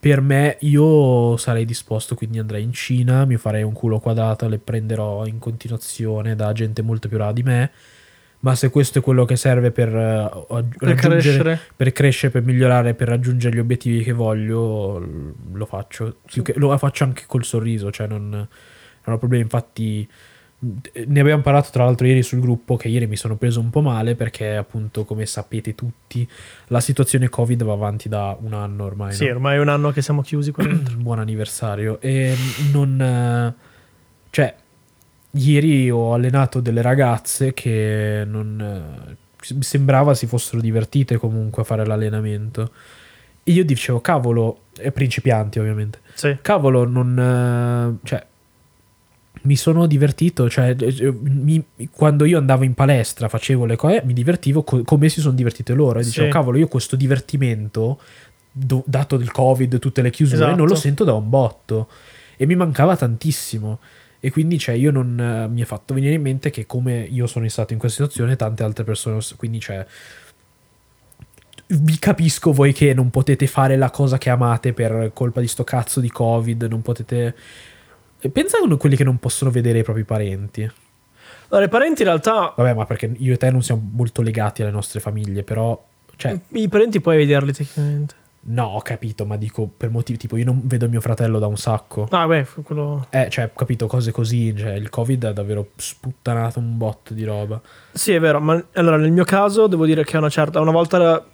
Per 0.00 0.20
me, 0.22 0.56
io 0.60 1.36
sarei 1.36 1.64
disposto, 1.66 2.14
quindi 2.14 2.38
andrei 2.38 2.62
in 2.62 2.72
Cina, 2.72 3.24
mi 3.26 3.36
farei 3.36 3.62
un 3.62 3.72
culo 3.72 3.98
quadrato, 4.00 4.48
le 4.48 4.58
prenderò 4.58 5.26
in 5.26 5.38
continuazione 5.38 6.34
da 6.34 6.52
gente 6.52 6.80
molto 6.82 7.08
più 7.08 7.16
brava 7.18 7.32
di 7.32 7.42
me. 7.42 7.70
Ma 8.44 8.54
se 8.54 8.68
questo 8.68 8.98
è 8.98 9.00
quello 9.02 9.24
che 9.24 9.36
serve 9.36 9.70
per, 9.70 9.94
aggi- 9.94 10.76
Per 10.78 10.94
crescere. 10.96 11.58
per 11.74 11.92
crescere, 11.92 12.30
per 12.30 12.42
migliorare, 12.42 12.92
per 12.92 13.08
raggiungere 13.08 13.56
gli 13.56 13.58
obiettivi 13.58 14.02
che 14.02 14.12
voglio, 14.12 14.98
lo 15.50 15.64
faccio. 15.64 16.16
Più 16.26 16.42
che- 16.42 16.52
lo 16.56 16.76
faccio 16.76 17.04
anche 17.04 17.22
col 17.26 17.42
sorriso, 17.44 17.90
cioè 17.90 18.06
non, 18.06 18.28
non 18.28 18.46
ho 19.14 19.16
problemi. 19.18 19.44
Infatti, 19.44 20.06
ne 21.06 21.20
abbiamo 21.20 21.40
parlato 21.42 21.70
tra 21.72 21.84
l'altro 21.84 22.06
ieri 22.06 22.22
sul 22.22 22.40
gruppo, 22.40 22.76
che 22.76 22.88
ieri 22.88 23.06
mi 23.06 23.16
sono 23.16 23.36
preso 23.36 23.60
un 23.60 23.70
po' 23.70 23.80
male 23.80 24.14
perché, 24.14 24.56
appunto, 24.56 25.04
come 25.04 25.24
sapete 25.24 25.74
tutti, 25.74 26.28
la 26.66 26.80
situazione 26.80 27.30
Covid 27.30 27.64
va 27.64 27.72
avanti 27.72 28.10
da 28.10 28.36
un 28.38 28.52
anno 28.52 28.84
ormai. 28.84 29.14
Sì, 29.14 29.24
no? 29.24 29.30
ormai 29.32 29.56
è 29.56 29.60
un 29.60 29.68
anno 29.68 29.90
che 29.90 30.02
siamo 30.02 30.20
chiusi 30.20 30.50
qua 30.52 30.64
dentro. 30.64 30.96
buon 31.00 31.18
anniversario. 31.18 31.98
E 31.98 32.34
non. 32.72 33.00
eh, 33.00 33.54
Cioè, 34.28 34.54
ieri 35.34 35.90
ho 35.90 36.12
allenato 36.14 36.60
delle 36.60 36.82
ragazze 36.82 37.52
che 37.54 38.24
non. 38.26 39.06
eh, 39.08 39.16
sembrava 39.60 40.14
si 40.14 40.26
fossero 40.26 40.60
divertite 40.60 41.16
comunque 41.18 41.62
a 41.62 41.64
fare 41.64 41.84
l'allenamento. 41.84 42.70
E 43.42 43.52
io 43.52 43.64
dicevo, 43.64 44.00
cavolo, 44.00 44.60
e 44.78 44.90
principianti 44.90 45.58
ovviamente. 45.58 45.98
Sì. 46.14 46.36
Cavolo, 46.40 46.86
non. 46.88 47.98
eh, 48.02 48.06
cioè. 48.06 48.26
Mi 49.42 49.56
sono 49.56 49.84
divertito, 49.86 50.48
cioè, 50.48 50.74
eh, 50.78 51.12
mi- 51.20 51.62
quando 51.90 52.24
io 52.24 52.38
andavo 52.38 52.64
in 52.64 52.72
palestra, 52.72 53.28
facevo 53.28 53.66
le 53.66 53.76
cose, 53.76 54.00
mi 54.06 54.14
divertivo 54.14 54.62
co- 54.62 54.82
come 54.84 55.10
si 55.10 55.20
sono 55.20 55.34
divertite 55.34 55.74
loro. 55.74 55.98
E 55.98 56.04
dicevo, 56.04 56.26
Sì. 56.28 56.32
cavolo, 56.32 56.56
io 56.56 56.66
questo 56.68 56.96
divertimento, 56.96 58.00
do- 58.50 58.84
dato 58.86 59.16
il 59.16 59.30
covid, 59.30 59.78
tutte 59.78 60.00
le 60.00 60.08
chiusure, 60.08 60.38
Esatto. 60.44 60.56
non 60.56 60.66
lo 60.66 60.74
sento 60.74 61.04
da 61.04 61.12
un 61.12 61.28
botto. 61.28 61.88
E 62.36 62.46
mi 62.46 62.54
mancava 62.54 62.96
tantissimo. 62.96 63.80
E 64.24 64.30
quindi, 64.30 64.58
cioè, 64.58 64.74
io 64.74 64.90
non 64.90 65.20
eh, 65.20 65.48
mi 65.48 65.60
è 65.60 65.66
fatto 65.66 65.92
venire 65.92 66.14
in 66.14 66.22
mente 66.22 66.48
che 66.48 66.64
come 66.64 67.00
io 67.00 67.26
sono 67.26 67.46
stato 67.50 67.74
in 67.74 67.78
questa 67.78 68.04
situazione, 68.04 68.36
tante 68.36 68.62
altre 68.62 68.82
persone. 68.82 69.20
Quindi, 69.36 69.60
cioè, 69.60 69.84
vi 71.66 71.98
capisco 71.98 72.50
voi 72.50 72.72
che 72.72 72.94
non 72.94 73.10
potete 73.10 73.46
fare 73.46 73.76
la 73.76 73.90
cosa 73.90 74.16
che 74.16 74.30
amate 74.30 74.72
per 74.72 75.10
colpa 75.12 75.40
di 75.40 75.46
sto 75.46 75.62
cazzo 75.62 76.00
di 76.00 76.10
covid, 76.10 76.62
non 76.62 76.80
potete... 76.80 77.34
E 78.18 78.30
Pensa 78.30 78.56
a 78.56 78.76
quelli 78.76 78.96
che 78.96 79.04
non 79.04 79.18
possono 79.18 79.50
vedere 79.50 79.80
i 79.80 79.82
propri 79.82 80.04
parenti. 80.04 80.62
Allora, 81.48 81.66
i 81.66 81.68
parenti 81.68 82.00
in 82.00 82.08
realtà. 82.08 82.54
Vabbè, 82.56 82.72
ma 82.72 82.86
perché 82.86 83.12
io 83.18 83.34
e 83.34 83.36
te 83.36 83.50
non 83.50 83.62
siamo 83.62 83.86
molto 83.92 84.22
legati 84.22 84.62
alle 84.62 84.70
nostre 84.70 85.00
famiglie, 85.00 85.42
però... 85.42 85.86
Cioè, 86.16 86.40
I 86.48 86.68
parenti 86.70 86.98
puoi 87.02 87.18
vederli 87.18 87.52
tecnicamente. 87.52 88.14
No, 88.46 88.64
ho 88.64 88.80
capito, 88.82 89.24
ma 89.26 89.36
dico 89.36 89.68
per 89.74 89.90
motivi 89.90 90.18
tipo 90.18 90.36
io 90.36 90.44
non 90.44 90.60
vedo 90.64 90.88
mio 90.88 91.00
fratello 91.00 91.38
da 91.38 91.46
un 91.46 91.56
sacco. 91.56 92.06
Ah, 92.10 92.26
beh, 92.26 92.46
quello. 92.62 93.06
Eh, 93.10 93.28
cioè, 93.30 93.44
ho 93.44 93.56
capito, 93.56 93.86
cose 93.86 94.10
così, 94.12 94.54
cioè, 94.56 94.72
il 94.72 94.90
covid 94.90 95.24
ha 95.24 95.32
davvero 95.32 95.68
sputtanato 95.76 96.58
un 96.58 96.76
botto 96.76 97.14
di 97.14 97.24
roba. 97.24 97.60
Sì, 97.92 98.12
è 98.12 98.20
vero, 98.20 98.40
ma 98.40 98.62
allora 98.74 98.96
nel 98.96 99.12
mio 99.12 99.24
caso 99.24 99.66
devo 99.66 99.86
dire 99.86 100.04
che 100.04 100.16
una 100.16 100.28
certa. 100.28 100.60
Una 100.60 100.70
volta 100.72 101.24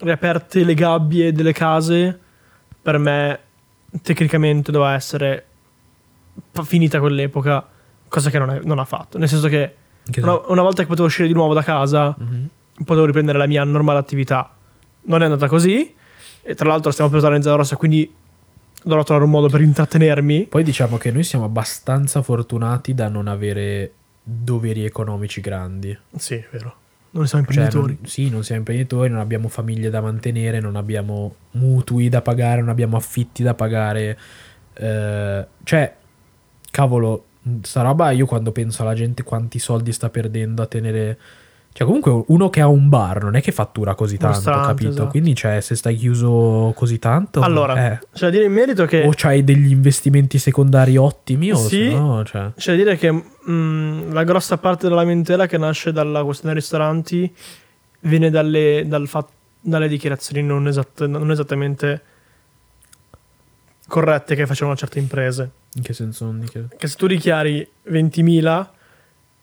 riaperte 0.00 0.64
le 0.64 0.74
gabbie 0.74 1.32
delle 1.32 1.52
case, 1.52 2.18
per 2.80 2.98
me 2.98 3.38
tecnicamente 4.02 4.70
doveva 4.72 4.94
essere 4.94 5.44
finita 6.64 6.98
quell'epoca, 7.00 7.66
cosa 8.08 8.30
che 8.30 8.38
non, 8.38 8.50
è- 8.50 8.60
non 8.64 8.78
ha 8.78 8.84
fatto. 8.84 9.18
Nel 9.18 9.28
senso 9.28 9.48
che 9.48 9.74
Che 10.10 10.20
una, 10.20 10.40
una 10.48 10.62
volta 10.62 10.82
che 10.82 10.88
potevo 10.88 11.06
uscire 11.06 11.28
di 11.28 11.34
nuovo 11.34 11.54
da 11.54 11.62
casa, 11.62 12.14
Mhm. 12.18 12.48
potevo 12.84 13.04
riprendere 13.06 13.38
la 13.38 13.46
mia 13.46 13.64
normale 13.64 13.98
attività. 13.98 14.50
Non 15.02 15.22
è 15.22 15.24
andata 15.24 15.46
così, 15.48 15.94
e 16.48 16.54
tra 16.54 16.66
l'altro 16.68 16.90
stiamo 16.90 17.10
per 17.10 17.18
usare 17.18 17.36
in 17.36 17.42
zona 17.42 17.56
rossa, 17.56 17.76
quindi 17.76 18.10
dovrò 18.82 19.02
trovare 19.02 19.26
un 19.26 19.30
modo 19.32 19.50
per 19.50 19.60
intrattenermi. 19.60 20.46
Poi 20.46 20.62
diciamo 20.64 20.96
che 20.96 21.10
noi 21.10 21.22
siamo 21.22 21.44
abbastanza 21.44 22.22
fortunati 22.22 22.94
da 22.94 23.08
non 23.08 23.28
avere 23.28 23.92
doveri 24.22 24.82
economici 24.86 25.42
grandi. 25.42 25.94
Sì, 26.16 26.36
è 26.36 26.46
vero. 26.50 26.74
Non 27.10 27.26
siamo 27.26 27.44
Cioè, 27.44 27.64
imprenditori. 27.64 27.96
non- 28.00 28.06
sì, 28.10 28.30
non 28.30 28.44
siamo 28.44 28.60
imprenditori, 28.60 29.10
non 29.10 29.20
abbiamo 29.20 29.48
famiglie 29.48 29.90
da 29.90 30.00
mantenere, 30.00 30.58
non 30.60 30.76
abbiamo 30.76 31.34
mutui 31.52 32.08
da 32.08 32.22
pagare, 32.22 32.60
non 32.60 32.70
abbiamo 32.70 32.96
affitti 32.96 33.42
da 33.42 33.52
pagare. 33.52 34.18
Eh, 34.72 35.46
cioè, 35.64 35.94
cavolo, 36.70 37.24
sta 37.60 37.82
roba 37.82 38.10
io 38.12 38.24
quando 38.24 38.52
penso 38.52 38.80
alla 38.82 38.94
gente 38.94 39.22
quanti 39.22 39.58
soldi 39.58 39.92
sta 39.92 40.08
perdendo 40.08 40.62
a 40.62 40.66
tenere... 40.66 41.18
Cioè, 41.78 41.86
comunque 41.86 42.24
uno 42.26 42.50
che 42.50 42.60
ha 42.60 42.66
un 42.66 42.88
bar 42.88 43.22
non 43.22 43.36
è 43.36 43.40
che 43.40 43.52
fattura 43.52 43.94
così 43.94 44.16
tanto, 44.16 44.34
ristorante, 44.38 44.66
capito? 44.66 44.90
esatto. 44.90 45.08
Quindi, 45.10 45.36
cioè, 45.36 45.60
se 45.60 45.76
stai 45.76 45.94
chiuso 45.94 46.72
così 46.74 46.98
tanto... 46.98 47.38
Allora, 47.38 47.92
eh, 47.92 47.98
c'è 48.12 48.24
da 48.24 48.30
dire 48.30 48.46
in 48.46 48.52
merito 48.52 48.84
che. 48.84 49.04
o 49.04 49.12
c'hai 49.14 49.44
degli 49.44 49.70
investimenti 49.70 50.40
secondari 50.40 50.96
ottimi 50.96 51.52
o 51.52 51.56
Sì. 51.56 51.88
no, 51.88 52.24
cioè... 52.24 52.50
C'è 52.56 52.72
da 52.72 52.76
dire 52.82 52.96
che 52.96 53.12
mh, 53.12 54.12
la 54.12 54.24
grossa 54.24 54.58
parte 54.58 54.88
della 54.88 55.02
lamentela 55.02 55.46
che 55.46 55.56
nasce 55.56 55.92
dalla 55.92 56.24
questione 56.24 56.52
dei 56.52 56.60
ristoranti 56.60 57.32
viene 58.00 58.28
dalle, 58.30 58.82
dal 58.84 59.06
fat- 59.06 59.30
dalle 59.60 59.86
dichiarazioni 59.86 60.42
non, 60.42 60.66
esatte- 60.66 61.06
non 61.06 61.30
esattamente 61.30 62.02
corrette 63.86 64.34
che 64.34 64.46
facevano 64.46 64.74
certe 64.76 64.98
imprese. 64.98 65.48
In 65.74 65.82
che 65.82 65.92
senso 65.92 66.24
non 66.24 66.40
dichiaro? 66.40 66.70
Che 66.76 66.88
se 66.88 66.96
tu 66.96 67.06
dichiari 67.06 67.64
20.000 67.88 68.66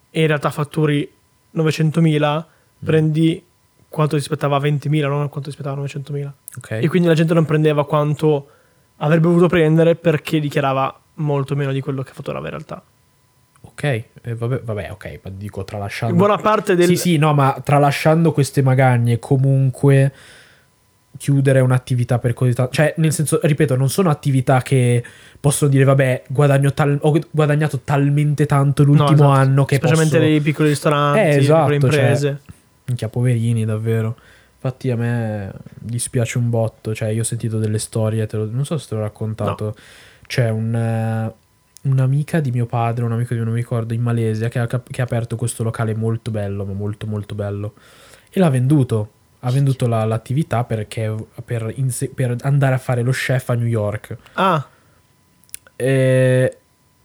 e 0.10 0.20
in 0.20 0.28
realtà 0.28 0.50
fatturi 0.50 1.14
900.000, 1.56 2.44
prendi 2.84 3.44
quanto 3.88 4.16
ti 4.16 4.22
aspettava 4.22 4.58
20.000, 4.60 5.08
non 5.08 5.30
quanto 5.30 5.42
ti 5.42 5.50
aspettava 5.50 5.82
900.000. 5.82 6.32
Ok. 6.58 6.72
E 6.72 6.88
quindi 6.88 7.08
la 7.08 7.14
gente 7.14 7.34
non 7.34 7.46
prendeva 7.46 7.86
quanto 7.86 8.50
avrebbe 8.98 9.28
voluto 9.28 9.48
prendere 9.48 9.96
perché 9.96 10.40
dichiarava 10.40 11.00
molto 11.16 11.56
meno 11.56 11.72
di 11.72 11.82
quello 11.82 12.04
che 12.04 12.12
fatturava 12.14 12.46
in 12.46 12.52
realtà. 12.52 12.84
Ok, 13.62 13.84
eh, 13.84 14.36
vabbè, 14.36 14.62
vabbè, 14.62 14.92
ok, 14.92 15.20
ma 15.24 15.32
dico 15.34 15.64
tralasciando... 15.64 16.16
Buona 16.16 16.38
parte 16.38 16.76
del... 16.76 16.88
Sì, 16.88 16.96
sì, 16.96 17.18
no, 17.18 17.34
ma 17.34 17.60
tralasciando 17.64 18.32
queste 18.32 18.62
magagne, 18.62 19.18
comunque 19.20 20.14
chiudere 21.18 21.60
un'attività 21.60 22.20
per 22.20 22.34
così 22.34 22.54
tanto. 22.54 22.72
Cioè, 22.74 22.94
nel 22.98 23.14
senso, 23.14 23.40
ripeto, 23.42 23.76
non 23.76 23.90
sono 23.90 24.10
attività 24.10 24.62
che 24.62 25.04
possono 25.40 25.72
dire, 25.72 25.84
vabbè, 25.84 26.24
guadagno 26.28 26.74
tal- 26.74 26.98
ho 27.02 27.20
guadagnato 27.32 27.82
talmente 27.84 28.46
tanto 28.46 28.84
No, 28.84 28.90
l'ultimo 28.90 29.14
esatto. 29.14 29.30
anno 29.30 29.66
che 29.66 29.76
Specialmente 29.76 30.18
posso... 30.18 30.30
nei 30.30 30.42
piccoli 30.42 30.70
ristoranti, 30.70 31.20
Eh, 31.20 31.24
le 31.24 31.36
esatto, 31.38 31.70
piccole 31.72 31.76
imprese. 31.96 32.42
Minchia, 32.86 33.10
poverini, 33.10 33.66
davvero. 33.66 34.16
Infatti 34.56 34.90
a 34.92 34.96
me 34.96 35.52
dispiace 35.80 36.38
un 36.38 36.50
botto. 36.50 36.94
Cioè, 36.94 37.10
io 37.10 37.22
ho 37.22 37.26
sentito 37.26 37.60
delle 37.60 37.80
storie, 37.80 38.26
te 38.26 38.38
lo- 38.38 38.50
non 38.52 38.66
so 38.66 38.78
se 38.78 38.88
te 38.90 38.96
l'ho 38.96 39.02
raccontato. 39.02 39.76
C'è 40.28 40.50
un, 40.50 40.74
eh, 40.76 41.34
un'amica 41.84 42.40
di 42.40 42.52
mio 42.52 42.66
padre, 42.66 43.06
un 43.06 43.12
amico 43.12 43.34
di 43.34 43.40
non 43.40 43.50
mi 43.50 43.60
ricordo, 43.60 43.94
in 43.94 44.02
Malesia, 44.02 44.50
che 44.50 44.60
ha, 44.60 44.68
che 44.68 45.02
ha 45.02 45.04
aperto 45.04 45.36
questo 45.36 45.64
locale 45.64 45.96
molto 45.96 46.32
bello, 46.32 46.66
ma 46.66 46.74
molto 46.74 47.06
molto 47.06 47.36
bello. 47.36 47.74
E 48.32 48.40
l'ha 48.40 48.50
venduto. 48.50 49.12
Ha 49.46 49.52
venduto 49.52 49.88
la- 49.88 50.06
l'attività 50.06 50.64
perché 50.64 51.14
per, 51.44 51.72
inse- 51.76 52.10
per 52.10 52.36
andare 52.42 52.74
a 52.76 52.78
fare 52.80 53.02
lo 53.04 53.12
chef 53.12 53.50
a 53.50 53.54
New 53.54 53.68
York. 53.68 54.18
Ah, 54.34 54.68
E 55.76 56.58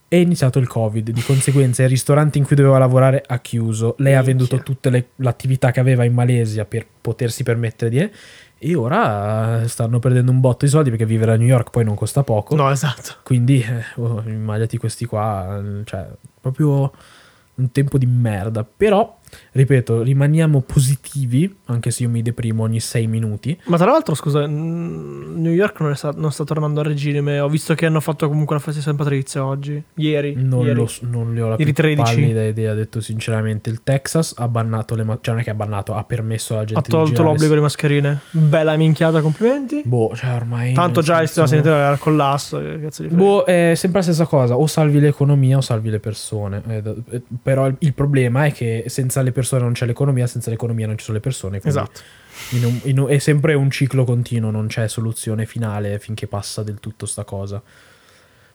è 0.07 0.15
iniziato 0.17 0.59
il 0.59 0.67
covid, 0.67 1.09
di 1.09 1.21
conseguenza 1.21 1.83
il 1.83 1.89
ristorante 1.89 2.37
in 2.37 2.45
cui 2.45 2.55
doveva 2.55 2.77
lavorare 2.77 3.23
ha 3.25 3.39
chiuso. 3.39 3.95
Lei 3.99 4.13
ha 4.13 4.17
Minchia. 4.17 4.33
venduto 4.35 4.61
tutte 4.63 4.89
le 4.89 5.07
l'attività 5.17 5.71
che 5.71 5.79
aveva 5.79 6.03
in 6.03 6.13
Malesia 6.13 6.65
per 6.65 6.85
potersi 6.99 7.43
permettere 7.43 7.89
di... 7.89 8.11
E 8.63 8.75
ora 8.75 9.61
eh, 9.61 9.67
stanno 9.67 9.99
perdendo 9.99 10.29
un 10.31 10.39
botto 10.39 10.65
di 10.65 10.71
soldi 10.71 10.89
perché 10.89 11.05
vivere 11.05 11.31
a 11.31 11.35
New 11.35 11.47
York 11.47 11.69
poi 11.71 11.83
non 11.83 11.95
costa 11.95 12.23
poco. 12.23 12.55
no, 12.55 12.69
esatto. 12.69 13.15
Quindi, 13.23 13.59
eh, 13.61 13.83
oh, 14.01 14.21
immaginati 14.27 14.77
questi 14.77 15.05
qua, 15.05 15.59
eh, 15.63 15.83
cioè, 15.85 16.07
proprio 16.39 16.91
un 17.55 17.71
tempo 17.71 17.97
di 17.97 18.05
merda. 18.05 18.63
Però 18.65 19.17
Ripeto, 19.53 20.01
rimaniamo 20.01 20.61
positivi, 20.61 21.57
anche 21.65 21.91
se 21.91 22.03
io 22.03 22.09
mi 22.09 22.21
deprimo 22.21 22.63
ogni 22.63 22.79
sei 22.79 23.07
minuti. 23.07 23.57
Ma 23.65 23.77
tra 23.77 23.91
l'altro, 23.91 24.15
scusa, 24.15 24.45
New 24.47 25.51
York 25.51 25.79
non, 25.81 25.95
sta, 25.95 26.11
non 26.15 26.31
sta 26.31 26.43
tornando 26.43 26.79
a 26.79 26.83
regime. 26.83 27.39
Ho 27.39 27.49
visto 27.49 27.73
che 27.73 27.85
hanno 27.85 27.99
fatto 27.99 28.27
comunque 28.27 28.55
la 28.55 28.61
festa 28.61 28.79
di 28.79 28.85
San 28.85 28.95
Patrizio 28.95 29.45
oggi. 29.45 29.81
Ieri. 29.95 30.35
Non, 30.37 30.65
ieri. 30.65 30.73
lo 30.75 30.89
non 31.01 31.33
ne 31.33 31.41
ho 31.41 31.49
la 31.49 31.55
più 31.55 31.65
Ieri 31.65 31.75
13. 31.75 32.01
pallida 32.01 32.43
idea, 32.43 32.73
detto 32.73 33.01
sinceramente. 33.01 33.69
Il 33.69 33.83
Texas 33.83 34.33
ha 34.37 34.47
bannato 34.47 34.95
le 34.95 35.03
ma- 35.03 35.17
cioè 35.21 35.33
non 35.33 35.39
è 35.41 35.43
che 35.43 35.51
ha 35.51 35.55
bannato, 35.55 35.93
ha 35.95 36.03
permesso 36.03 36.53
alla 36.53 36.65
gente 36.65 36.79
Ha 36.79 36.89
tolto 36.89 37.23
l'obbligo 37.23 37.53
di 37.53 37.61
mascherine. 37.61 38.19
Bella 38.31 38.75
minchiata, 38.75 39.21
complimenti. 39.21 39.81
Boh, 39.85 40.15
cioè 40.15 40.33
ormai... 40.33 40.73
Tanto 40.73 41.01
già 41.01 41.21
il 41.21 41.27
sistema 41.27 41.47
senso- 41.47 41.63
sanitario 41.63 41.77
era 41.77 41.89
al 41.89 41.99
collasso. 41.99 42.57
Cazzo 42.57 43.01
di 43.01 43.07
frega. 43.09 43.23
Boh, 43.23 43.43
è 43.43 43.73
sempre 43.75 43.99
la 43.99 44.05
stessa 44.05 44.25
cosa, 44.25 44.57
o 44.57 44.67
salvi 44.67 44.99
l'economia 44.99 45.57
o 45.57 45.61
salvi 45.61 45.89
le 45.89 45.99
persone. 45.99 46.61
Eh, 46.67 46.83
eh, 47.09 47.21
però 47.41 47.67
il, 47.67 47.75
il 47.79 47.93
problema 47.93 48.45
è 48.45 48.51
che 48.51 48.85
senza 48.87 49.20
le 49.21 49.31
persone 49.31 49.61
non 49.61 49.73
c'è 49.73 49.85
l'economia, 49.85 50.27
senza 50.27 50.49
l'economia 50.49 50.87
non 50.87 50.97
ci 50.97 51.03
sono 51.05 51.17
le 51.17 51.23
persone. 51.23 51.59
Esatto. 51.63 52.01
in 52.51 52.65
un- 52.65 52.79
in 52.83 52.97
un- 52.99 53.07
è 53.09 53.17
sempre 53.19 53.53
un 53.53 53.69
ciclo 53.69 54.03
continuo, 54.03 54.49
non 54.51 54.65
c'è 54.67 54.87
soluzione 54.87 55.45
finale 55.45 55.99
finché 55.99 56.25
passa 56.27 56.63
del 56.63 56.79
tutto 56.79 57.05
sta 57.05 57.23
cosa. 57.23 57.61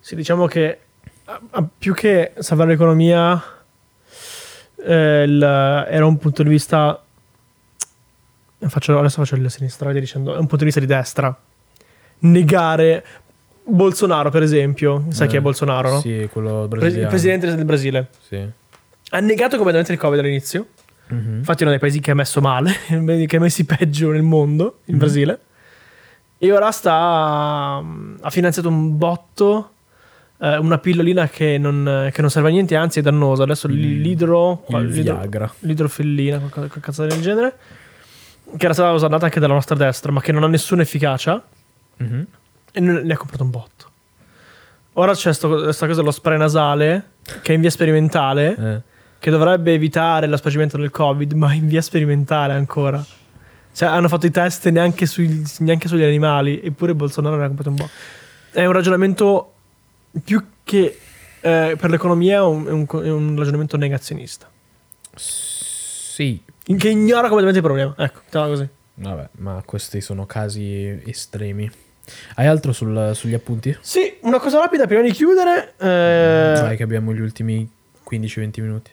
Sì, 0.01 0.17
diciamo 0.17 0.47
che 0.47 0.79
a- 1.27 1.41
a- 1.51 1.69
più 1.79 1.95
che 1.95 2.33
salvare 2.39 2.71
l'economia, 2.71 3.41
eh, 4.85 5.23
il- 5.23 5.43
era 5.89 6.05
un 6.07 6.17
punto 6.19 6.43
di 6.43 6.49
vista. 6.49 7.01
Faccio, 8.59 8.99
adesso 8.99 9.17
faccio 9.23 9.37
il 9.37 9.51
sinistra, 9.51 9.93
dicendo, 9.93 10.33
è 10.35 10.39
un 10.39 10.47
punto 10.47 10.59
di 10.59 10.65
vista 10.65 10.81
di 10.81 10.87
destra. 10.87 11.37
Negare 12.21 13.05
Bolsonaro, 13.63 14.31
per 14.31 14.43
esempio. 14.43 15.05
Sai 15.11 15.27
Eh, 15.27 15.31
chi 15.31 15.37
è 15.37 15.41
Bolsonaro, 15.41 15.91
no? 15.91 16.01
Sì, 16.01 16.29
quello 16.33 16.67
brasiliano. 16.67 17.03
il 17.03 17.09
presidente 17.09 17.55
del 17.55 17.65
Brasile. 17.65 18.09
Sì. 18.27 18.49
Ha 19.11 19.21
negato 19.21 19.57
completamente 19.57 19.93
il 19.93 19.99
Covid 19.99 20.19
all'inizio. 20.19 20.67
Mhm. 21.09 21.37
Infatti, 21.39 21.61
è 21.61 21.63
uno 21.63 21.71
dei 21.71 21.79
paesi 21.79 22.01
che 22.01 22.11
ha 22.11 22.15
messo 22.15 22.41
male, 22.41 22.73
che 23.27 23.37
ha 23.37 23.41
messi 23.41 23.65
peggio 23.65 24.11
nel 24.11 24.23
mondo, 24.23 24.81
il 24.87 24.95
Mhm. 24.95 24.99
Brasile. 24.99 25.41
E 26.39 26.53
ora 26.53 26.71
sta. 26.71 27.83
Ha 28.21 28.31
finanziato 28.31 28.69
un 28.69 28.97
botto. 28.99 29.71
eh, 30.39 30.59
una 30.59 30.77
pillolina 30.77 31.29
che 31.31 31.57
non, 31.57 32.11
che 32.13 32.21
non 32.21 32.29
serve 32.31 32.49
a 32.51 32.53
niente, 32.53 32.77
anzi 32.77 32.99
è 32.99 33.03
dannosa. 33.03 33.45
Adesso 33.45 33.69
l'idro. 33.69 34.65
Il 34.69 34.87
l'idro- 34.89 35.55
l'idrofillina, 35.61 36.37
qualcosa, 36.39 36.67
qualcosa 36.67 37.07
del 37.07 37.23
genere. 37.23 37.57
Che 38.55 38.65
era 38.65 38.75
stata 38.75 38.91
usata 38.93 39.17
anche 39.25 39.41
dalla 39.41 39.55
nostra 39.55 39.75
destra, 39.77 40.13
ma 40.13 40.21
che 40.21 40.33
non 40.33 40.43
ha 40.45 40.47
nessuna 40.49 40.83
efficacia. 40.83 41.43
Mhm. 41.97 42.27
E 42.71 42.81
ne 42.81 43.13
ha 43.15 43.17
comprato 43.17 43.45
un 43.45 43.51
botto. 43.51 43.91
Ora 44.95 45.13
c'è 45.15 45.35
questa 45.35 45.87
cosa 45.87 46.01
dello 46.01 46.11
spray 46.11 46.37
nasale, 46.37 47.13
che 47.41 47.53
è 47.53 47.55
in 47.55 47.63
via 47.63 47.71
sperimentale, 47.71 48.57
Eh. 48.59 48.81
Che 49.27 49.33
dovrebbe 49.33 49.73
evitare 49.73 50.29
lo 50.29 50.37
spargimento 50.37 50.77
del 50.77 50.93
Covid, 50.93 51.33
ma 51.33 51.53
in 51.53 51.67
via 51.67 51.83
sperimentale 51.83 52.53
ancora. 52.53 53.05
Cioè, 53.73 53.89
hanno 53.89 54.07
fatto 54.07 54.25
i 54.27 54.31
test 54.31 54.69
neanche, 54.69 55.05
sui- 55.07 55.43
neanche 55.59 55.89
sugli 55.89 56.05
animali, 56.05 56.61
eppure 56.63 56.95
Bolsonaro 56.95 57.35
ne 57.35 57.43
ha 57.43 57.47
comprato 57.49 57.71
un 57.71 57.75
botto. 57.75 57.91
È 58.53 58.65
un 58.65 58.71
ragionamento 58.71 59.53
più 60.23 60.41
che 60.63 60.99
eh, 61.41 61.77
per 61.77 61.91
l'economia, 61.91 62.37
è 62.37 62.43
un, 62.43 62.87
è 62.89 63.11
un 63.11 63.35
ragionamento 63.37 63.77
negazionista. 63.77 64.49
Sì, 65.17 66.41
Che 66.63 66.89
ignora 66.89 67.29
completamente 67.29 67.59
il 67.59 67.65
problema. 67.65 67.95
Ecco, 67.99 68.21
mettiamola 68.23 68.53
così. 68.53 68.69
vabbè, 68.95 69.29
ma 69.39 69.61
questi 69.67 70.01
sono 70.01 70.25
casi 70.27 71.03
estremi. 71.05 71.69
Hai 72.37 72.47
altro 72.47 72.73
sul- 72.73 73.11
sugli 73.15 73.35
appunti? 73.35 73.77
Sì, 73.81 74.19
una 74.21 74.39
cosa 74.39 74.61
rapida 74.61 74.87
prima 74.87 75.03
di 75.03 75.11
chiudere. 75.11 75.75
eh, 75.81 76.61
Vai 76.61 76.77
che 76.77 76.85
abbiamo 76.85 77.13
gli 77.13 77.21
ultimi 77.21 77.69
15-20 78.09 78.61
minuti. 78.63 78.91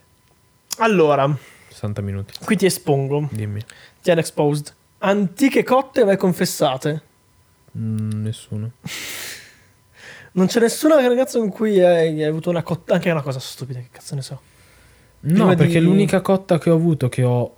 Allora, 0.78 1.36
60 1.69 2.01
minuti. 2.01 2.34
qui 2.43 2.55
ti 2.55 2.65
espongo. 2.65 3.28
Dimmi. 3.32 3.61
Ti 4.01 4.11
hanno 4.11 4.19
exposed. 4.19 4.74
Antiche 4.99 5.63
cotte 5.63 6.05
mai 6.05 6.17
confessate. 6.17 7.01
Mm, 7.78 8.21
nessuno. 8.24 8.71
Non 10.36 10.47
c'è 10.47 10.59
nessuna 10.59 10.95
ragazza 10.95 11.38
con 11.38 11.49
cui 11.49 11.80
hai, 11.80 12.07
hai 12.07 12.24
avuto 12.24 12.49
una 12.49 12.63
cotta. 12.63 12.95
Anche 12.95 13.11
una 13.11 13.21
cosa 13.21 13.38
stupida, 13.38 13.78
che 13.80 13.89
cazzo 13.91 14.15
ne 14.15 14.24
so. 14.24 14.41
No, 15.19 15.34
Prima 15.34 15.53
perché 15.53 15.78
di- 15.80 15.86
l'unica 15.86 16.21
cotta 16.21 16.57
che 16.57 16.71
ho 16.71 16.76
avuto 16.76 17.07
che 17.07 17.24
ho 17.24 17.55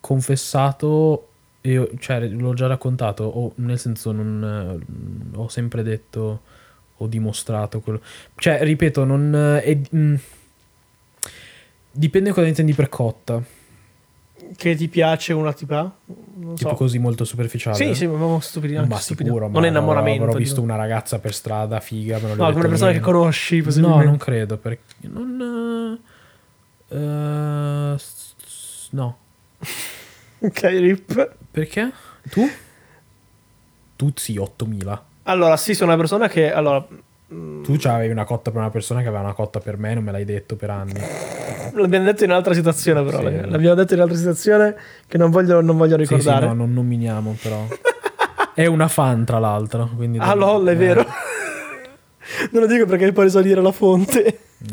confessato, 0.00 1.28
io, 1.60 1.88
cioè 2.00 2.26
l'ho 2.26 2.52
già 2.54 2.66
raccontato, 2.66 3.22
o 3.22 3.52
nel 3.56 3.78
senso 3.78 4.10
non 4.10 4.80
eh, 5.32 5.36
ho 5.36 5.46
sempre 5.48 5.84
detto, 5.84 6.40
ho 6.96 7.06
dimostrato 7.06 7.78
quello. 7.80 8.00
Cioè, 8.34 8.58
ripeto, 8.62 9.04
non 9.04 9.32
eh, 9.32 9.62
è, 9.62 9.78
mm, 9.94 10.14
dipende 11.96 12.32
cosa 12.32 12.46
intendi 12.46 12.72
per 12.74 12.88
cotta, 12.88 13.42
Che 14.56 14.74
ti 14.76 14.88
piace 14.88 15.32
una 15.32 15.52
tipa? 15.52 15.90
Non 16.36 16.54
tipo 16.54 16.68
so. 16.70 16.74
così 16.76 16.98
molto 16.98 17.24
superficiale. 17.24 17.76
Sì, 17.76 17.94
sì, 17.94 18.06
ma 18.06 18.40
stupidi. 18.40 18.74
Ma 18.74 18.82
Anche 18.82 18.96
stupidi. 18.98 19.28
sicuro, 19.28 19.46
non 19.48 19.60
ma 19.60 19.66
è 19.66 19.68
innamoramento. 19.70 20.20
Avrò 20.22 20.32
dico. 20.32 20.38
visto 20.44 20.60
una 20.62 20.76
ragazza 20.76 21.18
per 21.18 21.34
strada, 21.34 21.80
figa, 21.80 22.18
lo 22.18 22.28
No, 22.34 22.50
come 22.52 22.62
le 22.62 22.68
persone 22.68 22.92
che 22.92 23.00
conosci. 23.00 23.62
No, 23.76 24.02
non 24.02 24.16
credo, 24.18 24.56
perché 24.58 24.82
non... 25.08 25.98
eh, 26.88 26.96
eh, 26.96 27.98
s- 27.98 28.88
no. 28.90 29.16
Ok, 30.38 30.60
rip. 30.62 31.34
Perché? 31.50 31.90
Tu? 32.30 32.48
Tu 33.96 34.12
sì, 34.14 34.36
8000. 34.36 35.04
Allora, 35.24 35.56
sì, 35.56 35.74
sono 35.74 35.90
una 35.90 35.98
persona 35.98 36.28
che. 36.28 36.52
Allora. 36.52 36.86
Mm, 37.32 37.62
Tu 37.62 37.78
avevi 37.84 38.12
una 38.12 38.24
cotta 38.24 38.50
per 38.50 38.60
una 38.60 38.70
persona 38.70 39.00
che 39.02 39.08
aveva 39.08 39.22
una 39.22 39.32
cotta 39.34 39.60
per 39.60 39.76
me, 39.78 39.94
non 39.94 40.04
me 40.04 40.12
l'hai 40.12 40.24
detto 40.24 40.56
per 40.56 40.70
anni. 40.70 40.94
L'abbiamo 41.74 42.04
detto 42.04 42.24
in 42.24 42.30
un'altra 42.30 42.54
situazione, 42.54 43.02
però. 43.02 43.18
Sì. 43.18 43.48
L'abbiamo 43.48 43.74
detto 43.74 43.92
in 43.92 43.98
un'altra 43.98 44.16
situazione 44.18 44.74
che 45.06 45.18
non 45.18 45.30
voglio, 45.30 45.60
non 45.60 45.76
voglio 45.76 45.98
Sì, 45.98 46.04
sì, 46.06 46.14
ricordare. 46.14 46.46
no, 46.46 46.54
non 46.54 46.72
nominiamo 46.72 47.36
però. 47.42 47.66
È 48.54 48.64
una 48.66 48.88
fan, 48.88 49.24
tra 49.24 49.38
l'altro. 49.38 49.90
Quindi 49.94 50.18
ah, 50.18 50.34
lol, 50.34 50.66
è 50.68 50.70
eh, 50.70 50.76
vero. 50.76 51.04
non 52.52 52.62
lo 52.62 52.66
dico 52.66 52.86
perché 52.86 53.12
poi 53.12 53.24
risalire 53.24 53.60
la 53.60 53.72
fonte. 53.72 54.24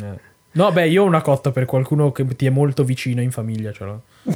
eh. 0.01 0.31
No, 0.55 0.71
beh, 0.71 0.87
io 0.87 1.01
ho 1.01 1.05
una 1.05 1.21
cotta 1.21 1.49
per 1.51 1.65
qualcuno 1.65 2.11
che 2.11 2.25
ti 2.35 2.45
è 2.45 2.49
molto 2.51 2.83
vicino 2.83 3.21
in 3.21 3.31
famiglia, 3.31 3.71
ce 3.71 3.83
l'ho. 3.83 4.01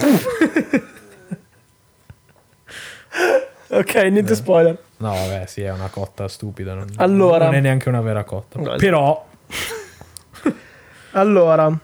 ok, 3.70 3.94
niente 4.10 4.34
Eh. 4.34 4.36
spoiler. 4.36 4.78
No, 5.00 5.12
vabbè, 5.12 5.46
sì, 5.46 5.62
è 5.62 5.72
una 5.72 5.90
cotta 5.90 6.28
stupida. 6.28 6.74
Non, 6.74 6.88
Allora. 6.98 7.46
non 7.46 7.54
è 7.56 7.60
neanche 7.62 7.88
una 7.90 8.02
vera 8.02 8.24
cotta. 8.24 8.60
No, 8.60 8.76
Però, 8.78 9.26
Allora, 11.12 11.76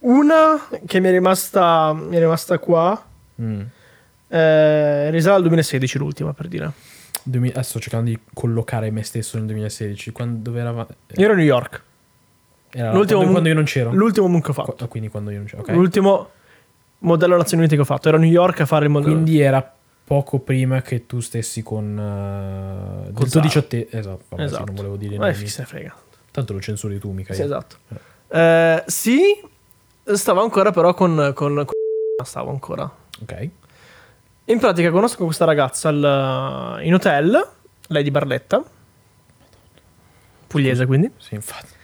una 0.00 0.68
che 0.86 1.00
mi 1.00 1.08
è 1.08 1.10
rimasta, 1.10 1.92
mi 1.92 2.16
è 2.16 2.18
rimasta 2.18 2.58
qua. 2.58 3.04
mm, 3.40 3.60
Eh, 4.28 5.10
risale 5.10 5.36
al 5.36 5.40
2016 5.42 5.98
l'ultima 5.98 6.32
per 6.32 6.48
dire. 6.48 6.70
2000 7.22 7.52
adesso 7.52 7.70
sto 7.70 7.80
cercando 7.80 8.10
di 8.10 8.18
collocare 8.32 8.90
me 8.90 9.02
stesso 9.02 9.36
nel 9.36 9.46
2016. 9.46 10.12
Quando, 10.12 10.50
dove 10.50 10.60
era? 10.60 10.70
Io 10.70 10.86
ero 11.24 11.32
a 11.32 11.36
New 11.36 11.44
York. 11.44 11.82
Era 12.70 12.92
L'ultimo 12.92 13.18
quando, 13.20 13.32
quando 13.32 13.48
io 13.48 13.54
non 13.54 13.64
c'ero. 13.64 13.92
L'ultimo 13.92 14.28
moon 14.28 14.40
che 14.40 14.50
ho 14.50 14.54
fatto. 14.54 14.72
Qu- 14.72 14.88
quindi 14.88 15.08
quando 15.08 15.30
io 15.30 15.38
non 15.38 15.46
c'ero. 15.46 15.62
ok. 15.62 15.68
L'ultimo 15.70 16.30
modello 17.00 17.36
Nazioni 17.36 17.62
Unite 17.62 17.76
che 17.76 17.82
ho 17.82 17.86
fatto. 17.86 18.08
Ero 18.08 18.16
a 18.16 18.20
New 18.20 18.30
York 18.30 18.60
a 18.60 18.66
fare 18.66 18.84
il 18.86 18.90
modello. 18.90 19.12
Quindi 19.12 19.40
era 19.40 19.74
poco 20.08 20.38
prima 20.38 20.80
che 20.80 21.04
tu 21.06 21.20
stessi 21.20 21.62
con. 21.62 21.96
Uh, 21.96 23.04
Con 23.04 23.12
con 23.12 23.22
tuo 23.24 23.26
Zara. 23.28 23.44
18 23.44 23.76
Esatto, 23.90 24.22
vabbè, 24.30 24.42
sì, 24.42 24.48
Esatto. 24.48 24.64
non 24.64 24.74
volevo 24.74 24.96
dire 24.96 25.14
Eh, 25.28 25.32
chi 25.34 25.46
se 25.46 25.60
ne 25.60 25.66
frega. 25.66 25.94
Tanto 26.30 26.52
lo 26.54 26.60
censuri 26.60 26.98
tu, 26.98 27.10
mica 27.12 27.34
Sì, 27.34 27.42
esatto. 27.42 27.76
Eh, 28.28 28.82
sì, 28.86 29.20
stavo 30.04 30.40
ancora 30.42 30.70
però 30.70 30.94
con, 30.94 31.32
con, 31.34 31.54
con- 31.54 32.24
Stavo 32.24 32.50
ancora. 32.50 32.90
Ok. 33.22 33.48
In 34.46 34.58
pratica 34.58 34.90
conosco 34.90 35.24
questa 35.24 35.44
ragazza 35.44 35.90
al- 35.90 36.80
in 36.82 36.94
hotel, 36.94 37.48
lei 37.88 38.02
di 38.02 38.10
Barletta. 38.10 38.62
Pugliese 40.46 40.86
quindi. 40.86 41.10
Sì, 41.18 41.34
infatti. 41.34 41.76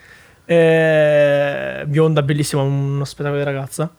Eh, 0.46 1.84
bionda, 1.86 2.22
bellissima, 2.22 2.62
uno 2.62 3.04
spettacolo 3.04 3.38
di 3.40 3.44
ragazza. 3.44 3.92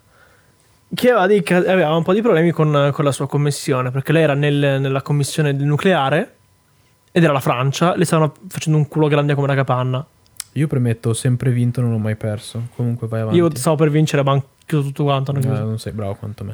Che 0.93 1.09
aveva, 1.09 1.27
dei 1.27 1.41
ca- 1.43 1.57
aveva 1.57 1.95
un 1.95 2.03
po' 2.03 2.13
di 2.13 2.21
problemi 2.21 2.51
con, 2.51 2.89
con 2.93 3.03
la 3.03 3.11
sua 3.11 3.27
commissione, 3.27 3.91
perché 3.91 4.11
lei 4.11 4.23
era 4.23 4.33
nel- 4.33 4.79
nella 4.79 5.01
commissione 5.01 5.55
del 5.55 5.65
nucleare 5.65 6.35
ed 7.11 7.23
era 7.23 7.33
la 7.33 7.39
Francia, 7.39 7.95
le 7.95 8.05
stavano 8.05 8.33
facendo 8.47 8.77
un 8.77 8.87
culo 8.87 9.07
grande 9.07 9.33
come 9.33 9.45
una 9.47 9.55
capanna. 9.55 10.05
Io 10.53 10.67
premetto, 10.67 11.09
ho 11.09 11.13
sempre 11.13 11.51
vinto, 11.51 11.81
non 11.81 11.91
ho 11.91 11.97
mai 11.97 12.15
perso. 12.15 12.67
Comunque 12.75 13.07
vai 13.07 13.21
avanti. 13.21 13.37
Io 13.39 13.53
stavo 13.55 13.75
per 13.75 13.89
vincere, 13.89 14.23
ma 14.23 14.31
hanno 14.31 14.43
chiuso 14.65 14.85
tutto 14.87 15.03
quanto. 15.03 15.31
hanno 15.31 15.41
Eh, 15.41 15.45
non 15.59 15.79
sei 15.79 15.91
bravo 15.91 16.15
quanto 16.15 16.43
me. 16.45 16.53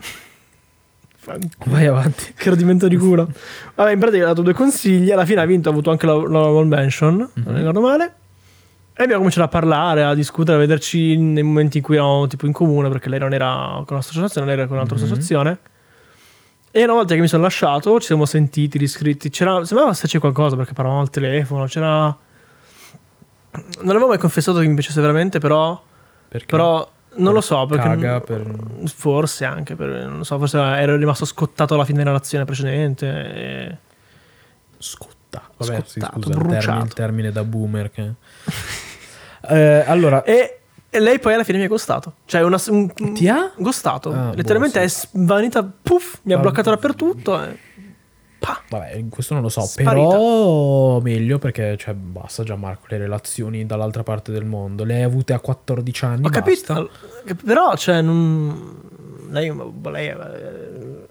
Vai 1.66 1.86
avanti. 1.86 2.34
Che 2.38 2.50
rodimento 2.50 2.88
di 2.88 2.98
culo. 2.98 3.30
Vabbè, 3.76 3.92
in 3.92 4.00
pratica 4.00 4.24
ha 4.24 4.28
dato 4.28 4.42
due 4.42 4.54
consigli. 4.54 5.12
Alla 5.12 5.26
fine 5.26 5.42
ha 5.42 5.46
vinto, 5.46 5.70
ha 5.70 5.72
avuto 5.72 5.92
anche 5.92 6.08
la, 6.08 6.14
la 6.14 6.40
Wall 6.48 6.68
Mansion. 6.68 7.16
Non 7.16 7.30
Mhm. 7.34 7.56
ricordo 7.58 7.82
male. 7.82 8.14
E 8.94 9.04
abbiamo 9.04 9.18
cominciato 9.22 9.46
a 9.46 9.50
parlare, 9.50 10.04
a 10.04 10.14
discutere, 10.14 10.58
a 10.58 10.60
vederci 10.60 11.16
nei 11.18 11.44
momenti 11.44 11.78
in 11.78 11.84
cui 11.84 11.96
eravamo 11.96 12.28
tipo 12.28 12.46
in 12.46 12.52
comune, 12.52 12.90
perché 12.90 13.10
lei 13.10 13.20
non 13.20 13.34
era 13.34 13.82
con 13.86 13.96
l'associazione, 13.98 14.46
lei 14.48 14.56
era 14.58 14.68
con 14.68 14.76
un'altra 14.76 14.98
Mhm. 14.98 15.04
associazione. 15.04 15.60
E 16.72 16.84
una 16.84 16.94
volta 16.94 17.16
che 17.16 17.22
mi 17.22 17.28
sono 17.28 17.44
lasciato, 17.44 18.00
ci 18.00 18.06
siamo 18.08 18.26
sentiti, 18.26 18.78
riscritti. 18.78 19.30
C'era, 19.30 19.64
sembrava 19.66 19.92
esserci 19.92 20.20
qualcosa 20.20 20.56
perché 20.56 20.74
parlavamo 20.74 21.02
al 21.02 21.10
telefono. 21.10 21.66
C'era. 21.66 22.16
Non 23.54 23.90
avevo 23.90 24.08
mai 24.08 24.18
confessato 24.18 24.60
che 24.60 24.68
mi 24.68 24.74
piacesse 24.76 25.02
veramente, 25.02 25.40
però. 25.40 25.82
Perché? 26.30 26.46
Però 26.46 26.90
Non 27.16 27.34
lo 27.34 27.42
so, 27.42 27.66
perché 27.66 27.84
Caga 27.90 28.22
per... 28.22 28.50
forse 28.96 29.44
anche 29.44 29.76
per, 29.76 29.90
non 30.06 30.20
lo 30.20 30.24
so, 30.24 30.38
forse 30.38 30.58
ero 30.60 30.96
rimasto 30.96 31.26
scottato 31.26 31.74
alla 31.74 31.84
fine 31.84 31.98
della 31.98 32.12
nazione 32.12 32.46
precedente. 32.46 33.08
e- 33.34 33.78
Scotta. 35.32 35.44
Vabbè, 35.58 35.84
sì, 35.86 36.00
Scottato, 36.00 36.20
scusa, 36.22 36.30
il 36.30 36.34
termine, 36.36 36.54
bruciato. 36.58 36.86
il 36.86 36.94
termine 36.94 37.32
da 37.32 37.44
boomer. 37.44 37.92
Che... 37.92 38.12
Eh, 39.44 39.84
allora, 39.88 40.24
E, 40.24 40.60
e 40.88 41.00
lei 41.00 41.18
poi 41.18 41.34
alla 41.34 41.44
fine 41.44 41.58
mi 41.58 41.64
ha 41.64 41.68
gostato. 41.68 42.14
Cioè, 42.26 42.44
una, 42.44 42.62
un, 42.68 42.94
ti 43.14 43.28
ha? 43.28 43.52
gostato. 43.58 44.12
Ah, 44.12 44.32
Letteralmente 44.36 44.78
boh, 44.78 44.86
è 44.86 44.88
svanita, 44.88 45.64
puff, 45.82 46.20
mi 46.24 46.34
ha 46.34 46.38
Ah, 46.38 46.42
bloccato 46.42 46.70
boh. 46.70 46.76
dappertutto. 46.76 47.44
E... 47.44 47.58
Pa. 48.38 48.62
Vabbè, 48.70 49.04
questo 49.10 49.34
non 49.34 49.42
lo 49.42 49.50
so, 49.50 49.62
Sparita. 49.62 49.92
però 49.96 51.00
meglio 51.00 51.40
perché 51.40 51.76
cioè, 51.78 51.96
basta 51.96 52.44
già 52.44 52.56
Marco 52.56 52.86
le 52.90 52.98
relazioni 53.00 53.66
dall'altra 53.66 54.04
parte 54.04 54.32
del 54.32 54.46
mondo. 54.46 54.84
Le 54.84 54.94
hai 54.96 55.02
avute 55.04 55.34
a 55.34 55.40
14 55.40 56.06
anni. 56.06 56.26
Ho 56.28 56.30
capito. 56.30 56.74
All- 56.74 56.90
Però, 57.44 57.76
cioè, 57.78 58.02
non... 58.02 58.80
Lei, 59.32 59.52
lei, 59.86 60.08
eh, 60.08 60.16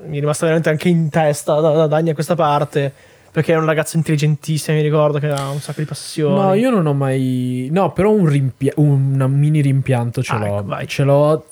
mi 0.07 0.17
è 0.19 0.21
rimasta 0.21 0.45
veramente 0.45 0.71
anche 0.71 0.89
in 0.89 1.09
testa 1.09 1.59
da, 1.61 1.71
da, 1.73 1.87
da 1.89 1.97
anni 1.97 2.11
a 2.11 2.15
questa 2.15 2.37
parte. 2.37 2.93
Perché 3.33 3.53
era 3.53 3.61
una 3.61 3.69
ragazza 3.71 3.97
intelligentissima, 3.97 4.77
mi 4.77 4.83
ricordo, 4.83 5.19
che 5.21 5.27
aveva 5.31 5.49
un 5.51 5.61
sacco 5.61 5.81
di 5.81 5.87
passioni. 5.87 6.35
No, 6.35 6.55
io 6.55 6.71
non 6.71 6.87
ho 6.87 6.93
mai. 6.95 7.69
No, 7.71 7.93
però 7.93 8.11
un, 8.11 8.27
rimpia- 8.27 8.73
un 8.77 9.25
mini 9.31 9.61
rimpianto 9.61 10.23
ce 10.23 10.33
Ah, 10.33 10.39
l'ho. 10.39 10.59
ecco, 10.75 10.87
ce 10.87 11.03
l'ho. 11.05 11.47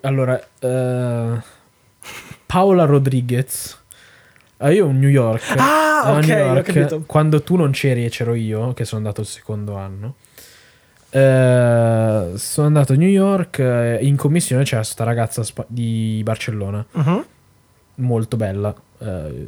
Allora, 0.00 0.42
eh, 0.58 1.40
Paola 2.46 2.84
Rodriguez. 2.84 3.78
Eh, 4.58 4.74
io 4.74 4.88
a 4.88 4.92
New 4.92 5.08
York. 5.08 5.54
Ah, 5.56 6.02
a 6.02 6.12
ok, 6.16 6.26
New 6.26 6.36
ho 6.36 6.54
York, 6.54 6.62
capito. 6.72 7.02
Quando 7.06 7.42
tu 7.42 7.54
non 7.56 7.70
c'eri 7.70 8.04
e 8.04 8.08
c'ero 8.08 8.34
io, 8.34 8.72
che 8.74 8.84
sono 8.84 9.00
andato 9.02 9.20
il 9.20 9.26
secondo 9.28 9.76
anno. 9.76 10.14
eh, 11.10 12.32
sono 12.36 12.66
andato 12.66 12.92
a 12.94 12.96
New 12.96 13.08
York. 13.08 13.58
eh, 13.58 13.98
in 14.02 14.16
commissione 14.16 14.64
c'era 14.64 14.80
questa 14.80 15.04
ragazza 15.04 15.42
di 15.66 16.20
Barcellona 16.24 16.84
Mhm. 16.92 17.24
molto 17.96 18.36
bella. 18.36 18.74
Eh, 19.02 19.46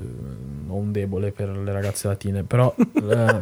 ho 0.68 0.74
un 0.74 0.92
debole 0.92 1.30
per 1.32 1.48
le 1.56 1.72
ragazze 1.72 2.08
latine, 2.08 2.42
però. 2.42 2.74
eh, 2.76 3.40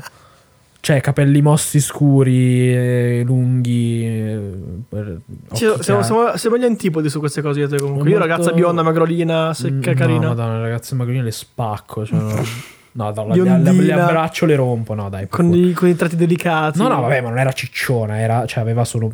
cioè, 0.80 1.00
capelli 1.00 1.40
mossi 1.42 1.78
scuri, 1.80 2.74
eh, 2.74 3.22
lunghi. 3.24 4.04
eh, 4.04 5.18
siamo, 5.52 6.02
siamo, 6.02 6.36
siamo 6.36 6.58
gli 6.58 6.64
antipodi 6.64 7.08
su 7.08 7.20
queste 7.20 7.40
cose 7.40 7.60
io 7.60 7.68
te 7.68 7.76
comunque. 7.78 8.08
Io 8.10 8.18
Molto- 8.18 8.32
ragazza 8.32 8.52
bionda, 8.52 8.82
magrolina, 8.82 9.54
secca, 9.54 9.92
Mm, 9.92 9.94
carina. 9.94 10.20
No, 10.20 10.28
madonna, 10.28 10.56
le 10.56 10.62
ragazze 10.62 10.94
magrine 10.96 11.22
le 11.22 11.30
spacco. 11.30 12.04
Cioè, 12.04 12.18
no, 12.18 12.32
no, 13.12 13.12
no, 13.14 13.34
le, 13.34 13.58
le- 13.60 13.72
le 13.72 13.92
abbraccio, 13.92 14.44
le 14.44 14.56
rompo. 14.56 14.94
No, 14.94 15.08
dai. 15.08 15.28
con, 15.28 15.54
i, 15.54 15.72
con 15.72 15.88
i 15.88 15.94
tratti 15.94 16.16
delicati. 16.16 16.78
No, 16.78 16.88
no, 16.88 17.00
vabbè, 17.00 17.20
ma 17.20 17.28
non 17.28 17.38
era 17.38 17.52
cicciona, 17.52 18.18
era, 18.18 18.44
cioè, 18.46 18.62
aveva 18.62 18.84
solo 18.84 19.06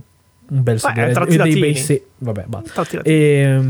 un 0.50 0.62
bel 0.62 0.74
Beh, 0.76 0.80
sedere 0.80 1.12
tratti 1.12 1.36
dei 1.36 1.38
bei 1.38 1.48
latini. 1.60 1.74
se- 1.76 2.04
Vabbè, 2.16 2.44
basta. 2.46 2.70
Tratti 2.72 2.96
latini. 2.96 3.14
E, 3.14 3.60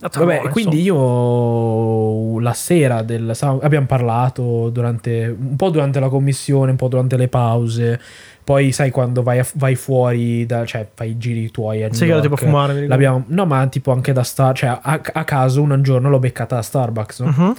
vabbè, 0.00 0.08
Tramone, 0.08 0.48
quindi 0.50 0.80
io 0.80 2.38
la 2.40 2.54
sera 2.54 3.02
del 3.02 3.36
abbiamo 3.60 3.86
parlato 3.86 4.70
durante 4.70 5.36
un 5.38 5.56
po' 5.56 5.68
durante 5.70 6.00
la 6.00 6.08
commissione, 6.08 6.70
un 6.70 6.76
po' 6.76 6.88
durante 6.88 7.16
le 7.16 7.28
pause. 7.28 8.00
Poi 8.42 8.72
sai 8.72 8.90
quando 8.90 9.22
vai, 9.22 9.40
vai 9.54 9.76
fuori, 9.76 10.44
da, 10.46 10.64
cioè 10.64 10.88
fai 10.92 11.10
i 11.10 11.18
giri 11.18 11.50
tuoi 11.50 11.82
Sai 11.92 12.08
che 12.08 12.20
tipo 12.20 12.36
fumare, 12.36 12.86
no, 13.26 13.46
ma 13.46 13.66
tipo 13.68 13.92
anche 13.92 14.12
da 14.12 14.24
Star, 14.24 14.56
cioè 14.56 14.70
a, 14.80 15.00
a 15.12 15.24
caso 15.24 15.62
un 15.62 15.82
giorno 15.82 16.08
l'ho 16.08 16.18
beccata 16.18 16.58
a 16.58 16.62
Starbucks, 16.62 17.20
no? 17.20 17.26
Mhm. 17.26 17.56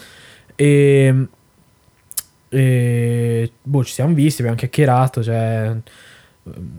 E, 0.56 1.28
e 2.50 3.52
boh, 3.62 3.84
ci 3.86 3.94
siamo 3.94 4.14
visti, 4.14 4.42
abbiamo 4.42 4.58
chiacchierato, 4.58 5.24
cioè 5.24 5.74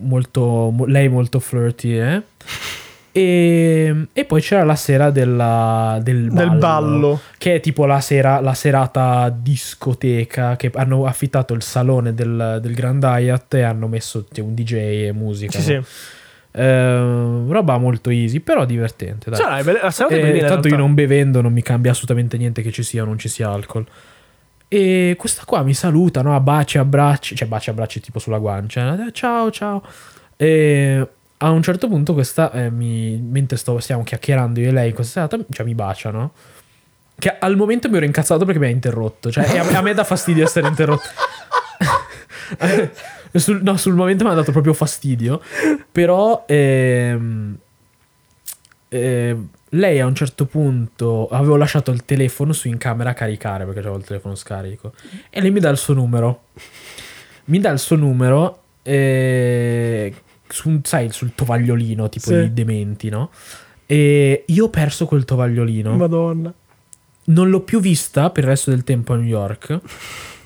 molto, 0.00 0.70
mo- 0.70 0.84
lei 0.86 1.08
molto 1.08 1.38
flirty, 1.38 1.92
eh? 1.98 2.22
E, 3.14 4.06
e 4.12 4.24
poi 4.24 4.40
c'era 4.40 4.64
la 4.64 4.74
sera 4.74 5.10
della- 5.10 5.98
del, 6.02 6.30
ballo, 6.30 6.48
Del 6.50 6.58
ballo. 6.58 7.20
che 7.36 7.56
è 7.56 7.60
tipo 7.60 7.84
la, 7.84 8.00
sera, 8.00 8.40
la 8.40 8.54
serata 8.54 9.28
discoteca 9.28 10.56
che 10.56 10.70
hanno 10.74 11.04
affittato 11.04 11.52
il 11.52 11.62
salone 11.62 12.14
del, 12.14 12.58
del 12.62 12.74
Grand 12.74 13.02
Hyatt 13.02 13.52
e 13.54 13.62
hanno 13.62 13.86
messo 13.86 14.24
cioè, 14.32 14.42
un 14.44 14.54
DJ 14.54 14.72
e 15.08 15.12
musica. 15.12 15.58
Sì, 15.60 15.74
no? 15.74 15.82
sì. 15.82 15.88
Eh, 16.54 17.44
roba 17.48 17.76
molto 17.78 18.08
easy, 18.10 18.40
però 18.40 18.64
divertente. 18.64 19.28
Dai. 19.30 19.38
Cioè, 19.40 19.48
dai, 19.50 19.62
belle- 19.64 19.80
la 19.82 19.90
serata 19.90 20.14
è 20.14 20.34
Eh, 20.36 20.44
tanto 20.46 20.68
io 20.68 20.76
non 20.76 20.94
bevendo 20.94 21.40
non 21.42 21.52
mi 21.52 21.62
cambia 21.62 21.90
assolutamente 21.90 22.36
niente 22.38 22.62
che 22.62 22.70
ci 22.72 22.82
sia 22.82 23.02
o 23.02 23.06
non 23.06 23.18
ci 23.18 23.28
sia 23.28 23.50
alcol. 23.50 23.86
E 24.68 25.16
questa 25.18 25.42
qua 25.44 25.62
mi 25.62 25.74
saluta, 25.74 26.22
no? 26.22 26.34
A 26.34 26.40
baci, 26.40 26.78
abbracci, 26.78 27.36
cioè 27.36 27.46
baci, 27.46 27.68
abbracci 27.68 28.00
tipo 28.00 28.18
sulla 28.18 28.38
guancia. 28.38 29.06
Eh, 29.06 29.12
Ciao, 29.12 29.50
ciao. 29.50 29.82
E 30.36 31.06
a 31.42 31.50
un 31.50 31.62
certo 31.62 31.88
punto 31.88 32.12
questa, 32.14 32.52
eh, 32.52 32.70
mi- 32.70 33.16
mentre 33.20 33.56
sto, 33.56 33.78
stiamo 33.80 34.04
chiacchierando 34.04 34.60
io 34.60 34.68
e 34.68 34.72
lei 34.72 34.92
questa 34.92 35.26
serata, 35.28 35.44
cioè 35.50 35.66
mi 35.66 35.74
bacia, 35.74 36.10
no? 36.10 36.32
Che 37.18 37.36
al 37.38 37.56
momento 37.56 37.88
mi 37.88 37.96
ero 37.96 38.04
incazzato 38.06 38.44
perché 38.44 38.60
mi 38.60 38.66
ha 38.66 38.70
interrotto. 38.70 39.30
Cioè, 39.30 39.52
e 39.52 39.58
a, 39.58 39.78
a 39.78 39.82
me 39.82 39.92
dà 39.92 40.04
fastidio 40.04 40.44
essere 40.44 40.68
interrotto. 40.68 41.08
sul, 43.38 43.60
no, 43.62 43.76
sul 43.76 43.94
momento 43.94 44.24
mi 44.24 44.30
ha 44.30 44.34
dato 44.34 44.52
proprio 44.52 44.72
fastidio. 44.72 45.40
Però 45.90 46.44
ehm, 46.46 47.56
eh, 48.88 49.36
lei 49.70 50.00
a 50.00 50.06
un 50.06 50.14
certo 50.14 50.46
punto 50.46 51.28
avevo 51.28 51.56
lasciato 51.56 51.90
il 51.90 52.04
telefono 52.04 52.52
su 52.52 52.68
in 52.68 52.78
camera 52.78 53.10
a 53.10 53.14
caricare 53.14 53.64
perché 53.64 53.80
avevo 53.80 53.96
il 53.96 54.04
telefono 54.04 54.34
scarico. 54.34 54.92
E 55.30 55.40
lei 55.40 55.50
mi 55.50 55.60
dà 55.60 55.70
il 55.70 55.76
suo 55.78 55.94
numero. 55.94 56.44
Mi 57.46 57.58
dà 57.58 57.70
il 57.70 57.78
suo 57.78 57.96
numero. 57.96 58.62
eh, 58.82 60.14
su, 60.52 60.80
sai, 60.82 61.10
sul 61.10 61.34
tovagliolino 61.34 62.08
tipo 62.08 62.28
Sì. 62.28 62.34
i 62.34 62.52
dementi, 62.52 63.08
no? 63.08 63.30
E 63.86 64.44
io 64.46 64.64
ho 64.66 64.70
perso 64.70 65.06
quel 65.06 65.24
tovagliolino 65.24 65.96
Madonna. 65.96 66.52
non 67.24 67.50
l'ho 67.50 67.60
più 67.60 67.80
vista 67.80 68.30
per 68.30 68.44
il 68.44 68.50
resto 68.50 68.70
del 68.70 68.84
tempo 68.84 69.12
a 69.12 69.16
New 69.16 69.26
York. 69.26 69.80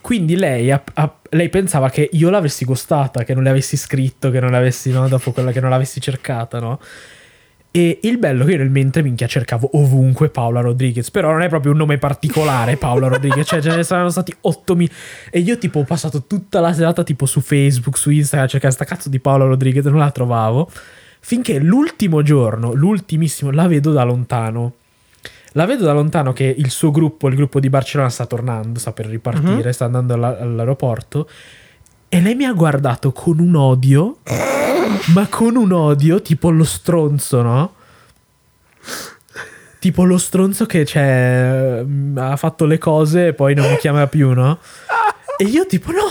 Quindi 0.01 0.37
lei, 0.37 0.71
ha- 0.71 0.83
ha- 0.95 1.17
lei 1.31 1.49
pensava 1.49 1.91
che 1.91 2.09
io 2.13 2.31
l'avessi 2.31 2.65
gostata, 2.65 3.25
che 3.25 3.35
non 3.35 3.43
le 3.43 3.51
avessi 3.51 3.77
scritto, 3.77 4.31
che 4.31 4.39
non 4.39 4.53
l'avessi, 4.53 4.91
no, 4.93 5.09
dopo 5.09 5.33
quella 5.33 5.51
che 5.51 5.61
non 5.61 5.71
l'avessi 5.71 6.01
cercata, 6.01 6.61
no? 6.61 6.79
E 7.77 7.99
il 8.05 8.17
bello 8.17 8.45
è 8.45 8.47
che 8.47 8.53
io 8.53 8.57
nel 8.57 8.71
mentre 8.71 9.03
minchia 9.03 9.27
cercavo 9.27 9.69
ovunque 9.75 10.31
Paola 10.31 10.63
Rodriguez, 10.63 11.11
però 11.11 11.31
non 11.31 11.43
è 11.43 11.49
proprio 11.51 11.73
un 11.73 11.77
nome 11.77 11.99
particolare 11.99 12.77
Paola 12.81 13.09
Rodriguez, 13.09 13.47
cioè 13.47 13.61
ce 13.61 13.77
ne 13.77 13.83
saranno 13.83 14.09
stati 14.09 14.35
8000 14.41 14.91
e 15.31 15.41
io 15.41 15.59
tipo 15.59 15.81
ho 15.81 15.85
passato 15.85 16.23
tutta 16.23 16.61
la 16.61 16.73
serata 16.73 17.05
tipo 17.05 17.27
su 17.27 17.43
Facebook, 17.43 17.99
su 17.99 18.09
Instagram 18.09 18.47
a 18.47 18.49
cercare 18.49 18.73
sta 18.73 18.87
cazzo 18.87 19.11
di 19.11 19.21
Paola 19.21 19.45
Rodriguez 19.45 19.85
non 19.85 19.99
la 19.99 20.11
trovavo, 20.11 20.71
finché 21.21 21.59
l'ultimo 21.59 22.23
giorno, 22.23 22.73
l'ultimissimo, 22.73 23.51
la 23.51 23.67
vedo 23.69 23.93
da 23.93 24.05
lontano. 24.05 24.73
La 25.53 25.67
vedo 25.67 25.85
da 25.85 25.93
lontano 25.93 26.33
che 26.33 26.45
il 26.45 26.71
suo 26.71 26.91
gruppo, 26.91 27.29
il 27.29 27.35
gruppo 27.35 27.61
di 27.61 27.69
Barcellona, 27.69 28.09
sta 28.09 28.25
tornando, 28.25 28.79
sta 28.79 28.93
per 28.93 29.05
ripartire, 29.05 29.75
sta 29.75 29.85
andando 29.85 30.15
alla- 30.15 30.39
all'aeroporto. 30.39 31.29
E 32.17 32.23
lei 32.23 32.35
mi 32.35 32.47
ha 32.47 32.53
guardato 32.55 33.13
con 33.13 33.39
un 33.41 33.55
odio, 33.55 34.21
ma 35.15 35.27
con 35.29 35.55
un 35.55 35.71
odio 35.71 36.23
tipo 36.23 36.49
lo 36.49 36.65
stronzo, 36.65 37.43
no? 37.43 37.75
Tipo 39.79 40.05
lo 40.05 40.17
stronzo 40.17 40.65
che 40.65 40.87
cioè, 40.87 41.83
mm, 41.85 42.17
ha 42.17 42.37
fatto 42.37 42.65
le 42.65 42.79
cose 42.79 43.27
e 43.29 43.33
poi 43.35 43.55
non 43.55 43.69
mi 43.71 43.77
chiama 43.77 44.07
più, 44.07 44.33
no? 44.33 44.59
E 45.37 45.45
io 45.45 45.67
tipo 45.67 45.91
no, 45.91 46.09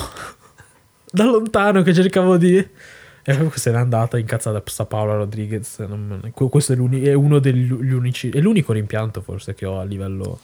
da 1.11 1.23
lontano 1.23 1.81
che 1.81 1.91
cercavo 1.91 2.37
di... 2.37 2.55
E 2.57 3.35
poi 3.35 3.49
se 3.55 3.71
n'è 3.71 3.77
andata 3.77 4.19
incazzata 4.19 4.61
sta 4.63 4.85
Paola 4.85 5.15
Rodriguez. 5.15 5.79
non- 5.79 6.31
questo 6.35 6.73
è, 6.73 6.77
è 6.77 7.13
uno 7.13 7.39
degli 7.39 7.73
gli 7.73 7.91
unici... 7.93 8.29
È 8.29 8.39
l'unico 8.39 8.73
rimpianto 8.73 9.21
forse 9.21 9.55
che 9.55 9.65
ho 9.65 9.79
a 9.79 9.83
livello... 9.83 10.39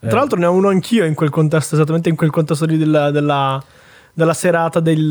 eh, 0.00 0.08
Tra 0.08 0.18
l'altro 0.18 0.36
ne 0.36 0.46
ho 0.46 0.52
uno 0.52 0.68
anch'io 0.68 1.04
in 1.04 1.14
quel 1.14 1.30
contesto, 1.30 1.76
esattamente 1.76 2.08
in 2.08 2.16
quel 2.16 2.30
contesto 2.30 2.64
lì 2.66 2.76
della, 2.76 3.12
della, 3.12 3.62
della 4.16 4.32
serata 4.32 4.80
del... 4.80 5.06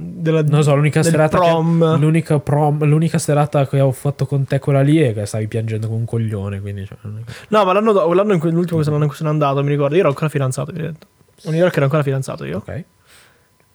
Della, 0.00 0.42
Non 0.44 0.62
so, 0.62 0.74
l'unica 0.74 1.02
serata 1.02 1.38
che- 1.38 1.44
prom. 1.46 1.98
l'unica, 1.98 2.38
prom- 2.38 2.84
l'unica 2.84 3.18
serata 3.18 3.66
che 3.68 3.80
ho 3.80 3.92
fatto 3.92 4.24
con 4.24 4.44
te 4.44 4.58
quella 4.58 4.80
lì 4.80 4.96
è 4.98 5.12
che 5.12 5.26
stavi 5.26 5.46
piangendo 5.46 5.88
come 5.88 5.98
un 6.00 6.04
coglione, 6.06 6.60
quindi 6.62 6.86
cioè, 6.86 6.96
non 7.02 7.22
che- 7.26 7.32
No, 7.48 7.64
ma 7.66 7.72
l'anno, 7.74 8.12
l'anno 8.14 8.32
in 8.32 8.38
cui, 8.40 8.50
l'ultimo 8.50 8.78
che 8.78 8.84
sono, 8.84 8.94
anno 8.96 9.04
in 9.04 9.10
cui 9.10 9.18
sono 9.18 9.30
andato, 9.30 9.62
mi 9.62 9.68
ricordo, 9.68 9.94
io 9.94 10.00
ero 10.00 10.08
ancora 10.08 10.30
fidanzato, 10.30 10.72
vi 10.72 10.80
ho 10.80 10.82
detto. 10.84 11.06
A 11.44 11.50
New 11.50 11.58
York 11.58 11.74
ero 11.74 11.84
ancora 11.84 12.02
fidanzato 12.02 12.44
io. 12.46 12.56
Ok. 12.58 12.84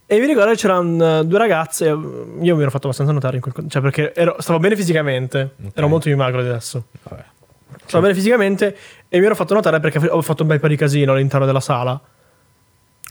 E 0.09 0.19
mi 0.19 0.25
ricordo 0.25 0.49
che 0.51 0.57
c'erano 0.57 1.19
eh, 1.19 1.25
due 1.25 1.37
ragazze, 1.37 1.85
io 1.85 1.97
mi 2.55 2.61
ero 2.61 2.71
fatto 2.71 2.85
abbastanza 2.87 3.11
notare 3.11 3.35
in 3.35 3.41
quel 3.41 3.53
con- 3.53 3.69
cioè 3.69 3.81
perché 3.83 4.13
ero- 4.15 4.37
stavo 4.39 4.57
bene 4.57 4.75
fisicamente, 4.75 5.51
Ok. 5.63 5.71
ero 5.75 5.87
molto 5.87 6.05
più 6.07 6.15
magro 6.17 6.41
di 6.41 6.47
adesso. 6.47 6.85
Vabbè. 7.03 7.23
Stavo 7.85 8.01
bene 8.03 8.15
fisicamente 8.15 8.75
e 9.09 9.19
mi 9.19 9.25
ero 9.25 9.35
fatto 9.35 9.53
notare 9.53 9.79
perché 9.79 9.99
ho 10.09 10.21
fatto 10.23 10.41
un 10.41 10.47
bel 10.47 10.59
po' 10.59 10.67
di 10.67 10.75
casino 10.75 11.11
all'interno 11.13 11.45
della 11.45 11.59
sala. 11.59 12.01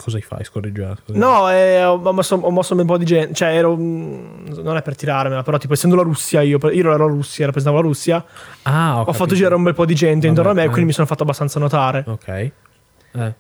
Cosa 0.07 0.21
fai? 0.21 0.45
Scorreggiato? 0.45 1.03
No, 1.07 1.51
e 1.51 1.83
ho, 1.85 1.97
mosso, 2.13 2.37
ho 2.37 2.51
mosso 2.53 2.75
un 2.75 2.79
bel 2.79 2.87
po' 2.87 2.97
di 2.97 3.05
gente. 3.05 3.35
Cioè, 3.35 3.57
ero. 3.57 3.77
mm, 3.77 4.61
Non 4.63 4.77
è 4.77 4.83
per 4.83 4.95
tirarmela, 4.95 5.43
però, 5.43 5.59
tipo, 5.59 5.73
essendo 5.73 5.97
la 5.97 6.03
Russia, 6.03 6.43
io, 6.43 6.61
io 6.63 6.71
ero 6.79 6.91
la 6.97 7.07
Russia, 7.07 7.47
rappresentavo 7.47 7.83
la 7.83 7.89
Russia. 7.89 8.25
Ah, 8.63 9.01
ho, 9.01 9.03
Ho 9.03 9.13
fatto 9.13 9.35
girare 9.35 9.57
un 9.57 9.65
bel 9.65 9.75
po' 9.75 9.85
di 9.85 9.97
gente 9.97 10.29
intorno 10.29 10.51
a 10.51 10.55
me, 10.55 10.61
Vabbè, 10.61 10.71
quindi 10.71 10.85
eh. 10.85 10.91
mi 10.91 10.93
sono 10.93 11.09
fatto 11.09 11.25
abbastanza 11.25 11.59
notare. 11.59 12.05
Ok. 12.07 12.29
Eh. 12.29 12.53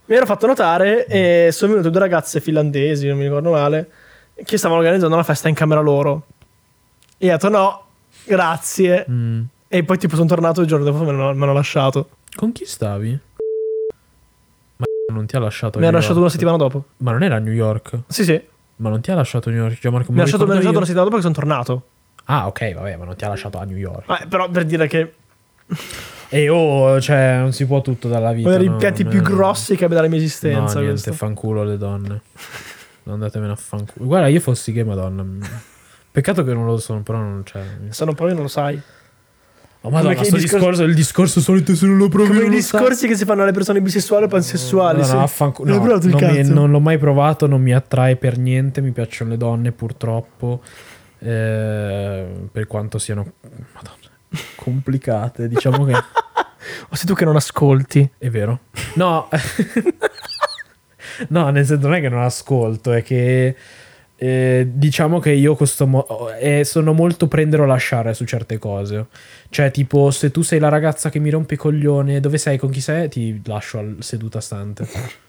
Mi 0.06 0.16
ero 0.16 0.26
fatto 0.26 0.48
notare 0.48 1.06
e 1.06 1.51
sono 1.52 1.70
venute 1.70 1.90
due 1.90 2.01
ragazze 2.01 2.40
finlandesi, 2.40 3.06
non 3.06 3.16
mi 3.18 3.22
ricordo 3.22 3.52
male, 3.52 3.88
che 4.44 4.56
stavano 4.59 4.80
organizzando 4.80 5.14
una 5.14 5.22
festa 5.22 5.48
in 5.48 5.55
camera 5.55 5.80
loro. 5.80 6.26
E 7.16 7.28
ho 7.28 7.30
detto 7.30 7.48
no. 7.48 7.84
grazie. 8.24 9.06
Mm. 9.09 9.43
E 9.68 9.84
poi 9.84 9.98
tipo 9.98 10.16
sono 10.16 10.26
tornato 10.26 10.62
il 10.62 10.66
giorno 10.66 10.84
dopo 10.84 10.98
me 11.05 11.12
l'hanno, 11.12 11.32
me 11.32 11.38
l'hanno 11.38 11.52
lasciato. 11.52 12.09
Con 12.34 12.51
chi 12.51 12.64
stavi? 12.64 13.16
Non 15.12 15.26
ti 15.26 15.36
ha 15.36 15.38
lasciato 15.38 15.78
Mi 15.78 15.86
ha 15.86 15.92
lasciato 15.92 16.18
una 16.18 16.28
settimana 16.28 16.56
dopo. 16.56 16.84
Ma 16.98 17.12
non 17.12 17.22
era 17.22 17.36
a 17.36 17.38
New 17.38 17.52
York? 17.52 18.00
Sì, 18.08 18.24
sì. 18.24 18.42
Ma 18.78 18.88
non 18.88 19.00
ti 19.00 19.12
ha 19.12 19.14
lasciato 19.14 19.48
a 19.48 19.52
New 19.52 19.62
York? 19.62 19.78
Gianmarco, 19.78 20.08
me 20.10 20.14
Mi 20.16 20.20
ha 20.20 20.24
lasciato, 20.24 20.44
lasciato 20.46 20.76
una 20.76 20.84
settimana 20.84 21.04
dopo 21.04 21.16
che 21.16 21.22
sono 21.22 21.34
tornato. 21.34 21.86
Ah, 22.24 22.46
ok, 22.48 22.74
vabbè, 22.74 22.96
ma 22.96 23.04
non 23.04 23.14
ti 23.14 23.24
ha 23.24 23.28
lasciato 23.28 23.58
a 23.58 23.64
New 23.64 23.76
York. 23.76 24.02
Ah, 24.08 24.26
però 24.28 24.50
per 24.50 24.64
dire 24.64 24.88
che 24.88 25.12
E 26.28 26.48
oh, 26.48 27.00
cioè, 27.00 27.36
non 27.38 27.52
si 27.52 27.66
può 27.66 27.82
tutto 27.82 28.08
dalla 28.08 28.32
vita. 28.32 28.48
uno 28.48 28.58
dei 28.58 28.66
no, 28.66 28.76
pianti 28.78 29.02
non 29.04 29.12
più 29.12 29.20
è- 29.20 29.24
grossi 29.24 29.76
che 29.76 29.84
abbia 29.84 29.96
dalla 29.96 30.08
mia 30.08 30.18
No, 30.18 30.24
esistenza. 30.24 30.80
niente, 30.80 31.02
questo. 31.02 31.12
fanculo 31.12 31.62
le 31.62 31.76
donne. 31.78 32.20
Andatevene 33.04 33.52
a 33.52 33.56
fanculo. 33.56 34.06
Guarda, 34.06 34.26
io 34.26 34.40
fossi 34.40 34.72
gay, 34.72 34.82
madonna. 34.82 35.24
Peccato 36.10 36.42
che 36.42 36.52
non 36.52 36.66
lo 36.66 36.78
sono, 36.78 37.02
però 37.02 37.18
non 37.18 37.42
c'è. 37.44 37.62
Se 37.90 38.04
non 38.04 38.14
provi 38.14 38.32
non 38.32 38.42
lo 38.42 38.48
sai. 38.48 38.80
Oh, 39.82 39.90
madonna, 39.90 40.15
che 40.15 40.23
i 40.23 40.24
sto 40.24 40.36
discorsi- 40.36 40.57
discorso, 40.59 40.82
il 40.82 40.94
discorso 40.94 41.40
solito 41.40 41.74
se 41.77 41.86
non 41.86 41.97
lo 41.97 42.09
provi 42.09 42.28
Come 42.28 42.40
i 42.40 42.48
non 42.48 42.61
sai. 42.61 42.81
discorsi 42.81 43.07
che 43.07 43.15
si 43.16 43.24
fanno 43.24 43.43
alle 43.43 43.53
persone 43.53 43.81
bisessuali 43.81 44.24
o 44.24 44.28
pansessuali. 44.28 44.98
No, 44.98 45.05
sì. 45.05 45.12
no. 45.12 45.19
L'hai 45.19 45.78
No, 45.78 45.94
il 45.94 46.09
non, 46.09 46.20
mi- 46.32 46.48
non 46.48 46.70
l'ho 46.70 46.81
mai 46.81 46.98
provato, 46.98 47.47
non 47.47 47.61
mi 47.62 47.73
attrae 47.73 48.16
per 48.16 48.36
niente. 48.39 48.81
Mi 48.81 48.90
piacciono 48.90 49.31
le 49.31 49.36
donne, 49.36 49.70
purtroppo. 49.73 50.61
eh, 51.19 52.24
per 52.51 52.66
quanto 52.66 52.98
siano 52.98 53.32
Madonna, 53.74 54.43
complicate, 54.57 55.48
diciamo 55.48 55.85
che 55.85 55.93
O 56.90 56.94
sei 56.97 57.07
tu 57.07 57.15
che 57.15 57.24
non 57.24 57.36
ascolti. 57.36 58.11
è 58.19 58.28
vero. 58.28 58.61
No, 58.94 59.28
no, 61.28 61.51
nel 61.51 61.65
senso, 61.65 61.86
non 61.86 61.97
è 61.97 62.01
che 62.01 62.09
non 62.09 62.23
ascolto, 62.23 62.93
è 62.93 63.03
che 63.03 63.55
eh, 64.18 64.66
diciamo 64.72 65.18
che 65.18 65.30
io 65.32 65.55
questo 65.56 65.86
mo- 65.86 66.06
eh, 66.40 66.64
sono 66.64 66.93
molto 66.93 67.28
prendere 67.28 67.62
o 67.62 67.66
lasciare 67.66 68.14
su 68.14 68.24
certe 68.24 68.59
cose. 68.59 69.06
Cioè, 69.51 69.70
tipo, 69.70 70.10
se 70.10 70.30
tu 70.30 70.43
sei 70.43 70.59
la 70.59 70.68
ragazza 70.68 71.10
che 71.10 71.18
mi 71.18 71.30
rompe 71.30 71.55
i 71.55 71.59
coglioni, 71.59 72.18
dove 72.20 72.38
sei, 72.38 72.56
con 72.59 72.70
chi 72.70 72.80
sei, 72.80 73.09
ti 73.09 73.40
lascio 73.44 73.78
al- 73.78 73.97
seduta 74.01 74.40
stante. 74.40 74.86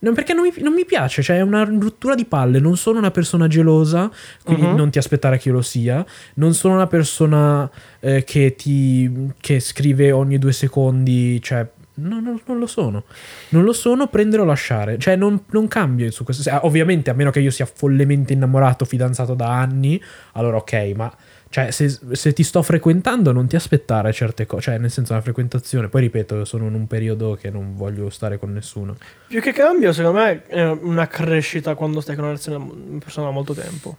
Non, 0.00 0.14
perché 0.14 0.32
non 0.32 0.44
mi, 0.44 0.52
non 0.62 0.74
mi 0.74 0.84
piace, 0.84 1.22
cioè 1.22 1.38
è 1.38 1.40
una 1.40 1.64
rottura 1.64 2.14
di 2.14 2.24
palle. 2.24 2.60
Non 2.60 2.76
sono 2.76 2.98
una 3.00 3.10
persona 3.10 3.48
gelosa, 3.48 4.08
quindi 4.44 4.64
Mhm. 4.66 4.76
non 4.76 4.90
ti 4.90 4.98
aspettare 4.98 5.38
che 5.38 5.48
io 5.48 5.54
lo 5.56 5.60
sia. 5.60 6.06
Non 6.34 6.54
sono 6.54 6.74
una 6.74 6.86
persona 6.86 7.68
eh, 7.98 8.22
che 8.22 8.54
ti 8.54 9.10
che 9.40 9.58
scrive 9.58 10.12
ogni 10.12 10.38
due 10.38 10.52
secondi, 10.52 11.42
cioè. 11.42 11.66
No, 12.00 12.20
no, 12.20 12.40
non 12.46 12.58
lo 12.58 12.66
sono. 12.66 13.04
Non 13.50 13.64
lo 13.64 13.72
sono, 13.72 14.06
prendere 14.08 14.42
o 14.42 14.44
lasciare. 14.44 14.98
Cioè, 14.98 15.16
non, 15.16 15.44
non 15.50 15.68
cambio 15.68 16.10
su 16.10 16.24
questo. 16.24 16.42
se- 16.42 16.58
Ovviamente, 16.62 17.10
a 17.10 17.14
meno 17.14 17.30
che 17.30 17.40
io 17.40 17.50
sia 17.50 17.66
follemente 17.66 18.32
innamorato, 18.32 18.84
fidanzato 18.84 19.34
da 19.34 19.48
anni, 19.58 20.00
allora 20.32 20.56
ok, 20.58 20.92
ma 20.94 21.12
cioè, 21.50 21.70
se, 21.70 21.88
se 22.12 22.32
ti 22.34 22.42
sto 22.42 22.62
frequentando, 22.62 23.32
non 23.32 23.46
ti 23.46 23.56
aspettare 23.56 24.12
certe 24.12 24.44
cose. 24.46 24.62
Cioè, 24.62 24.78
nel 24.78 24.90
senso, 24.90 25.14
la 25.14 25.20
frequentazione. 25.22 25.88
Poi 25.88 26.02
ripeto, 26.02 26.44
sono 26.44 26.66
in 26.66 26.74
un 26.74 26.86
periodo 26.86 27.34
che 27.40 27.50
non 27.50 27.74
voglio 27.74 28.10
stare 28.10 28.38
con 28.38 28.52
nessuno. 28.52 28.96
Più 29.26 29.40
che 29.40 29.52
cambio, 29.52 29.92
secondo 29.92 30.18
me 30.20 30.44
è 30.46 30.66
una 30.68 31.06
crescita 31.08 31.74
quando 31.74 32.00
stai 32.00 32.14
con 32.16 32.24
una 32.24 32.34
relazione 32.34 32.98
persona 32.98 33.26
da 33.26 33.32
molto 33.32 33.54
tempo. 33.54 33.96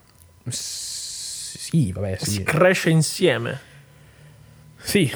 Sì, 0.48 1.92
vabbè, 1.92 2.16
Si 2.18 2.30
sì. 2.30 2.42
cresce 2.44 2.90
insieme. 2.90 3.68
Sì, 4.76 5.10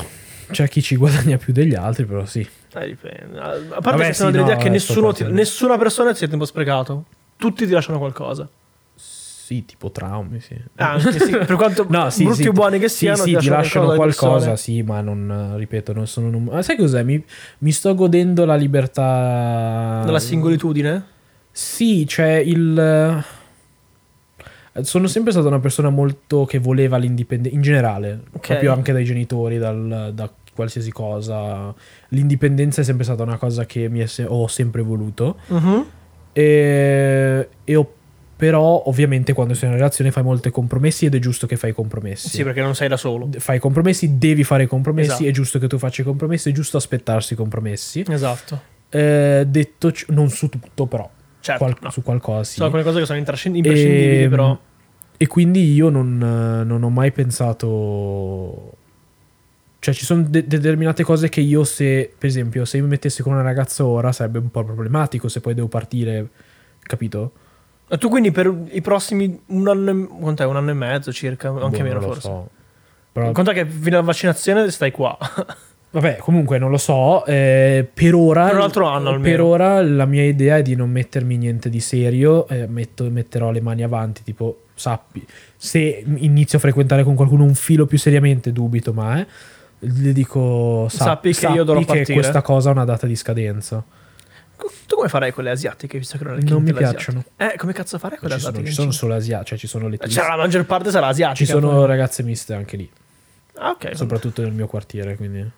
c'è 0.50 0.68
chi 0.68 0.82
ci 0.82 0.96
guadagna 0.96 1.36
più 1.36 1.52
degli 1.52 1.74
altri, 1.74 2.04
però 2.04 2.26
sì. 2.26 2.46
Eh, 2.76 2.86
dipende. 2.86 3.38
A 3.38 3.50
parte 3.52 3.90
Vabbè, 3.90 4.06
che 4.06 4.12
sì, 4.12 4.14
sono 4.14 4.30
no, 4.30 4.36
dell'idea 4.36 4.56
che 4.56 4.64
vabbè, 4.68 4.78
sto 4.78 4.92
nessuno 4.94 5.12
ti- 5.12 5.24
nessuna 5.32 5.78
persona 5.78 6.12
ti 6.12 6.24
ha 6.24 6.28
tempo 6.28 6.44
sprecato. 6.44 7.04
Tutti 7.36 7.66
ti 7.66 7.72
lasciano 7.72 7.98
qualcosa. 7.98 8.48
Sì, 8.96 9.64
tipo 9.66 9.90
traumi, 9.90 10.40
sì. 10.40 10.56
Ah, 10.76 10.92
anche 10.92 11.18
sì, 11.18 11.30
per 11.30 11.54
quanto 11.56 11.84
No, 11.90 12.08
sì, 12.08 12.24
brutti 12.24 12.42
sì, 12.42 12.48
o 12.48 12.52
buoni 12.52 12.78
che 12.78 12.88
Sì, 12.88 12.96
siano, 12.96 13.24
sì, 13.24 13.36
ti 13.36 13.48
lasciano 13.48 13.90
le 13.90 13.96
qualcosa, 13.96 14.56
sì, 14.56 14.80
ma 14.82 15.02
non, 15.02 15.52
ripeto, 15.56 15.92
non 15.92 16.06
sono... 16.06 16.30
num- 16.30 16.48
Ma 16.50 16.62
sai 16.62 16.76
cos'è? 16.76 17.02
Mi, 17.02 17.22
mi 17.58 17.70
sto 17.70 17.94
godendo 17.94 18.46
la 18.46 18.54
libertà... 18.56 20.00
Dalla 20.04 20.18
singolitudine? 20.18 21.04
Sì, 21.52 22.06
cioè 22.08 22.36
il... 22.36 23.22
eh, 24.72 24.82
Sono 24.82 25.06
sempre 25.06 25.30
stata 25.32 25.46
una 25.46 25.60
persona 25.60 25.90
molto 25.90 26.46
che 26.46 26.58
voleva 26.58 26.96
l'indipendenza, 26.96 27.54
in 27.54 27.62
generale, 27.62 28.20
Ok. 28.32 28.46
proprio 28.46 28.72
anche 28.72 28.92
dai 28.92 29.04
genitori, 29.04 29.58
dal- 29.58 30.10
da 30.14 30.30
qualsiasi 30.54 30.90
cosa. 30.92 31.74
L'indipendenza 32.08 32.80
è 32.80 32.84
sempre 32.84 33.04
stata 33.04 33.22
una 33.22 33.36
cosa 33.36 33.66
che 33.66 33.88
mi 33.88 34.00
è 34.00 34.06
se- 34.06 34.24
ho 34.26 34.46
sempre 34.46 34.82
voluto. 34.82 35.36
Mhm. 35.48 35.86
E, 36.32 37.48
e 37.64 37.76
ho- 37.76 37.92
però, 38.36 38.82
ovviamente, 38.86 39.32
quando 39.32 39.54
sei 39.54 39.64
in 39.64 39.70
una 39.70 39.78
relazione 39.78 40.10
fai 40.10 40.22
molti 40.24 40.50
compromessi 40.50 41.06
ed 41.06 41.14
è 41.14 41.18
giusto 41.18 41.46
che 41.46 41.56
fai 41.56 41.72
compromessi. 41.72 42.28
Sì, 42.28 42.42
perché 42.42 42.60
non 42.60 42.74
sei 42.74 42.88
da 42.88 42.96
solo. 42.96 43.28
Fai 43.38 43.58
compromessi, 43.60 44.18
devi 44.18 44.42
fare 44.42 44.66
compromessi, 44.66 45.10
Esatto. 45.10 45.24
è 45.26 45.30
giusto 45.30 45.58
che 45.60 45.66
tu 45.68 45.78
faccia 45.78 46.02
i 46.02 46.04
compromessi, 46.04 46.50
è 46.50 46.52
giusto 46.52 46.76
aspettarsi 46.76 47.34
i 47.34 47.36
compromessi. 47.36 48.04
Esatto. 48.08 48.60
Eh, 48.90 49.44
detto 49.48 49.92
ciò, 49.92 50.06
non 50.12 50.28
su 50.30 50.48
tutto, 50.48 50.86
però, 50.86 51.08
Certo. 51.40 51.64
qual- 51.64 51.76
no. 51.80 51.90
su 51.90 52.02
qualcosa 52.02 52.42
sì. 52.44 52.54
Sono 52.54 52.66
alcune 52.66 52.82
cose 52.82 52.98
che 53.00 53.06
sono 53.06 53.18
imprescindibili, 53.18 54.22
Ehm, 54.24 54.30
però. 54.30 54.58
E 55.16 55.26
quindi 55.28 55.72
io 55.72 55.88
non, 55.88 56.18
non 56.18 56.82
ho 56.82 56.90
mai 56.90 57.12
pensato. 57.12 58.72
Cioè, 59.84 59.92
ci 59.92 60.06
sono 60.06 60.22
de- 60.26 60.46
determinate 60.46 61.02
cose 61.02 61.28
che 61.28 61.42
io, 61.42 61.62
se, 61.62 62.10
per 62.16 62.26
esempio, 62.30 62.64
se 62.64 62.80
mi 62.80 62.86
mettessi 62.88 63.20
con 63.22 63.34
una 63.34 63.42
ragazza 63.42 63.84
ora 63.84 64.12
sarebbe 64.12 64.38
un 64.38 64.50
po' 64.50 64.64
problematico 64.64 65.28
se 65.28 65.42
poi 65.42 65.52
devo 65.52 65.68
partire, 65.68 66.26
capito? 66.80 67.32
E 67.90 67.98
tu 67.98 68.08
quindi 68.08 68.30
per 68.30 68.50
i 68.70 68.80
prossimi 68.80 69.38
un 69.48 69.68
anno 69.68 69.90
e, 69.90 70.06
quant'è? 70.22 70.46
Un 70.46 70.56
anno 70.56 70.70
e 70.70 70.72
mezzo 70.72 71.12
circa, 71.12 71.48
anche 71.50 71.82
Boh, 71.82 71.82
meno 71.82 71.98
non 71.98 72.00
lo 72.00 72.06
forse. 72.06 72.20
so. 72.22 72.48
Però, 73.12 73.30
Conta 73.32 73.52
che 73.52 73.66
fino 73.66 73.96
alla 73.98 74.06
vaccinazione 74.06 74.70
stai 74.70 74.90
qua. 74.90 75.18
vabbè, 75.90 76.16
comunque 76.16 76.56
non 76.56 76.70
lo 76.70 76.78
so. 76.78 77.22
eh, 77.26 77.86
per 77.92 78.14
ora. 78.14 78.46
Per 78.46 78.54
un 78.56 78.62
altro 78.62 78.86
anno 78.86 79.10
almeno. 79.10 79.36
Per 79.36 79.40
ora 79.42 79.82
la 79.82 80.06
mia 80.06 80.24
idea 80.24 80.56
è 80.56 80.62
di 80.62 80.76
non 80.76 80.88
mettermi 80.90 81.36
niente 81.36 81.68
di 81.68 81.80
serio. 81.80 82.48
eh, 82.48 82.66
metto- 82.66 83.10
metterò 83.10 83.50
le 83.50 83.60
mani 83.60 83.82
avanti. 83.82 84.22
Tipo, 84.22 84.62
sappi, 84.74 85.22
se 85.56 86.02
inizio 86.06 86.56
a 86.56 86.60
frequentare 86.62 87.04
con 87.04 87.14
qualcuno 87.14 87.44
un 87.44 87.54
filo 87.54 87.84
più 87.84 87.98
seriamente, 87.98 88.50
dubito, 88.50 88.94
ma 88.94 89.20
eh, 89.20 89.26
le 89.84 90.12
dico: 90.12 90.86
Sappi 90.88 91.32
sap- 91.32 91.52
che 91.52 91.58
io 91.58 91.64
dovrò 91.64 91.80
sappi 91.80 91.92
che 91.92 91.96
partire." 91.98 92.18
questa 92.20 92.42
cosa 92.42 92.68
ha 92.70 92.72
una 92.72 92.84
data 92.84 93.06
di 93.06 93.16
scadenza. 93.16 93.82
tu 94.86 94.96
come 94.96 95.08
farai 95.08 95.32
con 95.32 95.44
le 95.44 95.50
asiatiche, 95.50 95.98
visto 95.98 96.16
che 96.18 96.24
non, 96.24 96.38
Non 96.42 96.62
mi 96.62 96.72
piacciono. 96.72 97.24
Eh, 97.36 97.54
come 97.56 97.72
cazzo 97.72 97.98
farai 97.98 98.18
con 98.18 98.28
le 98.28 98.36
sono, 98.38 98.48
asiatiche? 98.50 98.68
ci 98.70 98.74
sono 98.80 98.90
solo 98.92 99.14
asiatiche, 99.14 99.48
cioè 99.50 99.58
ci 99.58 99.66
sono 99.66 99.88
le 99.88 99.96
Cioè, 99.98 100.06
twist. 100.08 100.28
la 100.28 100.36
maggior 100.36 100.64
parte 100.64 100.90
sarà 100.90 101.06
asiatica. 101.08 101.44
Ci 101.44 101.46
sono 101.50 101.70
poi. 101.70 101.86
ragazze 101.86 102.22
miste 102.22 102.54
anche 102.54 102.76
lì, 102.76 102.90
Ah, 103.56 103.70
ok. 103.70 103.96
soprattutto 103.96 104.42
nel 104.42 104.52
mio 104.52 104.66
quartiere. 104.66 105.16
Quindi. 105.16 105.48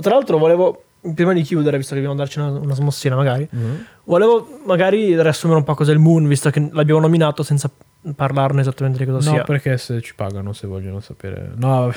Tra 0.00 0.14
l'altro 0.14 0.38
volevo, 0.38 0.84
prima 1.14 1.32
di 1.32 1.42
chiudere, 1.42 1.76
visto 1.76 1.94
che 1.94 2.00
dobbiamo 2.00 2.18
darci 2.18 2.38
una, 2.38 2.50
una 2.50 2.74
smossina 2.74 3.16
magari, 3.16 3.46
Mhm. 3.50 3.84
volevo 4.04 4.60
magari 4.64 5.20
riassumere 5.20 5.58
un 5.58 5.64
po' 5.64 5.74
cos'è 5.74 5.92
il 5.92 5.98
Moon, 5.98 6.26
visto 6.28 6.50
che 6.50 6.68
l'abbiamo 6.72 7.00
nominato 7.00 7.42
senza 7.42 7.68
parlarne 8.14 8.60
esattamente 8.60 8.98
di 9.04 9.10
cosa 9.10 9.28
No, 9.30 9.34
sia. 9.36 9.44
perché 9.44 9.76
se 9.78 10.00
ci 10.00 10.14
pagano 10.14 10.52
se 10.52 10.66
vogliono 10.66 11.00
sapere. 11.00 11.50
No, 11.56 11.92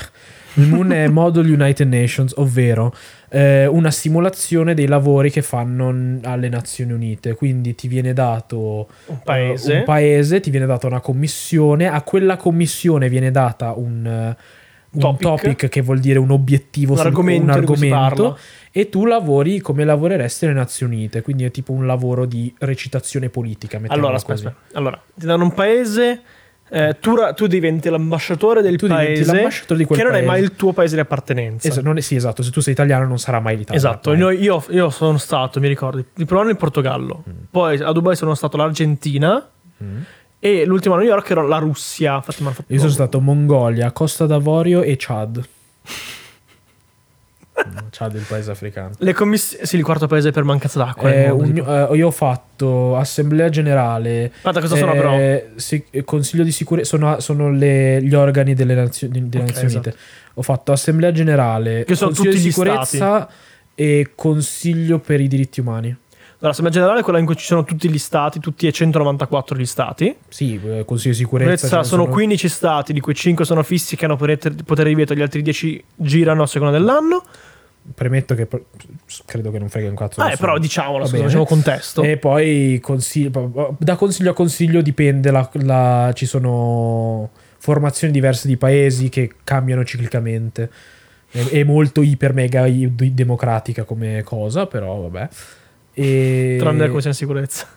il 0.56 0.68
Moon 0.68 0.92
è 0.92 1.08
Model 1.12 1.52
United 1.52 1.88
Nations, 1.88 2.34
ovvero 2.38 2.94
eh, 3.30 3.66
una 3.68 3.92
simulazione 3.92 4.74
dei 4.74 4.88
lavori 4.88 5.30
che 5.30 5.42
fanno 5.42 5.90
alle 6.24 6.50
Nazioni 6.50 6.92
Unite. 6.94 7.36
Quindi 7.36 7.76
ti 7.76 7.88
viene 7.88 8.14
dato 8.14 8.88
Un 9.06 9.20
paese. 9.24 9.74
eh, 9.74 9.78
un 9.80 9.84
paese, 9.84 10.40
ti 10.40 10.50
viene 10.50 10.66
data 10.66 10.88
una 10.88 11.02
commissione, 11.02 11.88
a 11.88 12.02
quella 12.02 12.38
commissione 12.38 13.10
viene 13.10 13.30
data 13.32 13.74
un, 13.76 14.06
eh, 14.06 14.38
un 14.92 15.00
Topic. 15.00 15.22
topic. 15.22 15.68
che 15.70 15.82
vuol 15.82 16.00
dire 16.00 16.18
un 16.20 16.32
obiettivo, 16.32 16.94
Un 16.94 17.00
argomento 17.00 17.46
un 17.46 17.52
di 17.52 17.58
argomento 17.58 18.38
e 18.72 18.90
tu 18.90 19.06
lavori 19.06 19.60
come 19.60 19.84
lavoreresti 19.84 20.46
alle 20.46 20.54
Nazioni 20.56 20.96
Unite. 20.96 21.22
Quindi 21.22 21.44
è 21.44 21.52
tipo 21.52 21.72
un 21.74 21.86
lavoro 21.86 22.26
di 22.26 22.54
recitazione 22.60 23.30
politica. 23.30 23.80
Allora, 23.88 24.16
aspetta. 24.16 24.54
Allora, 24.74 25.00
ti 25.14 25.26
danno 25.28 25.44
un 25.44 25.54
paese, 25.54 26.22
eh, 26.72 26.98
tu, 27.00 27.16
tu 27.36 27.48
diventi 27.48 27.90
l'ambasciatore 27.90 28.62
del 28.64 28.78
Tu 28.78 28.88
paese, 28.88 29.32
l'ambasciatore 29.34 29.80
di 29.80 29.86
che 29.88 29.98
non 30.04 30.08
è 30.08 30.12
paese. 30.12 30.26
mai 30.28 30.42
il 30.42 30.56
tuo 30.56 30.74
paese 30.74 30.96
di 30.96 31.02
appartenenza. 31.02 31.68
Esa- 31.68 31.82
non 31.82 31.98
è- 31.98 32.02
sì, 32.02 32.16
esatto. 32.16 32.42
Se 32.44 32.50
tu 32.52 32.60
sei 32.62 32.74
italiano, 32.74 33.06
non 33.06 33.20
sarà 33.20 33.40
mai 33.40 33.58
l'Italia. 33.58 33.78
Esatto. 33.78 34.16
Noi- 34.16 34.40
io, 34.42 34.64
io 34.70 34.90
sono 34.90 35.18
stato, 35.18 35.60
mi 35.60 35.68
ricordo, 35.68 35.98
il 36.00 36.26
primo 36.26 36.42
anno 36.42 36.50
in 36.52 36.58
Portogallo, 36.58 37.24
Mm. 37.30 37.34
poi 37.52 37.78
a 37.80 37.92
Dubai 37.92 38.16
sono 38.16 38.34
stato 38.36 38.58
l'Argentina 38.58 39.48
Mm. 39.84 39.98
E 40.40 40.66
l'ultimo 40.66 40.96
a 40.96 40.98
New 40.98 41.06
York 41.08 41.30
ero 41.30 41.46
la 41.48 41.58
Russia. 41.58 42.16
Infatti, 42.16 42.44
Io 42.68 42.80
sono 42.80 42.92
stato 42.92 43.20
Mongolia, 43.20 43.92
Costa 43.92 44.26
d'Avorio 44.26 44.82
e 44.82 44.96
Chad. 44.98 45.44
Mm, 47.60 47.88
Chad 47.92 48.16
è 48.16 48.18
il 48.18 48.26
paese 48.26 48.52
africano. 48.52 48.92
Le 49.00 49.12
commissioni, 49.14 49.66
sì, 49.66 49.76
il 49.76 49.84
quarto 49.84 50.08
paese 50.08 50.32
per 50.32 50.44
mancanza 50.46 50.80
d'acqua. 50.80 51.14
Eh, 51.14 51.30
mondo, 51.30 51.62
un- 51.62 51.90
eh, 51.92 51.96
io 51.98 52.08
ho 52.08 52.12
fatto 52.12 52.96
assemblea 52.96 53.50
generale. 53.50 54.32
Aspetta, 54.34 54.62
cosa 54.62 54.78
sono 54.78 54.94
però? 54.94 55.14
eh, 55.20 55.50
sì, 55.56 55.84
eh, 55.90 56.06
consiglio 56.06 56.44
di 56.46 56.54
sicurezza. 56.54 56.88
Sono, 56.96 57.20
sono 57.20 57.52
le- 57.52 58.02
gli 58.02 58.14
organi 58.16 58.54
delle, 58.54 58.76
Nazio- 58.76 59.10
delle 59.10 59.44
Ok, 59.44 59.50
Nazioni 59.50 59.74
Unite. 59.74 59.94
Ho 60.36 60.42
fatto 60.42 60.72
assemblea 60.72 61.12
generale, 61.12 61.84
Che 61.84 61.96
sono 61.96 62.12
consiglio 62.12 62.32
tutti 62.32 62.44
di 62.44 62.50
sicurezza 62.50 63.28
e 63.76 64.12
consiglio 64.16 65.00
per 65.00 65.20
i 65.20 65.28
diritti 65.28 65.60
umani. 65.60 65.94
L'Assemblea 66.42 66.74
generale 66.74 67.00
è 67.02 67.04
quella 67.04 67.20
in 67.20 67.26
cui 67.26 67.36
ci 67.36 67.46
sono 67.46 67.66
tutti 67.66 67.90
gli 67.90 67.98
stati, 67.98 68.40
tutti 68.40 68.66
e 68.66 68.72
194 68.72 69.58
gli 69.58 69.66
stati. 69.66 70.16
Sì, 70.30 70.58
eh, 70.64 70.86
Consiglio 70.86 71.12
di 71.14 71.20
sicurezza. 71.20 71.78
ne 71.80 71.84
sono 71.84 72.08
15 72.08 72.48
stati, 72.48 72.94
di 72.94 73.02
cui 73.02 73.14
5 73.14 73.44
sono 73.44 73.62
fissi 73.62 73.98
che 73.98 74.06
hanno 74.06 74.16
potere, 74.16 74.56
di 74.90 74.96
veto, 74.96 75.14
gli 75.14 75.22
altri 75.22 75.42
10 75.42 75.84
girano 75.96 76.44
a 76.44 76.48
seconda 76.48 76.78
dell'anno. 76.78 77.24
Premetto 77.94 78.36
che 78.36 78.48
credo 79.26 79.52
che 79.52 79.60
non 79.60 79.68
frega 79.68 79.90
un 79.90 79.96
cazzo. 79.96 80.26
Eh, 80.26 80.38
però 80.38 80.58
diciamolo, 80.58 81.06
scusa, 81.06 81.24
facciamo 81.24 81.46
contesto. 81.46 82.04
E 82.04 82.16
poi 82.18 82.80
consiglio, 82.82 83.76
da 83.78 83.96
consiglio 83.98 84.32
a 84.32 84.34
consiglio 84.34 84.82
dipende, 84.82 85.32
la- 85.32 85.50
la- 85.54 86.12
ci 86.14 86.26
sono 86.26 87.32
formazioni 87.58 88.14
diverse 88.14 88.48
di 88.48 88.56
paesi 88.56 89.10
che 89.10 89.34
cambiano 89.44 89.84
ciclicamente. 89.84 90.70
È, 91.30 91.44
è 91.50 91.64
molto 91.64 92.02
iper 92.02 92.34
mega 92.34 92.66
democratica 92.70 93.84
come 93.84 94.24
cosa, 94.24 94.68
però 94.68 95.02
vabbè. 95.02 95.30
E... 96.00 96.58
Tranne 96.60 96.86
il 96.86 96.92
Consiglio 96.92 97.08
di 97.08 97.16
sicurezza. 97.16 97.68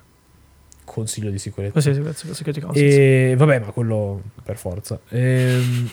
Consiglio 0.84 1.30
di 1.30 1.38
sicurezza. 1.38 1.72
Consiglio 1.72 2.12
di 2.52 2.52
sicurezza. 2.60 2.78
E 2.78 3.34
vabbè, 3.36 3.58
ma 3.60 3.66
quello 3.66 4.20
per 4.42 4.56
forza. 4.58 4.98
Ehm, 5.08 5.88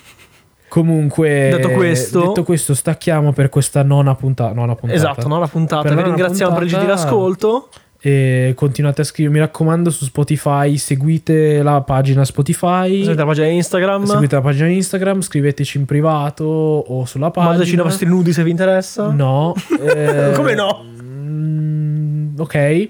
comunque, 0.67 1.49
Detto 1.55 1.69
questo- 1.69 2.19
detto 2.27 2.43
questo, 2.43 2.73
stacchiamo 2.73 3.31
per 3.31 3.49
questa 3.49 3.81
nona, 3.83 4.15
punta- 4.15 4.51
nona 4.51 4.75
puntata. 4.75 4.93
Esatto, 4.99 5.27
no, 5.27 5.39
la 5.39 5.47
puntata. 5.47 5.81
Per 5.83 5.91
Vi 5.91 5.95
la 5.97 6.01
nona 6.03 6.15
ringraziamo 6.15 6.53
per 6.53 6.63
il 6.63 6.69
puntata- 6.69 6.87
gentile 6.93 7.07
ascolto. 7.07 7.69
E 8.01 8.53
continuate 8.55 9.01
a 9.01 9.03
scrivere, 9.03 9.33
mi 9.35 9.39
raccomando, 9.41 9.89
su 9.89 10.05
Spotify. 10.05 10.77
Seguite 10.77 11.61
la 11.61 11.81
pagina 11.81 12.23
Spotify. 12.23 13.01
Seguite 13.01 13.15
la 13.15 13.25
pagina 13.25 13.47
Instagram. 13.47 14.05
Seguite 14.05 14.35
la 14.35 14.41
pagina 14.41 14.67
Instagram, 14.69 15.19
scriveteci 15.21 15.77
in 15.79 15.85
privato 15.85 16.45
o 16.45 17.03
sulla 17.05 17.29
pagina. 17.29 17.49
Mandateci 17.51 17.73
i 17.73 17.77
nostri 17.77 18.05
nudi 18.07 18.31
se 18.31 18.43
vi 18.43 18.51
interessa. 18.51 19.09
No. 19.11 19.53
eh, 19.81 20.31
Come 20.33 20.55
no? 20.55 20.85
Mm, 21.29 22.39
ok. 22.39 22.89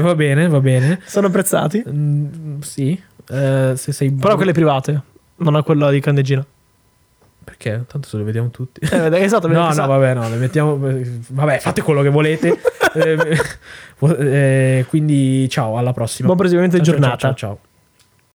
Va- 0.00 0.14
bene, 0.14 0.48
va 0.48 0.60
bene. 0.60 1.00
Sono 1.04 1.28
apprezzati. 1.28 1.84
Mm, 1.88 2.60
sì. 2.60 3.00
Eh, 3.30 3.72
se 3.76 3.92
sei 3.92 4.10
Però 4.10 4.34
quelle 4.36 4.52
private, 4.52 5.00
non 5.36 5.54
a 5.54 5.62
quella 5.62 5.90
di 5.90 6.00
Candegina. 6.00 6.44
Perché? 7.44 7.84
Tanto 7.86 8.08
se 8.08 8.16
lo 8.18 8.24
vediamo 8.24 8.50
tutti. 8.50 8.80
Eh, 8.80 9.22
esatto, 9.22 9.48
No, 9.48 9.72
no, 9.72 9.86
vabbè, 9.86 10.14
no, 10.14 10.28
le 10.28 10.36
mettiamo. 10.36 10.78
Vabbè, 10.78 11.58
fate 11.60 11.82
quello 11.82 12.02
che 12.02 12.10
volete. 12.10 12.58
Eh, 12.94 13.38
eh, 14.18 14.86
quindi, 14.88 15.46
ciao, 15.50 15.76
alla 15.76 15.92
prossima. 15.92 16.26
Buon 16.26 16.38
proseguimento 16.38 16.78
di 16.78 16.84
Ciao, 16.84 16.94
ciao, 16.94 17.00
giornata. 17.02 17.34
ciao, 17.34 17.34
ciao. 17.34 17.58